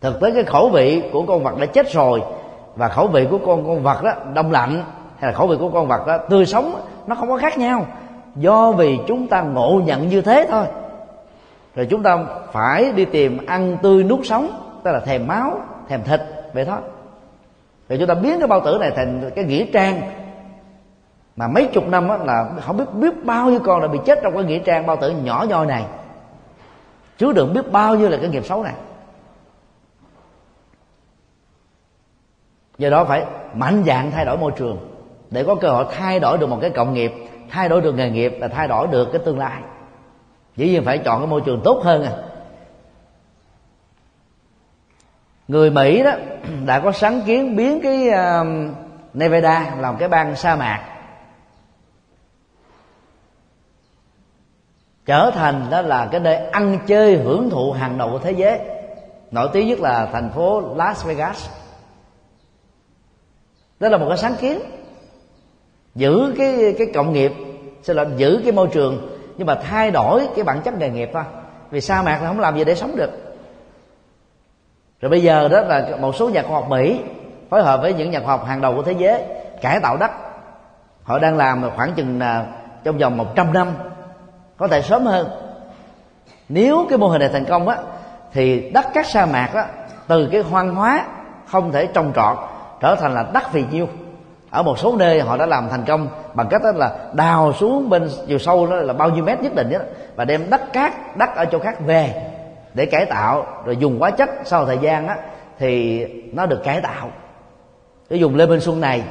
Thực 0.00 0.20
tế 0.20 0.30
cái 0.30 0.44
khẩu 0.44 0.68
vị 0.68 1.02
của 1.12 1.22
con 1.22 1.44
vật 1.44 1.58
đã 1.58 1.66
chết 1.66 1.92
rồi 1.92 2.22
và 2.76 2.88
khẩu 2.88 3.06
vị 3.06 3.26
của 3.30 3.38
con 3.46 3.66
con 3.66 3.82
vật 3.82 4.02
đó 4.02 4.12
đông 4.34 4.52
lạnh 4.52 4.82
hay 5.18 5.32
là 5.32 5.38
khẩu 5.38 5.46
vị 5.46 5.56
của 5.60 5.68
con 5.68 5.88
vật 5.88 6.06
đó 6.06 6.18
tươi 6.18 6.46
sống 6.46 6.80
nó 7.06 7.14
không 7.14 7.28
có 7.28 7.36
khác 7.38 7.58
nhau. 7.58 7.86
Do 8.36 8.72
vì 8.72 8.98
chúng 9.06 9.26
ta 9.26 9.42
ngộ 9.42 9.80
nhận 9.84 10.08
như 10.08 10.22
thế 10.22 10.46
thôi 10.50 10.64
rồi 11.74 11.86
chúng 11.90 12.02
ta 12.02 12.24
phải 12.52 12.92
đi 12.92 13.04
tìm 13.04 13.46
ăn 13.46 13.76
tươi 13.82 14.04
nuốt 14.04 14.20
sống 14.26 14.80
tức 14.84 14.92
là 14.92 15.00
thèm 15.00 15.26
máu 15.26 15.60
thèm 15.88 16.02
thịt 16.02 16.20
vậy 16.52 16.64
thôi. 16.64 16.78
Rồi 17.88 17.98
chúng 17.98 18.08
ta 18.08 18.14
biến 18.14 18.38
cái 18.38 18.48
bao 18.48 18.60
tử 18.64 18.78
này 18.80 18.90
thành 18.96 19.30
cái 19.34 19.44
nghĩa 19.44 19.66
trang. 19.72 20.00
Mà 21.36 21.48
mấy 21.48 21.66
chục 21.72 21.88
năm 21.88 22.08
á, 22.08 22.16
là 22.16 22.50
không 22.60 22.76
biết 22.76 22.84
biết 22.94 23.24
bao 23.24 23.50
nhiêu 23.50 23.60
con 23.64 23.80
đã 23.82 23.88
bị 23.88 23.98
chết 24.04 24.18
trong 24.22 24.34
cái 24.34 24.44
nghĩa 24.44 24.58
trang 24.58 24.86
bao 24.86 24.96
tử 24.96 25.10
nhỏ 25.10 25.46
nhoi 25.48 25.66
này. 25.66 25.84
Chứa 27.18 27.32
đựng 27.32 27.54
biết 27.54 27.72
bao 27.72 27.96
nhiêu 27.96 28.08
là 28.08 28.16
cái 28.20 28.28
nghiệp 28.30 28.44
xấu 28.44 28.62
này. 28.62 28.74
Do 32.78 32.90
đó 32.90 33.04
phải 33.04 33.24
mạnh 33.54 33.82
dạng 33.86 34.10
thay 34.10 34.24
đổi 34.24 34.36
môi 34.36 34.52
trường 34.56 34.78
để 35.30 35.44
có 35.44 35.54
cơ 35.54 35.68
hội 35.68 35.84
thay 35.90 36.20
đổi 36.20 36.38
được 36.38 36.46
một 36.46 36.58
cái 36.60 36.70
cộng 36.70 36.94
nghiệp 36.94 37.12
thay 37.50 37.68
đổi 37.68 37.80
được 37.80 37.94
nghề 37.94 38.10
nghiệp 38.10 38.36
và 38.40 38.48
thay 38.48 38.68
đổi 38.68 38.86
được 38.86 39.08
cái 39.12 39.22
tương 39.24 39.38
lai 39.38 39.62
dĩ 40.56 40.70
nhiên 40.70 40.84
phải 40.84 40.98
chọn 40.98 41.20
cái 41.20 41.26
môi 41.26 41.40
trường 41.40 41.60
tốt 41.64 41.80
hơn 41.84 42.04
à. 42.04 42.12
Người 45.48 45.70
mỹ 45.70 46.02
đó 46.02 46.12
đã 46.66 46.80
có 46.80 46.92
sáng 46.92 47.22
kiến 47.26 47.56
biến 47.56 47.80
cái 47.82 48.08
uh, 48.08 48.46
nevada 49.14 49.74
làm 49.78 49.96
cái 49.96 50.08
bang 50.08 50.36
sa 50.36 50.56
mạc. 50.56 50.90
Trở 55.06 55.30
thành 55.34 55.66
đó 55.70 55.82
là 55.82 56.08
cái 56.12 56.20
nơi 56.20 56.36
ăn 56.36 56.78
chơi 56.86 57.16
hưởng 57.16 57.50
thụ 57.50 57.72
hàng 57.72 57.98
đầu 57.98 58.10
của 58.10 58.18
thế 58.18 58.32
giới. 58.32 58.58
Nổi 59.30 59.48
tiếng 59.52 59.68
nhất 59.68 59.80
là 59.80 60.08
thành 60.12 60.30
phố 60.34 60.74
las 60.76 61.06
vegas. 61.06 61.48
Đó 63.80 63.88
là 63.88 63.98
một 63.98 64.06
cái 64.08 64.18
sáng 64.18 64.34
kiến. 64.40 64.60
Giữ 65.94 66.34
cái 66.38 66.74
cái 66.78 66.86
cộng 66.94 67.12
nghiệp 67.12 67.32
sẽ 67.82 67.94
là 67.94 68.06
giữ 68.16 68.40
cái 68.42 68.52
môi 68.52 68.68
trường 68.72 69.13
nhưng 69.36 69.46
mà 69.46 69.54
thay 69.54 69.90
đổi 69.90 70.28
cái 70.34 70.44
bản 70.44 70.60
chất 70.62 70.74
nghề 70.74 70.90
nghiệp 70.90 71.10
thôi. 71.12 71.22
Vì 71.70 71.80
sa 71.80 72.02
mạc 72.02 72.22
là 72.22 72.28
không 72.28 72.40
làm 72.40 72.56
gì 72.56 72.64
để 72.64 72.74
sống 72.74 72.96
được. 72.96 73.10
Rồi 75.00 75.10
bây 75.10 75.22
giờ 75.22 75.48
đó 75.48 75.60
là 75.60 75.88
một 76.00 76.14
số 76.14 76.28
nhà 76.28 76.42
khoa 76.42 76.54
học 76.54 76.68
mỹ 76.68 77.00
phối 77.50 77.62
hợp 77.62 77.80
với 77.80 77.94
những 77.94 78.10
nhà 78.10 78.20
khoa 78.20 78.36
học 78.36 78.46
hàng 78.46 78.60
đầu 78.60 78.74
của 78.76 78.82
thế 78.82 78.92
giới 78.92 79.22
cải 79.62 79.80
tạo 79.80 79.96
đất. 79.96 80.10
Họ 81.02 81.18
đang 81.18 81.36
làm 81.36 81.70
khoảng 81.76 81.92
chừng 81.92 82.18
là 82.18 82.46
trong 82.84 82.98
vòng 82.98 83.16
100 83.16 83.52
năm, 83.52 83.72
có 84.56 84.68
thể 84.68 84.82
sớm 84.82 85.06
hơn. 85.06 85.28
Nếu 86.48 86.86
cái 86.88 86.98
mô 86.98 87.06
hình 87.06 87.20
này 87.20 87.28
thành 87.32 87.44
công 87.44 87.68
á, 87.68 87.76
thì 88.32 88.70
đất 88.70 88.86
các 88.94 89.06
sa 89.06 89.26
mạc 89.26 89.50
đó 89.54 89.62
từ 90.06 90.28
cái 90.32 90.40
hoang 90.40 90.74
hóa 90.74 91.06
không 91.46 91.72
thể 91.72 91.86
trồng 91.86 92.12
trọt 92.16 92.38
trở 92.80 92.94
thành 92.94 93.14
là 93.14 93.24
đất 93.32 93.50
phì 93.50 93.64
nhiêu 93.70 93.88
ở 94.54 94.62
một 94.62 94.78
số 94.78 94.96
nơi 94.96 95.20
họ 95.20 95.36
đã 95.36 95.46
làm 95.46 95.68
thành 95.68 95.84
công 95.86 96.08
bằng 96.34 96.46
cách 96.50 96.62
đó 96.62 96.72
là 96.74 96.96
đào 97.12 97.52
xuống 97.52 97.90
bên 97.90 98.08
chiều 98.26 98.38
sâu 98.38 98.66
đó 98.66 98.76
là 98.76 98.92
bao 98.92 99.10
nhiêu 99.10 99.24
mét 99.24 99.40
nhất 99.42 99.54
định 99.54 99.70
đó, 99.72 99.78
và 100.16 100.24
đem 100.24 100.50
đất 100.50 100.72
cát, 100.72 101.16
đất 101.16 101.36
ở 101.36 101.44
chỗ 101.44 101.58
khác 101.58 101.80
về 101.86 102.14
để 102.74 102.86
cải 102.86 103.06
tạo, 103.06 103.46
rồi 103.64 103.76
dùng 103.76 103.98
hóa 103.98 104.10
chất 104.10 104.30
sau 104.44 104.66
thời 104.66 104.78
gian 104.78 105.06
đó 105.06 105.14
thì 105.58 106.04
nó 106.32 106.46
được 106.46 106.64
cải 106.64 106.80
tạo. 106.80 107.10
Cái 108.10 108.18
dùng 108.18 108.36
lê 108.36 108.46
minh 108.46 108.60
xuân 108.60 108.80
này 108.80 109.02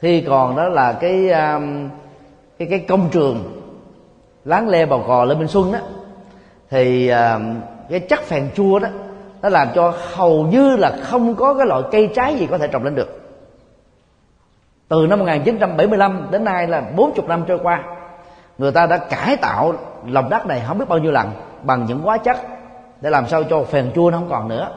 thì 0.00 0.20
còn 0.20 0.56
đó 0.56 0.68
là 0.68 0.92
cái 0.92 1.30
um, 1.30 1.88
cái 2.58 2.68
cái 2.70 2.78
công 2.78 3.08
trường 3.10 3.62
láng 4.44 4.68
le 4.68 4.86
bầu 4.86 5.04
cò 5.06 5.24
lê 5.24 5.34
minh 5.34 5.48
xuân 5.48 5.72
đó. 5.72 5.78
Thì 6.70 7.08
um, 7.08 7.60
cái 7.90 8.00
chất 8.00 8.20
phèn 8.20 8.50
chua 8.54 8.78
đó, 8.78 8.88
nó 9.42 9.48
làm 9.48 9.68
cho 9.74 9.94
hầu 10.14 10.46
như 10.46 10.76
là 10.76 10.92
không 11.02 11.34
có 11.34 11.54
cái 11.54 11.66
loại 11.66 11.82
cây 11.90 12.10
trái 12.14 12.34
gì 12.34 12.46
có 12.50 12.58
thể 12.58 12.68
trồng 12.68 12.84
lên 12.84 12.94
được 12.94 13.19
từ 14.90 15.06
năm 15.06 15.18
1975 15.18 16.28
đến 16.30 16.44
nay 16.44 16.66
là 16.66 16.82
40 16.96 17.28
năm 17.28 17.44
trôi 17.46 17.58
qua 17.62 17.82
người 18.58 18.72
ta 18.72 18.86
đã 18.86 18.96
cải 18.96 19.36
tạo 19.36 19.72
lòng 20.06 20.30
đất 20.30 20.46
này 20.46 20.62
không 20.66 20.78
biết 20.78 20.84
bao 20.88 20.98
nhiêu 20.98 21.12
lần 21.12 21.30
bằng 21.62 21.84
những 21.86 22.00
hóa 22.00 22.18
chất 22.18 22.36
để 23.00 23.10
làm 23.10 23.26
sao 23.26 23.42
cho 23.42 23.62
phèn 23.64 23.90
chua 23.94 24.10
nó 24.10 24.18
không 24.18 24.28
còn 24.30 24.48
nữa. 24.48 24.68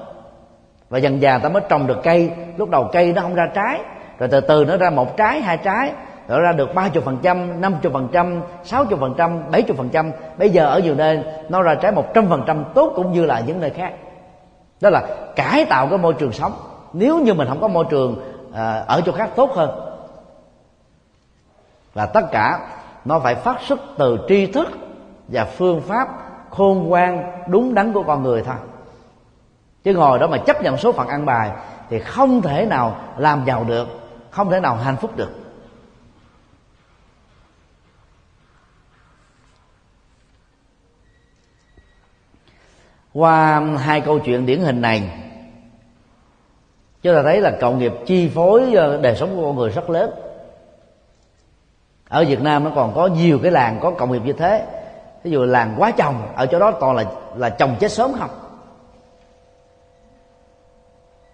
Và 0.90 0.98
dần 0.98 1.22
dà 1.22 1.38
ta 1.38 1.50
mới 1.50 1.62
trồng 1.70 1.88
được 1.88 2.04
cây. 2.04 2.32
Lúc 2.58 2.70
đầu 2.70 2.90
cây 2.92 3.14
nó 3.14 3.22
không 3.22 3.36
ra 3.36 3.48
trái 3.54 3.80
rồi 4.20 4.30
từ 4.30 4.42
từ 4.42 4.66
nó 4.66 4.78
ra 4.78 4.90
một 4.90 5.18
trái 5.18 5.42
hai 5.42 5.58
trái 5.58 5.92
rồi 6.28 6.42
ra 6.42 6.52
được 6.52 6.76
ba 6.76 6.90
chục 6.90 7.04
phần 7.04 7.18
trăm 7.24 7.62
năm 7.62 7.76
chục 7.82 7.94
phần 7.94 8.08
trăm 8.12 8.42
sáu 8.64 8.86
chục 8.86 9.00
phần 9.00 9.14
trăm 9.18 9.52
bảy 9.52 9.62
chục 9.62 9.78
phần 9.78 9.90
trăm. 9.90 10.12
Bây 10.38 10.50
giờ 10.50 10.66
ở 10.66 10.80
nhiều 10.80 10.96
nơi 10.96 11.24
nó 11.50 11.62
ra 11.62 11.76
trái 11.76 11.92
một 11.92 12.14
trăm 12.14 12.28
phần 12.30 12.44
trăm 12.46 12.64
tốt 12.74 12.94
cũng 12.96 13.12
như 13.12 13.26
là 13.26 13.40
những 13.40 13.60
nơi 13.60 13.70
khác. 13.70 13.94
Đó 14.82 14.90
là 14.90 15.02
cải 15.36 15.66
tạo 15.66 15.88
cái 15.88 15.98
môi 15.98 16.14
trường 16.14 16.32
sống. 16.32 16.54
Nếu 16.94 17.20
như 17.20 17.34
mình 17.34 17.48
không 17.48 17.62
có 17.62 17.68
môi 17.68 17.86
trường 17.90 18.24
à, 18.54 18.84
ở 18.88 19.02
chỗ 19.06 19.12
khác 19.12 19.30
tốt 19.36 19.52
hơn 19.52 19.93
và 21.94 22.06
tất 22.06 22.22
cả 22.32 22.60
nó 23.06 23.20
phải 23.20 23.36
phát 23.36 23.62
xuất 23.62 23.80
từ 23.98 24.18
tri 24.28 24.46
thức 24.46 24.68
và 25.28 25.46
phương 25.46 25.82
pháp 25.82 26.08
khôn 26.50 26.88
ngoan, 26.88 27.32
đúng 27.48 27.74
đắn 27.74 27.94
của 27.94 28.04
con 28.04 28.24
người 28.24 28.42
thôi. 28.42 28.56
Chứ 29.84 29.94
ngồi 29.94 30.20
đó 30.20 30.28
mà 30.28 30.38
chấp 30.38 30.62
nhận 30.62 30.78
số 30.78 30.92
phận 30.92 31.08
ăn 31.08 31.26
bài 31.26 31.52
thì 31.90 32.00
không 32.00 32.42
thể 32.42 32.66
nào 32.66 32.98
làm 33.18 33.44
giàu 33.46 33.64
được, 33.64 33.88
không 34.32 34.50
thể 34.50 34.60
nào 34.60 34.76
hạnh 34.76 34.98
phúc 34.98 35.18
được. 35.18 35.30
Qua 43.14 43.60
hai 43.60 44.02
câu 44.02 44.20
chuyện 44.20 44.46
điển 44.46 44.60
hình 44.60 44.82
này, 44.82 45.12
chúng 47.02 47.16
ta 47.16 47.24
thấy 47.24 47.42
là 47.42 47.58
cộng 47.62 47.80
nghiệp 47.80 47.94
chi 48.06 48.32
phối 48.36 48.74
ờ, 48.74 49.02
đời 49.02 49.16
sống 49.16 49.36
của 49.36 49.42
con 49.42 49.56
người 49.56 49.70
rất 49.70 49.90
lớn 49.90 50.23
ở 52.14 52.26
Việt 52.28 52.42
Nam 52.42 52.64
nó 52.64 52.72
còn 52.76 52.94
có 52.96 53.08
nhiều 53.08 53.40
cái 53.44 53.52
làng 53.52 53.80
có 53.82 53.92
cộng 53.92 54.12
nghiệp 54.12 54.22
như 54.26 54.34
thế. 54.34 54.66
Ví 55.24 55.32
dụ 55.32 55.44
làng 55.44 55.76
quá 55.78 55.92
chồng 55.92 56.16
ở 56.36 56.46
chỗ 56.46 56.60
đó 56.60 56.72
toàn 56.72 56.96
là 56.96 57.04
là 57.36 57.50
chồng 57.50 57.76
chết 57.80 57.92
sớm 57.92 58.12
không? 58.20 58.30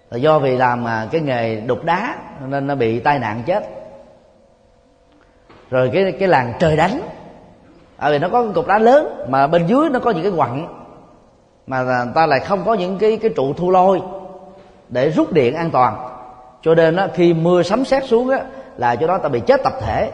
Là 0.09 0.17
do 0.17 0.39
vì 0.39 0.57
làm 0.57 0.87
à, 0.87 1.07
cái 1.11 1.21
nghề 1.21 1.55
đục 1.55 1.83
đá 1.83 2.15
nên 2.47 2.67
nó 2.67 2.75
bị 2.75 2.99
tai 2.99 3.19
nạn 3.19 3.43
chết. 3.45 3.69
Rồi 5.69 5.89
cái 5.93 6.11
cái 6.19 6.27
làng 6.27 6.53
trời 6.59 6.77
đánh 6.77 7.01
ở 7.97 8.11
vì 8.11 8.19
nó 8.19 8.29
có 8.29 8.45
cục 8.55 8.67
đá 8.67 8.77
lớn 8.77 9.25
mà 9.29 9.47
bên 9.47 9.67
dưới 9.67 9.89
nó 9.89 9.99
có 9.99 10.11
những 10.11 10.23
cái 10.23 10.33
quặng 10.35 10.85
mà 11.67 11.83
người 11.83 12.13
ta 12.15 12.25
lại 12.25 12.39
không 12.39 12.63
có 12.65 12.73
những 12.73 12.97
cái 12.97 13.17
cái 13.17 13.31
trụ 13.35 13.53
thu 13.53 13.71
lôi 13.71 14.01
để 14.89 15.09
rút 15.09 15.31
điện 15.31 15.55
an 15.55 15.71
toàn. 15.71 15.95
Cho 16.61 16.75
nên 16.75 16.95
đó, 16.95 17.07
khi 17.13 17.33
mưa 17.33 17.63
sấm 17.63 17.85
sét 17.85 18.03
xuống 18.05 18.29
á 18.29 18.39
là 18.77 18.95
chỗ 18.95 19.07
đó 19.07 19.17
ta 19.17 19.29
bị 19.29 19.39
chết 19.39 19.63
tập 19.63 19.73
thể 19.81 20.11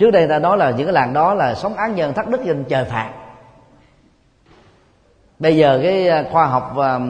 trước 0.00 0.10
đây 0.10 0.28
ta 0.28 0.38
nói 0.38 0.56
là 0.56 0.70
những 0.70 0.86
cái 0.86 0.92
làng 0.92 1.12
đó 1.12 1.34
là 1.34 1.54
sống 1.54 1.74
án 1.74 1.94
nhân 1.94 2.12
thất 2.12 2.28
đức 2.28 2.44
dân 2.44 2.64
trời 2.64 2.84
phạt. 2.84 3.10
Bây 5.38 5.56
giờ 5.56 5.80
cái 5.82 6.08
à, 6.08 6.24
khoa 6.32 6.46
học 6.46 6.72
và 6.74 7.00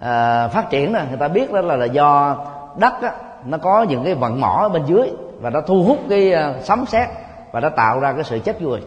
à, 0.00 0.48
phát 0.48 0.70
triển 0.70 0.92
này, 0.92 1.06
người 1.08 1.18
ta 1.18 1.28
biết 1.28 1.52
đó 1.52 1.60
là, 1.60 1.76
là 1.76 1.84
do 1.84 2.36
đất 2.78 3.02
đó, 3.02 3.10
nó 3.44 3.58
có 3.58 3.82
những 3.82 4.04
cái 4.04 4.14
vận 4.14 4.40
mỏ 4.40 4.58
ở 4.62 4.68
bên 4.68 4.84
dưới 4.86 5.10
và 5.40 5.50
nó 5.50 5.60
thu 5.60 5.82
hút 5.82 5.98
cái 6.08 6.32
à, 6.32 6.54
sấm 6.62 6.86
sét 6.86 7.08
và 7.52 7.60
nó 7.60 7.68
tạo 7.68 8.00
ra 8.00 8.12
cái 8.12 8.24
sự 8.24 8.38
chết 8.38 8.60
vui 8.60 8.80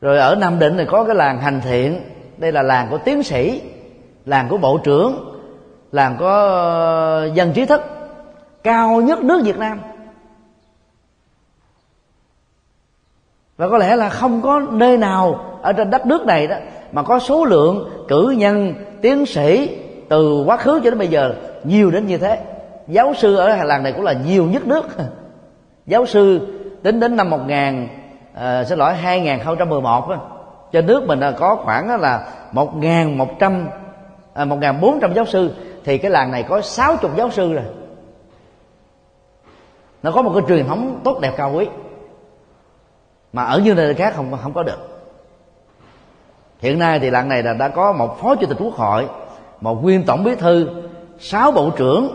rồi 0.00 0.18
ở 0.18 0.34
nam 0.34 0.58
định 0.58 0.76
thì 0.76 0.84
có 0.84 1.04
cái 1.04 1.14
làng 1.14 1.40
hành 1.40 1.60
thiện 1.60 2.00
đây 2.36 2.52
là 2.52 2.62
làng 2.62 2.86
của 2.90 2.98
tiến 2.98 3.22
sĩ 3.22 3.62
làng 4.24 4.48
của 4.48 4.58
bộ 4.58 4.78
trưởng 4.84 5.40
làng 5.92 6.16
có 6.20 6.48
à, 7.22 7.26
dân 7.34 7.52
trí 7.52 7.66
thức 7.66 7.80
cao 8.62 9.00
nhất 9.00 9.22
nước 9.22 9.40
việt 9.44 9.58
nam. 9.58 9.80
Và 13.56 13.68
có 13.68 13.78
lẽ 13.78 13.96
là 13.96 14.08
không 14.08 14.42
có 14.42 14.60
nơi 14.70 14.96
nào 14.96 15.40
ở 15.62 15.72
trên 15.72 15.90
đất 15.90 16.06
nước 16.06 16.26
này 16.26 16.46
đó 16.46 16.56
mà 16.92 17.02
có 17.02 17.18
số 17.18 17.44
lượng 17.44 18.04
cử 18.08 18.34
nhân 18.38 18.74
tiến 19.02 19.26
sĩ 19.26 19.78
từ 20.08 20.44
quá 20.46 20.56
khứ 20.56 20.80
cho 20.84 20.90
đến 20.90 20.98
bây 20.98 21.08
giờ 21.08 21.34
nhiều 21.64 21.90
đến 21.90 22.06
như 22.06 22.18
thế. 22.18 22.38
Giáo 22.88 23.14
sư 23.14 23.36
ở 23.36 23.64
làng 23.64 23.82
này 23.82 23.92
cũng 23.92 24.04
là 24.04 24.12
nhiều 24.12 24.44
nhất 24.44 24.66
nước. 24.66 24.86
Giáo 25.86 26.06
sư 26.06 26.40
tính 26.82 27.00
đến 27.00 27.16
năm 27.16 27.30
1000 27.30 27.54
à, 27.54 27.86
ờ, 28.34 28.64
xin 28.64 28.78
lỗi 28.78 28.94
2011 28.94 30.08
đó, 30.08 30.16
cho 30.72 30.80
nước 30.80 31.06
mình 31.06 31.20
có 31.38 31.56
khoảng 31.64 32.00
là 32.00 32.28
1.100 32.52 33.66
à, 34.34 34.44
1.400 34.44 35.12
giáo 35.14 35.24
sư 35.24 35.50
thì 35.84 35.98
cái 35.98 36.10
làng 36.10 36.30
này 36.30 36.42
có 36.42 36.60
60 36.60 37.10
giáo 37.16 37.30
sư 37.30 37.52
rồi. 37.52 37.64
Nó 40.02 40.10
có 40.10 40.22
một 40.22 40.32
cái 40.34 40.42
truyền 40.48 40.66
thống 40.66 41.00
tốt 41.04 41.18
đẹp 41.20 41.32
cao 41.36 41.52
quý 41.54 41.66
mà 43.34 43.44
ở 43.44 43.58
như 43.58 43.74
nơi 43.74 43.94
khác 43.94 44.12
không 44.16 44.38
không 44.42 44.52
có 44.52 44.62
được. 44.62 44.78
Hiện 46.58 46.78
nay 46.78 46.98
thì 46.98 47.10
làng 47.10 47.28
này 47.28 47.42
là 47.42 47.54
đã 47.54 47.68
có 47.68 47.92
một 47.92 48.20
phó 48.20 48.34
chủ 48.34 48.46
tịch 48.46 48.56
quốc 48.60 48.74
hội, 48.74 49.08
một 49.60 49.82
nguyên 49.82 50.04
tổng 50.04 50.24
bí 50.24 50.34
thư, 50.34 50.68
sáu 51.18 51.52
bộ 51.52 51.70
trưởng, 51.70 52.14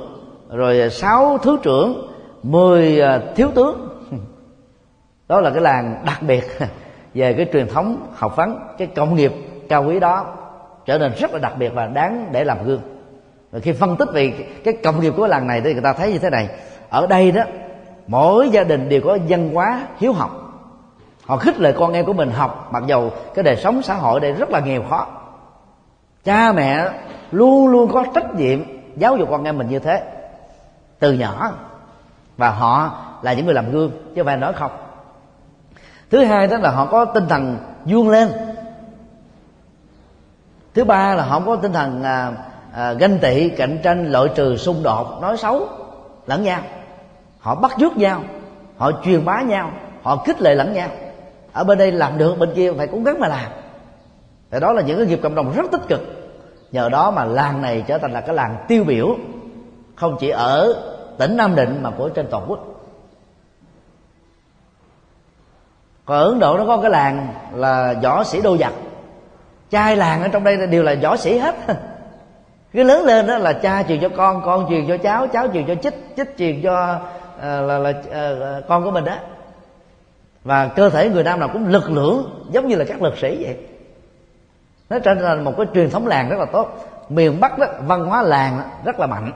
rồi 0.49 0.89
sáu 0.89 1.37
thứ 1.37 1.57
trưởng, 1.63 2.07
mười 2.43 3.01
à, 3.01 3.19
thiếu 3.35 3.51
tướng. 3.55 3.89
Đó 5.27 5.41
là 5.41 5.49
cái 5.49 5.61
làng 5.61 6.03
đặc 6.05 6.21
biệt 6.21 6.43
về 7.13 7.33
cái 7.33 7.45
truyền 7.53 7.67
thống 7.67 8.07
học 8.15 8.35
vấn, 8.35 8.59
cái 8.77 8.87
công 8.87 9.15
nghiệp 9.15 9.33
cao 9.69 9.83
quý 9.83 9.99
đó 9.99 10.25
trở 10.85 10.97
nên 10.97 11.11
rất 11.19 11.31
là 11.31 11.39
đặc 11.39 11.53
biệt 11.57 11.69
và 11.73 11.85
đáng 11.85 12.29
để 12.31 12.43
làm 12.43 12.63
gương. 12.65 12.81
Và 13.51 13.59
khi 13.59 13.71
phân 13.71 13.95
tích 13.95 14.09
về 14.13 14.33
cái 14.63 14.73
công 14.83 15.01
nghiệp 15.01 15.13
của 15.17 15.27
làng 15.27 15.47
này 15.47 15.61
thì 15.61 15.73
người 15.73 15.81
ta 15.81 15.93
thấy 15.93 16.11
như 16.11 16.19
thế 16.19 16.29
này. 16.29 16.49
Ở 16.89 17.07
đây 17.07 17.31
đó, 17.31 17.43
mỗi 18.07 18.49
gia 18.49 18.63
đình 18.63 18.89
đều 18.89 19.01
có 19.05 19.17
văn 19.29 19.49
hóa 19.53 19.87
hiếu 19.97 20.13
học 20.13 20.38
họ 21.29 21.37
khích 21.37 21.59
lệ 21.59 21.71
con 21.71 21.93
em 21.93 22.05
của 22.05 22.13
mình 22.13 22.31
học 22.31 22.69
mặc 22.71 22.83
dầu 22.87 23.11
cái 23.35 23.43
đời 23.43 23.55
sống 23.55 23.81
xã 23.81 23.95
hội 23.95 24.19
đây 24.19 24.31
rất 24.31 24.49
là 24.49 24.59
nghèo 24.59 24.83
khó. 24.89 25.07
Cha 26.23 26.51
mẹ 26.51 26.89
luôn 27.31 27.67
luôn 27.67 27.91
có 27.91 28.05
trách 28.15 28.35
nhiệm 28.35 28.59
giáo 28.95 29.17
dục 29.17 29.27
con 29.31 29.43
em 29.43 29.57
mình 29.57 29.69
như 29.69 29.79
thế 29.79 30.03
từ 30.99 31.13
nhỏ. 31.13 31.51
Và 32.37 32.49
họ 32.49 32.91
là 33.21 33.33
những 33.33 33.45
người 33.45 33.53
làm 33.53 33.71
gương 33.71 33.91
chứ 33.91 34.13
không 34.15 34.25
phải 34.25 34.37
nói 34.37 34.53
không. 34.53 34.71
Thứ 36.11 36.23
hai 36.23 36.47
đó 36.47 36.57
là 36.57 36.71
họ 36.71 36.85
có 36.85 37.05
tinh 37.05 37.27
thần 37.27 37.57
vươn 37.85 38.09
lên. 38.09 38.31
Thứ 40.73 40.83
ba 40.83 41.15
là 41.15 41.23
họ 41.23 41.39
có 41.39 41.55
tinh 41.55 41.73
thần 41.73 42.03
à, 42.03 42.31
à, 42.73 42.93
ganh 42.93 43.19
tị 43.19 43.49
cạnh 43.49 43.79
tranh 43.83 44.11
loại 44.11 44.29
trừ 44.35 44.57
xung 44.57 44.83
đột 44.83 45.21
nói 45.21 45.37
xấu 45.37 45.67
lẫn 46.27 46.43
nhau. 46.43 46.61
Họ 47.39 47.55
bắt 47.55 47.71
chước 47.79 47.97
nhau 47.97 48.21
họ 48.77 48.91
truyền 49.03 49.25
bá 49.25 49.41
nhau 49.41 49.71
họ 50.03 50.15
khích 50.25 50.41
lệ 50.41 50.55
lẫn 50.55 50.73
nhau 50.73 50.89
ở 51.53 51.63
bên 51.63 51.77
đây 51.77 51.91
làm 51.91 52.17
được 52.17 52.39
bên 52.39 52.53
kia 52.55 52.71
phải 52.77 52.87
cố 52.87 52.99
gắng 53.05 53.19
mà 53.19 53.27
làm. 53.27 53.51
Thì 54.51 54.59
đó 54.59 54.73
là 54.73 54.81
những 54.81 54.97
cái 54.97 55.07
nghiệp 55.07 55.19
cộng 55.23 55.35
đồng 55.35 55.53
rất 55.55 55.71
tích 55.71 55.87
cực. 55.87 56.01
Nhờ 56.71 56.89
đó 56.89 57.11
mà 57.11 57.25
làng 57.25 57.61
này 57.61 57.83
trở 57.87 57.97
thành 57.97 58.11
là 58.11 58.21
cái 58.21 58.35
làng 58.35 58.65
tiêu 58.67 58.83
biểu 58.83 59.15
không 59.95 60.17
chỉ 60.19 60.29
ở 60.29 60.73
tỉnh 61.17 61.37
nam 61.37 61.55
định 61.55 61.79
mà 61.83 61.91
của 61.91 62.09
trên 62.09 62.27
toàn 62.31 62.45
quốc. 62.47 62.59
Còn 66.05 66.17
ở 66.17 66.29
ấn 66.29 66.39
độ 66.39 66.57
nó 66.57 66.65
có 66.65 66.77
cái 66.77 66.91
làng 66.91 67.27
là 67.53 67.95
võ 68.03 68.23
sĩ 68.23 68.41
đô 68.41 68.55
vật 68.59 68.73
trai 69.69 69.95
làng 69.95 70.21
ở 70.21 70.27
trong 70.27 70.43
đây 70.43 70.67
đều 70.67 70.83
là 70.83 70.95
võ 71.03 71.17
sĩ 71.17 71.37
hết. 71.37 71.55
Cái 72.73 72.83
lớn 72.83 73.05
lên 73.05 73.27
đó 73.27 73.37
là 73.37 73.53
cha 73.53 73.83
truyền 73.83 73.99
cho 74.01 74.09
con 74.09 74.41
con 74.45 74.65
truyền 74.69 74.87
cho 74.87 74.97
cháu 74.97 75.27
cháu 75.27 75.47
truyền 75.53 75.65
cho 75.67 75.75
chích 75.75 75.93
chích 76.17 76.37
truyền 76.37 76.61
cho 76.63 76.99
uh, 77.37 77.43
là, 77.43 77.77
là 77.77 77.89
uh, 77.89 78.67
con 78.67 78.83
của 78.83 78.91
mình 78.91 79.05
đó 79.05 79.15
và 80.43 80.67
cơ 80.67 80.89
thể 80.89 81.09
người 81.09 81.23
nam 81.23 81.39
nào 81.39 81.49
cũng 81.53 81.67
lực 81.67 81.89
lưỡng 81.91 82.45
giống 82.51 82.67
như 82.67 82.75
là 82.75 82.85
các 82.87 83.01
lực 83.01 83.17
sĩ 83.17 83.43
vậy. 83.43 83.57
Nó 84.89 84.99
trở 84.99 85.15
thành 85.15 85.43
một 85.43 85.53
cái 85.57 85.65
truyền 85.73 85.89
thống 85.89 86.07
làng 86.07 86.29
rất 86.29 86.39
là 86.39 86.45
tốt. 86.45 86.85
Miền 87.09 87.39
bắc 87.39 87.59
đó 87.59 87.65
văn 87.85 88.05
hóa 88.05 88.21
làng 88.21 88.57
đó, 88.57 88.63
rất 88.85 88.99
là 88.99 89.07
mạnh. 89.07 89.31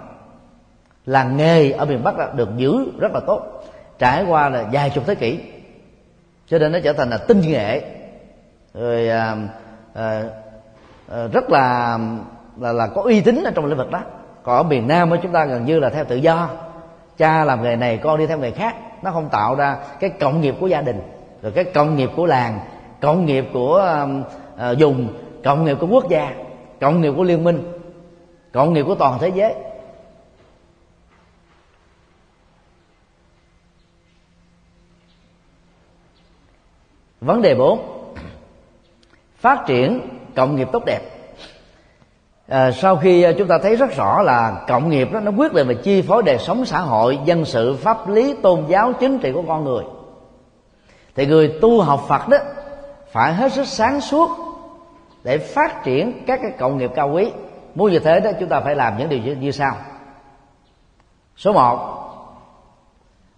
Làng 1.05 1.37
nghề 1.37 1.71
ở 1.71 1.85
miền 1.85 2.03
bắc 2.03 2.17
đó, 2.17 2.27
được 2.35 2.49
giữ 2.57 2.85
rất 2.99 3.11
là 3.11 3.19
tốt. 3.19 3.63
Trải 3.99 4.25
qua 4.27 4.49
là 4.49 4.63
vài 4.71 4.89
chục 4.89 5.03
thế 5.07 5.15
kỷ 5.15 5.39
cho 6.47 6.59
nên 6.59 6.71
nó 6.71 6.79
trở 6.83 6.93
thành 6.93 7.09
là 7.09 7.17
tinh 7.17 7.41
nghệ. 7.41 7.81
Rồi 8.73 9.09
à, 9.09 9.37
à, 9.93 10.23
à, 11.11 11.27
rất 11.33 11.49
là 11.49 11.99
là 12.57 12.73
là 12.73 12.87
có 12.87 13.01
uy 13.01 13.21
tín 13.21 13.43
ở 13.43 13.51
trong 13.55 13.65
lĩnh 13.65 13.77
vực 13.77 13.91
đó. 13.91 14.01
Còn 14.43 14.57
ở 14.57 14.63
miền 14.63 14.87
nam 14.87 15.09
của 15.09 15.17
chúng 15.23 15.31
ta 15.31 15.45
gần 15.45 15.65
như 15.65 15.79
là 15.79 15.89
theo 15.89 16.05
tự 16.05 16.15
do. 16.15 16.49
Cha 17.17 17.45
làm 17.45 17.63
nghề 17.63 17.75
này 17.75 17.97
con 17.97 18.19
đi 18.19 18.27
theo 18.27 18.37
nghề 18.37 18.51
khác 18.51 18.75
nó 19.03 19.11
không 19.11 19.29
tạo 19.29 19.55
ra 19.55 19.77
cái 19.99 20.09
cộng 20.09 20.41
nghiệp 20.41 20.55
của 20.59 20.67
gia 20.67 20.81
đình 20.81 21.01
rồi 21.41 21.51
cái 21.51 21.63
cộng 21.63 21.95
nghiệp 21.95 22.09
của 22.15 22.25
làng 22.25 22.59
cộng 23.01 23.25
nghiệp 23.25 23.45
của 23.53 23.75
um, 23.75 24.23
ờ, 24.57 24.71
uh, 24.71 24.77
dùng 24.77 25.07
cộng 25.43 25.65
nghiệp 25.65 25.77
của 25.79 25.87
quốc 25.87 26.09
gia 26.09 26.35
cộng 26.79 27.01
nghiệp 27.01 27.13
của 27.17 27.23
liên 27.23 27.43
minh 27.43 27.71
cộng 28.51 28.73
nghiệp 28.73 28.83
của 28.87 28.95
toàn 28.95 29.19
thế 29.19 29.31
giới. 29.35 29.53
Vấn 37.21 37.41
đề 37.41 37.55
4 37.55 37.79
phát 39.37 39.63
triển 39.67 40.01
cộng 40.35 40.55
nghiệp 40.55 40.67
tốt 40.71 40.83
đẹp 40.85 41.12
à, 42.47 42.71
sau 42.71 42.97
khi 42.97 43.23
à, 43.23 43.31
chúng 43.37 43.47
ta 43.47 43.57
thấy 43.63 43.75
rất 43.75 43.95
rõ 43.95 44.21
là 44.21 44.63
cộng 44.67 44.89
nghiệp 44.89 45.11
đó 45.11 45.19
nó 45.19 45.31
quyết 45.37 45.53
định 45.53 45.67
về 45.67 45.75
chi 45.75 46.01
phối 46.01 46.23
đời 46.23 46.37
sống 46.37 46.65
xã 46.65 46.79
hội 46.79 47.19
dân 47.25 47.45
sự 47.45 47.75
pháp 47.75 48.09
lý 48.09 48.35
tôn 48.41 48.65
giáo 48.67 48.93
chính 48.93 49.19
trị 49.19 49.31
của 49.31 49.43
con 49.47 49.63
người. 49.63 49.83
Thì 51.15 51.25
người 51.25 51.59
tu 51.61 51.81
học 51.81 52.05
phật 52.07 52.27
đó 52.27 52.37
phải 53.11 53.33
hết 53.33 53.53
sức 53.53 53.67
sáng 53.67 54.01
suốt 54.01 54.29
để 55.23 55.37
phát 55.37 55.83
triển 55.83 56.23
các 56.27 56.39
cái 56.41 56.51
cộng 56.59 56.77
nghiệp 56.77 56.91
cao 56.95 57.09
quý. 57.09 57.31
Muốn 57.75 57.91
như 57.91 57.99
thế 57.99 58.19
đó 58.19 58.31
chúng 58.39 58.49
ta 58.49 58.59
phải 58.59 58.75
làm 58.75 58.97
những 58.97 59.09
điều 59.09 59.19
như, 59.19 59.35
như 59.35 59.51
sau. 59.51 59.75
Số 61.37 61.53
một 61.53 61.79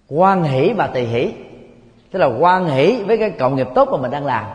quan 0.10 0.44
hỷ 0.44 0.73
và 0.73 0.88
tùy 0.88 1.03
hỷ. 1.03 1.34
Tức 2.11 2.19
là 2.19 2.30
quan 2.40 2.65
hỷ 2.65 3.03
với 3.03 3.18
cái 3.18 3.30
cộng 3.30 3.56
nghiệp 3.56 3.68
tốt 3.76 3.90
mà 3.91 3.98
mình 3.98 4.11
đang 4.11 4.26
làm. 4.26 4.45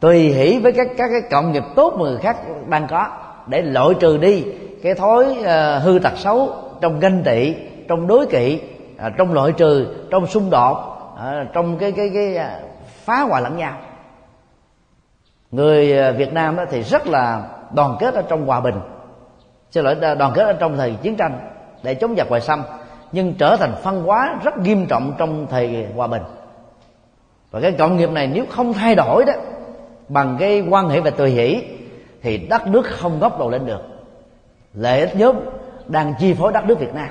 Tùy 0.00 0.18
hỷ 0.18 0.58
với 0.58 0.72
các 0.72 0.86
các 0.96 1.08
cái 1.12 1.20
cộng 1.30 1.52
nghiệp 1.52 1.64
tốt 1.76 1.94
mà 1.96 2.04
người 2.04 2.18
khác 2.18 2.36
đang 2.68 2.86
có 2.86 3.08
để 3.46 3.62
loại 3.62 3.94
trừ 4.00 4.16
đi 4.16 4.44
cái 4.82 4.94
thói 4.94 5.36
ờ, 5.44 5.78
hư 5.78 5.98
tật 5.98 6.12
xấu 6.16 6.54
trong 6.80 7.00
ganh 7.00 7.22
tị, 7.22 7.54
trong 7.88 8.06
đối 8.06 8.26
kỵ 8.26 8.60
ờ, 8.98 9.10
trong 9.18 9.32
loại 9.32 9.52
trừ, 9.52 9.86
trong 10.10 10.26
xung 10.26 10.50
đột 10.50 10.76
ờ, 11.16 11.44
trong 11.52 11.78
cái 11.78 11.92
cái 11.92 12.10
cái 12.14 12.38
phá 13.04 13.20
hoại 13.20 13.42
lẫn 13.42 13.56
nhau. 13.56 13.76
Người 15.50 16.12
Việt 16.12 16.32
Nam 16.32 16.56
đó 16.56 16.64
thì 16.70 16.82
rất 16.82 17.06
là 17.06 17.48
đoàn 17.74 17.96
kết 18.00 18.14
ở 18.14 18.22
trong 18.22 18.46
hòa 18.46 18.60
bình. 18.60 18.80
Xin 19.70 19.84
lỗi 19.84 19.94
đoàn 19.94 20.32
kết 20.34 20.42
ở 20.42 20.52
trong 20.52 20.76
thời 20.76 20.94
chiến 21.02 21.16
tranh 21.16 21.38
để 21.82 21.94
chống 21.94 22.14
giặc 22.16 22.28
ngoại 22.28 22.40
xâm, 22.40 22.62
nhưng 23.12 23.34
trở 23.34 23.56
thành 23.56 23.74
phân 23.82 24.02
hóa 24.02 24.34
rất 24.44 24.58
nghiêm 24.58 24.86
trọng 24.86 25.12
trong 25.18 25.46
thời 25.50 25.86
hòa 25.96 26.06
bình. 26.06 26.22
Và 27.50 27.60
cái 27.60 27.72
cộng 27.72 27.96
nghiệp 27.96 28.10
này 28.10 28.26
nếu 28.26 28.44
không 28.50 28.72
thay 28.72 28.94
đổi 28.94 29.24
đó, 29.24 29.32
bằng 30.08 30.36
cái 30.40 30.64
quan 30.70 30.88
hệ 30.88 31.00
về 31.00 31.10
tùy 31.10 31.30
hỷ 31.30 31.62
thì 32.22 32.38
đất 32.38 32.66
nước 32.66 32.86
không 32.86 33.20
góc 33.20 33.38
đầu 33.38 33.50
lên 33.50 33.66
được. 33.66 33.80
Lợi 34.74 35.00
ích 35.00 35.16
nhóm 35.16 35.36
đang 35.88 36.14
chi 36.18 36.34
phối 36.34 36.52
đất 36.52 36.64
nước 36.64 36.78
việt 36.78 36.94
nam. 36.94 37.08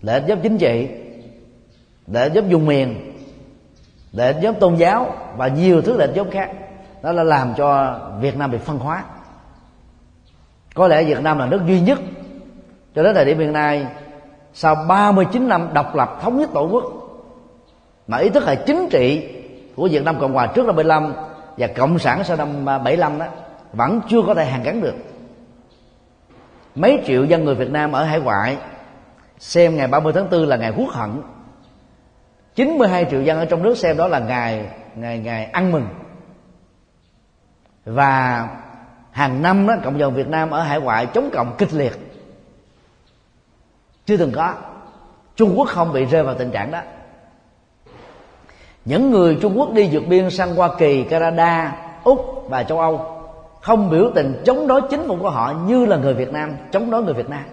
Lợi 0.00 0.20
ích 0.20 0.28
nhóm 0.28 0.40
chính 0.42 0.58
trị, 0.58 0.88
lợi 2.06 2.24
ích 2.24 2.32
nhóm 2.34 2.50
vùng 2.50 2.66
miền, 2.66 3.14
lợi 4.12 4.32
ích 4.32 4.42
nhóm 4.42 4.54
tôn 4.54 4.74
giáo 4.74 5.14
và 5.36 5.48
nhiều 5.48 5.82
thứ 5.82 5.96
lợi 5.96 6.08
ích 6.08 6.16
nhóm 6.16 6.30
khác. 6.30 6.50
Đó 7.02 7.12
là 7.12 7.22
làm 7.22 7.54
cho 7.56 7.98
việt 8.20 8.36
nam 8.36 8.50
bị 8.50 8.58
phân 8.58 8.78
hóa. 8.78 9.04
Có 10.74 10.88
lẽ 10.88 11.04
việt 11.04 11.22
nam 11.22 11.38
là 11.38 11.46
nước 11.46 11.60
duy 11.66 11.80
nhất 11.80 11.98
cho 12.94 13.02
đến 13.02 13.14
thời 13.14 13.24
điểm 13.24 13.38
hiện 13.38 13.52
nay 13.52 13.86
sau 14.54 14.74
39 14.88 15.48
năm 15.48 15.68
độc 15.74 15.94
lập 15.94 16.18
thống 16.22 16.38
nhất 16.38 16.50
tổ 16.54 16.68
quốc 16.68 16.84
mà 18.06 18.18
ý 18.18 18.28
thức 18.28 18.46
hệ 18.46 18.56
chính 18.56 18.88
trị 18.90 19.28
của 19.76 19.88
Việt 19.88 20.04
Nam 20.04 20.20
Cộng 20.20 20.32
Hòa 20.32 20.46
trước 20.46 20.66
năm 20.66 20.76
75 20.76 21.12
và 21.58 21.66
cộng 21.66 21.98
sản 21.98 22.24
sau 22.24 22.36
năm 22.36 22.64
75 22.64 23.18
đó, 23.18 23.26
vẫn 23.72 24.00
chưa 24.08 24.22
có 24.26 24.34
thể 24.34 24.44
hàn 24.44 24.62
gắn 24.62 24.80
được. 24.80 24.94
Mấy 26.74 27.02
triệu 27.06 27.24
dân 27.24 27.44
người 27.44 27.54
Việt 27.54 27.70
Nam 27.70 27.92
ở 27.92 28.04
hải 28.04 28.20
ngoại, 28.20 28.56
xem 29.38 29.76
ngày 29.76 29.86
30 29.86 30.12
tháng 30.12 30.30
4 30.30 30.46
là 30.46 30.56
ngày 30.56 30.72
quốc 30.76 30.88
hận. 30.90 31.22
92 32.54 33.06
triệu 33.10 33.22
dân 33.22 33.38
ở 33.38 33.44
trong 33.44 33.62
nước 33.62 33.78
xem 33.78 33.96
đó 33.96 34.08
là 34.08 34.18
ngày 34.18 34.66
ngày 34.94 35.18
ngày 35.18 35.44
ăn 35.44 35.72
mừng. 35.72 35.86
Và 37.84 38.48
hàng 39.10 39.42
năm 39.42 39.66
đó, 39.66 39.74
cộng 39.84 39.98
đồng 39.98 40.14
Việt 40.14 40.28
Nam 40.28 40.50
ở 40.50 40.62
hải 40.62 40.80
ngoại 40.80 41.06
chống 41.06 41.30
cộng 41.32 41.56
kịch 41.58 41.72
liệt. 41.72 41.92
Chưa 44.06 44.16
từng 44.16 44.32
có. 44.32 44.54
Trung 45.36 45.54
Quốc 45.56 45.68
không 45.68 45.92
bị 45.92 46.04
rơi 46.04 46.22
vào 46.22 46.34
tình 46.34 46.50
trạng 46.50 46.70
đó 46.70 46.80
những 48.88 49.10
người 49.10 49.38
Trung 49.40 49.58
Quốc 49.58 49.72
đi 49.72 49.88
vượt 49.92 50.02
biên 50.08 50.30
sang 50.30 50.54
Hoa 50.54 50.70
Kỳ, 50.78 51.04
Canada, 51.04 51.76
Úc 52.04 52.44
và 52.48 52.62
châu 52.62 52.80
Âu 52.80 53.00
không 53.60 53.90
biểu 53.90 54.10
tình 54.14 54.42
chống 54.44 54.66
đối 54.66 54.80
chính 54.90 55.08
phủ 55.08 55.16
của 55.20 55.30
họ 55.30 55.54
như 55.66 55.86
là 55.86 55.96
người 55.96 56.14
Việt 56.14 56.32
Nam 56.32 56.56
chống 56.72 56.90
đối 56.90 57.02
người 57.02 57.14
Việt 57.14 57.28
Nam. 57.28 57.44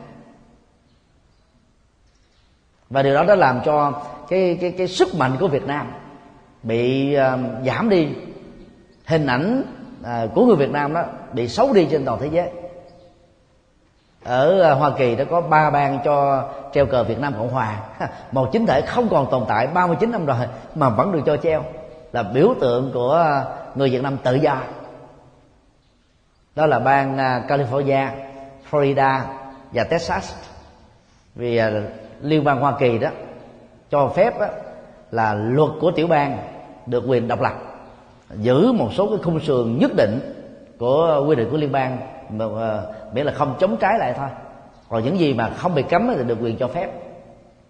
Và 2.90 3.04
điều 3.04 3.14
đó 3.14 3.24
đã 3.24 3.36
làm 3.36 3.60
cho 3.66 4.02
cái 4.30 4.58
cái 4.62 4.72
cái 4.72 4.88
sức 4.88 5.16
mạnh 5.16 5.32
của 5.40 5.48
Việt 5.48 5.68
Nam 5.68 5.92
bị 6.64 7.16
uh, 7.18 7.40
giảm 7.66 7.90
đi. 7.90 8.08
Hình 9.06 9.28
ảnh 9.28 9.64
uh, 10.02 10.34
của 10.36 10.46
người 10.46 10.56
Việt 10.56 10.72
Nam 10.72 10.94
đó 10.94 11.04
bị 11.34 11.48
xấu 11.48 11.74
đi 11.74 11.88
trên 11.92 12.06
toàn 12.06 12.20
thế 12.22 12.30
giới 12.32 12.50
ở 14.26 14.62
à, 14.62 14.74
Hoa 14.74 14.92
Kỳ 14.98 15.16
đã 15.16 15.24
có 15.24 15.42
ba 15.42 15.70
bang 15.70 16.00
cho 16.06 16.44
treo 16.74 16.86
cờ 16.86 17.04
Việt 17.04 17.20
Nam 17.20 17.34
Cộng 17.38 17.50
Hòa. 17.50 17.78
Một 18.32 18.50
chính 18.52 18.66
thể 18.66 18.82
không 18.82 19.10
còn 19.10 19.28
tồn 19.32 19.44
tại 19.48 19.68
39 19.68 20.12
năm 20.12 20.26
rồi 20.26 20.38
mà 20.76 20.90
vẫn 20.90 21.12
được 21.12 21.22
cho 21.26 21.38
treo. 21.38 21.64
Là 22.12 22.24
biểu 22.24 22.54
tượng 22.62 22.92
của 22.94 23.44
người 23.76 23.90
Việt 23.90 24.04
Nam 24.04 24.18
tự 24.24 24.36
do. 24.36 24.58
Đó 26.56 26.66
là 26.66 26.80
bang 26.80 27.18
à, 27.18 27.44
California, 27.48 28.08
Florida 28.72 29.20
và 29.72 29.84
Texas. 29.84 30.34
Vì 31.36 31.58
à, 31.58 31.72
liên 32.22 32.44
bang 32.44 32.60
Hoa 32.60 32.74
Kỳ 32.80 32.98
đó 32.98 33.10
cho 33.92 34.08
phép 34.08 34.40
đó, 34.40 34.48
là 35.12 35.34
luật 35.34 35.72
của 35.82 35.92
tiểu 35.92 36.08
bang 36.08 36.38
được 36.86 37.04
quyền 37.08 37.28
độc 37.28 37.42
lập 37.42 37.54
giữ 38.30 38.72
một 38.72 38.90
số 38.94 39.10
cái 39.10 39.18
khung 39.24 39.40
sườn 39.40 39.78
nhất 39.80 39.92
định 39.96 40.20
của 40.80 41.26
quy 41.28 41.36
định 41.36 41.50
của 41.52 41.58
liên 41.58 41.72
bang 41.72 42.15
mà, 42.30 42.46
ờ, 42.56 42.94
miễn 43.14 43.26
là 43.26 43.32
không 43.32 43.56
chống 43.60 43.78
trái 43.78 44.00
lại 44.00 44.14
thôi. 44.18 44.30
Còn 44.90 45.04
những 45.04 45.20
gì 45.20 45.34
mà 45.34 45.50
không 45.50 45.76
bị 45.76 45.84
cấm 45.84 46.12
thì 46.18 46.24
được 46.24 46.38
quyền 46.42 46.58
cho 46.58 46.68
phép. 46.68 46.90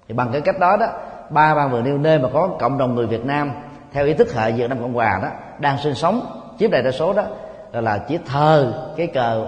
Thì 0.07 0.13
bằng 0.13 0.29
cái 0.31 0.41
cách 0.41 0.59
đó 0.59 0.77
đó 0.77 0.87
ba 1.29 1.55
ba 1.55 1.67
vừa 1.67 1.81
nêu 1.81 1.97
nơi 1.97 2.19
mà 2.19 2.29
có 2.33 2.49
cộng 2.59 2.77
đồng 2.77 2.95
người 2.95 3.07
Việt 3.07 3.25
Nam 3.25 3.51
theo 3.93 4.05
ý 4.05 4.13
thức 4.13 4.33
hệ 4.33 4.51
Việt 4.51 4.69
Nam 4.69 4.81
Cộng 4.81 4.93
Hòa 4.93 5.19
đó 5.21 5.27
đang 5.59 5.77
sinh 5.77 5.95
sống 5.95 6.41
chiếm 6.59 6.71
đại 6.71 6.83
đa 6.83 6.91
số 6.91 7.13
đó 7.13 7.23
là 7.71 7.97
chỉ 7.97 8.19
thờ 8.25 8.73
cái 8.97 9.07
cờ 9.07 9.47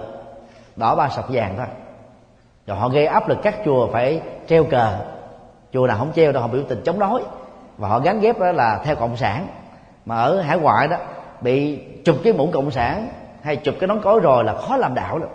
đỏ 0.76 0.94
ba 0.94 1.08
sọc 1.08 1.28
vàng 1.28 1.54
thôi. 1.56 1.66
Rồi 2.66 2.76
họ 2.76 2.88
gây 2.88 3.06
áp 3.06 3.28
lực 3.28 3.38
các 3.42 3.54
chùa 3.64 3.88
phải 3.92 4.20
treo 4.48 4.64
cờ. 4.64 4.98
Chùa 5.72 5.86
nào 5.86 5.98
không 5.98 6.12
treo 6.14 6.32
đâu 6.32 6.42
họ 6.42 6.48
biểu 6.48 6.62
tình 6.68 6.82
chống 6.84 6.98
đối. 6.98 7.22
Và 7.78 7.88
họ 7.88 8.00
gắn 8.00 8.20
ghép 8.20 8.38
đó 8.38 8.52
là 8.52 8.80
theo 8.84 8.96
cộng 8.96 9.16
sản. 9.16 9.46
Mà 10.06 10.16
ở 10.16 10.40
hải 10.40 10.58
ngoại 10.58 10.88
đó 10.88 10.96
bị 11.40 11.82
chụp 12.04 12.16
cái 12.24 12.32
mũ 12.32 12.48
cộng 12.52 12.70
sản 12.70 13.08
hay 13.42 13.56
chụp 13.56 13.74
cái 13.80 13.88
nón 13.88 14.00
cối 14.00 14.20
rồi 14.20 14.44
là 14.44 14.54
khó 14.54 14.76
làm 14.76 14.94
đạo 14.94 15.18
lắm. 15.18 15.28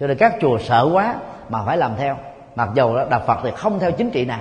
Cho 0.00 0.06
nên 0.06 0.18
các 0.18 0.34
chùa 0.40 0.58
sợ 0.58 0.90
quá 0.92 1.16
mà 1.48 1.64
phải 1.64 1.76
làm 1.76 1.96
theo. 1.96 2.16
Mặc 2.54 2.68
dầu 2.74 2.96
đó 2.96 3.04
đạo 3.10 3.20
phật 3.26 3.38
thì 3.42 3.50
không 3.56 3.78
theo 3.78 3.92
chính 3.92 4.10
trị 4.10 4.24
nào, 4.24 4.40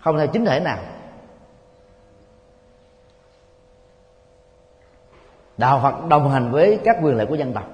không 0.00 0.18
theo 0.18 0.26
chính 0.26 0.44
thể 0.44 0.60
nào. 0.60 0.78
Đạo 5.56 5.80
phật 5.82 6.08
đồng 6.08 6.30
hành 6.30 6.50
với 6.50 6.80
các 6.84 6.96
quyền 7.02 7.16
lợi 7.16 7.26
của 7.26 7.34
dân 7.34 7.52
tộc. 7.52 7.64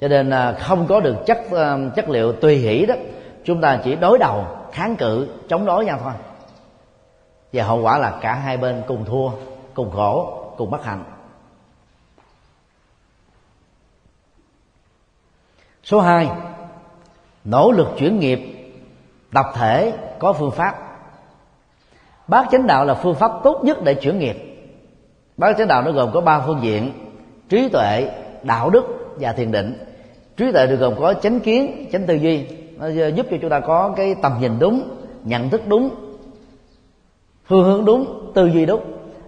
Cho 0.00 0.08
nên 0.08 0.30
à, 0.30 0.52
không 0.52 0.86
có 0.88 1.00
được 1.00 1.16
chất 1.26 1.38
à, 1.50 1.78
chất 1.96 2.08
liệu 2.08 2.32
tùy 2.32 2.56
hỷ 2.56 2.86
đó, 2.86 2.94
chúng 3.44 3.60
ta 3.60 3.80
chỉ 3.84 3.96
đối 3.96 4.18
đầu, 4.18 4.46
kháng 4.72 4.96
cự, 4.96 5.28
chống 5.48 5.66
đối 5.66 5.84
nhau 5.84 5.98
thôi 6.02 6.12
và 7.52 7.64
hậu 7.64 7.82
quả 7.82 7.98
là 7.98 8.18
cả 8.22 8.34
hai 8.34 8.56
bên 8.56 8.82
cùng 8.88 9.04
thua, 9.04 9.30
cùng 9.74 9.90
khổ, 9.90 10.42
cùng 10.56 10.70
bất 10.70 10.84
hạnh. 10.84 11.04
Số 15.84 16.00
2 16.00 16.30
nỗ 17.44 17.72
lực 17.72 17.88
chuyển 17.98 18.18
nghiệp, 18.18 18.40
tập 19.32 19.46
thể, 19.54 19.92
có 20.18 20.32
phương 20.32 20.50
pháp. 20.50 20.74
Bát 22.26 22.48
chánh 22.50 22.66
đạo 22.66 22.84
là 22.84 22.94
phương 22.94 23.14
pháp 23.14 23.32
tốt 23.44 23.60
nhất 23.64 23.78
để 23.84 23.94
chuyển 23.94 24.18
nghiệp. 24.18 24.36
Bát 25.36 25.56
chánh 25.58 25.68
đạo 25.68 25.82
nó 25.82 25.92
gồm 25.92 26.10
có 26.14 26.20
ba 26.20 26.40
phương 26.46 26.62
diện, 26.62 26.92
trí 27.48 27.68
tuệ, 27.68 28.10
đạo 28.42 28.70
đức 28.70 28.84
và 29.20 29.32
thiền 29.32 29.52
định. 29.52 29.86
Trí 30.36 30.52
tuệ 30.52 30.66
được 30.66 30.76
gồm 30.76 30.94
có 31.00 31.14
chánh 31.14 31.40
kiến, 31.40 31.88
chánh 31.92 32.06
tư 32.06 32.14
duy. 32.14 32.46
Nó 32.76 32.88
giúp 32.88 33.26
cho 33.30 33.36
chúng 33.40 33.50
ta 33.50 33.60
có 33.60 33.94
cái 33.96 34.14
tầm 34.22 34.32
nhìn 34.40 34.58
đúng, 34.58 34.88
nhận 35.24 35.50
thức 35.50 35.62
đúng 35.66 35.90
phương 37.48 37.64
hướng 37.64 37.84
đúng, 37.84 38.30
tư 38.34 38.46
duy 38.46 38.66
đúng. 38.66 38.80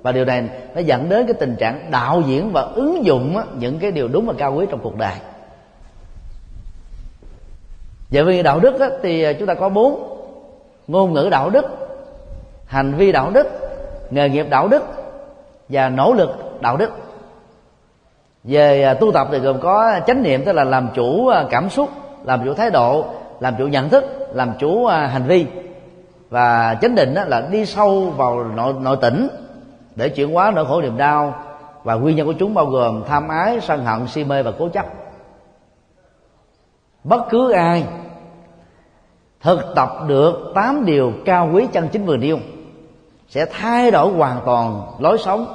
Và 0.02 0.12
điều 0.12 0.24
này 0.24 0.48
nó 0.74 0.80
dẫn 0.80 1.08
đến 1.08 1.26
cái 1.26 1.34
tình 1.34 1.56
trạng 1.56 1.90
đạo 1.90 2.22
diễn 2.26 2.52
và 2.52 2.60
ứng 2.60 3.04
dụng 3.04 3.36
những 3.58 3.78
cái 3.78 3.90
điều 3.90 4.08
đúng 4.08 4.26
và 4.26 4.34
cao 4.38 4.54
quý 4.54 4.66
trong 4.70 4.80
cuộc 4.82 4.96
đời. 4.96 5.14
Vậy 8.10 8.24
vì 8.24 8.42
đạo 8.42 8.60
đức 8.60 8.98
thì 9.02 9.22
à, 9.22 9.32
chúng 9.32 9.46
ta 9.46 9.54
có 9.54 9.68
bốn 9.68 10.16
ngôn 10.86 11.12
ngữ 11.12 11.28
đạo 11.30 11.50
đức, 11.50 11.64
hành 12.66 12.94
vi 12.94 13.12
đạo 13.12 13.30
đức, 13.30 13.46
nghề 14.10 14.28
nghiệp 14.28 14.46
đạo 14.50 14.68
đức 14.68 14.82
và 15.68 15.88
nỗ 15.88 16.12
lực 16.12 16.60
đạo 16.60 16.76
đức. 16.76 16.90
Về 18.44 18.82
à, 18.82 18.94
tu 18.94 19.12
tập 19.12 19.28
thì 19.32 19.38
gồm 19.38 19.60
có 19.60 20.00
chánh 20.06 20.22
niệm, 20.22 20.44
tức 20.44 20.52
là 20.52 20.64
làm 20.64 20.88
chủ 20.94 21.28
à, 21.28 21.44
cảm 21.50 21.70
xúc, 21.70 21.88
làm 22.24 22.44
chủ 22.44 22.54
thái 22.54 22.70
độ, 22.70 23.04
làm 23.40 23.54
chủ 23.58 23.66
nhận 23.66 23.88
thức, 23.88 24.04
làm 24.32 24.52
chủ 24.58 24.86
hành 24.86 25.26
vi 25.26 25.46
và 26.30 26.78
chánh 26.82 26.94
định 26.94 27.14
là 27.14 27.40
đi 27.50 27.66
sâu 27.66 28.10
vào 28.10 28.44
nội 28.44 28.74
nội 28.80 28.96
tỉnh 29.00 29.28
để 29.96 30.08
chuyển 30.08 30.32
hóa 30.32 30.50
nỗi 30.50 30.66
khổ 30.66 30.80
niềm 30.80 30.96
đau. 30.96 31.34
Và 31.84 31.94
nguyên 31.94 32.16
nhân 32.16 32.26
của 32.26 32.34
chúng 32.38 32.54
bao 32.54 32.66
gồm 32.66 33.04
tham 33.08 33.28
ái, 33.28 33.60
sân 33.60 33.84
hận, 33.84 34.06
si 34.06 34.24
mê 34.24 34.42
và 34.42 34.52
cố 34.58 34.68
chấp. 34.68 34.86
Bất 37.04 37.22
cứ 37.30 37.52
ai 37.52 37.84
thực 39.40 39.60
tập 39.74 39.90
được 40.06 40.52
tám 40.54 40.84
điều 40.84 41.12
cao 41.24 41.50
quý 41.54 41.66
chân 41.72 41.88
chính 41.88 42.06
vừa 42.06 42.16
nêu 42.16 42.38
sẽ 43.28 43.46
thay 43.52 43.90
đổi 43.90 44.12
hoàn 44.12 44.40
toàn 44.44 44.82
lối 44.98 45.18
sống, 45.18 45.54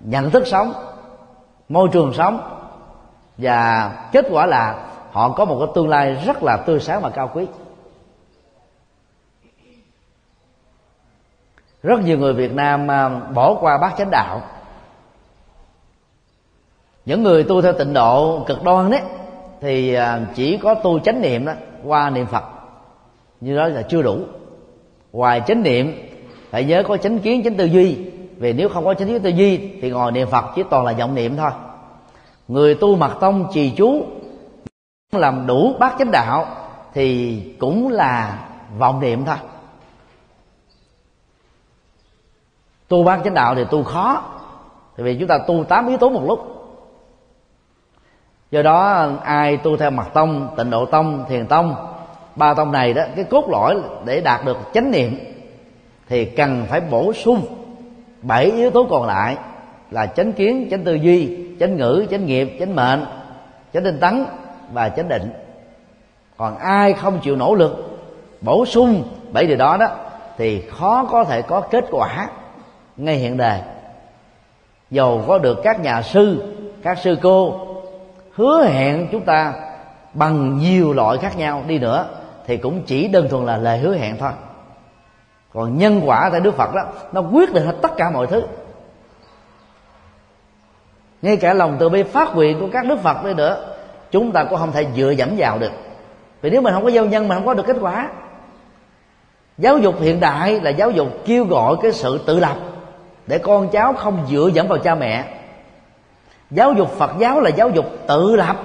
nhận 0.00 0.30
thức 0.30 0.46
sống, 0.46 0.72
môi 1.68 1.88
trường 1.92 2.12
sống. 2.12 2.40
Và 3.38 3.92
kết 4.12 4.26
quả 4.30 4.46
là 4.46 4.88
họ 5.12 5.28
có 5.28 5.44
một 5.44 5.56
cái 5.58 5.68
tương 5.74 5.88
lai 5.88 6.14
rất 6.26 6.42
là 6.42 6.56
tươi 6.56 6.80
sáng 6.80 7.00
và 7.00 7.10
cao 7.10 7.30
quý. 7.34 7.46
Rất 11.82 12.00
nhiều 12.00 12.18
người 12.18 12.32
Việt 12.32 12.54
Nam 12.54 12.90
à, 12.90 13.08
bỏ 13.08 13.54
qua 13.60 13.78
bát 13.78 13.94
chánh 13.98 14.10
đạo. 14.10 14.42
Những 17.04 17.22
người 17.22 17.44
tu 17.44 17.62
theo 17.62 17.72
tịnh 17.72 17.92
độ 17.92 18.44
cực 18.46 18.64
đoan 18.64 18.90
đấy, 18.90 19.00
thì 19.60 19.94
à, 19.94 20.20
chỉ 20.34 20.56
có 20.56 20.74
tu 20.74 20.98
chánh 20.98 21.20
niệm 21.20 21.44
đó, 21.46 21.52
qua 21.84 22.10
niệm 22.10 22.26
Phật. 22.26 22.44
Như 23.40 23.56
đó 23.56 23.66
là 23.66 23.82
chưa 23.82 24.02
đủ. 24.02 24.18
Ngoài 25.12 25.42
chánh 25.46 25.62
niệm, 25.62 26.08
phải 26.50 26.64
nhớ 26.64 26.82
có 26.88 26.96
chánh 26.96 27.18
kiến, 27.18 27.42
chánh 27.44 27.54
tư 27.54 27.64
duy. 27.64 27.98
Vì 28.36 28.52
nếu 28.52 28.68
không 28.68 28.84
có 28.84 28.94
chánh 28.94 29.08
kiến, 29.08 29.20
tư 29.22 29.30
duy, 29.30 29.70
thì 29.82 29.90
ngồi 29.90 30.12
niệm 30.12 30.28
Phật 30.28 30.44
chỉ 30.56 30.62
toàn 30.70 30.84
là 30.84 30.92
vọng 30.92 31.14
niệm 31.14 31.36
thôi. 31.36 31.50
Người 32.48 32.74
tu 32.74 32.96
mật 32.96 33.16
tông, 33.20 33.46
trì 33.52 33.70
chú, 33.70 34.06
làm 35.12 35.46
đủ 35.46 35.74
bát 35.78 35.94
chánh 35.98 36.10
đạo, 36.10 36.46
thì 36.94 37.40
cũng 37.58 37.88
là 37.88 38.38
vọng 38.78 39.00
niệm 39.00 39.24
thôi. 39.24 39.36
Tu 42.92 43.04
bát 43.04 43.20
chánh 43.24 43.34
đạo 43.34 43.54
thì 43.54 43.64
tu 43.70 43.82
khó. 43.82 44.22
Vì 44.96 45.16
chúng 45.18 45.28
ta 45.28 45.38
tu 45.46 45.64
tám 45.64 45.88
yếu 45.88 45.98
tố 45.98 46.08
một 46.08 46.22
lúc. 46.26 46.40
Do 48.50 48.62
đó, 48.62 49.08
ai 49.22 49.56
tu 49.56 49.76
theo 49.76 49.90
mật 49.90 50.06
tông, 50.12 50.48
tịnh 50.56 50.70
độ 50.70 50.86
tông, 50.86 51.24
thiền 51.28 51.46
tông, 51.46 51.74
ba 52.36 52.54
tông 52.54 52.72
này 52.72 52.92
đó, 52.92 53.02
cái 53.16 53.24
cốt 53.24 53.48
lõi 53.48 53.76
để 54.04 54.20
đạt 54.20 54.44
được 54.44 54.58
chánh 54.74 54.90
niệm 54.90 55.18
thì 56.08 56.24
cần 56.24 56.66
phải 56.68 56.80
bổ 56.80 57.12
sung 57.12 57.46
bảy 58.22 58.44
yếu 58.44 58.70
tố 58.70 58.86
còn 58.90 59.06
lại 59.06 59.36
là 59.90 60.06
chánh 60.06 60.32
kiến, 60.32 60.68
chánh 60.70 60.84
tư 60.84 60.94
duy, 60.94 61.38
chánh 61.60 61.76
ngữ, 61.76 62.06
chánh 62.10 62.26
nghiệp, 62.26 62.56
chánh 62.60 62.76
mệnh, 62.76 63.04
chánh 63.74 63.84
tinh 63.84 63.98
tấn 64.00 64.24
và 64.72 64.88
chánh 64.88 65.08
định. 65.08 65.32
Còn 66.36 66.58
ai 66.58 66.92
không 66.92 67.18
chịu 67.22 67.36
nỗ 67.36 67.54
lực 67.54 67.98
bổ 68.40 68.66
sung 68.66 69.02
bảy 69.32 69.46
điều 69.46 69.56
đó 69.56 69.76
đó 69.76 69.88
thì 70.38 70.62
khó 70.70 71.04
có 71.10 71.24
thể 71.24 71.42
có 71.42 71.60
kết 71.60 71.84
quả 71.90 72.28
ngay 72.96 73.16
hiện 73.16 73.36
đời 73.36 73.60
dầu 74.90 75.24
có 75.28 75.38
được 75.38 75.60
các 75.62 75.80
nhà 75.80 76.02
sư, 76.02 76.54
các 76.82 76.98
sư 76.98 77.16
cô, 77.22 77.66
hứa 78.34 78.64
hẹn 78.64 79.08
chúng 79.12 79.24
ta 79.24 79.54
bằng 80.14 80.58
nhiều 80.58 80.92
loại 80.92 81.18
khác 81.18 81.38
nhau 81.38 81.62
đi 81.66 81.78
nữa 81.78 82.06
thì 82.46 82.56
cũng 82.56 82.82
chỉ 82.82 83.08
đơn 83.08 83.28
thuần 83.28 83.46
là 83.46 83.56
lời 83.56 83.78
hứa 83.78 83.96
hẹn 83.96 84.16
thôi. 84.18 84.30
Còn 85.52 85.78
nhân 85.78 86.00
quả 86.04 86.28
tại 86.32 86.40
đức 86.40 86.54
phật 86.54 86.74
đó, 86.74 86.82
nó 87.12 87.20
quyết 87.20 87.52
định 87.52 87.66
hết 87.66 87.74
tất 87.82 87.96
cả 87.96 88.10
mọi 88.10 88.26
thứ. 88.26 88.42
Ngay 91.22 91.36
cả 91.36 91.54
lòng 91.54 91.76
từ 91.80 91.88
bi 91.88 92.02
phát 92.02 92.34
nguyện 92.34 92.60
của 92.60 92.68
các 92.72 92.86
đức 92.86 92.98
phật 93.02 93.24
đi 93.24 93.34
nữa, 93.34 93.74
chúng 94.10 94.32
ta 94.32 94.44
cũng 94.44 94.58
không 94.58 94.72
thể 94.72 94.86
dựa 94.96 95.10
dẫm 95.10 95.28
vào 95.36 95.58
được. 95.58 95.72
Vì 96.42 96.50
nếu 96.50 96.62
mình 96.62 96.74
không 96.74 96.84
có 96.84 96.88
giao 96.88 97.04
nhân, 97.04 97.28
mình 97.28 97.36
không 97.38 97.46
có 97.46 97.54
được 97.54 97.66
kết 97.66 97.76
quả. 97.80 98.08
Giáo 99.58 99.78
dục 99.78 100.00
hiện 100.00 100.20
đại 100.20 100.60
là 100.60 100.70
giáo 100.70 100.90
dục 100.90 101.08
kêu 101.24 101.44
gọi 101.44 101.76
cái 101.82 101.92
sự 101.92 102.20
tự 102.26 102.40
lập 102.40 102.56
để 103.26 103.38
con 103.38 103.68
cháu 103.68 103.92
không 103.92 104.26
dựa 104.30 104.50
dẫm 104.54 104.68
vào 104.68 104.78
cha 104.78 104.94
mẹ. 104.94 105.24
Giáo 106.50 106.72
dục 106.72 106.90
phật 106.98 107.10
giáo 107.18 107.40
là 107.40 107.50
giáo 107.50 107.70
dục 107.70 107.86
tự 108.08 108.36
lập. 108.36 108.56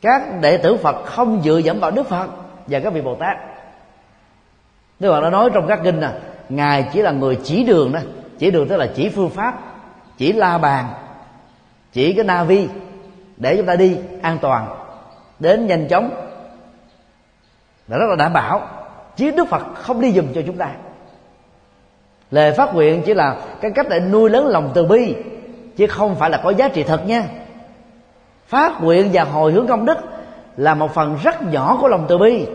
Các 0.00 0.40
đệ 0.40 0.56
tử 0.56 0.76
phật 0.76 0.96
không 1.04 1.42
dựa 1.42 1.58
dẫm 1.58 1.80
vào 1.80 1.90
đức 1.90 2.08
phật 2.08 2.28
và 2.66 2.80
các 2.80 2.92
vị 2.92 3.00
bồ 3.00 3.14
tát. 3.14 3.36
Đức 5.00 5.10
phật 5.12 5.20
đã 5.20 5.30
nói 5.30 5.50
trong 5.54 5.66
các 5.66 5.80
kinh 5.84 6.00
nè, 6.00 6.08
ngài 6.48 6.88
chỉ 6.92 7.02
là 7.02 7.10
người 7.10 7.38
chỉ 7.44 7.64
đường 7.64 7.92
đó. 7.92 8.00
Chỉ 8.38 8.50
đường 8.50 8.68
tức 8.68 8.76
là 8.76 8.88
chỉ 8.94 9.08
phương 9.08 9.30
pháp, 9.30 9.58
chỉ 10.16 10.32
la 10.32 10.58
bàn, 10.58 10.88
chỉ 11.92 12.12
cái 12.12 12.24
navi 12.24 12.68
để 13.36 13.56
chúng 13.56 13.66
ta 13.66 13.76
đi 13.76 13.96
an 14.22 14.38
toàn, 14.40 14.76
đến 15.38 15.66
nhanh 15.66 15.88
chóng. 15.88 16.10
Là 17.88 17.98
rất 17.98 18.06
là 18.08 18.16
đảm 18.16 18.32
bảo. 18.32 18.68
Chứ 19.16 19.30
đức 19.30 19.48
phật 19.48 19.62
không 19.74 20.00
đi 20.00 20.12
dùm 20.12 20.32
cho 20.34 20.42
chúng 20.46 20.56
ta 20.56 20.70
lời 22.30 22.52
phát 22.52 22.74
nguyện 22.74 23.02
chỉ 23.06 23.14
là 23.14 23.36
cái 23.60 23.70
cách 23.70 23.86
để 23.90 24.00
nuôi 24.00 24.30
lớn 24.30 24.46
lòng 24.46 24.70
từ 24.74 24.84
bi, 24.84 25.14
chứ 25.76 25.86
không 25.86 26.14
phải 26.14 26.30
là 26.30 26.40
có 26.44 26.50
giá 26.50 26.68
trị 26.68 26.82
thật 26.82 27.06
nha. 27.06 27.24
Phát 28.46 28.82
nguyện 28.82 29.10
và 29.12 29.24
hồi 29.24 29.52
hướng 29.52 29.66
công 29.66 29.84
đức 29.84 29.98
là 30.56 30.74
một 30.74 30.94
phần 30.94 31.16
rất 31.22 31.42
nhỏ 31.42 31.78
của 31.80 31.88
lòng 31.88 32.04
từ 32.08 32.18
bi. 32.18 32.46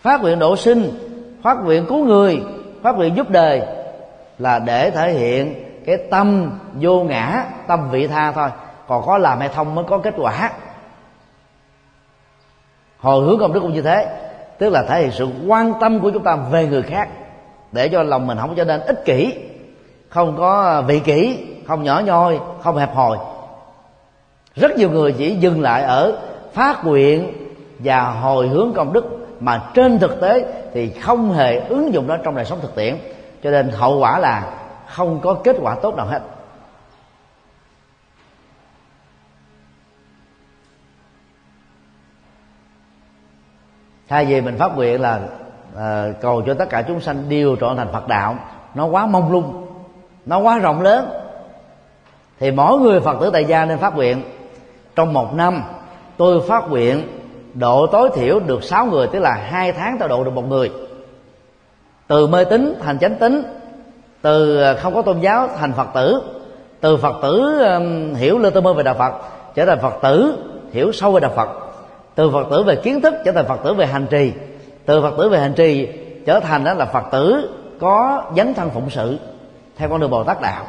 Phát 0.00 0.22
nguyện 0.22 0.38
độ 0.38 0.56
sinh, 0.56 0.90
phát 1.42 1.56
nguyện 1.64 1.86
cứu 1.88 2.04
người, 2.04 2.42
phát 2.82 2.96
nguyện 2.96 3.16
giúp 3.16 3.30
đời 3.30 3.62
là 4.38 4.58
để 4.58 4.90
thể 4.90 5.12
hiện 5.12 5.54
cái 5.86 5.96
tâm 6.10 6.58
vô 6.74 7.04
ngã, 7.04 7.44
tâm 7.66 7.90
vị 7.90 8.06
tha 8.06 8.32
thôi. 8.32 8.48
Còn 8.88 9.06
có 9.06 9.18
làm 9.18 9.38
hay 9.38 9.48
không 9.48 9.74
mới 9.74 9.84
có 9.88 9.98
kết 9.98 10.14
quả. 10.16 10.50
Hồi 12.98 13.24
hướng 13.24 13.38
công 13.38 13.52
đức 13.52 13.60
cũng 13.60 13.74
như 13.74 13.82
thế, 13.82 14.06
tức 14.58 14.70
là 14.70 14.82
thể 14.82 15.00
hiện 15.00 15.10
sự 15.10 15.28
quan 15.46 15.72
tâm 15.80 16.00
của 16.00 16.10
chúng 16.10 16.24
ta 16.24 16.36
về 16.36 16.66
người 16.66 16.82
khác 16.82 17.08
để 17.74 17.88
cho 17.88 18.02
lòng 18.02 18.26
mình 18.26 18.38
không 18.40 18.54
trở 18.54 18.64
nên 18.64 18.80
ích 18.80 19.04
kỷ. 19.04 19.34
Không 20.08 20.36
có 20.38 20.62
à, 20.62 20.80
vị 20.80 21.00
kỷ, 21.00 21.46
không 21.66 21.82
nhỏ 21.82 22.02
nhoi, 22.04 22.40
không 22.62 22.76
hẹp 22.76 22.94
hòi. 22.94 23.18
Rất 24.54 24.78
nhiều 24.78 24.90
người 24.90 25.12
chỉ 25.12 25.34
dừng 25.34 25.62
lại 25.62 25.82
ở 25.82 26.18
phát 26.52 26.84
nguyện 26.84 27.32
và 27.78 28.10
hồi 28.10 28.48
hướng 28.48 28.72
công 28.76 28.92
đức. 28.92 29.04
Mà 29.40 29.70
trên 29.74 29.98
thực 29.98 30.20
tế 30.20 30.52
thì 30.74 30.90
không 30.90 31.32
hề 31.32 31.58
ứng 31.58 31.94
dụng 31.94 32.06
nó 32.06 32.16
trong 32.16 32.34
đời 32.34 32.44
sống 32.44 32.58
thực 32.62 32.74
tiễn. 32.74 32.96
Cho 33.42 33.50
nên 33.50 33.68
hậu 33.68 33.98
quả 33.98 34.18
là 34.18 34.54
không 34.88 35.20
có 35.20 35.34
kết 35.44 35.56
quả 35.60 35.76
tốt 35.82 35.96
nào 35.96 36.06
hết. 36.06 36.20
Thay 44.08 44.24
vì 44.24 44.40
mình 44.40 44.58
phát 44.58 44.76
nguyện 44.76 45.00
là 45.00 45.20
à, 45.78 46.06
cầu 46.20 46.42
cho 46.46 46.54
tất 46.54 46.70
cả 46.70 46.82
chúng 46.82 47.00
sanh 47.00 47.28
đều 47.28 47.56
trọn 47.56 47.76
thành 47.76 47.92
phật 47.92 48.08
đạo. 48.08 48.36
Nó 48.74 48.86
quá 48.86 49.06
mông 49.06 49.32
lung 49.32 49.64
nó 50.26 50.38
quá 50.38 50.58
rộng 50.58 50.82
lớn. 50.82 51.08
Thì 52.40 52.50
mỗi 52.50 52.78
người 52.78 53.00
phật 53.00 53.16
tử 53.20 53.30
tại 53.32 53.44
gia 53.44 53.64
nên 53.64 53.78
phát 53.78 53.96
nguyện. 53.96 54.22
Trong 54.96 55.12
một 55.12 55.34
năm 55.34 55.62
tôi 56.16 56.40
phát 56.48 56.68
nguyện 56.68 57.08
độ 57.54 57.86
tối 57.86 58.10
thiểu 58.14 58.40
được 58.40 58.64
sáu 58.64 58.86
người 58.86 59.06
tức 59.06 59.18
là 59.18 59.34
hai 59.34 59.72
tháng 59.72 59.96
tôi 59.98 60.08
độ 60.08 60.24
được 60.24 60.34
một 60.34 60.48
người. 60.48 60.70
Từ 62.06 62.26
mê 62.26 62.44
tín 62.44 62.74
thành 62.82 62.98
chánh 62.98 63.14
tín 63.14 63.42
từ 64.22 64.62
ờ, 64.62 64.76
không 64.76 64.94
có 64.94 65.02
tôn 65.02 65.20
giáo 65.20 65.48
thành 65.58 65.72
phật 65.72 65.88
tử 65.94 66.22
từ 66.80 66.96
phật 66.96 67.16
tử 67.22 67.62
um, 67.62 68.14
hiểu 68.14 68.38
lơ 68.38 68.50
tơ 68.50 68.60
mơ 68.60 68.72
về 68.72 68.82
đạo 68.82 68.94
phật 68.98 69.12
trở 69.54 69.66
thành 69.66 69.78
phật 69.82 69.94
tử 70.02 70.38
hiểu 70.72 70.92
sâu 70.92 71.12
về 71.12 71.20
đạo 71.20 71.32
phật 71.36 71.48
từ 72.14 72.30
phật 72.30 72.46
tử 72.50 72.62
về 72.62 72.76
kiến 72.76 73.00
thức 73.00 73.14
trở 73.24 73.32
thành 73.32 73.46
phật 73.48 73.60
tử 73.64 73.74
về 73.74 73.86
hành 73.86 74.06
trì 74.10 74.32
từ 74.86 75.02
phật 75.02 75.14
tử 75.18 75.28
về 75.28 75.38
hành 75.38 75.54
trì, 75.54 75.88
trở 76.26 76.40
thành 76.40 76.64
đó 76.64 76.74
là 76.74 76.84
phật 76.84 77.04
tử 77.12 77.50
có 77.80 78.24
dấn 78.36 78.54
thân 78.54 78.70
phụng 78.70 78.90
sự 78.90 79.18
theo 79.76 79.88
con 79.88 80.00
đường 80.00 80.10
bồ 80.10 80.24
tát 80.24 80.40
đạo. 80.40 80.66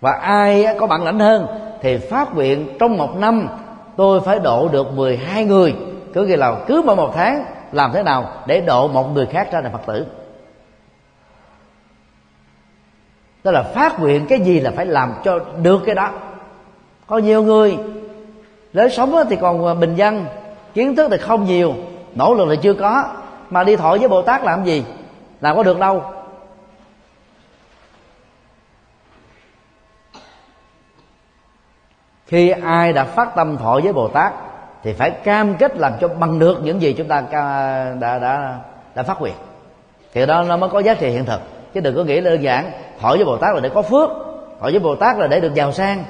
Và 0.00 0.12
ai 0.12 0.66
có 0.80 0.86
bản 0.86 1.04
lãnh 1.04 1.18
hơn 1.18 1.46
thì 1.82 1.96
phát 1.96 2.34
nguyện 2.34 2.68
trong 2.80 2.96
một 2.96 3.16
năm 3.16 3.48
tôi 3.96 4.20
phải 4.20 4.38
độ 4.38 4.68
được 4.68 4.92
12 4.92 5.44
người. 5.44 5.74
Cứ 6.12 6.26
ghi 6.26 6.36
là 6.36 6.56
cứ 6.66 6.82
mỗi 6.86 6.96
một 6.96 7.12
tháng 7.14 7.44
làm 7.72 7.92
thế 7.92 8.02
nào 8.02 8.30
để 8.46 8.60
độ 8.60 8.88
một 8.88 9.14
người 9.14 9.26
khác 9.26 9.48
ra 9.52 9.60
thành 9.60 9.72
phật 9.72 9.86
tử. 9.86 10.06
Tức 13.42 13.50
là 13.50 13.62
phát 13.62 14.00
nguyện 14.00 14.26
cái 14.28 14.40
gì 14.40 14.60
là 14.60 14.70
phải 14.70 14.86
làm 14.86 15.14
cho 15.24 15.38
được 15.62 15.82
cái 15.86 15.94
đó. 15.94 16.10
Có 17.06 17.18
nhiều 17.18 17.42
người, 17.42 17.78
lối 18.72 18.90
sống 18.90 19.14
thì 19.30 19.36
còn 19.36 19.80
bình 19.80 19.94
dân, 19.96 20.24
kiến 20.74 20.96
thức 20.96 21.08
thì 21.10 21.18
không 21.18 21.44
nhiều 21.44 21.74
nỗ 22.14 22.34
lực 22.34 22.48
là 22.48 22.54
chưa 22.62 22.74
có. 22.74 23.04
Mà 23.50 23.64
đi 23.64 23.76
thọ 23.76 23.96
với 23.96 24.08
bồ 24.08 24.22
tát 24.22 24.44
làm 24.44 24.64
gì? 24.64 24.84
Làm 25.40 25.56
có 25.56 25.62
được 25.62 25.78
đâu. 25.78 26.02
Khi 32.26 32.50
ai 32.50 32.92
đã 32.92 33.04
phát 33.04 33.34
tâm 33.36 33.56
thọ 33.56 33.80
với 33.82 33.92
bồ 33.92 34.08
tát, 34.08 34.32
thì 34.82 34.92
phải 34.92 35.10
cam 35.10 35.56
kết 35.56 35.76
làm 35.76 35.92
cho 36.00 36.08
bằng 36.08 36.38
được 36.38 36.60
những 36.62 36.82
gì 36.82 36.92
chúng 36.92 37.08
ta 37.08 37.22
đã 37.30 37.94
đã 38.00 38.58
đã 38.94 39.02
phát 39.02 39.20
nguyện. 39.20 39.34
Thì 40.14 40.26
đó, 40.26 40.42
nó 40.42 40.56
mới 40.56 40.70
có 40.70 40.78
giá 40.78 40.94
trị 40.94 41.08
hiện 41.08 41.24
thực. 41.24 41.40
Chứ 41.74 41.80
đừng 41.80 41.96
có 41.96 42.04
nghĩ 42.04 42.20
đơn 42.20 42.42
giản 42.42 42.70
thọ 43.00 43.08
với 43.08 43.24
bồ 43.24 43.36
tát 43.36 43.54
là 43.54 43.60
để 43.60 43.68
có 43.68 43.82
phước 43.82 44.10
thọ 44.60 44.64
với 44.70 44.78
bồ 44.78 44.96
tát 44.96 45.18
là 45.18 45.26
để 45.26 45.40
được 45.40 45.54
giàu 45.54 45.72
sang. 45.72 46.04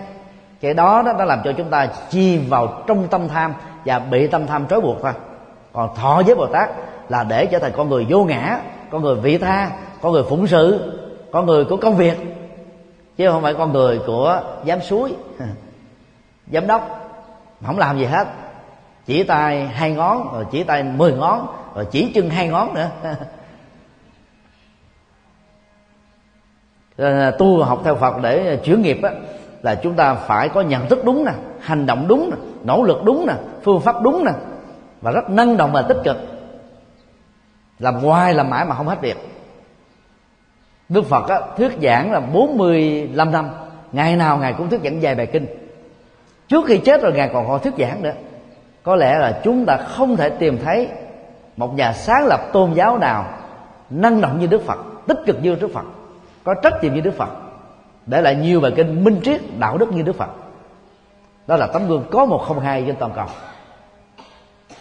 Cái 0.60 0.74
đó, 0.74 1.02
nó 1.18 1.24
làm 1.24 1.40
cho 1.44 1.52
chúng 1.52 1.70
ta 1.70 1.86
chìm 2.10 2.46
vào 2.48 2.82
trong 2.86 3.08
tâm 3.08 3.28
tham 3.28 3.54
và 3.84 3.98
bị 3.98 4.26
tâm 4.26 4.46
tham 4.46 4.66
trói 4.66 4.80
buộc 4.80 4.96
thôi 5.02 5.12
còn 5.74 5.94
thọ 5.94 6.22
với 6.26 6.34
bồ 6.34 6.46
tát 6.46 6.70
là 7.08 7.24
để 7.24 7.46
trở 7.46 7.58
thành 7.58 7.72
con 7.76 7.88
người 7.88 8.06
vô 8.08 8.24
ngã 8.24 8.60
con 8.90 9.02
người 9.02 9.14
vị 9.14 9.38
tha 9.38 9.70
con 10.00 10.12
người 10.12 10.22
phụng 10.28 10.46
sự 10.46 10.92
con 11.32 11.46
người 11.46 11.64
của 11.64 11.76
công 11.76 11.96
việc. 11.96 12.18
Chứ 13.16 13.30
không 13.30 13.42
phải 13.42 13.54
con 13.54 13.72
người 13.72 14.00
của 14.06 14.42
giám 14.66 14.80
suối 14.80 15.14
giám 16.52 16.66
đốc. 16.66 17.10
Không 17.66 17.78
làm 17.78 17.98
gì 17.98 18.04
hết. 18.04 18.28
Chỉ 19.06 19.22
tay 19.22 19.66
hai 19.66 19.90
ngón 19.92 20.32
rồi 20.32 20.44
chỉ 20.50 20.64
tay 20.64 20.82
mười 20.82 21.12
ngón 21.12 21.46
rồi 21.74 21.86
chỉ 21.90 22.12
chân 22.14 22.30
hai 22.30 22.48
ngón 22.48 22.74
nữa. 22.74 22.90
Tu 27.38 27.62
học 27.62 27.80
theo 27.84 27.94
phật 27.94 28.14
để 28.22 28.60
chuyển 28.64 28.82
nghiệp 28.82 28.98
á, 29.02 29.10
là 29.62 29.74
chúng 29.74 29.94
ta 29.94 30.14
phải 30.14 30.48
có 30.48 30.60
nhận 30.60 30.88
thức 30.88 31.04
đúng 31.04 31.24
nè 31.24 31.32
hành 31.60 31.86
động 31.86 32.08
đúng 32.08 32.30
nè 32.30 32.36
nỗ 32.64 32.82
lực 32.82 33.04
đúng 33.04 33.26
nè 33.26 33.34
phương 33.62 33.80
pháp 33.80 34.02
đúng 34.02 34.24
nè 34.24 34.32
và 35.04 35.10
rất 35.10 35.30
năng 35.30 35.56
động 35.56 35.72
và 35.72 35.82
tích 35.82 35.96
cực. 36.04 36.16
Làm 37.78 37.94
hoài 37.94 38.34
làm 38.34 38.50
mãi 38.50 38.64
mà 38.64 38.74
không 38.74 38.88
hết 38.88 39.00
việc. 39.00 39.16
Đức 40.88 41.06
Phật 41.06 41.28
á, 41.28 41.40
thuyết 41.56 41.72
giảng 41.82 42.12
là 42.12 42.20
45 42.20 43.32
năm. 43.32 43.50
Ngày 43.92 44.16
nào 44.16 44.38
Ngài 44.38 44.52
cũng 44.52 44.70
thuyết 44.70 44.80
giảng 44.84 45.02
dài 45.02 45.14
bài 45.14 45.26
kinh. 45.26 45.46
Trước 46.48 46.66
khi 46.66 46.78
chết 46.78 47.02
rồi 47.02 47.12
Ngài 47.12 47.30
còn 47.32 47.46
còn 47.48 47.62
thuyết 47.62 47.74
giảng 47.78 48.02
nữa. 48.02 48.12
Có 48.82 48.96
lẽ 48.96 49.18
là 49.18 49.40
chúng 49.44 49.66
ta 49.66 49.76
không 49.76 50.16
thể 50.16 50.28
tìm 50.28 50.58
thấy 50.64 50.88
Một 51.56 51.74
nhà 51.74 51.92
sáng 51.92 52.26
lập 52.26 52.40
tôn 52.52 52.72
giáo 52.72 52.98
nào 52.98 53.26
Năng 53.90 54.20
động 54.20 54.40
như 54.40 54.46
Đức 54.46 54.62
Phật 54.66 54.78
Tích 55.06 55.18
cực 55.26 55.42
như 55.42 55.56
Đức 55.60 55.70
Phật 55.74 55.84
Có 56.44 56.54
trách 56.62 56.82
nhiệm 56.82 56.94
như 56.94 57.00
Đức 57.00 57.14
Phật 57.16 57.28
Để 58.06 58.20
lại 58.20 58.34
nhiều 58.34 58.60
bài 58.60 58.72
kinh 58.76 59.04
minh 59.04 59.20
triết 59.24 59.40
đạo 59.58 59.78
đức 59.78 59.92
như 59.92 60.02
Đức 60.02 60.16
Phật. 60.16 60.28
Đó 61.46 61.56
là 61.56 61.66
tấm 61.66 61.88
gương 61.88 62.04
có 62.10 62.26
một 62.26 62.38
không 62.38 62.60
hai 62.60 62.84
trên 62.86 62.96
toàn 62.96 63.12
cầu 63.16 63.26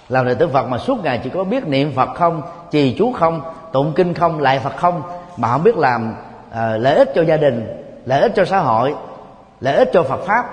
làm 0.10 0.26
đệ 0.26 0.34
tử 0.36 0.48
phật 0.48 0.68
mà 0.68 0.78
suốt 0.78 1.04
ngày 1.04 1.22
chỉ 1.24 1.30
có 1.30 1.44
biết 1.44 1.68
niệm 1.68 1.92
phật 1.96 2.10
không 2.16 2.42
trì 2.72 2.96
chú 2.98 3.14
không 3.14 3.42
tụng 3.72 3.94
kinh 3.96 4.14
không 4.14 4.40
lại 4.40 4.60
phật 4.60 4.78
không 4.78 5.02
mà 5.38 5.52
không 5.52 5.64
biết 5.64 5.78
làm 5.78 6.16
uh, 6.50 6.56
lợi 6.56 6.96
ích 6.96 7.12
cho 7.16 7.22
gia 7.22 7.38
đình 7.38 7.68
lợi 8.06 8.22
ích 8.22 8.32
cho 8.36 8.46
xã 8.46 8.60
hội 8.60 8.96
lợi 9.60 9.76
ích 9.76 9.90
cho 9.94 10.04
phật 10.04 10.20
pháp 10.26 10.46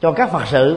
cho 0.00 0.12
các 0.12 0.30
phật 0.30 0.46
sự. 0.46 0.76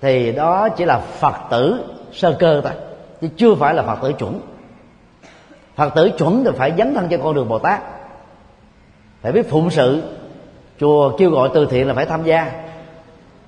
Thì 0.00 0.32
đó 0.32 0.68
chỉ 0.68 0.84
là 0.84 0.98
phật 0.98 1.34
tử 1.50 1.84
sơ 2.12 2.36
cơ 2.38 2.60
thôi 2.60 2.72
chứ 3.20 3.28
chưa 3.36 3.54
phải 3.54 3.74
là 3.74 3.82
phật 3.82 3.98
tử 4.02 4.12
chuẩn. 4.12 4.40
Phật 5.74 5.94
tử 5.94 6.10
chuẩn 6.18 6.44
thì 6.44 6.50
phải 6.56 6.72
dấn 6.78 6.94
thân 6.94 7.08
cho 7.10 7.16
con 7.22 7.34
đường 7.34 7.48
bồ 7.48 7.58
tát. 7.58 7.80
Phải 9.22 9.32
biết 9.32 9.50
phụng 9.50 9.70
sự. 9.70 10.02
Chùa 10.80 11.16
kêu 11.18 11.30
gọi 11.30 11.50
từ 11.54 11.66
thiện 11.66 11.88
là 11.88 11.94
phải 11.94 12.06
tham 12.06 12.24
gia. 12.24 12.52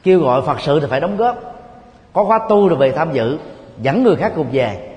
Kêu 0.02 0.20
gọi 0.20 0.42
phật 0.42 0.60
sự 0.60 0.80
thì 0.80 0.86
phải 0.90 1.00
đóng 1.00 1.16
góp 1.16 1.55
có 2.16 2.24
khóa 2.24 2.40
tu 2.48 2.68
rồi 2.68 2.78
về 2.78 2.93
tham 2.93 3.12
dự 3.12 3.38
dẫn 3.82 4.02
người 4.02 4.16
khác 4.16 4.32
cùng 4.36 4.47
về. 4.52 4.97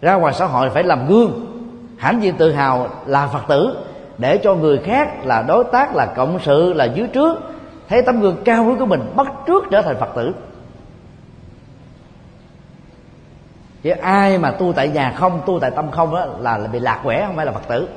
Ra 0.00 0.14
ngoài 0.14 0.34
xã 0.34 0.46
hội 0.46 0.70
phải 0.70 0.82
làm 0.82 1.06
gương 1.08 1.46
hãnh 1.98 2.22
diện 2.22 2.34
tự 2.36 2.52
hào 2.52 2.88
là 3.06 3.26
phật 3.26 3.42
tử 3.48 3.76
để 4.18 4.38
cho 4.38 4.54
người 4.54 4.78
khác 4.78 5.26
là 5.26 5.42
đối 5.42 5.64
tác 5.64 5.94
là 5.94 6.06
cộng 6.06 6.38
sự 6.42 6.72
là 6.72 6.84
dưới 6.84 7.08
trước. 7.08 7.38
Thấy 7.88 8.02
tấm 8.02 8.20
gương 8.20 8.36
cao 8.44 8.64
quý 8.64 8.74
của 8.78 8.86
mình 8.86 9.00
bắt 9.16 9.26
trước 9.46 9.64
trở 9.70 9.82
thành 9.82 9.96
phật 10.00 10.08
tử. 10.16 10.34
Chứ 13.82 13.90
ai 13.90 14.38
mà 14.38 14.50
tu 14.50 14.72
tại 14.72 14.88
nhà 14.88 15.14
không 15.16 15.40
tu 15.46 15.58
tại 15.60 15.70
tâm 15.70 15.90
không 15.90 16.14
đó 16.14 16.26
là, 16.38 16.58
là 16.58 16.66
bị 16.66 16.78
lạc 16.78 17.00
quẻ 17.04 17.24
không 17.26 17.36
phải 17.36 17.46
là 17.46 17.52
phật 17.52 17.68
tử. 17.68 17.88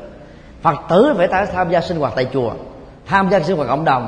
Phật 0.62 0.76
tử 0.90 1.14
phải 1.18 1.28
tham 1.54 1.70
gia 1.70 1.82
sinh 1.82 2.00
hoạt 2.00 2.14
tại 2.16 2.28
chùa 2.34 2.52
tham 3.06 3.30
gia 3.30 3.40
sinh 3.40 3.58
hoạt 3.58 3.70
cộng 3.70 3.86
đồng. 3.86 4.08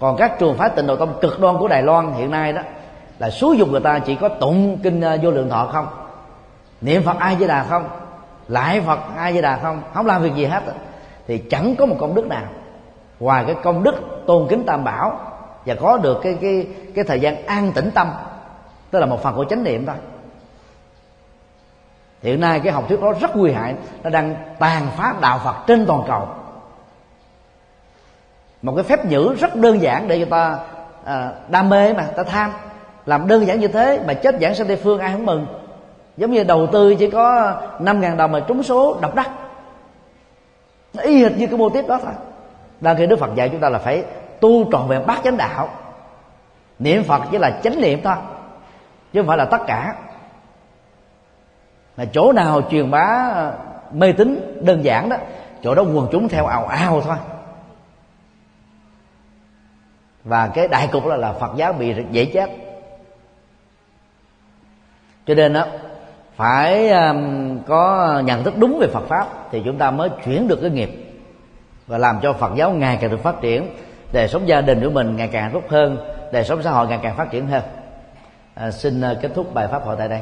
Còn 0.00 0.16
các 0.16 0.38
trường 0.38 0.56
phái 0.56 0.70
tịnh 0.70 0.86
độ 0.86 0.96
tông 0.96 1.20
cực 1.20 1.40
đoan 1.40 1.58
của 1.58 1.68
đài 1.68 1.82
loan 1.82 2.12
hiện 2.12 2.30
nay 2.30 2.52
đó 2.52 2.62
là 3.24 3.30
số 3.30 3.52
dùng 3.52 3.72
người 3.72 3.80
ta 3.80 3.98
chỉ 3.98 4.14
có 4.14 4.28
tụng 4.28 4.78
kinh 4.82 5.00
à, 5.00 5.16
vô 5.22 5.30
lượng 5.30 5.50
thọ 5.50 5.66
không? 5.72 5.86
Niệm 6.80 7.02
phật 7.02 7.18
ai 7.18 7.36
với 7.36 7.48
đà 7.48 7.62
không? 7.62 7.88
Lại 8.48 8.80
phật 8.80 8.98
ai 9.16 9.32
với 9.32 9.42
đà 9.42 9.58
không? 9.62 9.82
Không 9.94 10.06
làm 10.06 10.22
việc 10.22 10.34
gì 10.34 10.44
hết. 10.44 10.62
Thì 11.26 11.38
chẳng 11.50 11.76
có 11.76 11.86
một 11.86 11.96
công 12.00 12.14
đức 12.14 12.26
nào. 12.26 12.44
Ngoài 13.20 13.44
cái 13.46 13.56
công 13.62 13.82
đức 13.82 13.94
tôn 14.26 14.46
kính 14.48 14.64
tam 14.66 14.84
bảo 14.84 15.18
và 15.66 15.74
có 15.74 15.96
được 15.96 16.20
cái 16.22 16.38
cái 16.40 16.66
cái 16.94 17.04
thời 17.04 17.20
gian 17.20 17.46
an 17.46 17.72
tĩnh 17.72 17.90
tâm 17.94 18.10
tức 18.90 18.98
là 18.98 19.06
một 19.06 19.22
phần 19.22 19.36
của 19.36 19.44
chánh 19.44 19.64
niệm 19.64 19.86
thôi. 19.86 19.96
Hiện 22.22 22.40
nay 22.40 22.60
cái 22.60 22.72
học 22.72 22.84
thuyết 22.88 23.02
đó 23.02 23.12
rất 23.20 23.36
nguy 23.36 23.52
hại. 23.52 23.74
Nó 24.02 24.10
đang 24.10 24.36
tàn 24.58 24.86
phá 24.96 25.14
đạo 25.20 25.40
phật 25.44 25.54
trên 25.66 25.86
toàn 25.86 26.02
cầu. 26.08 26.28
Một 28.62 28.72
cái 28.76 28.84
phép 28.84 29.06
nhữ 29.06 29.34
rất 29.40 29.56
đơn 29.56 29.82
giản 29.82 30.08
để 30.08 30.18
cho 30.24 30.26
ta 30.30 30.58
à, 31.04 31.32
đam 31.48 31.68
mê 31.68 31.92
mà 31.92 32.06
ta 32.16 32.22
tham 32.22 32.50
làm 33.06 33.28
đơn 33.28 33.46
giản 33.46 33.60
như 33.60 33.68
thế 33.68 34.00
mà 34.06 34.14
chết 34.14 34.34
giảng 34.40 34.54
sanh 34.54 34.66
tây 34.66 34.76
phương 34.76 35.00
ai 35.00 35.12
không 35.12 35.26
mừng. 35.26 35.46
Giống 36.16 36.30
như 36.30 36.44
đầu 36.44 36.66
tư 36.66 36.94
chỉ 36.94 37.10
có 37.10 37.54
năm 37.78 38.00
ngàn 38.00 38.16
đồng 38.16 38.32
mà 38.32 38.40
trúng 38.40 38.62
số 38.62 38.98
độc 39.00 39.14
đắc. 39.14 39.30
Nó 40.94 41.02
y 41.02 41.22
hệt 41.22 41.32
như 41.36 41.46
cái 41.46 41.58
mô 41.58 41.68
tiếp 41.68 41.84
đó 41.88 41.98
thôi. 42.02 42.12
Đang 42.80 42.96
khi 42.96 43.06
đức 43.06 43.18
phật 43.18 43.34
dạy 43.34 43.48
chúng 43.48 43.60
ta 43.60 43.68
là 43.68 43.78
phải 43.78 44.04
tu 44.40 44.70
trọn 44.72 44.88
vẹn 44.88 45.06
bát 45.06 45.20
chánh 45.24 45.36
đạo. 45.36 45.68
Niệm 46.78 47.02
phật 47.02 47.22
chỉ 47.30 47.38
là 47.38 47.60
chánh 47.62 47.80
niệm 47.80 48.00
thôi, 48.04 48.16
chứ 49.12 49.20
không 49.20 49.26
phải 49.26 49.36
là 49.36 49.44
tất 49.44 49.60
cả. 49.66 49.94
Mà 51.96 52.04
chỗ 52.12 52.32
nào 52.32 52.62
truyền 52.70 52.90
bá 52.90 53.34
mê 53.92 54.12
tín 54.12 54.60
đơn 54.62 54.84
giản 54.84 55.08
đó, 55.08 55.16
chỗ 55.62 55.74
đó 55.74 55.82
quần 55.82 56.08
chúng 56.12 56.28
theo 56.28 56.46
ào 56.46 56.66
ào 56.66 57.00
thôi. 57.00 57.16
Và 60.24 60.48
cái 60.54 60.68
đại 60.68 60.88
cục 60.92 61.06
là 61.06 61.16
là 61.16 61.32
phật 61.32 61.50
giáo 61.56 61.72
bị 61.72 61.94
dễ 62.10 62.24
chết 62.24 62.50
cho 65.26 65.34
nên 65.34 65.52
đó 65.52 65.66
phải 66.36 66.90
um, 66.90 67.58
có 67.66 68.22
nhận 68.24 68.44
thức 68.44 68.54
đúng 68.58 68.78
về 68.78 68.86
Phật 68.92 69.08
pháp 69.08 69.28
thì 69.52 69.62
chúng 69.64 69.78
ta 69.78 69.90
mới 69.90 70.08
chuyển 70.24 70.48
được 70.48 70.58
cái 70.60 70.70
nghiệp 70.70 70.90
và 71.86 71.98
làm 71.98 72.18
cho 72.22 72.32
Phật 72.32 72.52
giáo 72.56 72.70
ngày 72.70 72.98
càng 73.00 73.10
được 73.10 73.22
phát 73.22 73.40
triển 73.40 73.76
đời 74.12 74.28
sống 74.28 74.48
gia 74.48 74.60
đình 74.60 74.84
của 74.84 74.90
mình 74.90 75.16
ngày 75.16 75.28
càng 75.32 75.50
tốt 75.52 75.62
hơn 75.68 75.98
đời 76.32 76.44
sống 76.44 76.62
xã 76.62 76.70
hội 76.70 76.86
ngày 76.86 76.98
càng 77.02 77.16
phát 77.16 77.30
triển 77.30 77.46
hơn. 77.46 77.62
À, 78.54 78.70
xin 78.70 79.00
uh, 79.00 79.18
kết 79.22 79.30
thúc 79.34 79.54
bài 79.54 79.68
pháp 79.70 79.84
hội 79.84 79.96
tại 79.98 80.08
đây. 80.08 80.20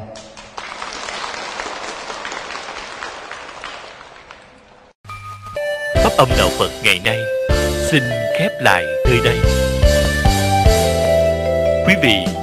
Pháp 5.95 6.11
âm 6.17 6.27
đạo 6.37 6.47
Phật 6.59 6.69
ngày 6.83 7.01
nay 7.05 7.17
xin 7.91 8.03
khép 8.39 8.51
lại 8.61 8.85
nơi 9.09 9.19
đây. 9.23 9.39
Quý 11.87 11.93
vị 12.01 12.42